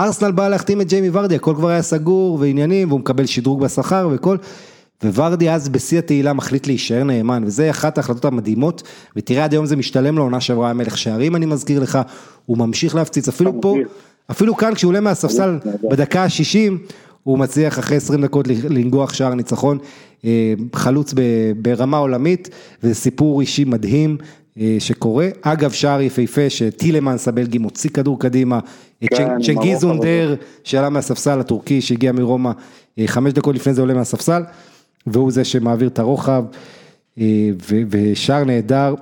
ארסנל 0.00 0.30
בא 0.30 0.48
להחתים 0.48 0.80
את 0.80 0.88
ג'יימי 0.88 1.10
ורדי, 1.12 1.34
הכל 1.34 1.54
כבר 1.54 1.68
היה 1.68 1.82
סגור 1.82 2.38
ועניינים, 2.40 2.88
והוא 2.88 3.00
מקבל 3.00 3.26
שדרוג 3.26 3.60
בשכר 3.60 4.08
וכל. 4.12 4.36
וורדי 5.04 5.50
אז 5.50 5.68
בשיא 5.68 5.98
התהילה 5.98 6.32
מחליט 6.32 6.66
להישאר 6.66 7.04
נאמן, 7.04 7.42
וזה 7.46 7.70
אחת 7.70 7.98
ההחלטות 7.98 8.24
המדהימות, 8.24 8.82
ותראה 9.16 9.44
עד 9.44 9.52
היום 9.52 9.66
זה 9.66 9.76
משתלם 9.76 10.16
לו, 10.18 10.22
עונה 10.22 10.40
שעברה 10.40 10.70
המלך 10.70 10.98
שערים 10.98 11.36
אני 11.36 11.46
מזכיר 11.46 11.80
לך, 11.80 11.98
הוא 12.46 12.58
ממשיך 12.58 12.94
להפציץ, 12.94 13.28
אפילו 13.28 13.60
פה, 13.60 13.76
אפילו 14.30 14.56
כאן 14.56 14.74
כשהוא 14.74 14.88
עולה 14.88 15.00
מהספסל 15.00 15.58
בדקה 15.90 16.24
ה-60, 16.24 16.72
הוא 17.22 17.38
מצליח 17.38 17.78
אחרי 17.78 17.96
20 17.96 18.22
דקות 18.22 18.48
לנגוח 18.48 19.12
שער 19.12 19.34
ניצחון, 19.34 19.78
חלוץ 20.74 21.14
ברמה 21.56 21.96
עולמית, 21.96 22.50
וזה 22.82 22.94
סיפור 22.94 23.40
אישי 23.40 23.64
מדהים 23.64 24.16
שקורה, 24.78 25.28
אגב 25.42 25.70
שער 25.70 26.00
יפהפה 26.00 26.50
שטילמנס 26.50 27.28
הבלגי 27.28 27.58
מוציא 27.58 27.90
כדור 27.90 28.20
קדימה, 28.20 28.58
צ'נגיז 29.42 29.84
אונדר 29.84 30.34
שעלה 30.64 30.88
מהספסל 30.88 31.40
הטורקי 31.40 31.80
שהגיע 31.80 32.12
מרומא, 32.12 32.50
חמש 33.06 33.32
דקות 33.32 33.54
לפני 33.54 33.74
זה 33.74 33.80
עולה 33.80 33.94
מהספסל. 33.94 34.42
והוא 35.06 35.30
זה 35.30 35.44
שמעביר 35.44 35.88
את 35.88 35.98
הרוחב, 35.98 36.44
ושער 37.90 38.44
נהדר, 38.44 38.94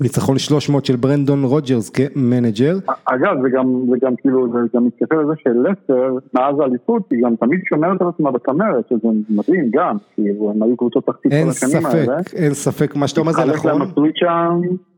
ניצחון 0.00 0.38
300 0.38 0.84
של 0.84 0.96
ברנדון 0.96 1.44
רוג'רס 1.44 1.90
כמנג'ר. 1.90 2.78
אגב, 3.04 3.42
זה 3.42 3.48
גם, 3.48 3.82
זה 3.90 3.96
גם 4.02 4.16
כאילו, 4.16 4.52
זה 4.52 4.58
גם 4.74 4.86
מתקשר 4.86 5.16
לזה 5.16 5.32
שלסטר, 5.42 6.16
מאז 6.34 6.60
האליפות, 6.60 7.02
היא 7.10 7.18
גם 7.24 7.36
תמיד 7.36 7.60
שומרת 7.68 8.02
על 8.02 8.08
עצמה 8.08 8.30
בצמרת, 8.30 8.88
שזה 8.88 9.08
מדהים 9.30 9.70
גם, 9.72 9.96
כי 10.16 10.22
הם 10.50 10.62
היו 10.62 10.76
קבוצות 10.76 11.06
תחתית 11.06 11.32
כל 11.32 11.50
השנים 11.50 11.86
האלה. 11.86 12.16
אין 12.16 12.22
ספק, 12.22 12.34
אין 12.34 12.54
ספק, 12.54 12.96
מה 12.96 13.08
שאתה 13.08 13.20
אומר 13.20 13.32
זה 13.32 13.44
נכון. 13.44 13.80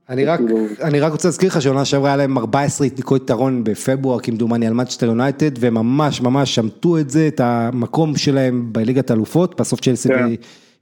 אני 0.08 0.24
רק, 0.24 0.40
אני 0.82 1.00
רק 1.00 1.12
רוצה 1.12 1.28
להזכיר 1.28 1.48
לך 1.48 1.62
שעונה 1.62 1.84
שעברה 1.84 2.08
היה 2.08 2.16
להם 2.16 2.38
14 2.38 2.86
נקודות 2.98 3.22
יתרון 3.22 3.64
בפברואר 3.64 4.20
כמדומני 4.20 4.66
על 4.66 4.72
מנצ'סטר 4.72 5.06
יונייטד 5.06 5.50
וממש 5.60 6.20
ממש 6.20 6.54
שמטו 6.54 6.98
את 6.98 7.10
זה, 7.10 7.28
את 7.28 7.40
המקום 7.40 8.16
שלהם 8.16 8.68
בליגת 8.72 9.10
האלופות, 9.10 9.60
בסוף 9.60 9.80
צ'לסי 9.80 10.08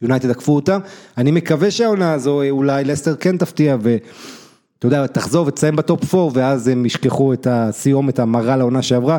ויונייטד 0.03 0.31
עקפו 0.31 0.55
אותם, 0.55 0.81
אני 1.19 1.31
מקווה 1.31 1.71
שהעונה 1.71 2.13
הזו 2.13 2.43
אולי 2.51 2.85
לסטר 2.85 3.17
כן 3.17 3.37
תפתיע 3.37 3.77
ואתה 3.81 4.87
יודע, 4.87 5.07
תחזור 5.07 5.47
ותסיים 5.47 5.77
ב 5.77 5.86
top 5.86 6.15
4 6.15 6.31
ואז 6.35 6.69
הם 6.69 6.87
ישכחו 6.87 7.33
את 7.33 7.47
הסיומת 7.51 8.19
המרה 8.19 8.57
לעונה 8.57 8.83
שעברה. 8.83 9.19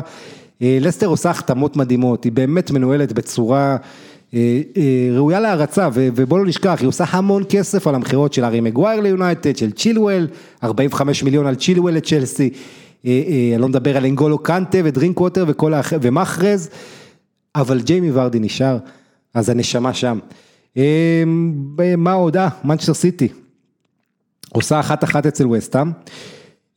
לסטר 0.60 1.06
עושה 1.06 1.30
החתמות 1.30 1.76
מדהימות, 1.76 2.24
היא 2.24 2.32
באמת 2.32 2.70
מנוהלת 2.70 3.12
בצורה... 3.12 3.76
ראויה 5.12 5.40
להערצה, 5.40 5.88
ובוא 5.94 6.38
לא 6.38 6.46
נשכח, 6.46 6.76
היא 6.80 6.88
עושה 6.88 7.04
המון 7.08 7.42
כסף 7.48 7.86
על 7.86 7.94
המכירות 7.94 8.32
של 8.32 8.44
הארי 8.44 8.60
מגווייר 8.60 9.00
ליונייטד, 9.00 9.56
של 9.56 9.70
צ'ילואל, 9.70 10.28
45 10.64 11.22
מיליון 11.22 11.46
על 11.46 11.54
צ'ילואל 11.54 11.94
לצ'לסי, 11.94 12.50
אני 13.04 13.56
לא 13.58 13.68
מדבר 13.68 13.96
על 13.96 14.04
אנגולו 14.04 14.38
קנטה 14.38 14.78
ודרינק 14.84 15.20
ווטר 15.20 15.44
ומחרז, 16.02 16.70
אבל 17.54 17.80
ג'יימי 17.80 18.10
ורדי 18.12 18.38
נשאר, 18.38 18.78
אז 19.34 19.48
הנשמה 19.48 19.94
שם. 19.94 20.18
מה 21.96 22.12
עוד? 22.12 22.36
אה, 22.36 22.48
מנצ'סטר 22.64 22.94
סיטי, 22.94 23.28
עושה 24.52 24.80
אחת 24.80 25.04
אחת 25.04 25.26
אצל 25.26 25.46
וסטאם, 25.46 25.90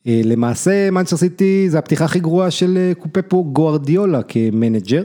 למעשה 0.05 0.91
מנצ'סטר 0.91 1.17
סיטי 1.17 1.69
זה 1.69 1.79
הפתיחה 1.79 2.05
הכי 2.05 2.19
גרועה 2.19 2.51
של 2.51 2.91
פפ 2.99 3.43
גוארדיולה 3.43 4.23
כמנג'ר. 4.23 5.03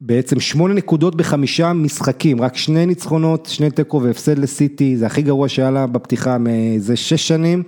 בעצם 0.00 0.40
שמונה 0.40 0.74
נקודות 0.74 1.14
בחמישה 1.14 1.72
משחקים, 1.72 2.40
רק 2.40 2.56
שני 2.56 2.86
ניצחונות, 2.86 3.46
שני 3.46 3.70
תיקו 3.70 4.02
והפסד 4.02 4.38
לסיטי, 4.38 4.96
זה 4.96 5.06
הכי 5.06 5.22
גרוע 5.22 5.48
שהיה 5.48 5.70
לה 5.70 5.86
בפתיחה 5.86 6.38
מאיזה 6.38 6.96
שש 6.96 7.28
שנים. 7.28 7.62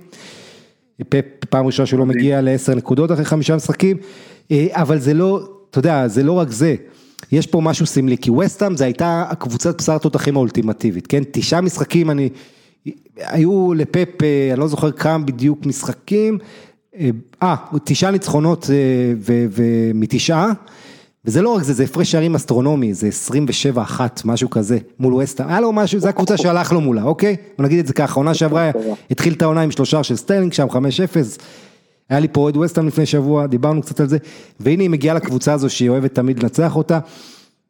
פעם 1.49 1.65
ראשונה 1.65 1.85
שהוא 1.85 1.99
לא 1.99 2.05
מגיע 2.05 2.41
לעשר 2.41 2.75
נקודות 2.75 3.11
אחרי 3.11 3.25
חמישה 3.25 3.55
משחקים, 3.55 3.97
אבל 4.69 4.99
זה 4.99 5.13
לא, 5.13 5.49
אתה 5.69 5.79
יודע, 5.79 6.07
זה 6.07 6.23
לא 6.23 6.31
רק 6.31 6.51
זה. 6.51 6.75
יש 7.31 7.47
פה 7.47 7.61
משהו 7.61 7.85
סמלי, 7.85 8.17
כי 8.17 8.31
וסטאם 8.31 8.77
זה 8.77 8.83
הייתה 8.85 9.25
הקבוצת 9.29 9.81
בשר 9.81 9.97
תותחים 9.97 10.35
האולטימטיבית, 10.35 11.07
כן? 11.07 11.23
תשעה 11.31 11.61
משחקים, 11.61 12.09
אני, 12.09 12.29
היו 13.17 13.73
לפפ, 13.73 14.23
אני 14.51 14.59
לא 14.59 14.67
זוכר 14.67 14.91
כמה 14.91 15.23
בדיוק 15.23 15.65
משחקים, 15.65 16.37
אה, 17.43 17.55
תשעה 17.83 18.11
ניצחונות 18.11 18.69
ומתשעה. 19.27 20.51
וזה 21.25 21.41
לא 21.41 21.49
רק 21.49 21.63
זה, 21.63 21.73
זה 21.73 21.83
הפרש 21.83 22.11
שערים 22.11 22.35
אסטרונומי, 22.35 22.93
זה 22.93 23.09
27-1, 23.75 23.99
משהו 24.25 24.49
כזה, 24.49 24.77
מול 24.99 25.13
ווסטהאם, 25.13 25.49
היה 25.49 25.61
לו 25.61 25.71
משהו, 25.71 25.99
זו 25.99 26.07
הקבוצה 26.07 26.37
שהלך 26.37 26.71
לו 26.71 26.81
מולה, 26.81 27.03
אוקיי? 27.03 27.35
בוא 27.57 27.65
נגיד 27.65 27.79
את 27.79 27.87
זה 27.87 27.93
ככה, 27.93 28.15
עונה 28.15 28.33
שעברה, 28.33 28.71
התחיל 29.11 29.33
את 29.33 29.41
העונה 29.41 29.61
עם 29.61 29.71
שלושער 29.71 30.03
של 30.03 30.15
סטרלינג 30.15 30.53
שם, 30.53 30.67
5-0, 30.69 30.75
היה 32.09 32.19
לי 32.19 32.27
פה 32.31 32.41
אוהד 32.41 32.57
ווסטהאם 32.57 32.87
לפני 32.87 33.05
שבוע, 33.05 33.47
דיברנו 33.47 33.81
קצת 33.81 33.99
על 33.99 34.07
זה, 34.07 34.17
והנה 34.59 34.83
היא 34.83 34.89
מגיעה 34.89 35.15
לקבוצה 35.15 35.53
הזו 35.53 35.69
שהיא 35.69 35.89
אוהבת 35.89 36.15
תמיד 36.15 36.43
לנצח 36.43 36.75
אותה, 36.75 36.99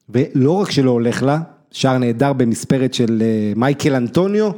ולא 0.09 0.51
רק 0.51 0.71
שלא 0.71 0.91
הולך 0.91 1.23
לה, 1.23 1.39
שער 1.71 1.97
נהדר 1.97 2.33
במספרת 2.33 2.93
של 2.93 3.23
מייקל 3.55 3.95
אנטוניו, 3.95 4.51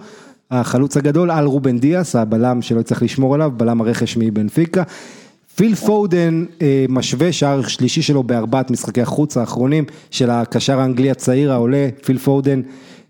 החלוץ 0.51 0.97
הגדול, 0.97 1.31
על 1.31 1.45
רובן 1.45 1.79
דיאס, 1.79 2.15
הבלם 2.15 2.61
שלא 2.61 2.81
צריך 2.81 3.03
לשמור 3.03 3.35
עליו, 3.35 3.51
בלם 3.57 3.81
הרכש 3.81 4.17
מבנפיקה. 4.17 4.83
פיל 5.55 5.75
פודן 5.75 6.45
משווה 6.89 7.31
שער 7.31 7.67
שלישי 7.67 8.01
שלו 8.01 8.23
בארבעת 8.23 8.71
משחקי 8.71 9.01
החוץ 9.01 9.37
האחרונים 9.37 9.85
של 10.11 10.29
הקשר 10.29 10.79
האנגלי 10.79 11.11
הצעיר 11.11 11.51
העולה, 11.51 11.87
פיל 12.05 12.17
פודן, 12.17 12.61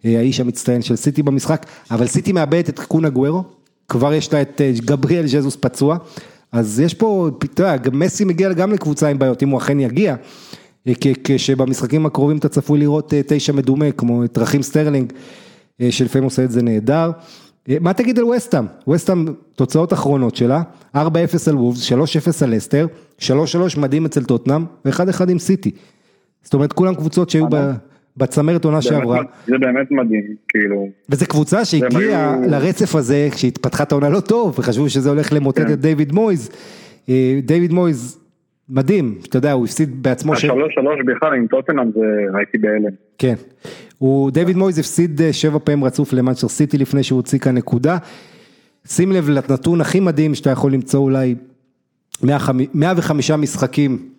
האיש 0.03 0.39
המצטיין 0.39 0.81
של 0.81 0.95
סיטי 0.95 1.23
במשחק, 1.23 1.65
אבל 1.91 2.07
סיטי 2.07 2.31
מאבדת 2.31 2.69
את 2.69 2.79
קון 2.79 3.09
אגוארו, 3.09 3.43
כבר 3.89 4.13
יש 4.13 4.33
לה 4.33 4.41
את 4.41 4.61
גבריאל 4.85 5.27
ז'זוס 5.27 5.57
פצוע, 5.59 5.97
אז 6.51 6.79
יש 6.79 6.93
פה, 6.93 7.29
אתה 7.43 7.63
יודע, 7.63 7.89
מסי 7.91 8.25
מגיע 8.25 8.53
גם 8.53 8.71
לקבוצה 8.73 9.07
עם 9.07 9.19
בעיות, 9.19 9.43
אם 9.43 9.49
הוא 9.49 9.57
אכן 9.57 9.79
יגיע, 9.79 10.15
כשבמשחקים 11.23 12.05
הקרובים 12.05 12.37
אתה 12.37 12.49
צפוי 12.49 12.79
לראות 12.79 13.13
תשע 13.27 13.53
מדומה, 13.53 13.91
כמו 13.91 14.23
את 14.23 14.37
רחים 14.37 14.61
סטרלינג, 14.61 15.13
שלפעמים 15.89 16.23
עושה 16.23 16.43
את 16.43 16.51
זה 16.51 16.61
נהדר. 16.61 17.11
מה 17.81 17.93
תגיד 17.93 18.19
על 18.19 18.25
וסטאם? 18.25 18.65
וסטאם, 18.89 19.25
תוצאות 19.55 19.93
אחרונות 19.93 20.35
שלה, 20.35 20.61
4-0 20.95 20.99
על 21.49 21.55
וולפס, 21.55 21.91
3-0 21.91 21.95
על 22.43 22.57
לסטר, 22.57 22.87
3-3 23.19 23.23
מדהים 23.79 24.05
אצל 24.05 24.23
טוטנאם, 24.23 24.65
ו-1-1 24.85 25.29
עם 25.29 25.39
סיטי. 25.39 25.71
זאת 26.43 26.53
אומרת, 26.53 26.73
כולם 26.73 26.95
קבוצות 26.95 27.29
שהיו 27.29 27.45
בצמרת 28.17 28.65
עונה 28.65 28.81
שעברה. 28.81 29.21
זה 29.47 29.57
באמת 29.59 29.91
מדהים, 29.91 30.23
כאילו. 30.49 30.87
וזו 31.09 31.25
קבוצה 31.25 31.65
שהגיעה 31.65 32.33
היו- 32.33 32.49
לרצף 32.51 32.95
הזה, 32.95 33.27
כשהתפתחה 33.31 33.83
את 33.83 33.91
העונה 33.91 34.09
לא 34.09 34.19
טוב, 34.19 34.55
וחשבו 34.59 34.89
שזה 34.89 35.09
הולך 35.09 35.33
למוטט 35.33 35.59
כן. 35.61 35.73
את 35.73 35.79
דיוויד 35.79 36.11
מויז. 36.11 36.49
אה, 37.09 37.39
דיוויד 37.43 37.73
מויז, 37.73 38.19
מדהים, 38.69 39.17
אתה 39.29 39.37
יודע, 39.37 39.51
הוא 39.51 39.65
הפסיד 39.65 40.03
בעצמו. 40.03 40.33
השלוש 40.33 40.73
שלוש 40.75 40.99
בכלל 41.05 41.33
עם 41.33 41.47
טוטנאם 41.47 41.91
זה 41.91 41.99
ראיתי 42.33 42.57
בהלם. 42.57 42.91
כן. 43.17 43.33
הוא, 44.03 44.31
דיוויד 44.31 44.57
מויז 44.57 44.79
הפסיד 44.79 45.21
אה, 45.21 45.33
שבע 45.33 45.59
פעמים 45.63 45.83
רצוף 45.83 46.13
למנצ'ר 46.13 46.47
סיטי 46.47 46.77
לפני 46.77 47.03
שהוא 47.03 47.17
הוציא 47.17 47.39
כאן 47.39 47.55
נקודה. 47.55 47.97
שים 48.87 49.11
לב 49.11 49.29
לנתון 49.29 49.81
הכי 49.81 49.99
מדהים 49.99 50.35
שאתה 50.35 50.49
יכול 50.49 50.73
למצוא 50.73 50.99
אולי 50.99 51.35
105 52.23 52.67
105 52.73 53.31
משחקים 53.31 54.09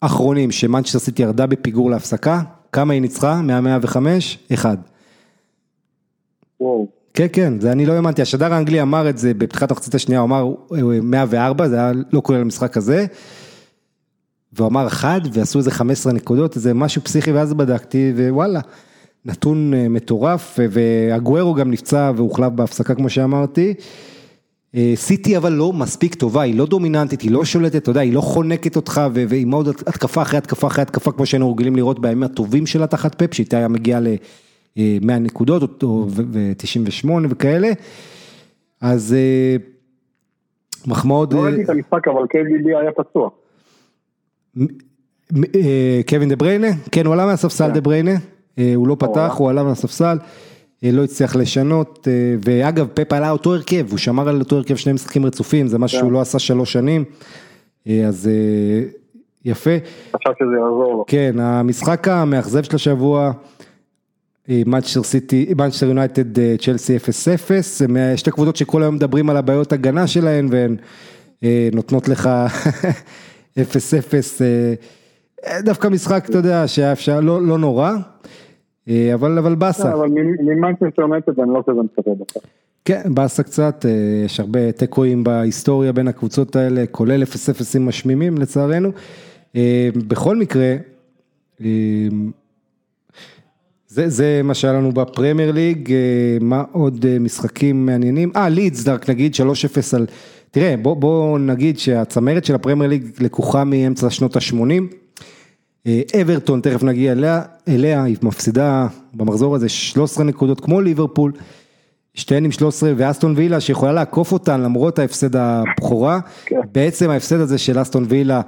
אחרונים 0.00 0.50
שמנצ'ר 0.50 0.98
סיטי 0.98 1.22
ירדה 1.22 1.46
בפיגור 1.46 1.90
להפסקה, 1.90 2.42
כמה 2.72 2.92
היא 2.92 3.02
ניצחה? 3.02 3.42
מה-105? 3.42 3.96
אחד. 4.54 4.76
וואו. 6.60 6.88
כן, 7.14 7.26
כן, 7.32 7.60
זה 7.60 7.72
אני 7.72 7.86
לא 7.86 7.92
האמנתי, 7.92 8.22
השדר 8.22 8.54
האנגלי 8.54 8.82
אמר 8.82 9.10
את 9.10 9.18
זה 9.18 9.34
בפתיחת 9.34 9.70
המחצית 9.70 9.94
השנייה, 9.94 10.20
הוא 10.20 10.26
אמר 10.26 10.52
אה, 10.74 11.00
104, 11.02 11.68
זה 11.68 11.76
היה 11.76 11.92
לא 12.12 12.20
כולל 12.24 12.40
המשחק 12.40 12.76
הזה. 12.76 13.06
והוא 14.52 14.68
אמר 14.68 14.86
אחד, 14.86 15.20
ועשו 15.32 15.58
איזה 15.58 15.70
15 15.70 16.12
נקודות, 16.12 16.56
איזה 16.56 16.74
משהו 16.74 17.02
פסיכי, 17.02 17.32
ואז 17.32 17.54
בדקתי, 17.54 18.12
ווואלה, 18.16 18.60
נתון 19.24 19.74
אה, 19.74 19.88
מטורף, 19.88 20.58
ו- 20.58 20.66
והגוארו 20.70 21.54
גם 21.54 21.70
נפצע 21.70 22.12
והוחלף 22.16 22.52
בהפסקה 22.52 22.94
כמו 22.94 23.10
שאמרתי. 23.10 23.74
אה, 24.74 24.92
סיטי 24.96 25.36
אבל 25.36 25.52
לא 25.52 25.72
מספיק 25.72 26.14
טובה, 26.14 26.42
היא 26.42 26.58
לא 26.58 26.66
דומיננטית, 26.66 27.20
היא 27.20 27.30
לא 27.30 27.44
שולטת, 27.44 27.76
אתה 27.76 27.90
יודע, 27.90 28.00
היא 28.00 28.12
לא 28.12 28.20
חונקת 28.20 28.76
אותך, 28.76 29.00
והיא 29.12 29.46
מאוד 29.46 29.68
התקפה 29.68 30.22
אחרי 30.22 30.38
התקפה 30.38 30.66
אחרי 30.66 30.82
התקפה, 30.82 31.12
כמו 31.12 31.26
שהיינו 31.26 31.52
רגילים 31.52 31.76
לראות 31.76 31.98
בימים 32.00 32.22
הטובים 32.22 32.66
שלה 32.66 32.86
תחת 32.86 33.22
פפ, 33.22 33.34
שהיא 33.34 33.46
היה 33.52 33.68
מגיעה 33.68 34.00
ל-100 34.00 35.12
נקודות, 35.20 35.84
ו-98 35.84 37.08
וכאלה. 37.30 37.70
אז 38.80 39.14
אה, 39.18 39.56
מחמאות, 40.86 41.32
לא 41.32 41.38
אה, 41.38 41.44
ראיתי 41.44 41.64
את 41.64 41.70
המשחק 41.70 42.08
אבל 42.08 42.22
KDB 42.22 42.78
היה 42.80 42.92
פצוע. 42.92 43.30
אה, 45.54 46.00
קווין 46.08 46.28
דה 46.28 46.36
בריינה, 46.36 46.68
כן 46.92 47.06
הוא 47.06 47.14
עלה 47.14 47.26
מהספסל 47.26 47.66
כן. 47.66 47.74
דה 47.74 47.80
בריינה, 47.80 48.14
אה, 48.58 48.72
הוא 48.74 48.88
לא 48.88 48.96
פתח. 48.98 49.34
הוא 49.38 49.50
עלה 49.50 49.62
מהספסל, 49.62 50.18
אה, 50.84 50.90
לא 50.92 51.04
הצליח 51.04 51.36
לשנות, 51.36 52.08
ואגב 52.44 52.86
פפ 52.94 53.12
עלה 53.12 53.30
אותו 53.30 53.54
הרכב, 53.54 53.86
הוא 53.90 53.98
שמר 53.98 54.28
על 54.28 54.40
אותו 54.40 54.56
הרכב 54.56 54.76
שני 54.76 54.92
משחקים 54.92 55.26
רצופים, 55.26 55.66
זה 55.66 55.78
משהו 55.78 55.98
כן. 55.98 56.04
שהוא 56.04 56.12
לא 56.12 56.20
עשה 56.20 56.38
שלוש 56.38 56.72
שנים, 56.72 57.04
אז 58.08 58.30
יפה, 59.44 59.70
חשב 60.16 60.30
שזה 60.38 60.56
יעזור 60.56 60.94
לו. 60.94 61.04
כן, 61.06 61.36
המשחק 61.38 62.08
המאכזב 62.08 62.62
של 62.62 62.76
השבוע, 62.76 63.32
מנצ'סטר 64.48 65.02
סיטי, 65.02 65.54
מנצ'סטר 65.58 65.86
יונייטד, 65.86 66.56
צ'לסי 66.58 66.96
0-0, 66.96 67.00
הם, 67.84 67.96
אה, 67.96 68.16
שתי 68.16 68.30
קבוצות 68.30 68.56
שכל 68.56 68.82
היום 68.82 68.94
מדברים 68.94 69.30
על 69.30 69.36
הבעיות 69.36 69.72
הגנה 69.72 70.06
שלהן 70.06 70.48
והן 70.50 70.76
נותנות 71.72 72.08
לך 72.08 72.30
0-0, 73.58 73.60
אה, 74.40 74.74
אה, 75.46 75.62
דווקא 75.62 75.88
משחק, 75.88 76.24
אתה 76.28 76.38
יודע, 76.38 76.68
שהיה 76.68 76.92
אפשר, 76.92 77.20
לא, 77.20 77.42
לא 77.42 77.58
נורא, 77.58 77.92
אה, 78.88 79.14
אבל, 79.14 79.38
אבל 79.38 79.54
באסה, 79.54 79.92
אבל 79.92 80.08
ממנצ'סטר 80.40 81.02
יונייטד 81.02 81.40
אני 81.40 81.50
לא 81.54 81.62
כזה 81.66 81.80
מצפה 81.82 82.14
בכלל. 82.14 82.42
כן, 82.84 83.02
באסה 83.14 83.42
קצת, 83.42 83.84
יש 84.24 84.40
הרבה 84.40 84.72
תיקואים 84.72 85.24
בהיסטוריה 85.24 85.92
בין 85.92 86.08
הקבוצות 86.08 86.56
האלה, 86.56 86.86
כולל 86.90 87.22
0-0 87.22 87.26
משמימים 87.80 88.38
לצערנו. 88.38 88.90
בכל 90.08 90.36
מקרה, 90.36 90.76
זה, 93.88 94.08
זה 94.08 94.40
מה 94.44 94.54
שהיה 94.54 94.74
לנו 94.74 94.92
בפרמייר 94.92 95.52
ליג, 95.52 95.92
מה 96.40 96.64
עוד 96.72 97.18
משחקים 97.20 97.86
מעניינים? 97.86 98.32
אה, 98.36 98.48
לידס, 98.48 98.88
רק 98.88 99.10
נגיד 99.10 99.34
3-0 99.34 99.40
על... 99.96 100.06
תראה, 100.50 100.74
בוא, 100.82 100.94
בוא 100.96 101.38
נגיד 101.38 101.78
שהצמרת 101.78 102.44
של 102.44 102.54
הפרמייר 102.54 102.90
ליג 102.90 103.04
לקוחה 103.20 103.64
מאמצע 103.64 104.10
שנות 104.10 104.36
ה-80. 104.36 104.94
אברטון, 106.20 106.60
תכף 106.60 106.82
נגיע 106.82 107.12
אליה, 107.12 107.42
אליה, 107.68 108.02
היא 108.04 108.16
מפסידה 108.22 108.86
במחזור 109.14 109.54
הזה 109.54 109.68
13 109.68 110.24
נקודות 110.24 110.60
כמו 110.60 110.80
ליברפול. 110.80 111.32
שתיהן 112.14 112.44
עם 112.44 112.52
13 112.52 112.92
ואסטון 112.96 113.34
וילה 113.36 113.60
שיכולה 113.60 113.92
לעקוף 113.92 114.32
אותן 114.32 114.60
למרות 114.60 114.98
ההפסד 114.98 115.36
הבכורה, 115.36 116.20
כן. 116.46 116.56
בעצם 116.72 117.10
ההפסד 117.10 117.40
הזה 117.40 117.58
של 117.58 117.82
אסטון 117.82 118.04
וילה 118.08 118.40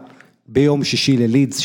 ביום 0.48 0.84
שישי 0.84 1.16
ללידס 1.16 1.60
3-0, 1.60 1.64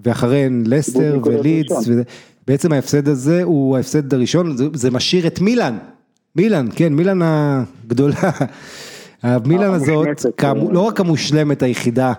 ואחריהן 0.00 0.64
לסטר 0.66 1.18
ולידס, 1.24 1.72
ראשון. 1.72 1.92
וזה- 1.92 2.02
בעצם 2.46 2.72
ההפסד 2.72 3.08
הזה 3.08 3.42
הוא 3.42 3.76
ההפסד 3.76 4.14
הראשון, 4.14 4.56
זה, 4.56 4.64
זה 4.74 4.90
משאיר 4.90 5.26
את 5.26 5.40
מילאן, 5.40 5.78
מילאן, 6.36 6.66
כן, 6.74 6.92
מילאן 6.92 7.18
הגדולה, 7.22 8.14
המילאן 9.22 9.74
הזאת, 9.74 10.06
כאמו- 10.36 10.68
אה. 10.68 10.72
לא 10.72 10.80
רק 10.80 11.00
המושלמת 11.00 11.62
היחידה 11.62 12.12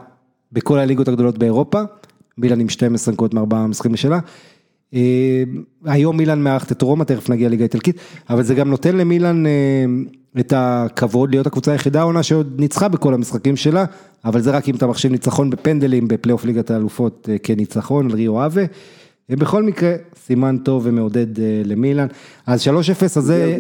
בכל 0.52 0.80
הליגות 0.80 1.08
הגדולות 1.08 1.38
באירופה, 1.38 1.82
מילאן 2.38 2.60
עם 2.60 2.70
12 2.70 3.14
נקודות 3.14 3.34
מארבעה 3.34 3.68
משחקים 3.68 3.96
שלה. 3.96 4.20
אה, 4.94 5.44
היום 5.86 6.18
מילאן 6.18 6.42
מארחת 6.42 6.72
את 6.72 6.82
רומא, 6.82 7.04
תכף 7.04 7.30
נגיע 7.30 7.48
לליגה 7.48 7.64
האיטלקית, 7.64 7.96
אבל 8.30 8.44
זה 8.44 8.56
גם 8.56 8.70
נותן 8.70 8.96
למילאן 8.98 9.46
אה, 9.46 9.52
את 10.40 10.54
הכבוד 10.56 11.30
להיות 11.32 11.48
הקבוצה 11.48 11.72
היחידה 11.72 12.00
העונה 12.00 12.24
שעוד 12.24 12.54
ניצחה 12.60 12.88
בכל 12.88 13.14
המשחקים 13.14 13.56
שלה, 13.56 13.86
אבל 14.26 14.42
זה 14.42 14.52
רק 14.52 14.70
אם 14.70 14.76
אתה 14.76 14.88
מחשיב 14.88 15.12
ניצחון 15.12 15.50
בפנדלים 15.50 16.08
בפלייאוף 16.08 16.46
ליגת 16.46 16.72
האלופות 16.72 17.30
אה, 17.32 17.38
כניצחון 17.38 18.06
על 18.06 18.12
ריו 18.16 18.46
אבה. 18.46 18.62
בכל 19.30 19.64
מקרה, 19.64 19.94
סימן 20.26 20.58
טוב 20.58 20.82
ומעודד 20.86 21.28
למילאן. 21.66 22.08
אז 22.48 22.62
3-0 22.68 22.72
הזה, 23.16 23.58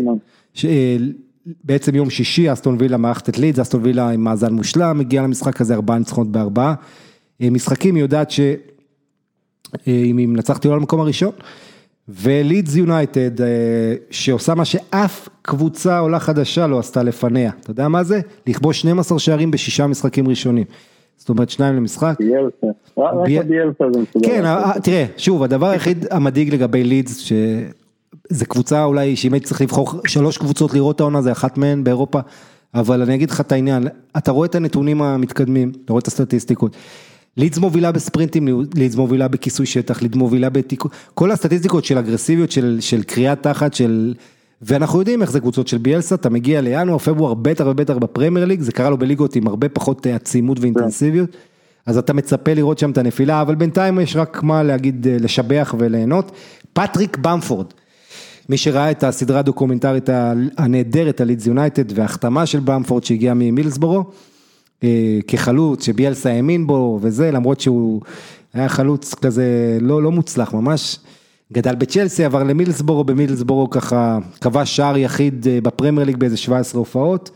בעצם 1.63 1.95
יום 1.95 2.09
שישי, 2.09 2.53
אסטון 2.53 2.76
וילה 2.80 2.97
מארחת 2.97 3.30
את 3.30 3.38
לידס, 3.38 3.59
אסטון 3.59 3.81
וילה 3.84 4.09
עם 4.09 4.23
מאזן 4.23 4.53
מושלם, 4.53 4.99
הגיע 4.99 5.21
למשחק 5.21 5.61
הזה 5.61 5.73
ארבעה 5.76 5.97
ניצחונות 5.97 6.31
בארבעה. 6.31 6.73
אה, 7.41 7.49
משחקים, 7.49 7.95
היא 7.95 8.01
יודעת 8.03 8.31
ש... 8.31 8.39
אה, 8.39 8.53
היא 9.85 10.13
מנצחת 10.13 10.63
היא 10.63 10.69
עולה 10.69 10.80
למקום 10.80 10.99
הראשון. 10.99 11.31
ולידס 12.09 12.76
יונייטד, 12.76 13.41
אה, 13.41 13.47
שעושה 14.11 14.55
מה 14.55 14.65
שאף 14.65 15.30
קבוצה 15.41 15.99
עולה 15.99 16.19
חדשה 16.19 16.67
לא 16.67 16.80
עשתה 16.80 17.03
לפניה. 17.03 17.51
אתה 17.61 17.71
יודע 17.71 17.88
מה 17.88 18.03
זה? 18.03 18.19
לכבוש 18.47 18.80
12 18.80 19.19
שערים 19.19 19.51
בשישה 19.51 19.88
משחקים 19.88 20.27
ראשונים. 20.27 20.63
זאת 21.17 21.30
אומרת 21.30 21.49
שניים 21.49 21.76
למשחק. 21.76 22.15
ביאלסה. 22.19 22.67
רק 22.97 23.13
ביה- 23.26 23.43
ביאלסה 23.43 23.84
זה 23.93 23.99
מסודר. 23.99 24.27
כן, 24.30 24.43
תראה, 24.84 25.05
שוב, 25.17 25.43
הדבר 25.43 25.67
היחיד 25.67 26.05
המדאיג 26.11 26.53
לגבי 26.53 26.84
לידס, 26.84 27.31
שזה 28.34 28.45
קבוצה 28.45 28.84
אולי 28.84 29.15
שאם 29.15 29.34
הייתי 29.34 29.48
צריך 29.48 29.61
לבחור 29.61 30.02
שלוש 30.07 30.38
קבוצות 30.38 30.73
לראות 30.73 30.99
העונה, 30.99 31.22
זה 31.22 31.31
אחת 31.31 31.57
מהן 31.57 31.84
באירופה, 31.84 32.19
אבל 32.73 33.02
אני 33.02 33.15
אגיד 33.15 33.31
לך 33.31 33.41
את 33.41 33.52
העניין, 33.52 33.88
אתה 34.18 34.31
רואה 34.31 34.45
את 34.45 34.56
הנתונים 34.56 35.02
המתקדמים, 35.02 35.72
אתה 35.86 35.94
רואה 35.94 35.99
את 35.99 36.07
הסטטיסטיקות. 36.07 36.76
לידס 37.38 37.57
מובילה 37.57 37.91
בספרינטים, 37.91 38.65
לידס 38.76 38.95
מובילה 38.95 39.27
בכיסוי 39.27 39.65
שטח, 39.65 40.02
לידס 40.02 40.15
מובילה 40.15 40.49
בתיקון, 40.49 40.91
כל 41.14 41.31
הסטטיסטיקות 41.31 41.86
של 41.86 41.98
אגרסיביות, 41.98 42.52
של, 42.52 42.77
של 42.80 43.03
קריאת 43.03 43.44
תחת, 43.44 43.73
של... 43.73 44.14
ואנחנו 44.61 44.99
יודעים 44.99 45.22
איך 45.22 45.31
זה 45.31 45.40
קבוצות 45.40 45.68
של 45.68 45.77
ביאלסה, 45.77 46.15
אתה 46.15 46.30
מגיע 46.30 46.61
לינואר, 46.61 46.98
פברואר, 46.98 47.34
בטח 47.34 47.65
ובטח 47.68 47.94
בפרמייר 47.94 48.45
ליג, 48.45 48.61
זה 48.61 48.72
קרה 48.72 48.90
לו 48.90 48.98
בליגות 48.98 49.36
עם 49.36 49.48
הרבה 49.48 49.69
פחות 49.69 50.07
אה, 50.07 50.15
עצימות 50.15 50.60
ואינטנסיביות, 50.60 51.30
אז 51.86 51.98
אתה 51.98 52.14
מצפה 52.14 52.53
לראות 52.53 52.80
שם 52.80 52.91
את 52.91 52.98
הנפילה, 52.98 53.41
אבל 53.41 53.56
בינתיים 53.56 53.99
יש 53.99 54.15
רק 54.15 54.44
מה 54.44 54.64
להגיד, 54.64 55.07
אה, 55.07 55.18
לשבח 55.19 55.76
וליהנות. 55.77 56.31
פטריק 56.73 57.18
במפורד, 57.18 57.65
מי 58.49 58.57
שראה 58.57 58.91
את 58.91 59.03
הסדרה 59.03 59.39
הדוקומנטרית 59.39 60.09
הנהדרת 60.57 61.21
על 61.21 61.27
לידס 61.27 61.45
יונייטד 61.45 61.97
וההחתמה 61.99 62.45
של 62.45 62.59
במפורד 62.59 63.03
שהגיע 63.03 63.34
ממילסבורו, 63.34 64.03
אה, 64.84 65.19
כחלוץ 65.27 65.85
שביאלסה 65.85 66.30
האמין 66.30 66.67
בו 66.67 66.99
וזה, 67.01 67.31
למרות 67.31 67.59
שהוא 67.59 68.01
היה 68.53 68.69
חלוץ 68.69 69.13
כזה 69.13 69.77
לא, 69.81 70.03
לא 70.03 70.11
מוצלח 70.11 70.53
ממש. 70.53 70.99
גדל 71.53 71.76
בצ'לסי, 71.76 72.26
עבר 72.26 72.43
למילסבורו, 72.43 73.03
במילסבורו 73.03 73.69
ככה 73.69 74.17
כבש 74.41 74.76
שער 74.76 74.97
יחיד 74.97 75.47
אה, 75.47 75.61
בפרמייר 75.61 76.05
ליג 76.05 76.17
באיזה 76.17 76.38
17 76.38 76.80
הופעות. 76.80 77.31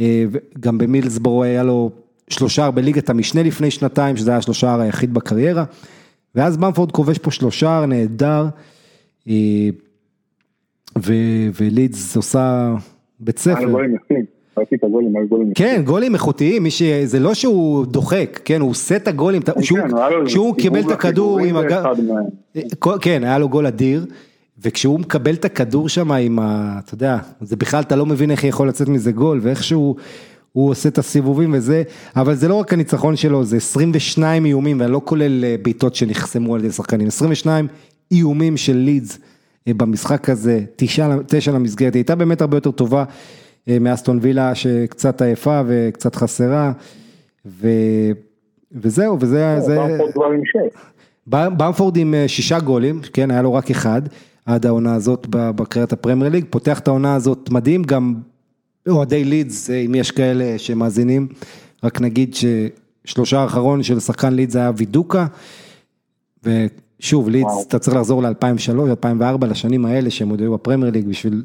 אה, 0.00 0.24
גם 0.60 0.78
במילסבורו 0.78 1.42
היה 1.42 1.62
לו 1.62 1.90
שלושה 2.28 2.70
בליגת 2.70 3.10
המשנה 3.10 3.42
לפני 3.42 3.70
שנתיים, 3.70 4.16
שזה 4.16 4.30
היה 4.30 4.38
השלושה 4.38 4.80
היחיד 4.80 5.14
בקריירה. 5.14 5.64
ואז 6.34 6.56
במפורד 6.56 6.92
כובש 6.92 7.18
פה 7.18 7.30
שלושה 7.30 7.84
נהדר. 7.88 8.46
אה, 10.96 11.02
ולידס 11.60 12.16
עושה 12.16 12.74
בית 13.20 13.38
ספר. 13.38 13.70
גולים 13.70 13.94
יפים. 13.94 14.24
כן, 15.54 15.82
גולים 15.84 16.14
איכותיים, 16.14 16.62
מי 16.62 16.70
ש... 16.70 16.82
זה 17.04 17.18
לא 17.20 17.34
שהוא 17.34 17.86
דוחק, 17.86 18.40
כן, 18.44 18.60
הוא 18.60 18.70
עושה 18.70 18.96
את 18.96 19.08
הגולים, 19.08 19.42
אתה- 19.42 19.52
כן, 19.52 19.60
כשהוא 19.60 19.78
סיבוב 20.28 20.56
קיבל 20.60 20.80
את 20.80 20.90
הכדור 20.90 21.38
עם 21.40 21.56
הגב, 21.56 21.84
מהם. 22.08 22.24
כן, 23.00 23.24
היה 23.24 23.38
לו 23.38 23.48
גול 23.48 23.66
אדיר, 23.66 24.06
וכשהוא 24.62 25.00
מקבל 25.00 25.34
את 25.34 25.44
הכדור 25.44 25.88
שם 25.88 26.12
עם 26.12 26.38
ה... 26.38 26.78
אתה 26.84 26.94
יודע, 26.94 27.18
זה 27.40 27.56
בכלל 27.56 27.80
אתה 27.80 27.96
לא 27.96 28.06
מבין 28.06 28.30
איך 28.30 28.44
יכול 28.44 28.68
לצאת 28.68 28.88
מזה 28.88 29.12
גול, 29.12 29.38
ואיכשהו 29.42 29.96
הוא 30.52 30.70
עושה 30.70 30.88
את 30.88 30.98
הסיבובים 30.98 31.52
וזה, 31.52 31.82
אבל 32.16 32.34
זה 32.34 32.48
לא 32.48 32.54
רק 32.54 32.72
הניצחון 32.72 33.16
שלו, 33.16 33.44
זה 33.44 33.56
22 33.56 34.46
איומים, 34.46 34.80
ואני 34.80 34.92
לא 34.92 35.00
כולל 35.04 35.44
אה, 35.44 35.56
בעיטות 35.62 35.94
שנחסמו 35.94 36.54
על 36.54 36.60
ידי 36.64 36.72
שחקנים, 36.72 37.06
22 37.06 37.66
איומים 38.12 38.56
של 38.56 38.76
לידס 38.76 39.14
אה, 39.16 39.18
במשחק 39.74 40.30
הזה, 40.30 40.60
תשע, 40.76 41.16
תשע 41.26 41.52
למסגרת, 41.52 41.94
היא 41.94 42.00
הייתה 42.00 42.14
באמת 42.14 42.40
הרבה 42.40 42.56
יותר 42.56 42.70
טובה 42.70 43.04
אה, 43.68 43.78
מאסטון 43.78 44.18
וילה 44.22 44.54
שקצת 44.54 45.22
עייפה 45.22 45.60
וקצת 45.66 46.14
חסרה, 46.14 46.72
ו... 47.46 47.68
וזהו, 48.72 49.16
וזה... 49.20 49.54
לא, 49.58 49.60
זה... 49.60 49.78
במפורד 51.26 51.96
עם 51.96 52.14
שישה 52.26 52.60
גולים, 52.60 53.00
כן, 53.12 53.30
היה 53.30 53.42
לו 53.42 53.54
רק 53.54 53.70
אחד 53.70 54.02
עד 54.46 54.66
העונה 54.66 54.94
הזאת 54.94 55.26
בקריית 55.30 55.92
הפרמייר 55.92 56.30
ליג, 56.30 56.44
פותח 56.50 56.78
את 56.78 56.88
העונה 56.88 57.14
הזאת 57.14 57.50
מדהים, 57.50 57.82
גם 57.82 58.14
אוהדי 58.88 59.24
לידס, 59.24 59.70
אם 59.70 59.94
יש 59.94 60.10
כאלה 60.10 60.58
שמאזינים, 60.58 61.28
רק 61.84 62.00
נגיד 62.00 62.34
ששלושה 62.34 63.40
האחרון 63.40 63.82
של 63.82 64.00
שחקן 64.00 64.34
לידס 64.34 64.56
היה 64.56 64.70
וידוקה, 64.76 65.26
ושוב, 67.00 67.28
לידס, 67.28 67.66
אתה 67.68 67.78
צריך 67.78 67.96
לחזור 67.96 68.22
ל-2003, 68.22 68.90
2004, 68.90 69.46
לשנים 69.46 69.84
האלה 69.84 70.10
שהם 70.10 70.28
עוד 70.28 70.40
היו 70.40 70.52
בפרמייר 70.52 70.92
ליג 70.92 71.08
בשביל 71.08 71.42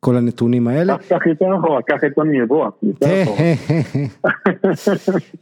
כל 0.00 0.16
הנתונים 0.16 0.68
האלה. 0.68 0.98
קח 0.98 1.26
יותר 1.26 1.46
אחורה, 1.58 1.82
קח 1.82 2.04
את 2.06 2.14
טוני 2.14 2.38
יבוע, 2.38 2.68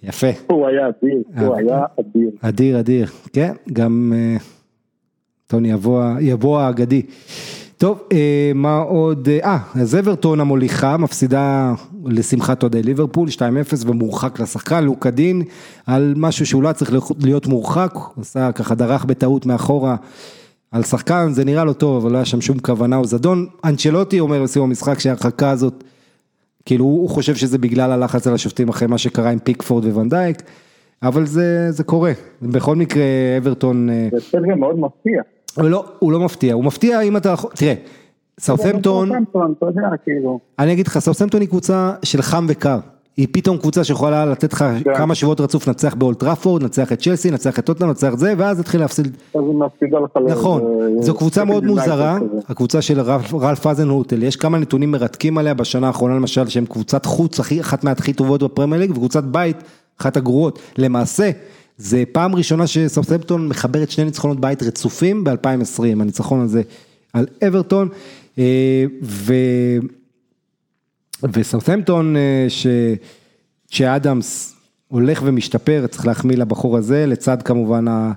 יפה. 0.02 0.26
הוא 0.46 0.66
היה 0.66 0.88
אדיר, 0.88 1.22
הוא 1.38 1.56
היה 1.56 1.84
אדיר. 2.00 2.30
אדיר, 2.40 2.80
אדיר, 2.80 3.06
כן, 3.32 3.52
גם 3.72 4.12
אה, 4.16 4.36
טוני 5.46 5.72
יבוע 6.20 6.62
האגדי. 6.62 7.02
טוב, 7.78 8.02
אה, 8.12 8.52
מה 8.54 8.78
עוד, 8.78 9.28
אה, 9.44 9.58
אז 9.74 9.96
אברטון 9.96 10.40
המוליכה 10.40 10.96
מפסידה 10.96 11.74
לשמחת 12.04 12.62
אוהדי 12.62 12.82
ליברפול, 12.82 13.28
2-0 13.28 13.40
ומורחק 13.86 14.40
לשחקן, 14.40 14.84
לוקה 14.84 15.10
דין, 15.10 15.42
על 15.86 16.14
משהו 16.16 16.46
שהוא 16.46 16.62
לא 16.62 16.72
צריך 16.72 16.92
להיות 17.22 17.46
מורחק, 17.46 17.94
הוא 17.94 18.22
עשה 18.22 18.52
ככה 18.52 18.74
דרך 18.74 19.04
בטעות 19.04 19.46
מאחורה 19.46 19.96
על 20.72 20.82
שחקן, 20.82 21.28
זה 21.32 21.44
נראה 21.44 21.64
לו 21.64 21.72
טוב, 21.72 21.96
אבל 21.96 22.12
לא 22.12 22.16
היה 22.16 22.24
שם 22.24 22.40
שום 22.40 22.58
כוונה 22.58 22.96
או 22.96 23.04
זדון. 23.04 23.46
אנצ'לוטי 23.64 24.20
אומר 24.20 24.42
בסיום 24.42 24.68
המשחק 24.68 24.98
שההרחקה 24.98 25.50
הזאת, 25.50 25.84
כאילו 26.66 26.84
הוא 26.84 27.08
חושב 27.08 27.34
שזה 27.34 27.58
בגלל 27.58 27.92
הלחץ 27.92 28.26
על 28.26 28.34
השופטים 28.34 28.68
אחרי 28.68 28.88
מה 28.88 28.98
שקרה 28.98 29.30
עם 29.30 29.38
פיקפורד 29.38 29.84
וונדייק, 29.84 30.42
אבל 31.02 31.26
זה, 31.26 31.70
זה 31.70 31.84
קורה, 31.84 32.12
בכל 32.42 32.76
מקרה 32.76 33.04
אברטון... 33.38 33.90
אה, 33.90 34.08
זה 34.32 34.54
מאוד 34.56 34.78
מפתיע. 34.78 35.22
לא, 35.58 35.84
הוא 35.98 36.12
לא 36.12 36.20
מפתיע, 36.20 36.54
הוא 36.54 36.64
מפתיע 36.64 37.00
אם 37.00 37.16
אתה, 37.16 37.34
תראה, 37.54 37.74
סאות'מפטון, 38.40 39.10
כאילו. 40.04 40.38
אני 40.58 40.72
אגיד 40.72 40.86
לך, 40.86 40.98
סאות'מפטון 40.98 41.40
היא 41.40 41.48
קבוצה 41.48 41.92
של 42.02 42.22
חם 42.22 42.46
וקר, 42.48 42.78
היא 43.16 43.26
פתאום 43.32 43.58
קבוצה 43.58 43.84
שיכולה 43.84 44.26
לתת 44.26 44.52
לך 44.52 44.64
כן. 44.84 44.94
כמה 44.94 45.14
שבועות 45.14 45.40
רצוף, 45.40 45.68
נצח 45.68 45.94
באולטראפורד, 45.94 46.62
נצח 46.64 46.92
את 46.92 47.00
צ'לסי, 47.00 47.30
נצח 47.30 47.58
את 47.58 47.64
טוטנאם, 47.64 47.90
נצח 47.90 48.12
את 48.14 48.18
זה, 48.18 48.34
ואז 48.38 48.60
תתחיל 48.60 48.80
להפסיד. 48.80 49.16
נכון, 50.28 50.62
זו 51.00 51.14
קבוצה 51.14 51.44
מאוד 51.44 51.64
מוזרה, 51.64 52.18
הקבוצה 52.48 52.82
של 52.82 53.00
רלף 53.32 53.66
אזנהוטל, 53.66 54.22
יש 54.22 54.36
כמה 54.36 54.58
נתונים 54.58 54.90
מרתקים 54.90 55.38
עליה 55.38 55.54
בשנה 55.54 55.86
האחרונה 55.86 56.14
למשל, 56.14 56.48
שהם 56.48 56.66
קבוצת 56.66 57.04
חוץ, 57.06 57.40
אחת 57.60 57.84
מהכי 57.84 58.12
טובות 58.12 58.42
בפרמייר 58.42 58.80
ליג, 58.82 58.90
וקבוצת 58.90 59.24
בית, 59.24 59.56
אחת 60.00 60.16
הגרועות, 60.16 60.58
למעשה. 60.78 61.30
זה 61.78 62.04
פעם 62.12 62.34
ראשונה 62.34 62.66
שסאות'מפטון 62.66 63.48
מחברת 63.48 63.90
שני 63.90 64.04
ניצחונות 64.04 64.40
בית 64.40 64.62
רצופים 64.62 65.24
ב-2020, 65.24 65.82
הניצחון 66.00 66.40
הזה 66.40 66.62
על 67.12 67.26
אברטון, 67.48 67.88
אה, 68.38 68.84
ו... 69.02 69.34
וסאות'מפטון 71.32 72.16
אה, 72.16 72.46
ש... 72.48 72.66
שאדמס 73.70 74.54
הולך 74.88 75.22
ומשתפר, 75.24 75.86
צריך 75.90 76.06
להחמיא 76.06 76.36
לבחור 76.36 76.76
הזה, 76.76 77.06
לצד 77.06 77.42
כמובן 77.42 77.88
ה... 77.88 78.12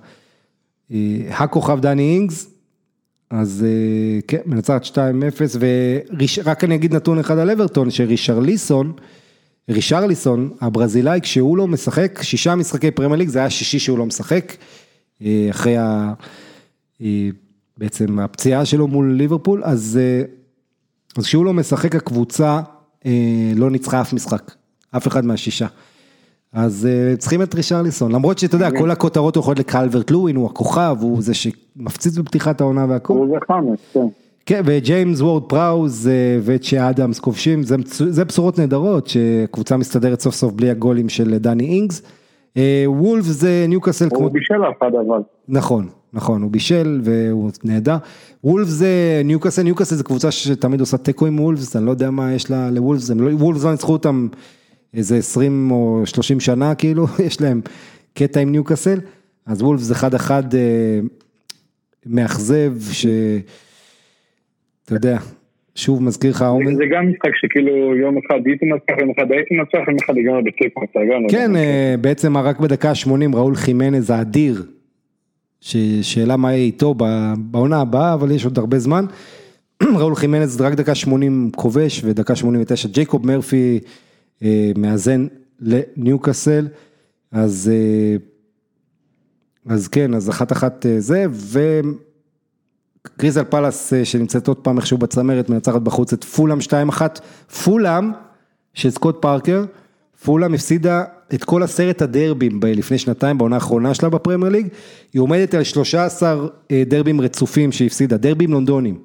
אה, 0.91 0.97
הכוכב 1.29 1.79
דני 1.81 2.15
אינגס, 2.15 2.47
אז 3.29 3.65
כן, 4.27 4.41
מנצחת 4.45 4.85
2-0, 4.85 4.97
ורק 6.43 6.63
אני 6.63 6.75
אגיד 6.75 6.95
נתון 6.95 7.19
אחד 7.19 7.37
על 7.37 7.49
אברטון, 7.49 7.91
שרישרליסון, 7.91 8.93
רישרליסון, 9.71 10.49
הברזילאי, 10.61 11.19
כשהוא 11.21 11.57
לא 11.57 11.67
משחק, 11.67 12.19
שישה 12.21 12.55
משחקי 12.55 12.91
פרמייר 12.91 13.19
ליג, 13.19 13.29
זה 13.29 13.39
היה 13.39 13.49
שישי 13.49 13.79
שהוא 13.79 13.97
לא 13.97 14.05
משחק, 14.05 14.53
אה, 15.21 15.47
אחרי 15.49 15.77
ה... 15.77 16.13
אה, 17.01 17.29
בעצם 17.77 18.19
הפציעה 18.19 18.65
שלו 18.65 18.87
מול 18.87 19.13
ליברפול, 19.13 19.61
אז, 19.63 19.99
אה, 20.01 20.23
אז 21.17 21.25
כשהוא 21.25 21.45
לא 21.45 21.53
משחק, 21.53 21.95
הקבוצה 21.95 22.59
לא 23.55 23.71
ניצחה 23.71 24.01
אף 24.01 24.13
משחק, 24.13 24.51
אף 24.97 25.07
אחד 25.07 25.25
מהשישה. 25.25 25.67
אז 26.53 26.87
צריכים 27.17 27.41
את 27.41 27.55
רישרליסון, 27.55 28.11
למרות 28.11 28.39
שאתה 28.39 28.55
יודע, 28.55 28.71
כל 28.71 28.91
הכותרות 28.91 29.35
הולכות 29.35 29.59
לקלברט 29.59 30.11
לואין, 30.11 30.35
הוא 30.35 30.45
הכוכב, 30.49 30.97
הוא 31.01 31.21
זה 31.21 31.33
שמפציץ 31.33 32.17
בפתיחת 32.17 32.61
העונה 32.61 32.85
והכל. 32.89 33.13
הוא 33.13 33.27
וחאמס, 33.27 33.79
כן. 33.93 34.07
כן, 34.51 34.61
וג'יימס 34.65 35.21
וורד 35.21 35.43
פראוז 35.43 36.07
אה, 36.07 36.39
וצ'ה 36.43 36.89
אדמס 36.89 37.19
כובשים, 37.19 37.63
זה, 37.63 37.75
זה 37.85 38.25
בשורות 38.25 38.59
נהדרות, 38.59 39.07
שקבוצה 39.07 39.77
מסתדרת 39.77 40.19
סוף 40.19 40.35
סוף 40.35 40.53
בלי 40.53 40.69
הגולים 40.69 41.09
של 41.09 41.37
דני 41.37 41.65
אינגס. 41.65 42.01
אה, 42.57 42.83
וולף 42.87 43.23
זה 43.23 43.65
ניוקאסל 43.67 44.09
כמו... 44.09 44.19
הוא 44.19 44.31
בישל 44.31 44.63
אף 44.69 44.77
אחד 44.77 44.91
אבל. 45.07 45.21
נכון, 45.47 45.87
נכון, 46.13 46.41
הוא 46.41 46.51
בישל 46.51 47.01
והוא 47.03 47.51
נהדר. 47.63 47.97
וולף 48.43 48.67
זה 48.67 49.21
ניוקאסל, 49.25 49.63
ניוקאסל 49.63 49.95
זה 49.95 50.03
קבוצה 50.03 50.31
שתמיד 50.31 50.79
עושה 50.79 50.97
תיקו 50.97 51.25
עם 51.25 51.39
וולף, 51.39 51.75
אני 51.75 51.85
לא 51.85 51.91
יודע 51.91 52.09
מה 52.09 52.33
יש 52.33 52.51
לה 52.51 52.69
לוולף, 52.71 53.01
לא, 53.15 53.29
וולף 53.31 53.63
לא 53.63 53.71
ניצחו 53.71 53.93
אותם 53.93 54.27
איזה 54.93 55.17
20 55.17 55.71
או 55.71 56.01
30 56.05 56.39
שנה 56.39 56.75
כאילו, 56.75 57.05
יש 57.27 57.41
להם 57.41 57.61
קטע 58.13 58.39
עם 58.39 58.51
ניוקאסל, 58.51 58.99
אז 59.45 59.61
וולף 59.61 59.81
זה 59.81 59.95
חד 59.95 60.13
אחד 60.13 60.55
אה, 60.55 60.99
מאכזב, 62.05 62.73
ש... 62.91 63.05
אתה 64.91 64.97
יודע, 64.97 65.17
שוב 65.75 66.03
מזכיר 66.03 66.31
לך 66.31 66.41
העומד. 66.41 66.75
זה 66.75 66.83
גם 66.91 67.09
משחק 67.09 67.35
שכאילו 67.35 67.95
יום 67.95 68.17
אחד 68.17 68.39
הייתי 68.45 68.65
מנצח, 68.65 68.99
יום 68.99 69.11
אחד 69.17 69.31
הייתי 69.31 69.55
מנצח, 69.55 69.87
יום 69.87 69.97
אחד 70.05 70.17
הגענו 70.17 70.43
בתיקו, 70.43 70.81
כן, 71.29 71.55
אה, 71.55 71.95
בעצם 72.01 72.37
רק 72.37 72.59
בדקה 72.59 72.89
ה-80 72.89 73.35
ראול 73.35 73.55
חימנז 73.55 74.09
האדיר, 74.09 74.63
ששאלה 75.61 76.37
מה 76.37 76.53
יהיה 76.53 76.63
איתו 76.63 76.95
בעונה 77.37 77.81
הבאה, 77.81 78.13
אבל 78.13 78.31
יש 78.31 78.45
עוד 78.45 78.57
הרבה 78.57 78.79
זמן. 78.79 79.05
ראול 79.99 80.15
חימנז 80.15 80.61
רק 80.61 80.73
דקה 80.73 80.95
80 80.95 81.49
כובש 81.55 82.01
ודקה 82.03 82.35
89 82.35 82.87
ג'ייקוב 82.87 83.27
מרפי 83.27 83.79
אה, 84.43 84.71
מאזן 84.77 85.27
לניוקאסל, 85.59 86.67
אז, 87.31 87.71
אה, 87.73 88.15
אז 89.73 89.87
כן, 89.87 90.13
אז 90.13 90.29
אחת 90.29 90.51
אחת 90.51 90.85
זה, 90.97 91.25
ו... 91.29 91.79
קריזל 93.17 93.43
פלאס 93.43 93.93
אה, 93.93 94.05
שנמצאת 94.05 94.47
עוד 94.47 94.57
פעם 94.57 94.77
איכשהו 94.77 94.97
בצמרת 94.97 95.49
מנצחת 95.49 95.81
בחוץ 95.81 96.13
את 96.13 96.23
פולאם 96.23 96.57
2-1, 96.91 97.01
פולאם 97.63 98.11
של 98.73 98.89
סקוט 98.89 99.21
פארקר, 99.21 99.63
פולאם 100.25 100.53
הפסידה 100.53 101.03
את 101.33 101.43
כל 101.43 101.63
עשרת 101.63 102.01
הדרבים 102.01 102.59
לפני 102.65 102.97
שנתיים 102.97 103.37
בעונה 103.37 103.55
האחרונה 103.55 103.93
שלה 103.93 104.09
בפרמייר 104.09 104.51
ליג, 104.51 104.67
היא 105.13 105.21
עומדת 105.21 105.53
על 105.53 105.63
13 105.63 106.47
אה, 106.71 106.83
דרבים 106.85 107.21
רצופים 107.21 107.71
שהפסידה, 107.71 108.17
דרבים 108.17 108.51
לונדונים. 108.51 108.99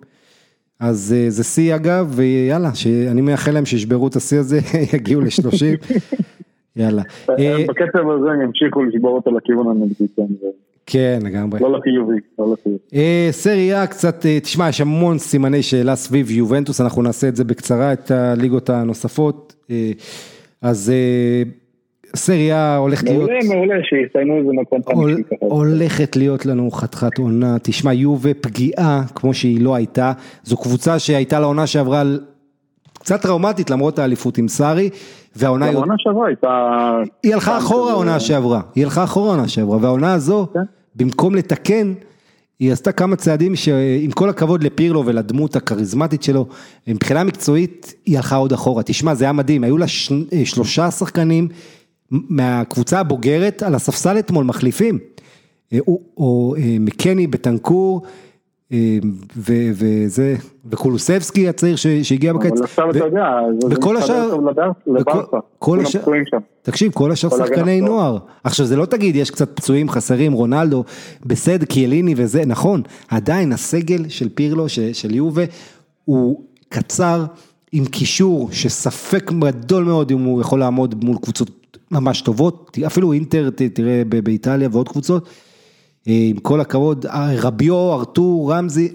אז 0.80 1.14
אה, 1.16 1.30
זה 1.30 1.44
שיא 1.44 1.74
אגב, 1.74 2.12
ויאללה, 2.16 2.70
אני 3.10 3.20
מאחל 3.20 3.50
להם 3.50 3.64
שישברו 3.64 4.08
את 4.08 4.16
השיא 4.16 4.38
הזה, 4.38 4.58
יגיעו 4.94 5.20
ל-30, 5.20 5.94
יאללה. 6.76 7.02
בקצב 7.68 8.10
הזה 8.10 8.30
הם 8.30 8.40
ימשיכו 8.40 8.84
לשבור 8.84 9.14
אותו 9.14 9.30
לכיוון 9.30 9.66
הנגדי. 9.66 10.06
כן, 10.86 11.18
לגמרי. 11.22 11.60
לא 11.60 11.78
לחיובי, 11.78 12.16
לא 12.38 12.52
לחיובי. 12.52 12.78
אה, 12.94 13.28
סריה 13.30 13.86
קצת, 13.86 14.26
אה, 14.26 14.40
תשמע, 14.40 14.68
יש 14.68 14.80
המון 14.80 15.18
סימני 15.18 15.62
שאלה 15.62 15.96
סביב 15.96 16.30
יובנטוס, 16.30 16.80
אנחנו 16.80 17.02
נעשה 17.02 17.28
את 17.28 17.36
זה 17.36 17.44
בקצרה, 17.44 17.92
את 17.92 18.10
הליגות 18.10 18.70
הנוספות. 18.70 19.54
אה, 19.70 19.90
אז 20.62 20.92
סריה 22.16 22.76
הולכת 22.76 23.04
להיות... 23.04 23.30
מעולה, 23.30 23.38
מעולה, 23.48 23.74
שיסיימו 23.84 24.36
איזה 24.38 24.52
מקום 24.52 24.80
חמישי 24.82 25.22
ככה. 25.22 25.36
הולכת 25.40 26.16
להיות 26.16 26.46
לנו 26.46 26.70
חתיכת 26.70 27.18
עונה, 27.18 27.56
תשמע, 27.62 27.92
יובה 27.92 28.34
פגיעה 28.34 29.02
כמו 29.14 29.34
שהיא 29.34 29.60
לא 29.60 29.74
הייתה, 29.74 30.12
זו 30.42 30.56
קבוצה 30.56 30.98
שהייתה 30.98 31.40
לעונה 31.40 31.66
שעברה 31.66 32.02
קצת 32.98 33.22
טראומטית 33.22 33.70
למרות 33.70 33.98
האליפות 33.98 34.38
עם 34.38 34.48
סארי, 34.48 34.90
והעונה... 35.36 35.66
העונה 35.66 35.94
שעברה 35.98 36.26
הייתה... 36.26 36.48
היא 37.22 37.34
הלכה 37.34 37.58
אחורה 37.58 37.90
העונה 37.90 38.20
שעברה, 38.20 38.60
היא 38.74 38.84
הלכה 38.84 39.04
אחורה 39.04 39.28
העונה 39.28 39.48
שעברה, 39.48 39.78
והעונה 39.80 40.14
הזו, 40.14 40.46
כן. 40.54 40.60
במקום 40.96 41.34
לתקן, 41.34 41.92
היא 42.58 42.72
עשתה 42.72 42.92
כמה 42.92 43.16
צעדים 43.16 43.56
שעם 43.56 44.10
כל 44.14 44.28
הכבוד 44.28 44.64
לפירלו 44.64 45.06
ולדמות 45.06 45.56
הכריזמטית 45.56 46.22
שלו, 46.22 46.46
מבחינה 46.86 47.24
מקצועית 47.24 47.94
היא 48.06 48.16
הלכה 48.16 48.36
עוד 48.36 48.52
אחורה. 48.52 48.82
תשמע, 48.82 49.14
זה 49.14 49.24
היה 49.24 49.32
מדהים, 49.32 49.64
היו 49.64 49.78
לה 49.78 49.88
ש... 49.88 50.12
שלושה 50.44 50.90
שחקנים 50.90 51.48
מהקבוצה 52.10 53.00
הבוגרת 53.00 53.62
על 53.62 53.74
הספסל 53.74 54.18
אתמול, 54.18 54.44
מחליפים. 54.44 54.98
או, 55.88 56.00
או 56.16 56.54
מקני 56.80 57.26
בטנקור, 57.26 58.02
וזה, 59.36 60.36
וקולוסבסקי 60.70 61.48
הצעיר 61.48 61.76
שהגיע 62.02 62.32
בקיץ. 62.32 62.52
אבל 62.52 62.64
עכשיו 62.64 62.90
אתה 62.90 62.98
יודע, 62.98 63.26
וכל 63.70 63.96
השאר, 63.96 64.36
כל 65.58 65.80
השאר, 65.80 66.00
תקשיב, 66.62 66.92
כל 66.92 67.12
השאר 67.12 67.30
שחקני 67.30 67.80
נוער. 67.80 68.18
עכשיו 68.44 68.66
זה 68.66 68.76
לא 68.76 68.86
תגיד, 68.86 69.16
יש 69.16 69.30
קצת 69.30 69.56
פצועים 69.56 69.88
חסרים, 69.88 70.32
רונלדו, 70.32 70.84
בסדר, 71.26 71.64
קיאליני 71.64 72.14
וזה, 72.16 72.44
נכון, 72.46 72.82
עדיין 73.08 73.52
הסגל 73.52 74.08
של 74.08 74.28
פירלו, 74.28 74.68
של 74.92 75.14
יובה, 75.14 75.44
הוא 76.04 76.42
קצר, 76.68 77.24
עם 77.72 77.84
קישור 77.84 78.48
שספק 78.52 79.32
גדול 79.32 79.84
מאוד 79.84 80.10
אם 80.10 80.24
הוא 80.24 80.40
יכול 80.40 80.60
לעמוד 80.60 81.04
מול 81.04 81.16
קבוצות 81.22 81.50
ממש 81.90 82.20
טובות, 82.20 82.78
אפילו 82.86 83.12
אינטר, 83.12 83.50
תראה 83.50 84.02
באיטליה 84.24 84.68
ועוד 84.72 84.88
קבוצות. 84.88 85.28
עם 86.06 86.36
כל 86.36 86.60
הכבוד, 86.60 87.06
רביו, 87.38 87.92
ארתור, 87.92 88.52
רמזי, 88.52 88.88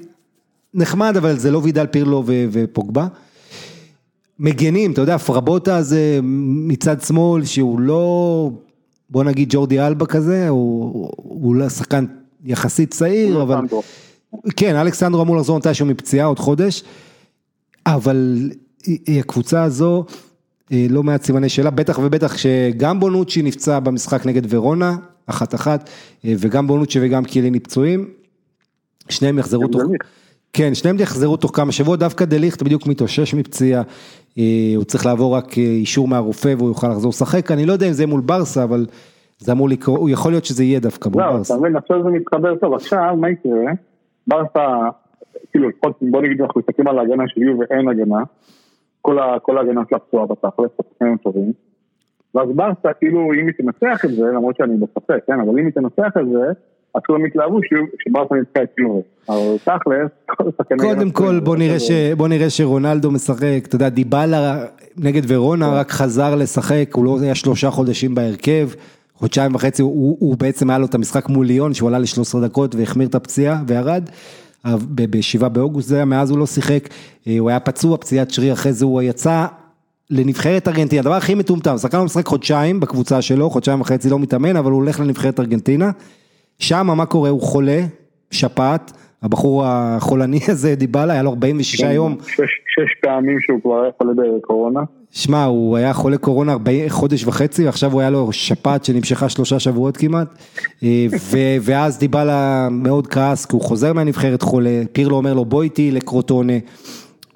נחמד, 0.74 1.18
אבל 1.18 1.38
זה 1.38 1.52
לא 1.52 1.62
וידל 1.64 1.86
פירלו 1.86 2.24
ופוגבה. 2.26 3.08
מגנים, 4.40 4.92
אתה 4.92 5.02
יודע, 5.02 5.18
פרבוטה 5.18 5.82
זה 5.82 6.20
מצד 6.24 7.02
שמאל, 7.02 7.46
שהוא 7.46 7.80
לא, 7.80 8.52
בוא 9.10 9.24
נגיד 9.24 9.48
ג'ורדי 9.52 9.80
אלבה 9.80 10.06
כזה, 10.06 10.50
הוא, 10.50 11.10
הוא 11.16 11.56
לא 11.56 11.70
שחקן 11.70 12.06
יחסית 12.46 12.92
צעיר, 12.92 13.42
אבל... 13.42 13.58
כן, 14.56 14.76
אלכסנדרו 14.76 15.22
אמור 15.22 15.38
לחזור 15.38 15.58
מתישהו 15.58 15.86
מפציעה 15.86 16.28
עוד 16.28 16.40
חודש, 16.40 16.84
אבל 17.86 18.50
הקבוצה 19.20 19.64
הזו, 19.64 20.06
לא 20.72 21.04
מעט 21.04 21.24
סימני 21.24 21.50
שאלה, 21.50 21.70
בטח 21.70 22.00
ובטח 22.04 22.38
שגם 22.38 23.00
בונוצ'י 23.00 23.42
נפצע 23.42 23.80
במשחק 23.80 24.26
נגד 24.26 24.42
ורונה, 24.50 24.98
אחת 25.32 25.56
אחת, 25.56 25.90
וגם 26.26 26.68
בונוצ'י 26.68 27.00
וגם 27.02 27.24
קיליני 27.24 27.60
פצועים, 27.60 28.10
שניהם 29.10 29.40
יחזרו 29.40 29.68
תוך, 29.68 29.82
כן, 30.54 30.76
שניהם 30.76 31.00
יחזרו 31.00 31.38
תוך 31.38 31.52
כמה 31.56 31.72
שבועות, 31.72 32.00
דווקא 32.00 32.26
דליכט 32.26 32.64
בדיוק 32.64 32.88
מתאושש 32.88 33.34
מפציעה, 33.34 33.82
הוא 34.76 34.84
צריך 34.84 35.06
לעבור 35.06 35.36
רק 35.36 35.58
אישור 35.58 36.08
מהרופא 36.08 36.54
והוא 36.58 36.70
יוכל 36.70 36.88
לחזור 36.88 37.10
לשחק, 37.10 37.52
אני 37.52 37.66
לא 37.66 37.74
יודע 37.74 37.88
אם 37.88 37.94
זה 37.94 38.06
מול 38.06 38.22
ברסה, 38.22 38.64
אבל 38.64 38.86
זה 39.40 39.52
אמור 39.52 39.70
לקרות, 39.70 40.00
הוא 40.00 40.10
יכול 40.10 40.32
להיות 40.32 40.46
שזה 40.46 40.64
יהיה 40.64 40.80
דווקא 40.80 41.10
מול 41.10 41.24
לא, 41.24 41.32
ברסה. 41.32 41.54
לא, 41.54 41.60
אתה 41.60 41.68
מבין, 41.68 41.78
עכשיו 41.78 42.04
זה 42.04 42.10
מתחבר 42.10 42.56
טוב, 42.56 42.74
עכשיו 42.74 43.16
מה 43.18 43.30
יקרה, 43.30 43.72
ברסה, 44.28 44.68
כאילו 45.52 45.70
לפחות 45.70 46.00
בוא 46.02 46.22
נגיד 46.22 46.42
אנחנו 46.42 46.62
מסתכלים 46.62 46.88
על 46.88 47.00
ההגנה 47.00 47.24
של 47.28 47.42
יו 47.42 47.60
ואין 47.60 47.88
הגנה, 47.88 48.24
כל 49.42 49.58
ההגנה 49.58 49.82
שלה 49.90 50.00
פצועה 50.00 50.26
בתכלס, 50.26 50.70
שחקנים 50.78 51.18
טובים. 51.18 51.52
ואז 52.36 52.50
ברסה, 52.56 52.94
כאילו, 53.00 53.34
אם 53.34 53.48
היא 53.48 53.56
תנצח 53.58 54.06
את 54.06 54.10
זה, 54.16 54.24
למרות 54.24 54.56
שאני 54.56 54.78
בספק, 54.78 55.20
כן, 55.28 55.40
אבל 55.40 55.60
אם 55.60 55.66
היא 55.66 55.74
תנצח 55.74 56.18
את 56.22 56.30
זה, 56.32 56.52
אז 56.96 57.02
כולם 57.08 57.26
יתלהבו 57.26 57.60
שברסה 58.00 58.36
ניצחה 58.36 58.64
את 58.64 58.78
יובל. 58.78 59.02
אבל 59.30 59.58
תכלס, 59.64 60.12
קודם 60.88 61.12
כל, 61.12 61.40
בוא 61.40 61.58
נראה, 61.58 61.80
ש... 61.80 61.92
בוא 62.18 62.28
נראה 62.28 62.50
שרונלדו 62.50 63.12
משחק, 63.12 63.60
אתה 63.64 63.76
יודע, 63.76 63.90
דיבלה 63.90 64.66
נגד 64.98 65.22
ורונה 65.28 65.66
כן. 65.66 65.74
רק 65.74 65.92
חזר 65.92 66.36
לשחק, 66.36 66.90
הוא 66.94 67.06
לא 67.06 67.18
היה 67.22 67.36
שלושה 67.36 67.72
חודשים 67.72 68.16
בהרכב, 68.16 68.70
חודשיים 69.16 69.56
וחצי, 69.56 69.82
הוא, 69.82 70.18
הוא 70.20 70.38
בעצם 70.38 70.70
היה 70.70 70.80
לו 70.80 70.86
את 70.86 70.96
המשחק 70.96 71.30
מול 71.30 71.46
ליון, 71.46 71.74
שהוא 71.74 71.90
עלה 71.90 72.00
ל-13 72.00 72.40
דקות 72.44 72.76
והחמיר 72.76 73.08
את 73.08 73.16
הפציעה 73.16 73.62
וירד. 73.68 74.10
ב-7 74.96 75.48
באוגוסט 75.48 75.88
זה 75.88 75.96
היה, 75.96 76.06
מאז 76.06 76.32
הוא 76.32 76.40
לא 76.40 76.46
שיחק, 76.46 76.90
אה, 77.28 77.40
הוא 77.40 77.50
היה 77.50 77.60
פצוע, 77.60 77.98
פציעת 77.98 78.32
שריר, 78.32 78.54
אחרי 78.54 78.74
זה 78.74 78.86
הוא 78.86 79.02
יצא 79.02 79.46
לנבחרת 80.12 80.68
ארגנטינה, 80.68 81.02
הדבר 81.02 81.14
הכי 81.14 81.36
מטומטם, 81.36 81.78
שחקן 81.78 81.98
הוא 81.98 82.06
משחק 82.06 82.26
חודשיים 82.26 82.80
בקבוצה 82.80 83.22
שלו, 83.22 83.50
חודשיים 83.50 83.82
וחצי 83.82 84.10
לא 84.10 84.20
מתאמן, 84.20 84.56
אבל 84.56 84.72
הוא 84.72 84.82
הולך 84.82 85.00
לנבחרת 85.00 85.40
ארגנטינה, 85.40 85.92
שם 86.60 86.88
מה 86.88 87.06
קורה, 87.06 87.30
הוא 87.30 87.42
חולה, 87.42 87.82
שפעת, 88.32 88.92
הבחור 89.24 89.64
החולני 89.66 90.40
הזה, 90.52 90.76
דיבלה, 90.76 91.14
היה 91.14 91.24
לו 91.24 91.30
46 91.30 91.82
כן, 91.82 91.92
יום. 91.92 92.18
שש, 92.28 92.40
שש 92.40 93.02
פעמים 93.02 93.38
שהוא 93.40 93.62
כבר 93.62 93.82
היה 93.82 93.92
חולה 93.98 94.14
בקורונה. 94.38 94.80
שמע, 95.12 95.44
הוא 95.44 95.78
היה 95.78 95.94
חולה 95.94 96.18
קורונה 96.18 96.52
40, 96.52 96.90
חודש 96.90 97.26
וחצי, 97.26 97.66
ועכשיו 97.66 97.92
הוא 97.92 98.02
היה 98.02 98.10
לו 98.10 98.32
שפעת 98.32 98.86
שנמשכה 98.86 99.30
שלושה 99.30 99.60
שבועות 99.60 99.98
כמעט, 99.98 100.28
אה, 100.84 101.06
ו- 101.12 101.58
ואז 101.62 102.00
דיבלה 102.00 102.68
מאוד 102.72 103.08
כעס, 103.08 103.46
כי 103.46 103.56
הוא 103.56 103.62
חוזר 103.62 103.94
מהנבחרת 103.94 104.42
חולה, 104.42 104.82
פירלו 104.92 105.16
אומר 105.16 105.34
לו 105.34 105.46
בוא 105.46 105.64
איתי 105.64 105.92
לקרוטונה, 105.92 106.54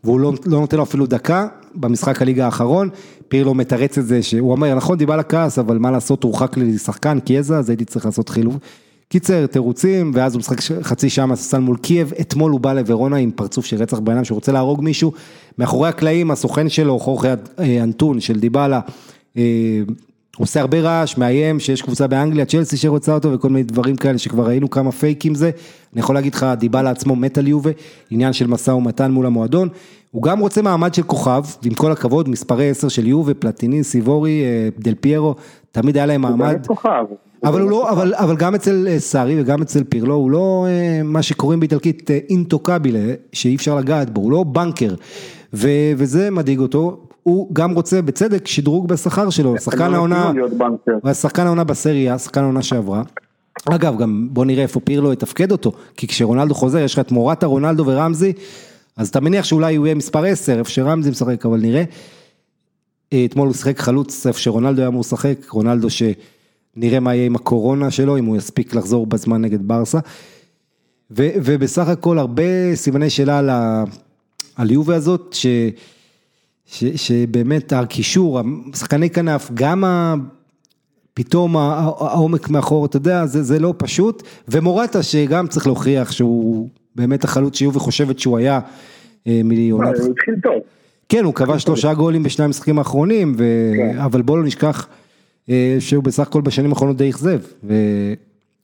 והוא 0.06 0.20
לא, 0.20 0.34
לא 0.46 0.60
נותן 0.60 0.78
לו 0.78 0.84
אפילו 0.84 1.06
דקה, 1.06 1.48
במשחק 1.76 2.22
הליגה 2.22 2.46
האחרון, 2.46 2.90
פירלו 3.28 3.54
מתרץ 3.54 3.98
את 3.98 4.08
זה, 4.08 4.24
שהוא 4.24 4.52
אומר, 4.52 4.76
נכון, 4.76 4.98
דיבלה 4.98 5.24
כעס, 5.24 5.60
אבל 5.60 5.78
מה 5.78 5.92
לעשות, 5.92 6.24
הורחק 6.24 6.58
לי 6.58 6.78
שחקן, 6.78 7.20
קיאזה, 7.20 7.58
אז 7.58 7.70
הייתי 7.70 7.86
צריך 7.86 8.06
לעשות 8.06 8.30
חילוב. 8.30 8.60
קיצר, 9.10 9.46
תירוצים, 9.46 10.12
ואז 10.14 10.34
הוא 10.34 10.40
משחק 10.40 10.58
חצי 10.82 11.10
שעה 11.10 11.26
מהספסל 11.26 11.60
מול 11.60 11.78
קייב, 11.78 12.14
אתמול 12.22 12.52
הוא 12.52 12.60
בא 12.60 12.74
לוורונה 12.74 13.16
עם 13.16 13.32
פרצוף 13.32 13.66
של 13.66 13.78
רצח 13.78 14.00
בעיניים, 14.00 14.26
שהוא 14.26 14.36
רוצה 14.36 14.52
להרוג 14.52 14.82
מישהו, 14.82 15.12
מאחורי 15.58 15.90
הקלעים, 15.90 16.32
הסוכן 16.32 16.70
שלו, 16.70 17.00
חורחה 17.00 17.28
אנטון 17.84 18.20
של 18.20 18.40
דיבלה, 18.40 18.80
אה, 19.38 19.82
עושה 20.38 20.60
הרבה 20.62 20.82
רעש, 20.82 21.18
מאיים 21.18 21.60
שיש 21.60 21.82
קבוצה 21.82 22.08
באנגליה, 22.08 22.46
צ'לסי 22.46 22.78
שרוצה 22.78 23.14
אותו 23.14 23.32
וכל 23.32 23.50
מיני 23.50 23.64
דברים 23.64 23.96
כאלה 23.96 24.18
שכבר 24.18 24.48
ראינו 24.48 24.70
כמה 24.70 24.92
פייקים 24.92 25.36
זה, 25.36 25.52
אני 25.94 26.02
יכול 26.02 26.16
להגיד 26.16 26.36
לך, 26.36 26.46
דיבלה 26.58 26.90
עצמו 26.90 27.16
מת 27.16 27.38
על 27.38 27.48
יובה, 27.48 27.72
עניין 28.10 28.34
של 28.34 28.48
משא 28.48 28.72
ומתן 28.72 29.12
מול 29.12 29.26
המועדון, 29.26 29.70
הוא 30.12 30.24
גם 30.24 30.40
רוצה 30.40 30.62
מעמד 30.62 30.94
של 30.94 31.04
כוכב, 31.04 31.44
ועם 31.64 31.74
כל 31.74 31.92
הכבוד, 31.92 32.30
מספרי 32.30 32.70
10 32.70 32.88
של 32.88 33.08
יובה, 33.08 33.34
פלטיני, 33.34 33.84
סיבורי, 33.84 34.44
אה, 34.44 34.70
דל 34.80 34.96
פיירו, 34.96 35.36
תמיד 35.72 35.98
היה 35.98 36.06
להם 36.06 36.22
מעמד. 36.22 36.66
כוכב. 36.68 37.06
אבל 37.44 37.62
הוא 37.62 37.70
לא, 37.70 37.92
אבל, 37.92 38.14
אבל 38.14 38.36
גם 38.36 38.56
אצל 38.56 38.88
אה, 38.90 39.00
סארי 39.00 39.42
וגם 39.42 39.62
אצל 39.62 39.84
פירלו, 39.84 40.16
הוא 40.16 40.32
לא 40.32 40.66
אה, 40.68 41.04
מה 41.04 41.22
שקוראים 41.22 41.60
באיטלקית 41.60 42.12
אינטוקבילה, 42.30 43.14
שאי 43.34 43.56
אפשר 43.56 43.76
לגעת 43.76 44.10
בו, 44.10 44.22
הוא 44.22 44.32
לא 44.32 44.44
בנקר, 44.44 44.96
ו, 45.54 45.70
וזה 45.98 46.32
מדאיג 46.32 46.60
אותו, 46.60 47.05
הוא 47.26 47.50
גם 47.54 47.72
רוצה 47.72 48.02
בצדק 48.02 48.48
שדרוג 48.48 48.88
בשכר 48.88 49.30
שלו, 49.30 49.56
שחקן 49.60 49.94
העונה, 49.94 50.32
שחקן 51.14 51.46
העונה 51.46 51.64
בסריה, 51.64 52.20
שחקן 52.20 52.42
העונה 52.44 52.64
שעברה. 52.64 53.04
אגב, 53.66 53.98
גם 53.98 54.28
בוא 54.32 54.46
נראה 54.46 54.64
איפה 54.64 54.80
פירלו 54.80 55.14
יתפקד 55.14 55.52
אותו, 55.52 55.72
כי 55.98 56.08
כשרונלדו 56.08 56.54
חוזר, 56.54 56.78
יש 56.78 56.94
לך 56.94 57.00
את 57.00 57.12
מורטה, 57.12 57.46
רונלדו 57.46 57.84
ורמזי, 57.86 58.34
אז 58.98 59.08
אתה 59.10 59.20
מניח 59.20 59.46
שאולי 59.46 59.76
הוא 59.76 59.86
יהיה 59.86 59.96
מספר 59.96 60.26
10, 60.26 60.60
איפה 60.60 60.70
שרמזי 60.70 61.10
משחק, 61.10 61.46
אבל 61.46 61.60
נראה. 61.60 61.84
אתמול 63.26 63.48
הוא 63.48 63.56
שיחק 63.56 63.80
חלוץ, 63.80 64.28
איפה 64.28 64.40
שרונלדו 64.40 64.82
היה 64.82 64.88
אמור 64.88 65.02
לשחק, 65.02 65.50
רונלדו 65.50 65.88
שנראה 65.90 67.00
מה 67.00 67.16
יהיה 67.16 67.26
עם 67.26 67.36
הקורונה 67.36 67.92
שלו, 67.92 68.18
אם 68.18 68.26
הוא 68.26 68.38
יספיק 68.38 68.76
לחזור 68.76 69.08
בזמן 69.08 69.42
נגד 69.42 69.68
ברסה. 69.68 70.00
ו, 71.12 71.30
ובסך 71.36 71.88
הכל 71.88 72.20
הרבה 72.20 72.76
סימני 72.76 73.10
שאלה 73.10 73.40
על, 73.40 73.50
ה, 73.50 73.84
על 74.56 74.72
יובה 74.72 74.96
הזאת, 74.96 75.34
ש, 75.34 75.48
ש, 75.48 75.48
שבאמת 76.96 77.74
הקישור, 77.74 78.42
שחקני 78.76 79.10
כנף, 79.10 79.52
גם 79.54 79.84
ה... 79.84 80.16
פתאום 81.16 81.58
העומק 81.58 82.50
מאחור, 82.50 82.86
אתה 82.86 82.98
יודע, 82.98 83.26
זה, 83.26 83.44
זה 83.44 83.60
לא 83.60 83.74
פשוט, 83.78 84.24
ומורטה 84.48 85.04
שגם 85.04 85.48
צריך 85.48 85.68
להוכיח 85.68 86.12
שהוא 86.12 86.70
באמת 86.96 87.24
החלוץ 87.24 87.58
שיובי 87.58 87.80
חושבת 87.80 88.20
שהוא 88.20 88.38
היה 88.38 88.60
אה, 89.28 89.42
מעונת... 89.44 90.00
הוא 90.00 90.12
התחיל 90.12 90.36
טוב. 90.44 90.54
כן, 91.10 91.24
הוא 91.24 91.34
כבש 91.34 91.64
שלושה 91.64 91.94
גולים 91.94 92.24
בשני 92.24 92.46
המשחקים 92.46 92.78
האחרונים, 92.78 93.36
ו... 93.38 93.72
כן. 93.76 94.00
אבל 94.00 94.22
בוא 94.22 94.38
לא 94.38 94.44
נשכח 94.44 94.88
אה, 95.50 95.78
שהוא 95.80 96.04
בסך 96.04 96.28
הכל 96.28 96.42
בשנים 96.42 96.70
האחרונות 96.70 96.98
די 96.98 97.10
אכזב. 97.10 97.40
ו... 97.64 97.74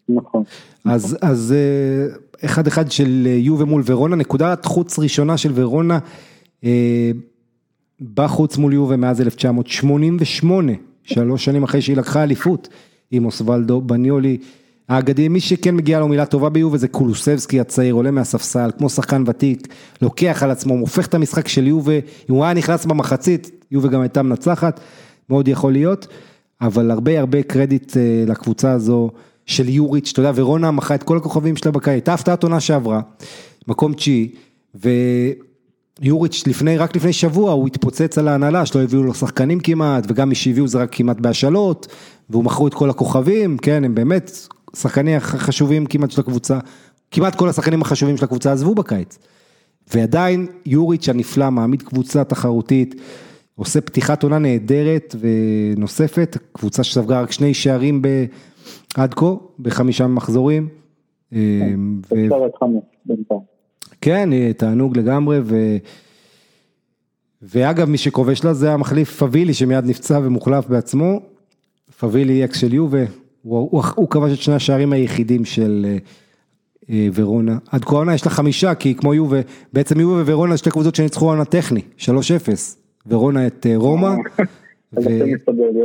נכון. 0.10 0.44
אז, 0.86 1.18
אז 1.22 1.56
אה, 1.58 2.16
אחד 2.46 2.68
אחד 2.68 2.92
של 2.92 3.28
יובה 3.28 3.66
מול 3.66 3.84
ורונה, 3.86 4.16
נקודת 4.16 4.66
חוץ 4.66 5.00
ראשונה 5.00 5.38
של 5.38 5.52
ורונה 5.56 6.00
בחוץ 8.14 8.58
מול 8.58 8.74
יובה 8.74 8.98
מאז 8.98 9.22
1988, 9.22 10.72
שלוש 11.04 11.46
שנים 11.46 11.64
אחרי 11.64 11.82
שהיא 11.82 11.98
לקחה 11.98 12.24
אליפות 12.24 12.70
עם 13.12 13.26
אוסוולדו 13.26 13.82
בניולי. 13.82 14.38
האגדי, 14.90 15.28
מי 15.28 15.40
שכן 15.40 15.76
מגיע 15.76 16.00
לו 16.00 16.08
מילה 16.08 16.26
טובה 16.26 16.50
ביובה 16.50 16.78
זה 16.78 16.88
קולוסבסקי 16.88 17.60
הצעיר, 17.60 17.94
עולה 17.94 18.12
מהספסל, 18.12 18.72
כמו 18.78 18.90
שחקן 18.90 19.24
ותיק, 19.28 19.68
לוקח 20.02 20.44
על 20.44 20.52
עצמו, 20.52 20.74
הופך 20.74 21.08
את 21.08 21.14
המשחק 21.14 21.48
של 21.48 21.68
יובה, 21.68 21.94
אם 22.30 22.36
הוא 22.36 22.44
היה 22.44 22.54
נכנס 22.54 22.86
במחצית, 22.86 23.52
יובה 23.72 23.88
גם 23.88 24.02
הייתה 24.02 24.22
מנצחת, 24.22 24.80
מאוד 25.30 25.48
יכול 25.48 25.72
להיות, 25.72 26.08
אבל 26.62 26.92
הרבה 26.92 27.20
הרבה 27.20 27.44
קרדיט 27.44 27.98
אה, 27.98 28.24
לקבוצה 28.28 28.72
הזו 28.72 29.10
של 29.46 29.70
יוריץ', 29.70 30.10
אתה 30.14 30.20
יודע, 30.20 30.32
ורונה 30.36 30.72
מכרה 30.72 30.96
את 30.96 31.04
כל 31.04 31.18
הכוכבים 31.18 31.56
שלה 31.56 31.72
בקיץ, 31.72 31.94
הייתה 31.94 32.14
הפתעת 32.14 32.44
עונה 32.44 32.60
שעברה, 32.60 33.02
מקום 33.68 33.94
תשיעי, 33.94 34.32
ויוריץ' 36.02 36.44
לפני, 36.48 36.78
רק 36.78 36.96
לפני 36.96 37.14
שבוע 37.14 37.52
הוא 37.52 37.68
התפוצץ 37.68 38.18
על 38.18 38.28
ההנהלה, 38.28 38.66
שלא 38.66 38.82
הביאו 38.84 39.04
לו 39.04 39.14
שחקנים 39.14 39.60
כמעט, 39.60 40.04
וגם 40.08 40.30
מי 40.30 40.36
שהביאו 40.36 40.68
זה 40.68 40.78
רק 40.78 40.90
כמעט 40.96 41.20
בהשאלות, 41.20 41.88
והוא 42.30 42.44
מכרו 42.44 42.68
את 42.68 42.74
כל 42.74 42.90
הכוכבים, 42.90 43.58
כן, 43.58 43.84
הם 43.84 43.96
באמת 43.96 44.32
השחקנים 44.74 45.18
החשובים 45.18 45.86
כמעט 45.86 46.12
של 46.12 46.22
הקבוצה, 46.22 46.60
כמעט 47.12 47.36
כל 47.36 47.50
השחקנים 47.50 47.82
החשובים 47.82 48.18
של 48.18 48.26
הקבוצה 48.26 48.52
עזבו 48.52 48.76
בקיץ. 48.76 49.20
ועדיין 49.94 50.48
יוריץ' 50.66 51.10
הנפלא 51.10 51.50
מעמיד 51.50 51.82
קבוצה 51.82 52.24
תחרותית, 52.24 52.96
עושה 53.56 53.82
פתיחת 53.82 54.24
עונה 54.24 54.40
נהדרת 54.40 55.16
ונוספת, 55.20 56.38
קבוצה 56.52 56.84
שספגה 56.84 57.22
רק 57.22 57.32
שני 57.32 57.54
שערים 57.54 58.02
עד 58.96 59.14
כה, 59.14 59.26
בחמישה 59.60 60.08
מחזורים. 60.08 60.68
כן, 61.32 61.80
כן, 64.02 64.30
תענוג 64.58 64.98
לגמרי, 64.98 65.40
ו... 65.44 65.78
ואגב, 67.42 67.90
מי 67.90 67.98
שכובש 67.98 68.44
לה 68.44 68.54
זה 68.54 68.74
המחליף 68.74 69.24
פבילי 69.24 69.54
שמיד 69.54 69.86
נפצע 69.86 70.20
ומוחלף 70.24 70.68
בעצמו, 70.68 71.22
פבילי 72.00 72.46
אקס 72.46 72.58
של 72.58 72.74
יובה, 72.74 73.04
הוא, 73.42 73.70
הוא, 73.72 73.84
הוא 73.96 74.10
כבש 74.10 74.34
את 74.34 74.42
שני 74.42 74.56
השערים 74.56 74.94
היחידים 74.94 75.46
של 75.46 75.86
אה, 75.90 75.98
אה 76.90 77.08
ורונה. 77.14 77.58
עד 77.72 77.86
כה 77.86 77.96
העונה 77.96 78.14
יש 78.14 78.26
לה 78.26 78.32
חמישה, 78.32 78.76
כי 78.76 78.96
כמו 78.96 79.14
יובה, 79.14 79.40
בעצם 79.74 80.00
יובה 80.00 80.22
וורונה 80.22 80.58
שתי 80.58 80.70
קבוצות 80.70 80.96
שניצחו 80.96 81.30
עונה 81.30 81.46
טכני, 81.46 81.82
3-0. 82.00 82.08
ורונה 83.08 83.48
את 83.48 83.66
אה, 83.70 83.74
רומא. 83.76 84.10
ו... 85.04 85.10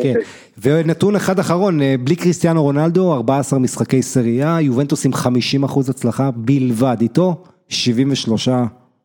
כן. 0.02 0.14
ונתון 0.62 1.16
אחד 1.16 1.38
אחרון, 1.38 1.82
אה, 1.82 1.94
בלי 2.04 2.16
קריסטיאנו 2.16 2.62
רונלדו, 2.62 3.14
14 3.14 3.58
משחקי 3.58 4.02
סריה, 4.02 4.58
יובנטוס 4.60 5.06
עם 5.06 5.12
50 5.12 5.64
אחוז 5.64 5.90
הצלחה 5.90 6.30
בלבד, 6.30 6.96
איתו 7.00 7.44
73 7.68 8.48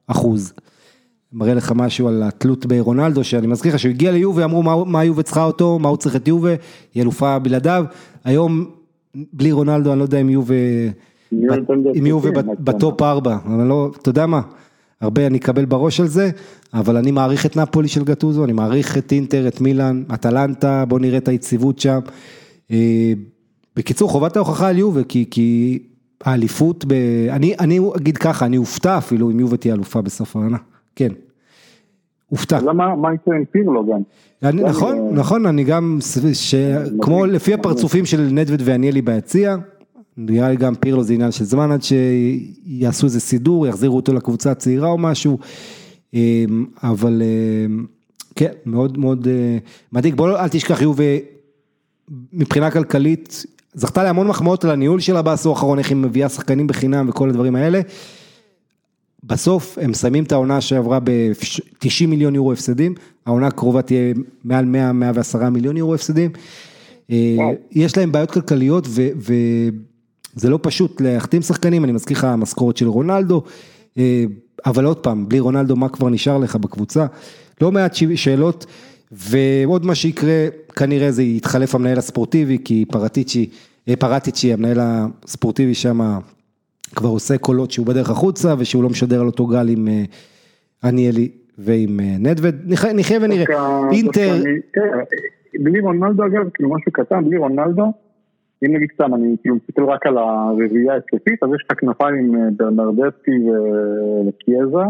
אחוז. 0.07 0.53
מראה 1.33 1.53
לך 1.53 1.71
משהו 1.75 2.07
על 2.07 2.23
התלות 2.23 2.65
ברונלדו, 2.65 3.23
שאני 3.23 3.47
מזכיר 3.47 3.73
לך 3.73 3.79
שהוא 3.79 3.89
הגיע 3.89 4.11
ליובה, 4.11 4.43
אמרו 4.43 4.63
מה, 4.63 4.85
מה 4.85 5.03
יובה 5.03 5.23
צריכה 5.23 5.43
אותו, 5.43 5.79
מה 5.79 5.89
הוא 5.89 5.97
צריך 5.97 6.15
את 6.15 6.27
יובה, 6.27 6.55
היא 6.93 7.03
אלופה 7.03 7.39
בלעדיו, 7.39 7.85
היום 8.23 8.65
בלי 9.33 9.51
רונלדו 9.51 9.91
אני 9.91 9.99
לא 9.99 10.03
יודע 10.03 10.21
אם 10.21 10.29
יובה, 10.29 10.55
אם 11.99 12.05
יובה 12.05 12.29
בטופ 12.59 13.01
ארבע, 13.01 13.37
אבל 13.45 13.63
לא, 13.63 13.91
אתה 14.01 14.09
יודע 14.09 14.25
מה, 14.25 14.41
הרבה 15.01 15.27
אני 15.27 15.37
אקבל 15.37 15.65
בראש 15.65 15.99
על 15.99 16.07
זה, 16.07 16.29
אבל 16.73 16.97
אני 16.97 17.11
מעריך 17.11 17.45
את 17.45 17.57
נפולי 17.57 17.87
של 17.87 18.03
גטוזו, 18.03 18.43
אני 18.43 18.53
מעריך 18.53 18.97
את 18.97 19.11
אינטר, 19.11 19.47
את 19.47 19.61
מילאן, 19.61 20.03
אטלנטה, 20.13 20.85
בוא 20.85 20.99
נראה 20.99 21.17
את 21.17 21.27
היציבות 21.27 21.79
שם. 21.79 21.99
אה, 22.71 23.13
בקיצור, 23.75 24.09
חובת 24.09 24.35
ההוכחה 24.35 24.67
על 24.67 24.77
יובה, 24.77 25.03
כי, 25.03 25.25
כי 25.31 25.79
האליפות, 26.23 26.85
ב... 26.87 26.93
אני, 27.29 27.55
אני 27.59 27.79
אגיד 27.95 28.17
ככה, 28.17 28.45
אני 28.45 28.57
אופתע 28.57 28.97
אפילו 28.97 29.31
אם 29.31 29.39
יובה 29.39 29.57
תהיה 29.57 29.73
אלופה 29.73 30.01
בסוף 30.01 30.35
העונה. 30.35 30.57
כן. 30.95 31.09
הופתע. 32.27 32.61
למה, 32.61 32.95
מה 32.95 33.13
יקרה 33.13 33.35
עם 33.35 33.45
פירלו 33.45 33.85
גם? 33.85 34.01
אני, 34.43 34.63
נכון, 34.63 34.97
אה, 34.97 35.11
נכון, 35.11 35.45
אני 35.45 35.63
גם, 35.63 35.97
ש... 36.33 36.55
כמו 37.01 37.25
לפי 37.25 37.53
הפרצופים 37.53 38.05
של 38.05 38.21
נדווד 38.21 38.61
ואניאלי 38.65 39.01
ביציע, 39.01 39.55
נראה 40.17 40.49
לי 40.49 40.55
גם 40.55 40.75
פירלו 40.75 41.03
זה 41.03 41.13
עניין 41.13 41.31
של 41.31 41.43
זמן 41.43 41.71
עד 41.71 41.81
שיעשו 41.83 43.05
איזה 43.05 43.19
סידור, 43.19 43.67
יחזירו 43.67 43.95
אותו 43.95 44.13
לקבוצה 44.13 44.51
הצעירה 44.51 44.89
או 44.89 44.97
משהו, 44.97 45.37
אמ, 46.13 46.65
אבל 46.83 47.21
אמ, 47.21 47.85
כן, 48.35 48.51
מאוד 48.65 48.97
מאוד 48.97 49.27
אה, 49.27 49.57
מדאיג, 49.93 50.15
בוא 50.15 50.39
אל 50.39 50.47
תשכח 50.47 50.81
יובה 50.81 51.03
מבחינה 52.33 52.71
כלכלית, 52.71 53.45
זכתה 53.73 54.03
להמון 54.03 54.27
מחמאות 54.27 54.63
על 54.63 54.71
הניהול 54.71 54.99
שלה 54.99 55.21
בעשור 55.21 55.55
האחרון, 55.55 55.79
איך 55.79 55.89
היא 55.89 55.97
מביאה 55.97 56.29
שחקנים 56.29 56.67
בחינם 56.67 57.09
וכל 57.09 57.29
הדברים 57.29 57.55
האלה. 57.55 57.81
בסוף 59.23 59.77
הם 59.81 59.91
מסיימים 59.91 60.23
את 60.23 60.31
העונה 60.31 60.61
שעברה 60.61 60.99
ב-90 60.99 62.07
מיליון 62.07 62.35
יורו 62.35 62.53
הפסדים, 62.53 62.95
העונה 63.25 63.47
הקרובה 63.47 63.81
תהיה 63.81 64.13
מעל 64.43 64.65
100-110 65.35 65.49
מיליון 65.49 65.77
יורו 65.77 65.95
הפסדים. 65.95 66.31
אה, 67.11 67.37
יש 67.71 67.97
להם 67.97 68.11
בעיות 68.11 68.31
כלכליות 68.31 68.87
וזה 68.87 70.49
לא 70.49 70.59
פשוט 70.61 71.01
להחתים 71.01 71.41
שחקנים, 71.41 71.83
אני 71.83 71.91
מזכיר 71.91 72.17
לך 72.17 72.23
המשכורת 72.23 72.77
של 72.77 72.87
רונלדו, 72.87 73.43
אה, 73.97 74.23
אבל 74.65 74.85
עוד 74.85 74.97
פעם, 74.97 75.29
בלי 75.29 75.39
רונלדו 75.39 75.75
מה 75.75 75.89
כבר 75.89 76.09
נשאר 76.09 76.37
לך 76.37 76.55
בקבוצה? 76.55 77.05
לא 77.61 77.71
מעט 77.71 77.95
שאלות, 78.15 78.65
ועוד 79.11 79.85
מה 79.85 79.95
שיקרה, 79.95 80.47
כנראה 80.75 81.11
זה 81.11 81.23
יתחלף 81.23 81.75
המנהל 81.75 81.97
הספורטיבי, 81.97 82.57
כי 82.65 82.85
פרטיצ'י, 82.91 83.49
אה, 83.89 83.95
פרטיצ'י, 83.95 84.53
המנהל 84.53 84.77
הספורטיבי 84.81 85.73
שם, 85.73 85.99
כבר 86.95 87.09
עושה 87.09 87.37
קולות 87.37 87.71
שהוא 87.71 87.85
בדרך 87.85 88.09
החוצה 88.09 88.53
ושהוא 88.57 88.83
לא 88.83 88.89
משדר 88.89 89.21
על 89.21 89.27
אותו 89.27 89.47
גל 89.47 89.69
עם 89.69 89.87
עניאלי 90.83 91.29
אה, 91.31 91.41
ועם 91.57 91.99
אה, 91.99 92.15
נדווד, 92.19 92.55
נחיה 92.95 93.19
ונראה, 93.21 93.45
אינטר. 93.91 94.43
בלי 95.59 95.79
רונלדו 95.79 96.25
אגב, 96.25 96.49
כאילו 96.53 96.69
משהו 96.69 96.91
קטן, 96.91 97.25
בלי 97.25 97.37
רונלדו, 97.37 97.93
אם 98.65 98.75
נגיד 98.75 98.89
סתם, 98.93 99.15
אני 99.15 99.35
כאילו 99.41 99.55
מסתכל 99.55 99.83
רק 99.83 100.05
על 100.05 100.17
הרביעייה 100.17 100.95
התקפית, 100.95 101.43
אז 101.43 101.49
יש 101.55 101.65
לך 101.71 101.79
כנפיים 101.79 102.35
אה, 102.35 102.49
ברנרדסקי 102.57 103.31
וקיאזה, 104.27 104.85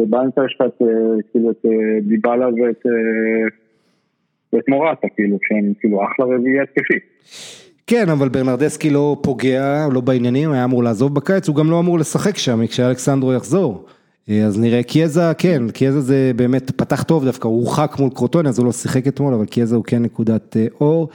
ובאמצע 0.00 0.40
יש 0.46 0.56
לך 0.60 0.66
את, 0.66 0.82
כאילו 1.30 1.50
את 1.50 1.66
דיבלה 2.02 2.46
ואת, 2.46 2.86
ואת 4.52 4.68
מורטה, 4.68 5.06
כאילו, 5.16 5.36
שהם 5.42 5.72
כאילו 5.80 6.00
אחלה 6.04 6.26
רביעייה 6.26 6.62
התקפית. 6.62 7.02
כן, 7.86 8.08
אבל 8.08 8.28
ברנרדסקי 8.28 8.90
לא 8.90 9.16
פוגע, 9.22 9.86
לא 9.92 10.00
בעניינים, 10.00 10.52
היה 10.52 10.64
אמור 10.64 10.84
לעזוב 10.84 11.14
בקיץ, 11.14 11.48
הוא 11.48 11.56
גם 11.56 11.70
לא 11.70 11.78
אמור 11.80 11.98
לשחק 11.98 12.36
שם 12.36 12.66
כשאלכסנדרו 12.66 13.32
יחזור. 13.32 13.86
אה, 14.28 14.44
אז 14.46 14.60
נראה, 14.60 14.82
קיאזה, 14.82 15.20
כן, 15.38 15.70
קיאזה 15.70 16.00
זה 16.00 16.32
באמת 16.36 16.70
פתח 16.70 17.02
טוב 17.02 17.24
דווקא, 17.24 17.48
הוא 17.48 17.60
הורחק 17.60 17.96
מול 17.98 18.10
קרוטון, 18.14 18.46
אז 18.46 18.58
הוא 18.58 18.66
לא 18.66 18.72
שיחק 18.72 19.06
אתמול, 19.06 19.34
אבל 19.34 19.46
קיאזה 19.46 19.76
הוא 19.76 19.84
כן 19.84 20.02
נקודת 20.02 20.56
אה, 20.56 20.66
אור. 20.80 21.08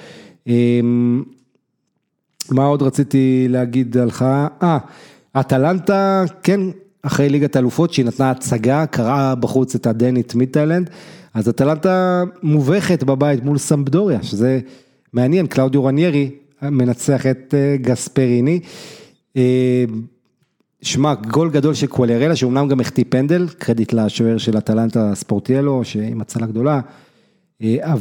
אמ, 0.48 1.24
מה 2.52 2.66
עוד 2.66 2.82
רציתי 2.82 3.48
להגיד 3.49 3.98
עליך? 3.98 4.26
אה, 4.64 4.78
אטלנטה, 5.40 6.24
כן, 6.44 6.60
אחרי 7.06 7.30
ליגת 7.30 7.56
האלופות, 7.56 7.94
שהיא 7.94 8.06
נתנה 8.06 8.32
הצגה, 8.32 8.86
קראה 8.86 9.36
בחוץ 9.36 9.76
את 9.76 9.88
הדנית 9.88 10.36
מתאילנד, 10.36 10.90
אז 11.34 11.49
אטלנטה 11.49 12.23
מובכת 12.44 13.03
בבית 13.03 13.44
מול 13.44 13.57
סמבדוריה, 13.57 14.23
שזה 14.23 14.60
מעניין, 15.14 15.48
קלאודיו 15.48 15.86
רניירי, 15.86 16.32
מנצח 16.61 17.26
את 17.26 17.53
אה, 17.57 17.76
גספריני. 17.82 18.60
אה, 19.38 19.86
שמע, 20.82 21.14
גול 21.14 21.49
גדול 21.49 21.73
של 21.73 21.88
קואלרלה, 21.88 22.36
שאומנם 22.36 22.68
גם 22.68 22.80
החטיא 22.80 23.03
פנדל, 23.10 23.48
קרדיט 23.57 23.94
לשוער 23.94 24.38
של 24.38 24.57
אטלנטה 24.57 25.15
ספורטיאלו, 25.15 25.84
שעם 25.84 26.22
הצלה 26.22 26.48
גדולה, 26.48 26.82
אה, 27.61 27.94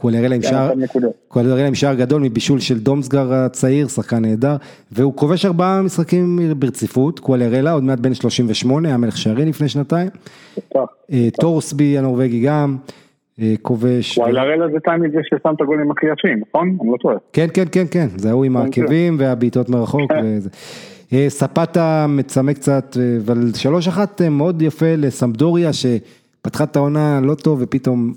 קואלרלה 0.00 0.34
עם 0.34 0.42
שער, 0.42 0.72
קואלרלה 1.28 1.66
עם 1.66 1.74
שער 1.74 1.94
גדול 1.94 2.22
מבישול 2.22 2.60
של 2.60 2.78
דומסגר 2.78 3.32
הצעיר, 3.32 3.88
שחקן 3.88 4.22
נהדר, 4.22 4.56
והוא 4.92 5.14
כובש 5.14 5.46
ארבעה 5.46 5.82
משחקים 5.82 6.38
ברציפות, 6.56 7.18
קואלרלה, 7.18 7.72
עוד 7.72 7.84
מעט 7.84 7.98
בן 7.98 8.14
38, 8.14 8.88
היה 8.88 8.96
מלך 8.96 9.16
שערים 9.16 9.48
לפני 9.48 9.68
שנתיים, 9.68 10.08
טורסבי 11.40 11.98
הנורבגי 11.98 12.40
גם. 12.40 12.76
אה, 13.40 13.54
כובש. 13.62 14.18
וואי, 14.18 14.32
להראלה 14.32 14.68
זה 14.68 14.80
תמיד 14.80 15.12
זה 15.12 15.18
ששם 15.22 15.54
את 15.56 15.60
הגולים 15.60 15.90
הכי 15.90 16.06
יפים, 16.06 16.42
נכון? 16.48 16.76
אני 16.80 16.90
לא 16.90 16.96
טועה. 16.96 17.16
כן, 17.32 17.46
כן, 17.54 17.64
כן, 17.72 17.84
כן, 17.90 18.06
זה 18.16 18.30
ההוא 18.30 18.44
עם 18.44 18.52
כן, 18.52 18.60
העקבים 18.60 19.18
כן. 19.18 19.24
והבעיטות 19.24 19.68
מרחוק 19.68 20.12
כן. 20.12 20.24
וזה. 20.24 20.50
אה, 21.12 21.26
ספטה 21.28 22.06
מצמא 22.08 22.52
קצת, 22.52 22.96
אה, 23.00 23.16
אבל 23.24 23.50
שלוש 23.54 23.88
אחת 23.88 24.22
מאוד 24.22 24.62
יפה 24.62 24.94
לסמדוריה 24.96 25.70
שפתחה 25.72 26.64
את 26.64 26.76
העונה 26.76 27.20
לא 27.22 27.34
טוב 27.34 27.58
ופתאום 27.62 28.12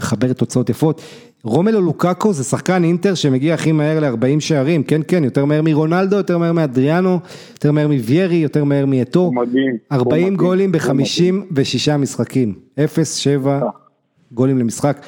מחברת 0.00 0.38
תוצאות 0.38 0.70
יפות. 0.70 1.02
רומלו 1.44 1.80
לוקאקו 1.80 2.32
זה 2.32 2.44
שחקן 2.44 2.84
אינטר 2.84 3.14
שמגיע 3.14 3.54
הכי 3.54 3.72
מהר 3.72 4.00
ל-40 4.00 4.40
שערים, 4.40 4.82
כן 4.82 5.00
כן, 5.08 5.24
יותר 5.24 5.44
מהר 5.44 5.62
מרונלדו, 5.62 6.16
יותר 6.16 6.38
מהר 6.38 6.52
מאדריאנו, 6.52 7.18
יותר 7.52 7.72
מהר 7.72 7.88
מוויירי, 7.88 8.36
יותר 8.36 8.64
מהר 8.64 8.86
מאתו. 8.86 9.32
מדהים. 9.32 9.76
40 9.92 10.36
גולים 10.36 10.72
ב-56 10.72 11.96
משחקים, 11.98 12.54
0-7. 12.78 12.80
גולים 14.32 14.58
למשחק. 14.58 15.06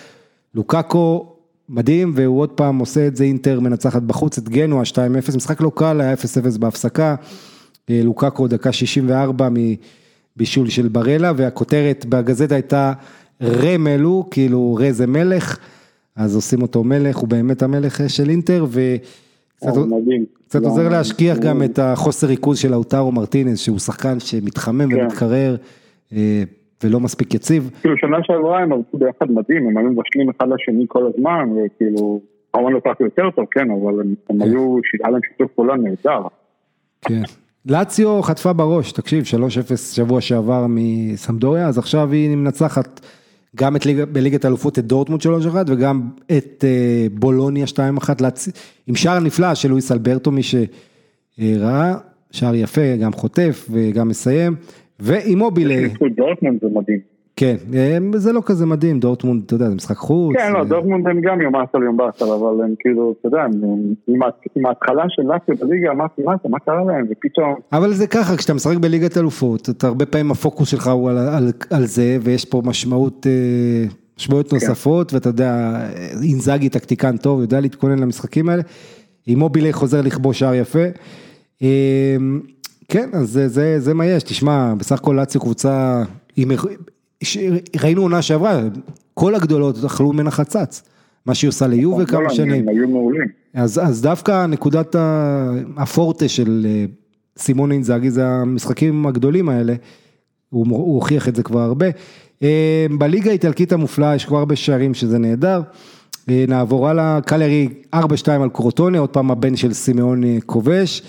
לוקאקו 0.55 1.37
מדהים, 1.69 2.13
והוא 2.15 2.41
עוד 2.41 2.51
פעם 2.51 2.79
עושה 2.79 3.07
את 3.07 3.17
זה 3.17 3.25
אינטר 3.25 3.61
מנצחת 3.61 4.03
בחוץ 4.03 4.39
את 4.39 4.49
גנוע 4.49 4.83
2-0, 4.83 5.37
משחק 5.37 5.61
לא 5.61 5.73
קל, 5.75 6.01
היה 6.01 6.15
0-0 6.15 6.59
בהפסקה. 6.59 7.15
אה, 7.91 8.01
לוקאקו 8.05 8.49
דקה 8.49 8.73
64 8.73 9.49
מבישול 10.37 10.69
של 10.69 10.89
ברלה, 10.89 11.33
והכותרת 11.37 12.07
בגזטה 12.09 12.55
הייתה 12.55 12.93
רמלו, 13.43 14.25
כאילו 14.31 14.79
רה 14.81 14.93
זה 14.93 15.07
מלך, 15.07 15.59
אז 16.17 16.35
עושים 16.35 16.63
אותו 16.63 16.85
מלך, 16.85 17.17
הוא 17.17 17.29
באמת 17.29 17.63
המלך 17.63 18.01
של 18.09 18.31
אינטר, 18.31 18.67
וקצת 18.69 20.63
עוזר 20.65 20.89
להשכיח 20.89 21.39
גם 21.39 21.63
את 21.63 21.79
החוסר 21.79 22.27
ריכוז 22.27 22.59
של 22.59 22.73
האוטרו 22.73 23.13
מרטינס, 23.13 23.59
שהוא 23.59 23.79
שחקן 23.79 24.21
שמתחמם 24.21 24.91
כן. 24.91 25.01
ומתקרר. 25.01 25.57
אה, 26.13 26.43
ולא 26.85 27.01
מספיק 27.01 27.35
יציב. 27.35 27.71
כאילו 27.81 27.97
שנה 27.97 28.17
שעברה 28.23 28.63
הם 28.63 28.73
עבדו 28.73 28.99
ביחד 28.99 29.31
מדהים, 29.31 29.69
הם 29.69 29.79
היו 29.79 29.91
מבשלים 29.91 30.31
אחד 30.31 30.47
לשני 30.49 30.85
כל 30.89 31.07
הזמן, 31.07 31.49
וכאילו, 31.57 32.21
כמובן 32.53 32.73
לא 32.73 32.81
כך 32.85 33.01
יותר 33.01 33.31
טוב, 33.31 33.45
כן, 33.51 33.71
אבל 33.71 34.01
הם, 34.01 34.15
הם 34.31 34.39
כן. 34.39 34.43
היו, 34.43 34.77
היה 35.05 35.11
להם 35.11 35.21
שיתוף 35.29 35.53
פעולה 35.53 35.77
נהדר. 35.77 36.23
כן. 37.03 37.23
לאציו 37.67 38.23
חטפה 38.23 38.53
בראש, 38.53 38.93
תקשיב, 38.93 39.25
3-0 39.25 39.77
שבוע 39.77 40.21
שעבר 40.21 40.67
מסמדוריה, 40.69 41.67
אז 41.67 41.79
עכשיו 41.79 42.13
היא 42.13 42.37
מנצחת 42.37 43.01
גם 43.57 43.77
את 43.77 43.87
ליג, 43.87 44.05
בליגת 44.05 44.45
האלופות 44.45 44.79
את 44.79 44.85
דורטמונד 44.85 45.23
3-1 45.23 45.27
וגם 45.67 46.03
את 46.27 46.65
אה, 46.65 47.07
בולוניה 47.13 47.65
2-1 47.67 47.79
עם 48.87 48.95
שער 48.95 49.21
נפלא 49.21 49.55
של 49.55 49.69
לואיס 49.69 49.93
אלברטו, 49.93 50.31
מי 50.31 50.41
שראה, 50.43 51.95
שער 52.31 52.55
יפה, 52.55 52.97
גם 53.01 53.13
חוטף 53.13 53.69
וגם 53.71 54.09
מסיים. 54.09 54.57
ואימובילה. 55.01 55.89
דורטמונד 56.17 56.61
זה 56.61 56.67
מדהים. 56.73 57.10
כן, 57.41 57.57
זה 58.15 58.33
לא 58.33 58.43
כזה 58.47 58.67
מדהים, 58.67 59.01
דורטמונד, 59.01 59.43
אתה 59.47 59.55
יודע, 59.55 59.69
זה 59.69 59.75
משחק 59.75 59.97
חוץ. 59.97 60.37
כן, 60.37 60.53
לא, 60.53 60.65
דורטמונד 60.65 61.09
הם 61.09 61.21
גם 61.21 61.41
יום 61.41 61.57
אסל 61.57 61.83
יום 61.83 61.97
באסל, 61.97 62.25
אבל 62.25 62.65
הם 62.65 62.75
כאילו, 62.79 63.15
אתה 63.21 63.29
יודע, 63.29 63.45
עם 64.57 64.67
ההתחלה 64.67 65.05
של 65.09 65.23
לאסל 65.23 65.65
בליגה, 65.65 65.91
אמרתי, 65.91 66.23
מה 66.49 66.59
קרה 66.59 66.85
להם, 66.85 67.07
ופתאום... 67.11 67.55
אבל 67.73 67.93
זה 67.93 68.07
ככה, 68.07 68.37
כשאתה 68.37 68.55
משחק 68.55 68.77
בליגת 68.77 69.17
אלופות, 69.17 69.69
אתה 69.71 69.87
הרבה 69.87 70.07
פעמים 70.07 70.31
הפוקוס 70.31 70.69
שלך 70.69 70.87
הוא 70.87 71.11
על, 71.11 71.19
על, 71.19 71.53
על 71.71 71.85
זה, 71.85 72.19
ויש 72.21 72.45
פה 72.45 72.63
משמעות, 72.65 73.27
משמעויות 74.19 74.51
כן. 74.51 74.57
נוספות, 74.57 75.13
ואתה 75.13 75.29
יודע, 75.29 75.81
אינזאגי 76.23 76.69
טקטיקן 76.69 77.17
טוב, 77.17 77.41
יודע 77.41 77.61
להתכונן 77.61 77.99
למשחקים 77.99 78.49
האלה, 78.49 78.63
עם 79.27 79.39
מובילי 79.39 79.73
חוזר 79.73 80.01
לכבוש 80.01 80.39
שער 80.39 80.55
יפה. 80.55 80.85
כן, 82.89 83.09
אז 83.13 83.31
זה, 83.31 83.49
זה, 83.49 83.81
זה 83.81 83.95
מה 83.95 84.07
יש, 84.07 84.23
תשמע, 84.23 84.75
בסך 84.79 84.99
הכל 84.99 85.13
לאציו 85.13 85.41
קבוצה, 85.41 86.03
ראינו 87.83 88.03
עונה 88.03 88.23
שעברה, 88.23 88.63
כל 89.15 89.35
הגדולות 89.35 89.85
אכלו 89.85 90.13
ממנה 90.13 90.31
חצץ, 90.31 90.83
מה 91.27 91.35
שהיא 91.35 91.49
עושה 91.49 91.67
ליובה 91.67 92.07
כמה 92.07 92.31
שנים. 92.31 92.69
היו 92.69 92.89
מעולים. 92.89 93.29
אז, 93.55 93.81
אז 93.83 94.03
דווקא 94.03 94.47
נקודת 94.47 94.97
הפורטה 95.77 96.29
של 96.29 96.67
אה, 96.69 96.85
סימון 97.39 97.73
אינזאגי 97.73 98.11
זה 98.11 98.27
המשחקים 98.27 99.07
הגדולים 99.07 99.49
האלה, 99.49 99.75
הוא, 100.51 100.67
הוא 100.71 100.95
הוכיח 100.95 101.29
את 101.29 101.37
זה 101.37 101.43
כבר 101.43 101.61
הרבה. 101.61 101.87
אה, 102.43 102.87
בליגה 102.99 103.31
האיטלקית 103.31 103.73
המופלאה 103.73 104.15
יש 104.15 104.25
כבר 104.25 104.39
הרבה 104.39 104.57
שערים 104.57 104.95
שזה 104.95 105.19
נהדר. 105.19 105.63
אה, 106.29 106.45
נעבור 106.49 106.89
הלאה, 106.89 107.21
קלרי 107.21 107.69
4-2 107.95 107.99
על 108.29 108.49
קרוטונה, 108.53 108.99
עוד 108.99 109.11
פעם 109.11 109.31
הבן 109.31 109.57
של 109.57 109.73
סימאון 109.73 110.23
כובש. 110.47 111.03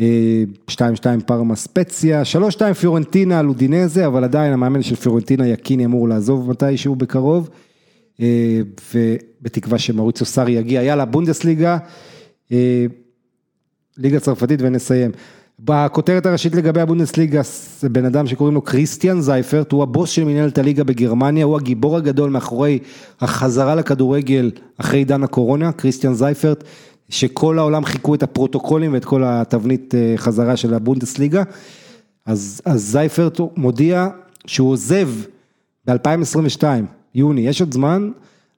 2-2 0.00 0.02
פרמה 1.26 1.56
ספציה, 1.56 2.22
3-2 2.70 2.74
פיורנטינה 2.74 3.42
לודינזה, 3.42 4.06
אבל 4.06 4.24
עדיין 4.24 4.52
המאמן 4.52 4.82
של 4.82 4.96
פיורנטינה 4.96 5.46
יקיני 5.46 5.84
אמור 5.84 6.08
לעזוב 6.08 6.50
מתישהו 6.50 6.96
בקרוב, 6.96 7.50
אה, 8.20 8.60
ובתקווה 8.94 9.78
שמאוריציו 9.78 10.26
סארי 10.26 10.52
יגיע, 10.52 10.82
יאללה 10.82 11.04
בונדסליגה, 11.04 11.78
אה, 12.52 12.86
ליגה 13.98 14.20
צרפתית 14.20 14.60
ונסיים. 14.62 15.10
בכותרת 15.64 16.26
הראשית 16.26 16.54
לגבי 16.54 16.80
הבונדסליגה, 16.80 17.40
בן 17.82 18.04
אדם 18.04 18.26
שקוראים 18.26 18.54
לו 18.54 18.62
קריסטיאן 18.62 19.20
זייפרט, 19.20 19.72
הוא 19.72 19.82
הבוס 19.82 20.10
של 20.10 20.24
מנהלת 20.24 20.58
הליגה 20.58 20.84
בגרמניה, 20.84 21.44
הוא 21.44 21.56
הגיבור 21.56 21.96
הגדול 21.96 22.30
מאחורי 22.30 22.78
החזרה 23.20 23.74
לכדורגל 23.74 24.50
אחרי 24.78 24.98
עידן 24.98 25.22
הקורונה, 25.22 25.72
קריסטיאן 25.72 26.14
זייפרט. 26.14 26.64
שכל 27.12 27.58
העולם 27.58 27.84
חיכו 27.84 28.14
את 28.14 28.22
הפרוטוקולים 28.22 28.92
ואת 28.92 29.04
כל 29.04 29.22
התבנית 29.24 29.94
אה, 29.94 30.14
חזרה 30.16 30.56
של 30.56 30.74
הבונדסליגה, 30.74 31.42
אז, 32.26 32.60
אז 32.64 32.82
זייפרט 32.82 33.40
מודיע 33.56 34.08
שהוא 34.46 34.70
עוזב 34.70 35.08
ב-2022, 35.86 36.64
יוני, 37.14 37.40
יש 37.40 37.60
עוד 37.60 37.74
זמן, 37.74 38.10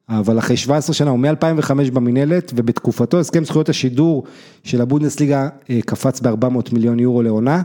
אבל 0.09 0.39
אחרי 0.39 0.57
17 0.57 0.95
שנה, 0.95 1.11
הוא 1.11 1.19
מ-2005 1.19 1.91
במינהלת, 1.93 2.53
ובתקופתו 2.57 3.21
הסכם 3.21 3.45
זכויות 3.45 3.69
השידור 3.69 4.25
של 4.65 4.81
הבונדסליגה 4.81 5.49
אה, 5.71 5.81
קפץ 5.87 6.21
ב-400 6.21 6.73
מיליון 6.73 7.01
יורו 7.01 7.23
לעונה, 7.23 7.63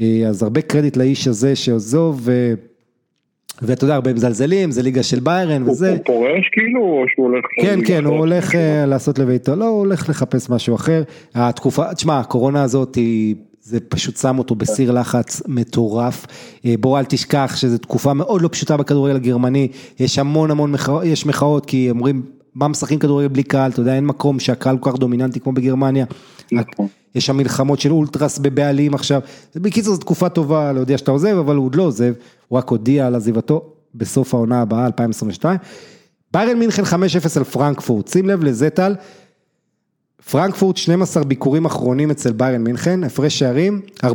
אה, 0.00 0.22
אז 0.28 0.42
הרבה 0.42 0.60
קרדיט 0.60 0.96
לאיש 0.96 1.28
הזה 1.28 1.56
שעוזוב. 1.56 2.28
ואתה 3.62 3.84
יודע, 3.84 3.94
הרבה 3.94 4.12
מזלזלים, 4.12 4.70
זה 4.70 4.82
ליגה 4.82 5.02
של 5.02 5.20
ביירן 5.20 5.62
וזה. 5.68 5.90
הוא 5.90 5.98
פורש 6.06 6.48
כאילו, 6.52 6.80
או 6.80 7.04
שהוא 7.08 7.26
הולך... 7.26 7.44
כן, 7.60 7.78
כן, 7.86 8.04
הוא 8.04 8.16
הולך 8.16 8.54
אה, 8.54 8.86
לעשות 8.86 9.18
לביתו, 9.18 9.56
לא, 9.56 9.68
הוא 9.68 9.78
הולך 9.78 10.08
לחפש 10.08 10.50
משהו 10.50 10.74
אחר. 10.74 11.02
התקופה, 11.34 11.94
תשמע, 11.94 12.20
הקורונה 12.20 12.62
הזאת 12.62 12.94
היא... 12.94 13.34
זה 13.66 13.80
פשוט 13.80 14.16
שם 14.16 14.38
אותו 14.38 14.54
בסיר 14.54 14.92
לחץ 14.92 15.42
מטורף. 15.48 16.26
אה, 16.66 16.74
בוא 16.80 16.98
אל 16.98 17.04
תשכח 17.04 17.52
שזו 17.56 17.78
תקופה 17.78 18.14
מאוד 18.14 18.42
לא 18.42 18.48
פשוטה 18.48 18.76
בכדורגל 18.76 19.16
הגרמני, 19.16 19.68
יש 20.00 20.18
המון 20.18 20.50
המון 20.50 20.72
מחאות, 20.72 21.04
יש 21.04 21.26
מחאות 21.26 21.66
כי 21.66 21.90
אומרים, 21.90 22.22
מה 22.54 22.68
משחקים 22.68 22.98
כדורגל 22.98 23.28
בלי 23.28 23.42
קהל, 23.42 23.70
אתה 23.70 23.80
יודע, 23.80 23.96
אין 23.96 24.06
מקום 24.06 24.40
שהקהל 24.40 24.78
כל 24.78 24.90
כך 24.90 24.98
דומיננטי 24.98 25.40
כמו 25.40 25.52
בגרמניה. 25.52 26.04
נכון. 26.52 26.86
יש 27.14 27.26
שם 27.26 27.36
מלחמות 27.36 27.80
של 27.80 27.92
אולטרס 27.92 28.38
בבעלים 28.38 28.94
עכשיו, 28.94 29.20
בקיצור 29.56 29.94
זו 29.94 30.00
תקופה 30.00 30.28
טובה 30.28 30.72
להודיע 30.72 30.98
שאתה 30.98 31.10
עוזב, 31.10 31.36
אבל 31.38 31.56
הוא 31.56 31.66
עוד 31.66 31.74
לא 31.74 31.82
עוזב, 31.82 32.12
הוא 32.54 32.58
רק 32.58 32.68
הודיע 32.68 33.06
על 33.06 33.14
עזיבתו 33.14 33.72
בסוף 33.94 34.34
העונה 34.34 34.60
הבאה, 34.60 34.86
2022. 34.86 35.58
ביירן 36.32 36.58
מינכן 36.58 36.82
5-0 36.82 36.86
על 37.36 37.44
פרנקפורט, 37.44 38.08
שים 38.08 38.28
לב 38.28 38.44
לזה 38.44 38.70
טל, 38.70 38.94
פרנקפורט 40.30 40.76
12 40.76 41.24
ביקורים 41.24 41.64
אחרונים 41.64 42.10
אצל 42.10 42.32
ביירן 42.32 42.64
מינכן, 42.64 43.04
הפרש 43.04 43.38
שערים 43.38 43.80
43-6. 44.04 44.08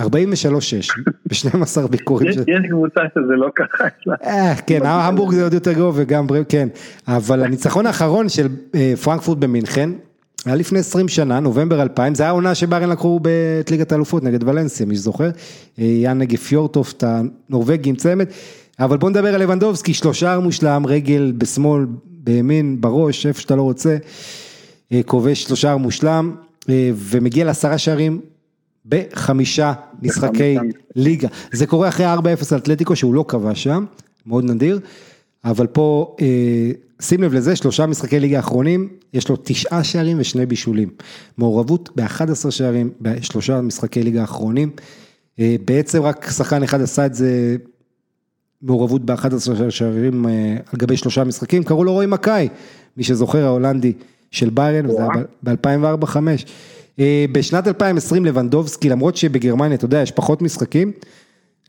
43-6, 0.00 0.04
ב-12 1.26 1.88
ביקורים. 1.90 2.30
יש 2.30 2.70
קבוצה 2.70 3.00
שזה 3.14 3.34
לא 3.36 3.48
ככה. 3.56 3.84
אה, 4.24 4.54
כן, 4.66 4.86
המבורג 4.86 5.34
זה 5.34 5.42
עוד 5.42 5.54
יותר 5.54 5.72
גרוע 5.72 5.92
וגם, 5.94 6.26
כן, 6.48 6.68
אבל 7.08 7.44
הניצחון 7.44 7.86
האחרון 7.86 8.28
של 8.28 8.48
אה, 8.74 8.94
פרנקפורט 9.02 9.38
במינכן, 9.38 9.90
היה 10.46 10.54
לפני 10.54 10.78
20 10.78 11.08
שנה, 11.08 11.40
נובמבר 11.40 11.82
2000, 11.82 12.14
זה 12.14 12.22
היה 12.22 12.30
העונה 12.30 12.54
שבארן 12.54 12.88
לקחו 12.88 13.20
את 13.60 13.70
ליגת 13.70 13.92
האלופות 13.92 14.22
נגד 14.22 14.48
ולנסיה, 14.48 14.86
מי 14.86 14.96
שזוכר, 14.96 15.30
אה, 15.78 15.84
יאנגה 15.84 16.36
פיורטופט 16.36 17.04
הנורבגי 17.06 17.88
עם 17.90 17.96
צמד, 17.96 18.26
אבל 18.80 18.96
בוא 18.96 19.10
נדבר 19.10 19.34
על 19.34 19.42
לבנדובסקי, 19.42 19.94
שלושה 19.94 20.38
מושלם, 20.38 20.86
רגל 20.86 21.32
בשמאל, 21.38 21.86
בימין, 22.04 22.80
בראש, 22.80 23.26
איפה 23.26 23.40
שאתה 23.40 23.56
לא 23.56 23.62
רוצה, 23.62 23.96
אה, 24.92 25.00
כובש 25.06 25.42
שלושה 25.42 25.76
מושלם, 25.76 26.34
אה, 26.68 26.90
ומגיע 26.94 27.44
לעשרה 27.44 27.78
שערים 27.78 28.20
בחמישה 28.86 29.72
משחקי 30.02 30.56
ליגה. 30.96 31.28
זה 31.52 31.66
קורה 31.66 31.88
אחרי 31.88 32.06
4-0 32.14 32.56
אתלטיקו 32.56 32.96
שהוא 32.96 33.14
לא 33.14 33.24
כבש 33.28 33.64
שם, 33.64 33.84
מאוד 34.26 34.44
נדיר, 34.44 34.80
אבל 35.44 35.66
פה 35.66 36.16
שים 37.00 37.22
לב 37.22 37.34
לזה, 37.34 37.56
שלושה 37.56 37.86
משחקי 37.86 38.20
ליגה 38.20 38.36
האחרונים, 38.36 38.88
יש 39.14 39.28
לו 39.28 39.36
תשעה 39.42 39.84
שערים 39.84 40.16
ושני 40.20 40.46
בישולים. 40.46 40.88
מעורבות 41.38 41.90
ב-11 41.96 42.50
שערים 42.50 42.90
בשלושה 43.00 43.60
משחקי 43.60 44.02
ליגה 44.02 44.20
האחרונים. 44.20 44.70
אה, 45.38 45.56
בעצם 45.64 46.02
רק 46.02 46.30
שחקן 46.30 46.62
אחד 46.62 46.80
עשה 46.80 47.06
את 47.06 47.14
זה, 47.14 47.56
מעורבות 48.62 49.04
ב-11 49.04 49.70
שערים 49.70 50.26
אה, 50.26 50.56
על 50.72 50.78
גבי 50.78 50.96
שלושה 50.96 51.24
משחקים, 51.24 51.64
קראו 51.64 51.84
לו 51.84 51.92
רועי 51.92 52.06
מקאי, 52.06 52.48
מי 52.96 53.04
שזוכר 53.04 53.44
ההולנדי 53.44 53.92
של 54.30 54.50
ביירן, 54.50 54.86
וזה 54.86 55.02
היה 55.02 55.24
ב-2004-2005. 55.42 56.16
אה, 56.98 57.24
בשנת 57.32 57.68
2020 57.68 58.24
לבנדובסקי, 58.24 58.88
למרות 58.88 59.16
שבגרמניה, 59.16 59.74
אתה 59.74 59.84
יודע, 59.84 60.02
יש 60.02 60.10
פחות 60.10 60.42
משחקים, 60.42 60.92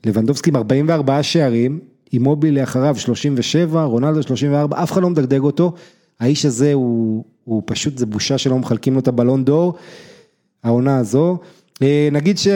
לבנדובסקי 0.06 0.50
עם 0.50 0.56
44 0.56 1.22
שערים, 1.22 1.80
אימובילי 2.12 2.62
אחריו 2.62 2.96
37, 2.96 3.84
רונלדו 3.84 4.22
34, 4.22 4.82
אף 4.82 4.92
אחד 4.92 5.02
לא 5.02 5.10
מדגדג 5.10 5.40
אותו, 5.40 5.72
האיש 6.20 6.46
הזה 6.46 6.72
הוא, 6.72 7.24
הוא 7.44 7.62
פשוט, 7.66 7.98
זה 7.98 8.06
בושה 8.06 8.38
שלא 8.38 8.58
מחלקים 8.58 8.94
לו 8.94 9.00
את 9.00 9.08
הבלון 9.08 9.44
דור, 9.44 9.74
העונה 10.64 10.98
הזו. 10.98 11.38
אה, 11.82 12.08
נגיד 12.12 12.38
ש... 12.38 12.48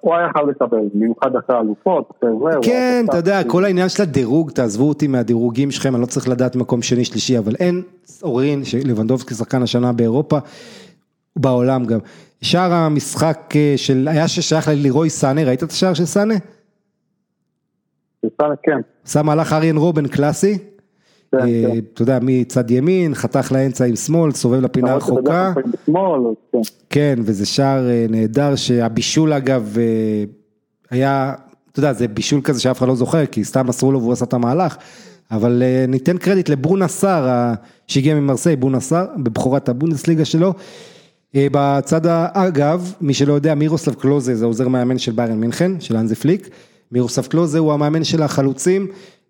הוא 0.00 0.14
היה 0.14 0.28
חייב 0.32 0.48
לקבל, 0.48 0.78
במיוחד 0.94 1.36
אחרי 1.36 1.56
האלופות, 1.56 2.20
כן, 2.62 3.04
אתה 3.08 3.16
יודע, 3.16 3.44
כל 3.44 3.64
העניין 3.64 3.88
של 3.88 4.02
הדירוג, 4.02 4.50
תעזבו 4.50 4.88
אותי 4.88 5.06
מהדירוגים 5.06 5.70
שלכם, 5.70 5.94
אני 5.94 6.00
לא 6.02 6.06
צריך 6.06 6.28
לדעת 6.28 6.56
מקום 6.56 6.82
שני, 6.82 7.04
שלישי, 7.04 7.38
אבל 7.38 7.54
אין 7.60 7.82
עוררין 8.20 8.64
שלבנדובסקי 8.64 9.34
שחקן 9.34 9.62
השנה 9.62 9.92
באירופה, 9.92 10.38
בעולם 11.36 11.84
גם. 11.84 11.98
שער 12.42 12.72
המשחק 12.72 13.52
אה, 13.56 13.74
של, 13.76 14.08
היה 14.10 14.28
ששייך 14.28 14.68
ללירוי 14.68 15.10
סאנה, 15.10 15.44
ראית 15.44 15.62
את 15.62 15.70
השער 15.70 15.94
של 15.94 16.04
סאנה? 16.04 16.34
כן. 18.62 18.80
שם 19.06 19.26
מהלך 19.26 19.52
אריאן 19.52 19.76
רובן 19.76 20.08
קלאסי. 20.08 20.58
כן, 21.32 21.38
אה, 21.38 21.44
כן. 21.44 21.78
אתה 21.94 22.02
יודע, 22.02 22.18
מצד 22.22 22.70
ימין, 22.70 23.14
חתך 23.14 23.52
לאמצע 23.52 23.84
עם 23.84 23.96
שמאל, 23.96 24.32
סובב 24.32 24.60
לפינה 24.60 24.94
רחוקה. 24.94 25.52
כן. 25.54 25.60
כן, 26.90 27.14
וזה 27.18 27.46
שער 27.46 27.88
אה, 27.88 28.06
נהדר 28.08 28.56
שהבישול 28.56 29.32
אגב 29.32 29.76
אה, 29.78 30.24
היה, 30.90 31.34
אתה 31.72 31.78
יודע, 31.78 31.92
זה 31.92 32.08
בישול 32.08 32.40
כזה 32.44 32.60
שאף 32.60 32.78
אחד 32.78 32.88
לא 32.88 32.94
זוכר, 32.94 33.26
כי 33.26 33.44
סתם 33.44 33.66
מסרו 33.66 33.92
לו 33.92 34.00
והוא 34.00 34.12
עשה 34.12 34.24
את 34.24 34.32
המהלך. 34.32 34.76
אבל 35.30 35.62
ניתן 35.88 36.18
קרדיט 36.18 36.48
לבונה 36.48 36.88
סאר, 36.88 37.52
שהגיע 37.86 38.14
ממרסיי, 38.14 38.56
בונה 38.56 38.80
סאר, 38.80 39.06
בבכורת 39.16 39.68
הבונדסליגה 39.68 40.24
שלו. 40.24 40.54
בצד 41.34 42.06
אגב, 42.32 42.94
מי 43.00 43.14
שלא 43.14 43.32
יודע, 43.32 43.54
מירוסלב 43.54 43.94
קלוזה 43.94 44.34
זה 44.34 44.44
עוזר 44.44 44.68
מאמן 44.68 44.98
של 44.98 45.12
ביירן 45.12 45.40
מינכן, 45.40 45.80
של 45.80 45.96
אנזי 45.96 46.14
פליק. 46.14 46.50
מירוסף 46.92 47.28
קלוזה 47.28 47.58
הוא 47.58 47.72
המאמן 47.72 48.04
של 48.04 48.22
החלוצים, 48.22 48.86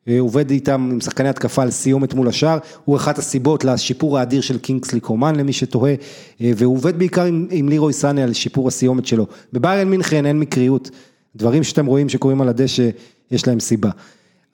אה, 0.08 0.20
עובד 0.20 0.50
איתם 0.50 0.88
עם 0.92 1.00
שחקני 1.00 1.28
התקפה 1.28 1.62
על 1.62 1.70
סיומת 1.70 2.14
מול 2.14 2.28
השאר, 2.28 2.58
הוא 2.84 2.96
אחת 2.96 3.18
הסיבות 3.18 3.64
לשיפור 3.64 4.18
האדיר 4.18 4.40
של 4.40 4.58
קינגסלי 4.58 5.00
קומן 5.00 5.36
למי 5.36 5.52
שתוהה, 5.52 5.94
אה, 6.40 6.50
והוא 6.56 6.74
עובד 6.74 6.98
בעיקר 6.98 7.24
עם, 7.24 7.46
עם 7.50 7.68
לירוי 7.68 7.92
סאנה 7.92 8.22
על 8.24 8.32
שיפור 8.32 8.68
הסיומת 8.68 9.06
שלו. 9.06 9.26
בביירן 9.52 9.88
מינכן 9.88 10.26
אין 10.26 10.40
מקריות, 10.40 10.90
דברים 11.36 11.62
שאתם 11.62 11.86
רואים 11.86 12.08
שקורים 12.08 12.40
על 12.40 12.48
הדשא, 12.48 12.88
יש 13.30 13.48
להם 13.48 13.60
סיבה. 13.60 13.90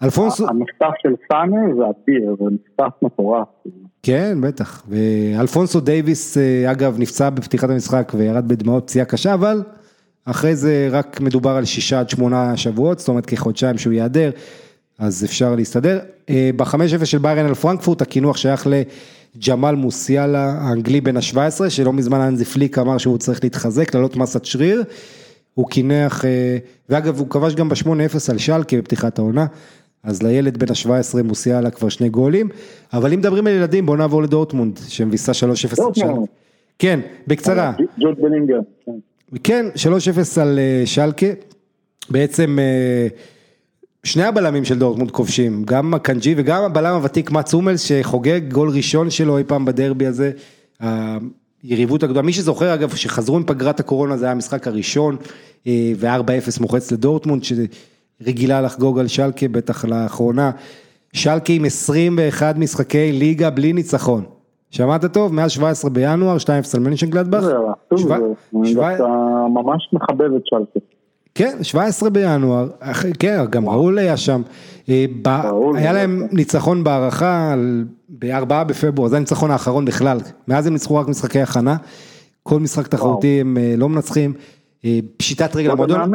אלפונסו... 0.02 0.48
המחטף 0.48 0.94
של 1.02 1.14
סאנה 1.28 1.60
זה 1.76 1.82
אדיר, 1.82 2.36
זה 2.38 2.44
מחטף 2.44 2.96
מטורף. 3.02 3.46
כן, 4.02 4.38
בטח. 4.40 4.82
ואלפונסו 4.88 5.80
דייוויס, 5.80 6.38
אה, 6.38 6.70
אגב, 6.70 6.96
נפצע 6.98 7.30
בפתיחת 7.30 7.70
המשחק 7.70 8.12
וירד 8.16 8.48
בדמעות 8.48 8.84
פציעה 8.84 9.06
קשה, 9.06 9.34
אבל 9.34 9.62
אחרי 10.27 10.57
זה 10.57 10.89
רק 10.90 11.20
מדובר 11.20 11.51
על 11.51 11.65
שישה 11.65 12.01
עד 12.01 12.11
שמונה 12.11 12.57
שבועות, 12.57 12.98
זאת 12.98 13.09
אומרת 13.09 13.27
כחודשיים 13.27 13.78
שהוא 13.78 13.93
ייעדר, 13.93 14.31
אז 14.98 15.24
אפשר 15.24 15.55
להסתדר. 15.55 15.98
בחמש 16.57 16.94
אפס 16.94 17.09
של 17.09 17.19
ביירן 17.19 17.47
על 17.47 17.55
פרנקפורט, 17.55 18.03
הקינוח 18.03 18.36
שייך 18.36 18.66
לג'מאל 18.66 19.74
מוסיאלה, 19.74 20.55
האנגלי 20.61 21.01
בן 21.01 21.16
ה-17, 21.16 21.69
שלא 21.69 21.93
מזמן 21.93 22.20
אנזי 22.20 22.44
פליק 22.44 22.78
אמר 22.78 22.98
שהוא 22.98 23.19
צריך 23.19 23.44
להתחזק, 23.44 23.94
לעלות 23.94 24.16
מסת 24.16 24.44
שריר. 24.44 24.85
הוא 25.55 25.70
קינח, 25.70 26.24
ואגב 26.89 27.19
הוא 27.19 27.28
כבש 27.31 27.55
גם 27.55 27.69
ב-8-0 27.69 28.31
על 28.31 28.39
שלקה 28.39 28.77
בפתיחת 28.77 29.19
העונה, 29.19 29.47
אז 30.03 30.23
לילד 30.23 30.57
בן 30.57 30.66
ה-17 30.70 31.23
מוסיאלה 31.23 31.70
כבר 31.70 31.89
שני 31.89 32.09
גולים, 32.09 32.48
אבל 32.93 33.12
אם 33.12 33.19
מדברים 33.19 33.47
על 33.47 33.53
ילדים 33.53 33.86
בואו 33.86 33.97
נעבור 33.97 34.23
לדורטמונד, 34.23 34.78
שמביסה 34.89 35.32
3-0 35.32 35.44
על 35.47 35.57
שלקה. 35.57 36.07
כן, 36.78 37.01
בקצרה. 37.27 37.73
ג'וט 37.98 38.19
בלינגר. 38.19 38.59
כן, 39.44 39.66
3-0 40.36 40.40
על 40.40 40.59
שלקה, 40.85 41.27
בעצם 42.11 42.59
שני 44.05 44.24
הבלמים 44.24 44.65
של 44.65 44.78
דורטמונד 44.78 45.11
כובשים, 45.11 45.62
גם 45.65 45.94
הקנג'י 45.94 46.35
וגם 46.36 46.62
הבלם 46.62 46.94
הוותיק 46.94 47.31
מאץ 47.31 47.55
הומלס 47.55 47.81
שחוגג 47.82 48.40
גול 48.53 48.69
ראשון 48.69 49.11
שלו 49.11 49.39
אי 49.39 49.44
פעם 49.44 49.65
בדרבי 49.65 50.07
הזה. 50.07 50.31
היריבות 51.62 52.03
הגדולה, 52.03 52.23
מי 52.23 52.32
שזוכר 52.32 52.74
אגב 52.74 52.94
שחזרו 52.94 53.40
מפגרת 53.40 53.81
הקורונה 53.81 54.16
זה 54.16 54.24
היה 54.24 54.32
המשחק 54.32 54.66
הראשון 54.66 55.16
ו-4-0 55.66 56.61
מוחץ 56.61 56.93
לדורטמונד 56.93 57.43
שרגילה 57.44 58.61
לחגוג 58.61 58.98
על 58.98 59.07
שלקה 59.07 59.48
בטח 59.48 59.85
לאחרונה, 59.85 60.51
שלקה 61.12 61.53
עם 61.53 61.65
21 61.65 62.57
משחקי 62.59 63.12
ליגה 63.12 63.51
בלי 63.51 63.73
ניצחון, 63.73 64.24
שמעת 64.77 65.05
טוב? 65.05 65.35
מאז 65.35 65.51
17 65.51 65.90
בינואר, 65.90 66.36
2-0 66.36 66.48
על 66.74 66.81
מנשן 66.81 67.11
גלדבך. 67.11 67.40
זה 67.40 67.55
ממש 69.55 69.89
מחבב 69.93 70.35
את 70.36 70.43
שלקה. 70.44 70.81
כן, 71.35 71.57
17 71.62 72.11
בינואר, 72.11 72.69
כן, 73.19 73.44
גם 73.51 73.69
ראול 73.69 73.98
היה 73.98 74.16
שם, 74.16 74.43
היה 75.74 75.93
להם 75.93 76.23
ניצחון 76.32 76.85
בהערכה 76.85 77.55
בארבעה 78.09 78.65
בפברואר, 78.65 79.09
זה 79.09 79.16
הניצחון 79.16 79.51
האחרון 79.51 79.85
בכלל, 79.85 80.19
מאז 80.48 80.66
הם 80.66 80.73
ניצחו 80.73 80.97
רק 80.97 81.09
משחקי 81.09 81.40
הכנה, 81.40 81.77
כל 82.43 82.61
משחק 82.61 82.86
תחרותי 82.86 83.40
הם 83.40 83.57
לא 83.77 83.89
מנצחים, 83.89 84.32
פשיטת 85.16 85.56
רגל 85.56 85.70
המועדון, 85.70 86.12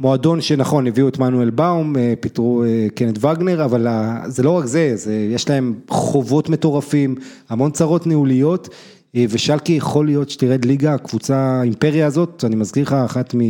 מועדון 0.00 0.40
שנכון 0.40 0.86
הביאו 0.86 1.08
את 1.08 1.18
מנואל 1.18 1.50
באום, 1.50 1.94
פיטרו 2.20 2.64
קנט 2.94 3.24
וגנר, 3.24 3.64
אבל 3.64 3.86
זה 4.26 4.42
לא 4.42 4.50
רק 4.50 4.64
זה, 4.64 4.94
יש 5.30 5.50
להם 5.50 5.74
חובות 5.88 6.48
מטורפים, 6.48 7.14
המון 7.48 7.70
צרות 7.70 8.06
ניהוליות, 8.06 8.68
ושלקי 9.14 9.72
יכול 9.72 10.06
להיות 10.06 10.30
שתרד 10.30 10.64
ליגה, 10.64 10.94
הקבוצה, 10.94 11.36
האימפריה 11.36 12.06
הזאת, 12.06 12.44
אני 12.46 12.56
מזכיר 12.56 12.82
לך, 12.82 12.92
אחת 12.92 13.34
מ... 13.34 13.40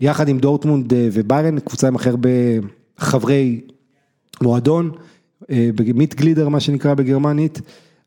יחד 0.00 0.28
עם 0.28 0.38
דורטמונד 0.38 0.92
וביירן, 0.96 1.58
קבוצה 1.58 1.88
עם 1.88 1.96
הכי 1.96 2.08
הרבה 2.08 2.28
חברי 2.98 3.60
מועדון, 4.42 4.90
מיט 5.94 6.14
גלידר 6.14 6.48
מה 6.48 6.60
שנקרא 6.60 6.94
בגרמנית, 6.94 7.60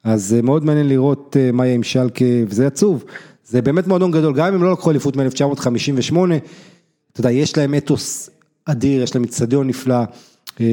אז 0.03 0.35
מאוד 0.43 0.65
מעניין 0.65 0.87
לראות 0.87 1.37
מה 1.53 1.65
יהיה 1.65 1.75
עם 1.75 1.83
שלקה, 1.83 2.25
וזה 2.47 2.67
עצוב, 2.67 3.03
זה 3.43 3.61
באמת 3.61 3.87
מועדון 3.87 4.11
גדול, 4.11 4.33
גם 4.35 4.47
אם 4.47 4.53
הם 4.53 4.63
לא 4.63 4.71
לקחו 4.71 4.91
אליפות 4.91 5.15
מ-1958, 5.17 6.17
אתה 7.11 7.19
יודע, 7.19 7.31
יש 7.31 7.57
להם 7.57 7.75
אתוס 7.75 8.29
אדיר, 8.65 9.03
יש 9.03 9.15
להם 9.15 9.23
אצטדיון 9.23 9.67
נפלא. 9.67 10.03
כן, 10.55 10.65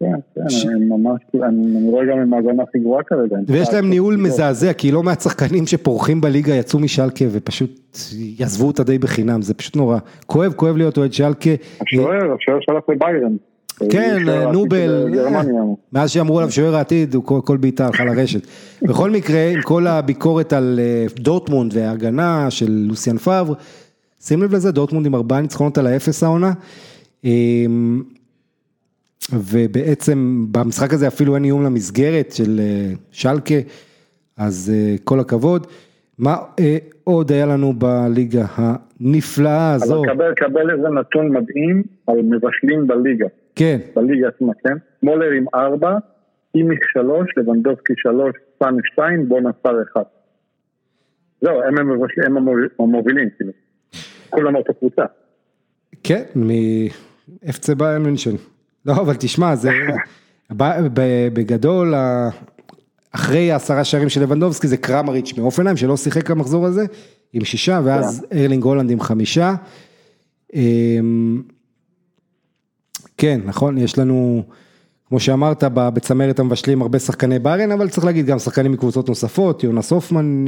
כן, 0.00 0.88
ממש, 0.88 1.22
אני 1.34 1.90
רואה 1.90 2.04
גם 2.04 2.18
עם 2.18 2.34
ההגנה 2.34 2.62
הכי 2.62 2.78
גרועה 2.78 3.02
כרגע. 3.02 3.36
ויש 3.46 3.68
להם 3.72 3.90
ניהול 3.90 4.16
מזעזע, 4.16 4.72
כי 4.72 4.92
לא 4.92 5.02
מעט 5.02 5.20
שחקנים 5.20 5.66
שפורחים 5.66 6.20
בליגה 6.20 6.54
יצאו 6.54 6.78
משלקה 6.78 7.24
ופשוט 7.30 7.98
יעזבו 8.38 8.66
אותה 8.66 8.84
די 8.84 8.98
בחינם, 8.98 9.42
זה 9.42 9.54
פשוט 9.54 9.76
נורא. 9.76 9.98
כואב, 10.26 10.52
כואב 10.52 10.76
להיות 10.76 10.98
אוהד 10.98 11.12
שלקה. 11.12 11.50
השוער, 11.80 12.16
השוער 12.16 12.58
שהלך 12.60 12.82
לביירן. 12.88 13.36
כן, 13.90 14.16
נובל, 14.52 15.06
מאז 15.92 16.10
שאמרו 16.10 16.38
עליו 16.38 16.50
שוער 16.50 16.76
העתיד, 16.76 17.16
כל 17.44 17.56
בעיטה 17.56 17.86
הלכה 17.86 18.04
לרשת. 18.04 18.46
בכל 18.82 19.10
מקרה, 19.10 19.48
עם 19.48 19.62
כל 19.62 19.86
הביקורת 19.86 20.52
על 20.52 20.80
דורטמונד 21.18 21.72
וההגנה 21.74 22.50
של 22.50 22.86
לוסיאן 22.88 23.18
פאבר, 23.18 23.52
שים 24.20 24.42
לב 24.42 24.54
לזה, 24.54 24.72
דורטמונד 24.72 25.06
עם 25.06 25.14
ארבעה 25.14 25.40
ניצחונות 25.40 25.78
על 25.78 25.86
האפס 25.86 26.22
העונה. 26.22 26.52
ובעצם 29.32 30.46
במשחק 30.50 30.92
הזה 30.94 31.08
אפילו 31.08 31.34
אין 31.34 31.44
איום 31.44 31.64
למסגרת 31.64 32.32
של 32.32 32.60
שלקה, 33.10 33.54
אז 34.36 34.72
כל 35.04 35.20
הכבוד. 35.20 35.66
מה 36.18 36.36
עוד 37.04 37.32
היה 37.32 37.46
לנו 37.46 37.72
בליגה 37.72 38.46
הנפלאה 38.56 39.72
הזו? 39.72 40.02
אבל 40.16 40.32
קבל 40.36 40.70
איזה 40.70 40.88
נתון 40.88 41.28
מדהים 41.28 41.82
על 42.06 42.16
מבשלים 42.22 42.86
בליגה. 42.86 43.26
כן. 43.58 43.78
בליגה 43.96 44.28
עצמה, 44.28 44.52
כן? 44.64 44.76
מולר 45.02 45.30
עם 45.30 45.44
4, 45.54 45.98
אימיך 46.54 46.78
3, 46.92 47.28
לבנדובסקי 47.36 47.92
3, 47.96 48.36
סאן 48.58 48.74
2, 48.92 49.28
בונה 49.28 49.50
סאר 49.62 49.82
1. 49.92 50.06
זהו, 51.40 51.62
הם 51.62 51.78
הם 52.26 52.36
המובילים, 52.78 53.28
כאילו. 53.36 53.52
כולם 54.30 54.56
אותה 54.56 54.72
קבוצה. 54.72 55.02
כן, 56.02 56.22
מאפצה 56.34 57.74
ביין 57.74 58.02
מינשן. 58.02 58.36
לא, 58.86 58.92
אבל 58.92 59.14
תשמע, 59.14 59.56
זה 59.56 59.70
בגדול, 61.32 61.94
אחרי 63.12 63.52
העשרה 63.52 63.84
שערים 63.84 64.08
של 64.08 64.22
לבנדובסקי 64.22 64.68
זה 64.68 64.76
קרמריץ' 64.76 65.38
מאופנהיים 65.38 65.76
שלא 65.76 65.96
שיחק 65.96 66.30
המחזור 66.30 66.66
הזה, 66.66 66.84
עם 67.32 67.44
שישה, 67.44 67.80
ואז 67.84 68.26
ארלינג 68.32 68.64
הולנד 68.64 68.90
עם 68.90 69.00
חמישה. 69.00 69.54
כן, 73.18 73.40
נכון, 73.44 73.78
יש 73.78 73.98
לנו, 73.98 74.42
כמו 75.08 75.20
שאמרת, 75.20 75.64
בצמרת 75.64 76.38
המבשלים 76.38 76.82
הרבה 76.82 76.98
שחקני 76.98 77.38
ביירן, 77.38 77.72
אבל 77.72 77.88
צריך 77.88 78.06
להגיד 78.06 78.26
גם 78.26 78.38
שחקנים 78.38 78.72
מקבוצות 78.72 79.08
נוספות, 79.08 79.64
יונס 79.64 79.92
הופמן 79.92 80.44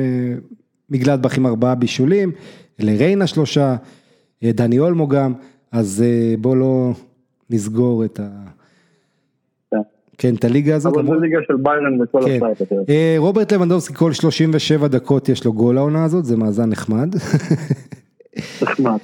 מגלדבך 0.91 1.39
עם 1.39 1.47
ארבעה 1.47 1.75
בישולים, 1.75 2.33
לריינה 2.79 3.27
שלושה, 3.27 3.77
דני 4.45 4.79
אולמו 4.79 5.09
גם, 5.09 5.33
אז 5.73 6.05
בוא 6.41 6.57
לא 6.57 6.91
נסגור 7.51 8.05
את 8.05 8.21
ה... 8.21 8.29
כן, 10.19 10.35
את 10.35 10.45
הליגה 10.45 10.77
הזאת. 10.77 10.97
אבל 10.97 11.07
זו 11.07 11.15
ליגה 11.15 11.39
של 11.47 11.57
ביירן 11.57 12.03
וכל 12.03 12.21
השאר. 12.25 12.53
רוברט 13.19 13.53
לבנדובסקי 13.53 13.95
כל 13.95 14.13
37 14.13 14.89
דקות 14.89 15.29
יש 15.29 15.45
לו 15.45 15.53
גול 15.53 15.79
העונה 15.79 16.05
הזאת, 16.05 16.25
זה 16.25 16.37
מאזן 16.37 16.71
נחמד. 16.71 17.15
נחמד. 18.63 18.99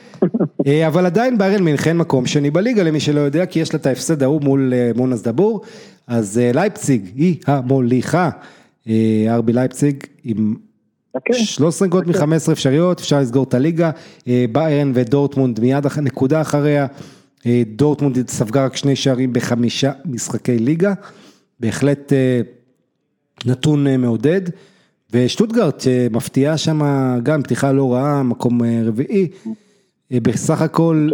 אבל 0.87 1.07
עדיין 1.07 1.39
ביירן 1.39 1.63
מינכן 1.63 1.97
מקום 1.97 2.27
שני 2.27 2.51
בליגה 2.51 2.83
למי 2.83 3.01
שלא 3.01 3.21
יודע, 3.21 3.47
כי 3.47 3.61
יש 3.61 3.75
לה 3.75 3.81
את 3.81 3.87
ההפסד 3.87 4.23
ההוא 4.23 4.41
מול 4.43 4.73
מונס 4.97 5.23
דבור, 5.23 5.61
אז 6.07 6.41
לייפציג 6.55 7.11
היא 7.17 7.37
המוליכה, 7.47 8.31
ארבי 9.29 9.53
לייפציג 9.53 10.05
עם 10.25 10.55
13 11.33 11.89
נקודות 11.89 12.07
מ-15 12.17 12.53
אפשריות, 12.53 13.01
אפשר 13.01 13.21
לסגור 13.21 13.45
את 13.45 13.55
הליגה, 13.55 13.91
ביירן 14.53 14.93
ודורטמונד 14.95 15.61
מיד 15.61 15.87
נקודה 16.03 16.41
אחריה. 16.41 16.87
דורטמונד 17.77 18.31
ספגה 18.31 18.65
רק 18.65 18.77
שני 18.77 18.97
שערים 18.97 19.33
בחמישה 19.33 19.93
משחקי 20.05 20.59
ליגה, 20.59 20.95
בהחלט 21.61 22.13
נתון 23.47 23.87
מעודד, 24.01 24.41
ושטוטגרט 25.17 25.85
מפתיעה 26.11 26.59
שם 26.59 26.81
גם 27.23 27.43
פתיחה 27.43 27.73
לא 27.73 27.93
רעה, 27.95 28.23
מקום 28.23 28.61
רביעי, 28.85 29.29
בסך 30.11 30.63
הכל, 30.63 31.09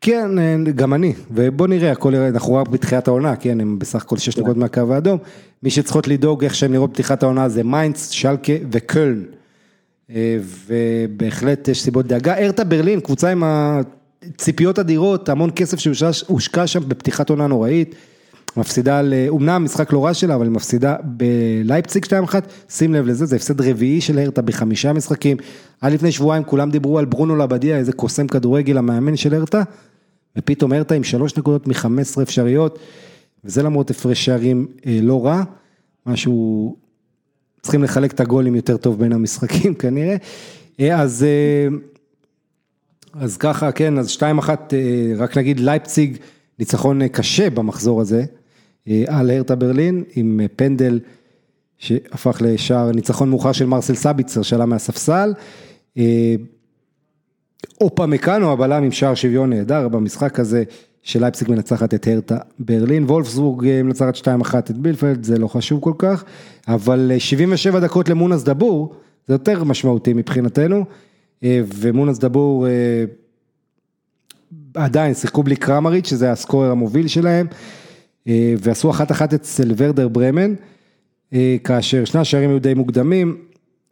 כן, 0.00 0.30
גם 0.74 0.94
אני, 0.94 1.12
ובוא 1.30 1.66
נראה, 1.66 1.92
הכל, 1.92 2.14
אנחנו 2.14 2.54
רק 2.54 2.68
בתחילת 2.68 3.08
העונה, 3.08 3.36
כן, 3.36 3.60
הם 3.60 3.78
בסך 3.78 4.02
הכל 4.02 4.16
שש 4.16 4.38
נקודות 4.38 4.56
מהקו 4.56 4.94
האדום, 4.94 5.18
מי 5.62 5.70
שצריכות 5.70 6.08
לדאוג 6.08 6.44
איך 6.44 6.54
שהם 6.54 6.72
נראות 6.72 6.90
פתיחת 6.92 7.22
העונה 7.22 7.48
זה 7.48 7.64
מיינץ, 7.64 8.08
שלקה 8.08 8.52
וקלן, 8.72 9.36
ובהחלט 10.66 11.68
יש 11.68 11.82
סיבות 11.82 12.06
דאגה, 12.06 12.38
ארתה 12.38 12.64
ברלין, 12.64 13.00
קבוצה 13.00 13.30
עם 13.30 13.44
ה... 13.44 13.80
ציפיות 14.36 14.78
אדירות, 14.78 15.28
המון 15.28 15.50
כסף 15.56 15.78
שהושקע 15.78 16.66
שם 16.66 16.88
בפתיחת 16.88 17.30
עונה 17.30 17.46
נוראית, 17.46 17.94
מפסידה, 18.56 19.00
אומנם 19.28 19.64
משחק 19.64 19.92
לא 19.92 20.04
רע 20.04 20.14
שלה, 20.14 20.34
אבל 20.34 20.44
היא 20.44 20.52
מפסידה 20.52 20.96
בלייפציג 21.04 22.04
2-1, 22.04 22.08
שים 22.68 22.94
לב 22.94 23.06
לזה, 23.06 23.26
זה 23.26 23.36
הפסד 23.36 23.60
רביעי 23.60 24.00
של 24.00 24.18
הרטה 24.18 24.42
בחמישה 24.42 24.92
משחקים, 24.92 25.36
עד 25.80 25.92
לפני 25.92 26.12
שבועיים 26.12 26.44
כולם 26.44 26.70
דיברו 26.70 26.98
על 26.98 27.04
ברונו 27.04 27.36
לבדיה, 27.36 27.76
איזה 27.76 27.92
קוסם 27.92 28.26
כדורגל 28.26 28.78
המאמן 28.78 29.16
של 29.16 29.34
הרטה, 29.34 29.62
ופתאום 30.38 30.72
הרטה 30.72 30.94
עם 30.94 31.04
שלוש 31.04 31.36
נקודות 31.36 31.66
מ-15 31.66 32.22
אפשריות, 32.22 32.78
וזה 33.44 33.62
למרות 33.62 33.90
הפרש 33.90 34.24
שערים 34.24 34.66
לא 34.86 35.26
רע, 35.26 35.42
משהו, 36.06 36.76
צריכים 37.62 37.82
לחלק 37.82 38.12
את 38.12 38.20
הגולים 38.20 38.54
יותר 38.54 38.76
טוב 38.76 38.98
בין 38.98 39.12
המשחקים 39.12 39.74
כנראה, 39.80 40.16
אז... 40.80 41.26
אז 43.14 43.36
ככה, 43.36 43.72
כן, 43.72 43.98
אז 43.98 44.08
שתיים 44.08 44.38
אחת, 44.38 44.74
רק 45.16 45.38
נגיד 45.38 45.60
לייפציג, 45.60 46.16
ניצחון 46.58 47.08
קשה 47.08 47.50
במחזור 47.50 48.00
הזה, 48.00 48.24
על 49.06 49.30
הרטה 49.30 49.54
ברלין, 49.54 50.04
עם 50.14 50.40
פנדל 50.56 51.00
שהפך 51.78 52.42
לשער 52.44 52.92
ניצחון 52.92 53.30
מאוחר 53.30 53.52
של 53.52 53.66
מרסל 53.66 53.94
סביצר 53.94 54.42
שעלה 54.42 54.66
מהספסל, 54.66 55.32
אופה 57.80 58.06
מקאנו, 58.06 58.52
הבלם 58.52 58.82
עם 58.82 58.92
שער 58.92 59.14
שוויון 59.14 59.50
נהדר 59.50 59.88
במשחק 59.88 60.40
הזה, 60.40 60.64
שלייפסיק 61.02 61.48
מנצחת 61.48 61.94
את 61.94 62.06
הרטה 62.06 62.38
ברלין, 62.58 63.04
וולפסבורג 63.04 63.82
מנצחת 63.84 64.16
2-1 64.16 64.58
את 64.58 64.70
בילפלד, 64.70 65.24
זה 65.24 65.38
לא 65.38 65.48
חשוב 65.48 65.80
כל 65.80 65.92
כך, 65.98 66.24
אבל 66.68 67.12
77 67.18 67.80
דקות 67.80 68.08
למונס 68.08 68.42
דבור, 68.42 68.94
זה 69.28 69.34
יותר 69.34 69.64
משמעותי 69.64 70.12
מבחינתנו, 70.12 70.84
ומונס 71.44 72.18
דבור 72.18 72.66
עדיין 74.74 75.14
שיחקו 75.14 75.42
בלי 75.42 75.56
קרמריץ', 75.56 76.08
שזה 76.08 76.32
הסקורר 76.32 76.70
המוביל 76.70 77.08
שלהם, 77.08 77.46
ועשו 78.26 78.90
אחת 78.90 79.10
אחת 79.10 79.34
אצל 79.34 79.72
ורדר 79.76 80.08
ברמן, 80.08 80.54
כאשר 81.64 82.04
שני 82.04 82.20
השערים 82.20 82.50
היו 82.50 82.58
די 82.58 82.74
מוקדמים, 82.74 83.36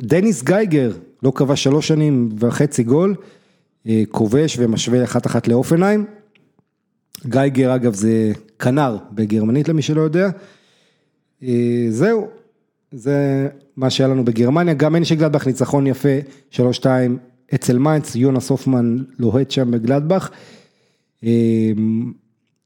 דניס 0.02 0.42
גייגר 0.42 0.92
לא 1.22 1.32
קבע 1.34 1.56
שלוש 1.56 1.88
שנים 1.88 2.28
וחצי 2.38 2.82
גול, 2.82 3.14
כובש 4.10 4.56
ומשווה 4.58 5.04
אחת 5.04 5.26
אחת 5.26 5.48
לאופנהיים, 5.48 6.04
גייגר 7.26 7.74
אגב 7.74 7.94
זה 7.94 8.32
כנר 8.58 8.96
בגרמנית 9.12 9.68
למי 9.68 9.82
שלא 9.82 10.00
יודע, 10.00 10.30
זהו, 11.88 12.28
זה 12.92 13.48
מה 13.76 13.90
שהיה 13.90 14.08
לנו 14.08 14.24
בגרמניה, 14.24 14.74
גם 14.74 14.94
אין 14.94 15.04
שגלדבך 15.04 15.46
ניצחון 15.46 15.86
יפה, 15.86 16.18
שלוש 16.50 16.76
שתיים 16.76 17.18
אצל 17.54 17.78
מיינץ, 17.78 18.16
יונס 18.16 18.50
הופמן 18.50 18.98
לוהט 19.18 19.50
שם 19.50 19.70
בגלדבך. 19.70 20.30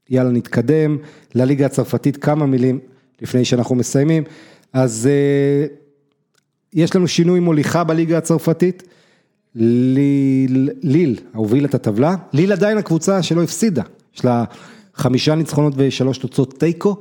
יאללה 0.09 0.31
נתקדם, 0.31 0.97
לליגה 1.35 1.65
הצרפתית 1.65 2.17
כמה 2.17 2.45
מילים 2.45 2.79
לפני 3.21 3.45
שאנחנו 3.45 3.75
מסיימים, 3.75 4.23
אז 4.73 5.09
יש 6.73 6.95
לנו 6.95 7.07
שינוי 7.07 7.39
מוליכה 7.39 7.83
בליגה 7.83 8.17
הצרפתית, 8.17 8.83
ליל, 9.55 10.69
ליל 10.81 11.19
הוביל 11.33 11.65
את 11.65 11.75
הטבלה, 11.75 12.15
ליל 12.33 12.51
עדיין 12.51 12.77
הקבוצה 12.77 13.23
שלא 13.23 13.43
הפסידה, 13.43 13.83
יש 14.15 14.25
לה 14.25 14.43
חמישה 14.95 15.35
ניצחונות 15.35 15.73
ושלוש 15.77 16.17
תוצאות 16.17 16.59
תיקו, 16.59 16.97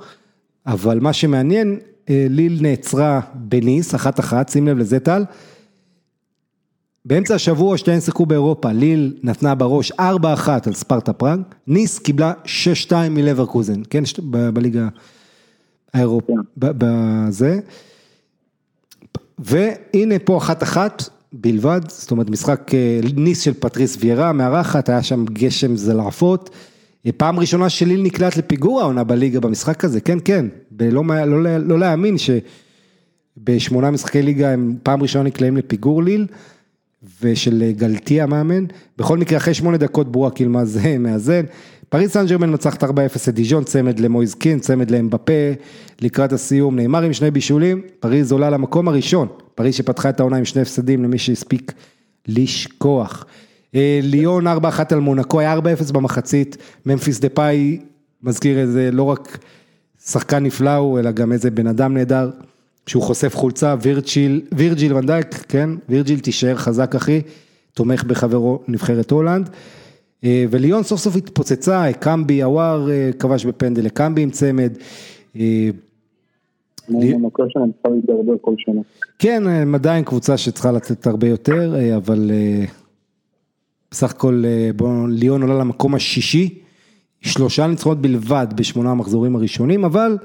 אבל 0.67 1.01
מה 1.01 1.13
שמעניין, 1.13 1.79
ליל 2.09 2.59
נעצרה 2.63 3.21
בניס, 3.35 3.95
אחת 3.95 4.21
אחת, 4.21 4.49
שים 4.49 4.69
לב 4.69 4.79
לזה 4.79 5.01
טל, 5.01 5.25
באמצע 7.05 7.35
השבוע 7.35 7.79
שתיהן 7.79 8.01
שיחקו 8.01 8.27
באירופה, 8.27 8.73
ליל 8.73 9.17
נתנה 9.23 9.55
בראש 9.55 9.93
4-1 9.93 9.95
על 10.67 10.73
ספרטה 10.73 11.13
פראג, 11.13 11.41
ניס 11.67 11.99
קיבלה 11.99 12.33
6-2 12.89 12.93
מלברקוזן, 13.11 13.83
כן, 13.91 14.03
בליגה 14.55 14.89
האירופה, 15.95 16.33
בזה, 16.57 17.61
והנה 19.39 20.19
פה 20.25 20.39
אחת 20.39 20.63
אחת 20.63 21.09
בלבד, 21.33 21.81
זאת 21.89 22.11
אומרת 22.11 22.31
משחק 22.31 22.71
ניס 23.17 23.41
של 23.41 23.55
פטריס 23.55 23.97
ויירה, 24.01 24.33
מארחת, 24.33 24.89
היה 24.89 25.03
שם 25.03 25.25
גשם 25.25 25.77
זלעפות, 25.77 26.51
פעם 27.17 27.39
ראשונה 27.39 27.69
שליל 27.69 28.03
נקלעת 28.03 28.37
לפיגור 28.37 28.81
העונה 28.81 29.05
בליגה 29.05 29.41
במשחק 29.41 29.85
הזה, 29.85 30.01
כן 30.01 30.19
כן, 30.25 30.47
לא, 30.81 31.03
לא, 31.27 31.59
לא 31.59 31.79
להאמין 31.79 32.17
שבשמונה 33.39 33.91
משחקי 33.91 34.23
ליגה 34.23 34.51
הם 34.51 34.77
פעם 34.83 35.03
ראשונה 35.03 35.25
נקלעים 35.25 35.57
לפיגור 35.57 36.03
ליל, 36.03 36.27
ושל 37.23 37.73
גלטייה 37.77 38.21
המאמן, 38.21 38.65
בכל 38.99 39.19
מקרה 39.19 39.39
אחרי 39.39 39.55
שמונה 39.55 39.77
דקות 39.77 40.13
בוראק 40.13 40.41
ילמאז 40.41 40.79
מאזן, 40.99 41.45
פריס 41.89 42.13
סן 42.13 42.27
ז'רמן 42.27 42.53
מנצחת 42.53 42.85
4-0 42.85 42.87
את 43.29 43.35
דיז'ון, 43.35 43.65
צמד 43.65 44.01
למויס 44.01 44.33
קין, 44.33 44.59
צמד 44.59 44.91
לאמבפה, 44.91 45.33
לקראת 46.01 46.33
הסיום 46.33 46.77
ניימאר 46.77 47.03
עם 47.03 47.13
שני 47.13 47.31
בישולים, 47.31 47.83
פריז 48.01 48.33
עולה 48.33 48.51
למקום 48.51 48.89
הראשון, 48.89 49.29
פריז 49.55 49.75
שפתחה 49.75 50.09
את 50.09 50.21
העונה 50.21 50.37
עם 50.37 50.45
שני 50.45 50.63
הפסדים 50.63 51.05
למי 51.05 51.19
שהספיק 51.19 51.73
לשכוח. 52.29 53.27
ליון 54.03 54.47
4-1 54.47 54.51
על 54.91 55.01
מונקו, 55.01 55.41
היה 55.41 55.59
4-0 55.59 55.93
במחצית, 55.93 56.57
ממפיס 56.87 57.21
דפאי, 57.21 57.79
מזכיר 58.23 58.59
איזה 58.59 58.91
לא 58.93 59.03
רק 59.03 59.39
שחקן 60.07 60.45
נפלא 60.45 60.75
הוא, 60.75 60.99
אלא 60.99 61.11
גם 61.11 61.33
איזה 61.33 61.51
בן 61.51 61.67
אדם 61.67 61.95
נהדר. 61.95 62.31
שהוא 62.87 63.03
חושף 63.03 63.35
חולצה, 63.37 63.75
וירג'יל, 63.83 64.41
וירג'יל 64.53 64.95
ואן 64.95 65.14
דייק, 65.14 65.45
כן, 65.49 65.71
וירג'יל 65.89 66.21
תישאר 66.21 66.57
חזק 66.57 66.95
אחי, 66.95 67.21
תומך 67.75 68.05
בחברו 68.05 68.59
לנבחרת 68.69 69.11
הולנד, 69.11 69.51
וליון 70.25 70.83
סוף 70.83 71.01
סוף 71.01 71.17
התפוצצה, 71.17 71.93
קמבי, 72.01 72.43
אוואר 72.43 72.89
כבש 73.19 73.45
בפנדל, 73.45 73.89
קמבי 73.89 74.23
עם 74.23 74.31
צמד. 74.31 74.73
כן, 79.19 79.47
הם 79.47 79.75
עדיין 79.75 80.05
קבוצה 80.05 80.37
שצריכה 80.37 80.73
לתת 80.73 81.07
הרבה 81.07 81.29
יותר, 81.29 81.75
אבל 81.97 82.31
בסך 83.91 84.11
הכל 84.11 84.45
בואו, 84.77 85.07
ליון 85.07 85.43
עולה 85.43 85.59
למקום 85.59 85.95
השישי, 85.95 86.59
שלושה 87.21 87.67
ניצחונות 87.67 88.03
בלבד 88.03 88.47
בשמונה 88.57 88.91
המחזורים 88.91 89.37
הראשונים, 89.37 89.85
אבל 89.85 90.17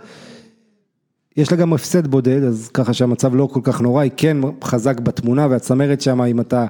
יש 1.37 1.51
לה 1.51 1.57
גם 1.57 1.73
הפסד 1.73 2.07
בודד, 2.07 2.43
אז 2.43 2.69
ככה 2.73 2.93
שהמצב 2.93 3.35
לא 3.35 3.49
כל 3.51 3.59
כך 3.63 3.81
נורא, 3.81 4.01
היא 4.01 4.11
כן 4.17 4.37
חזק 4.63 4.99
בתמונה 4.99 5.47
והצמרת 5.49 6.01
שם, 6.01 6.21
אם 6.21 6.39
אתה 6.39 6.65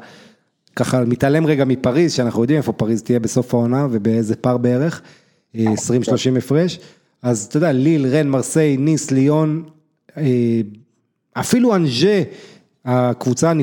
ככה 0.76 1.06
מתעלם 1.06 1.46
רגע 1.46 1.66
מפריז, 1.66 2.14
שאנחנו 2.14 2.42
יודעים 2.42 2.58
איפה 2.58 2.74
פריז 2.74 3.04
תהיה 3.04 3.20
בסוף 3.20 3.54
העונה 3.54 3.88
ובאיזה 3.92 4.36
פער 4.36 4.58
בערך, 4.58 5.02
20-30 5.56 5.58
הפרש, 6.38 6.80
אז 7.22 7.46
אתה 7.50 7.58
יודע, 7.58 7.72
ליל, 7.72 8.08
רן, 8.08 8.28
מרסיי, 8.28 8.78
ניס, 8.78 9.12
ליון, 9.12 9.64
אפילו 11.34 11.76
אנז'ה, 11.76 12.22
הקבוצה 12.86 13.54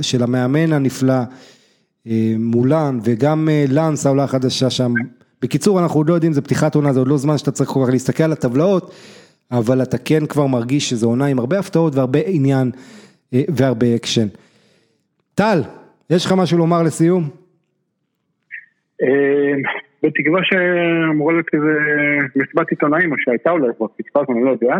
של 0.00 0.22
המאמן 0.22 0.72
הנפלא, 0.72 1.20
מולן, 2.38 2.98
וגם 3.04 3.48
לאנס 3.68 4.06
העולה 4.06 4.24
החדשה 4.24 4.70
שם, 4.70 4.94
בקיצור 5.42 5.80
אנחנו 5.80 6.00
עוד 6.00 6.08
לא 6.08 6.14
יודעים, 6.14 6.32
זה 6.32 6.40
פתיחת 6.40 6.74
עונה, 6.74 6.92
זה 6.92 6.98
עוד 6.98 7.08
לא 7.08 7.18
זמן 7.18 7.38
שאתה 7.38 7.50
צריך 7.50 7.70
כל 7.70 7.82
כך 7.84 7.92
להסתכל 7.92 8.22
על 8.22 8.32
הטבלאות, 8.32 8.92
אבל 9.50 9.82
אתה 9.82 9.98
כן 9.98 10.26
כבר 10.26 10.46
מרגיש 10.46 10.90
שזו 10.90 11.08
עונה 11.08 11.26
עם 11.26 11.38
הרבה 11.38 11.58
הפתעות 11.58 11.94
והרבה 11.94 12.18
עניין 12.26 12.70
והרבה 13.32 13.86
אקשן. 13.96 14.26
טל, 15.34 15.58
יש 16.10 16.26
לך 16.26 16.32
משהו 16.36 16.58
לומר 16.58 16.82
לסיום? 16.82 17.22
בתקווה 20.02 20.40
שאמורה 20.44 21.32
להיות 21.32 21.46
איזה 21.52 21.78
מסיבת 22.36 22.70
עיתונאים, 22.70 23.12
או 23.12 23.16
שהייתה 23.18 23.50
אולי 23.50 23.68
כבר 23.76 23.86
פספס, 23.86 24.30
אני 24.30 24.44
לא 24.44 24.50
יודע, 24.50 24.76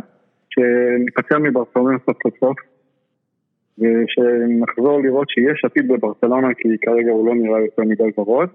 שניפצע 0.50 1.38
מברצלונה 1.38 1.98
סוף 2.06 2.16
סוף 2.22 2.34
סוף, 2.40 2.56
ושנחזור 3.78 5.02
לראות 5.02 5.30
שיש 5.30 5.64
עתיד 5.64 5.88
בברצלונה, 5.88 6.48
כי 6.58 6.68
כרגע 6.82 7.10
הוא 7.10 7.26
לא 7.26 7.34
נראה 7.34 7.60
יותר 7.60 7.82
מדי 7.82 8.10
ורוד. 8.18 8.48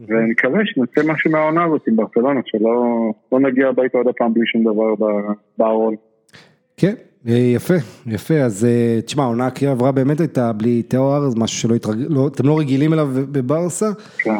ואני 0.00 0.30
מקווה 0.30 0.60
שנצא 0.64 1.12
משהו 1.12 1.30
מהעונה 1.30 1.64
הזאת 1.64 1.82
עם 1.88 1.96
ברצלונה, 1.96 2.40
שלא 2.46 3.12
לא 3.32 3.40
נגיע 3.40 3.68
הביתה 3.68 3.98
עוד 3.98 4.08
הפעם 4.08 4.34
בלי 4.34 4.46
שום 4.46 4.62
דבר 4.62 5.06
בארון. 5.58 5.94
כן, 6.76 6.94
יפה, 7.26 7.74
יפה, 8.06 8.34
אז 8.34 8.66
תשמע, 9.06 9.22
העונה 9.22 9.46
הקריאה 9.46 9.72
עברה 9.72 9.92
באמת 9.92 10.20
הייתה 10.20 10.52
בלי 10.52 10.82
תואר, 10.82 11.28
זה 11.28 11.36
משהו 11.40 11.58
שלא 11.58 11.74
התרגל, 11.74 12.06
לא, 12.08 12.28
אתם 12.28 12.46
לא 12.46 12.58
רגילים 12.58 12.92
אליו 12.92 13.08
בברסה. 13.14 13.86
כן. 14.18 14.36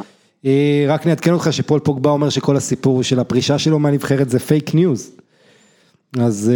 רק 0.89 1.07
נעדכן 1.07 1.33
אותך 1.33 1.49
שפול 1.51 1.81
פוגבה 1.81 2.11
אומר 2.11 2.29
שכל 2.29 2.57
הסיפור 2.57 3.03
של 3.03 3.21
הפרישה 3.21 3.59
שלו 3.59 3.79
מהנבחרת 3.79 4.29
זה 4.29 4.39
fake 4.39 4.75
news. 4.75 5.17
אז 6.21 6.53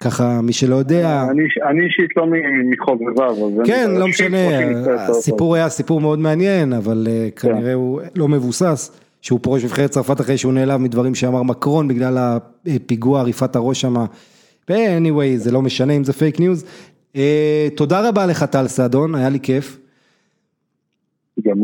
ככה, 0.00 0.40
מי 0.42 0.52
שלא 0.52 0.76
יודע... 0.76 1.26
אני 1.70 1.84
אישית 1.84 2.16
לא 2.16 2.26
מחובביו. 2.70 3.36
כן, 3.64 3.90
לא 3.90 4.08
משנה, 4.08 4.38
הסיפור 4.94 5.54
היה 5.54 5.68
סיפור 5.68 6.00
מאוד 6.00 6.18
מעניין, 6.18 6.72
אבל 6.72 7.06
כנראה 7.36 7.74
הוא 7.74 8.00
לא 8.16 8.28
מבוסס, 8.28 9.00
שהוא 9.22 9.40
פורש 9.42 9.64
מנבחרת 9.64 9.90
צרפת 9.90 10.20
אחרי 10.20 10.38
שהוא 10.38 10.52
נעלב 10.52 10.80
מדברים 10.80 11.14
שאמר 11.14 11.42
מקרון, 11.42 11.88
בגלל 11.88 12.38
הפיגוע 12.66 13.20
עריפת 13.20 13.56
הראש 13.56 13.80
שם. 13.80 13.94
anyway, 14.70 15.36
זה 15.36 15.52
לא 15.52 15.62
משנה 15.62 15.92
אם 15.92 16.04
זה 16.04 16.12
fake 16.12 16.40
news. 16.40 16.64
תודה 17.76 18.08
רבה 18.08 18.26
לך 18.26 18.44
טל 18.44 18.66
סעדון, 18.66 19.14
היה 19.14 19.28
לי 19.28 19.40
כיף. 19.40 19.78
גם 21.46 21.56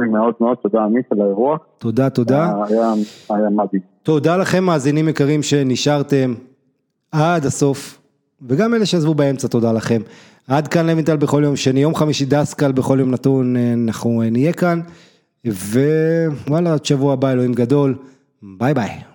לי 0.00 0.08
מאוד 0.08 0.34
מאוד, 0.40 0.56
תודה 0.62 0.84
עמית 0.84 1.04
על 1.12 1.20
האירוע. 1.20 1.56
תודה, 1.78 2.10
תודה. 2.10 2.52
היה 3.30 3.50
מדהים. 3.50 3.82
תודה 4.02 4.36
לכם 4.36 4.64
מאזינים 4.64 5.08
יקרים 5.08 5.42
שנשארתם. 5.42 6.34
עד 7.14 7.46
הסוף, 7.46 7.98
וגם 8.48 8.74
אלה 8.74 8.86
שעזבו 8.86 9.14
באמצע, 9.14 9.48
תודה 9.48 9.72
לכם. 9.72 10.02
עד 10.48 10.68
כאן 10.68 10.86
לוינטל 10.86 11.16
בכל 11.16 11.42
יום 11.44 11.56
שני, 11.56 11.80
יום 11.80 11.94
חמישי 11.94 12.24
דסקל 12.24 12.72
בכל 12.72 12.96
יום 13.00 13.10
נתון, 13.10 13.56
אנחנו 13.56 14.22
נהיה 14.30 14.52
כאן, 14.52 14.80
ווואלה, 15.46 16.72
עד 16.72 16.84
שבוע 16.84 17.12
הבא, 17.12 17.32
אלוהים 17.32 17.52
גדול, 17.52 17.94
ביי 18.42 18.74
ביי. 18.74 19.13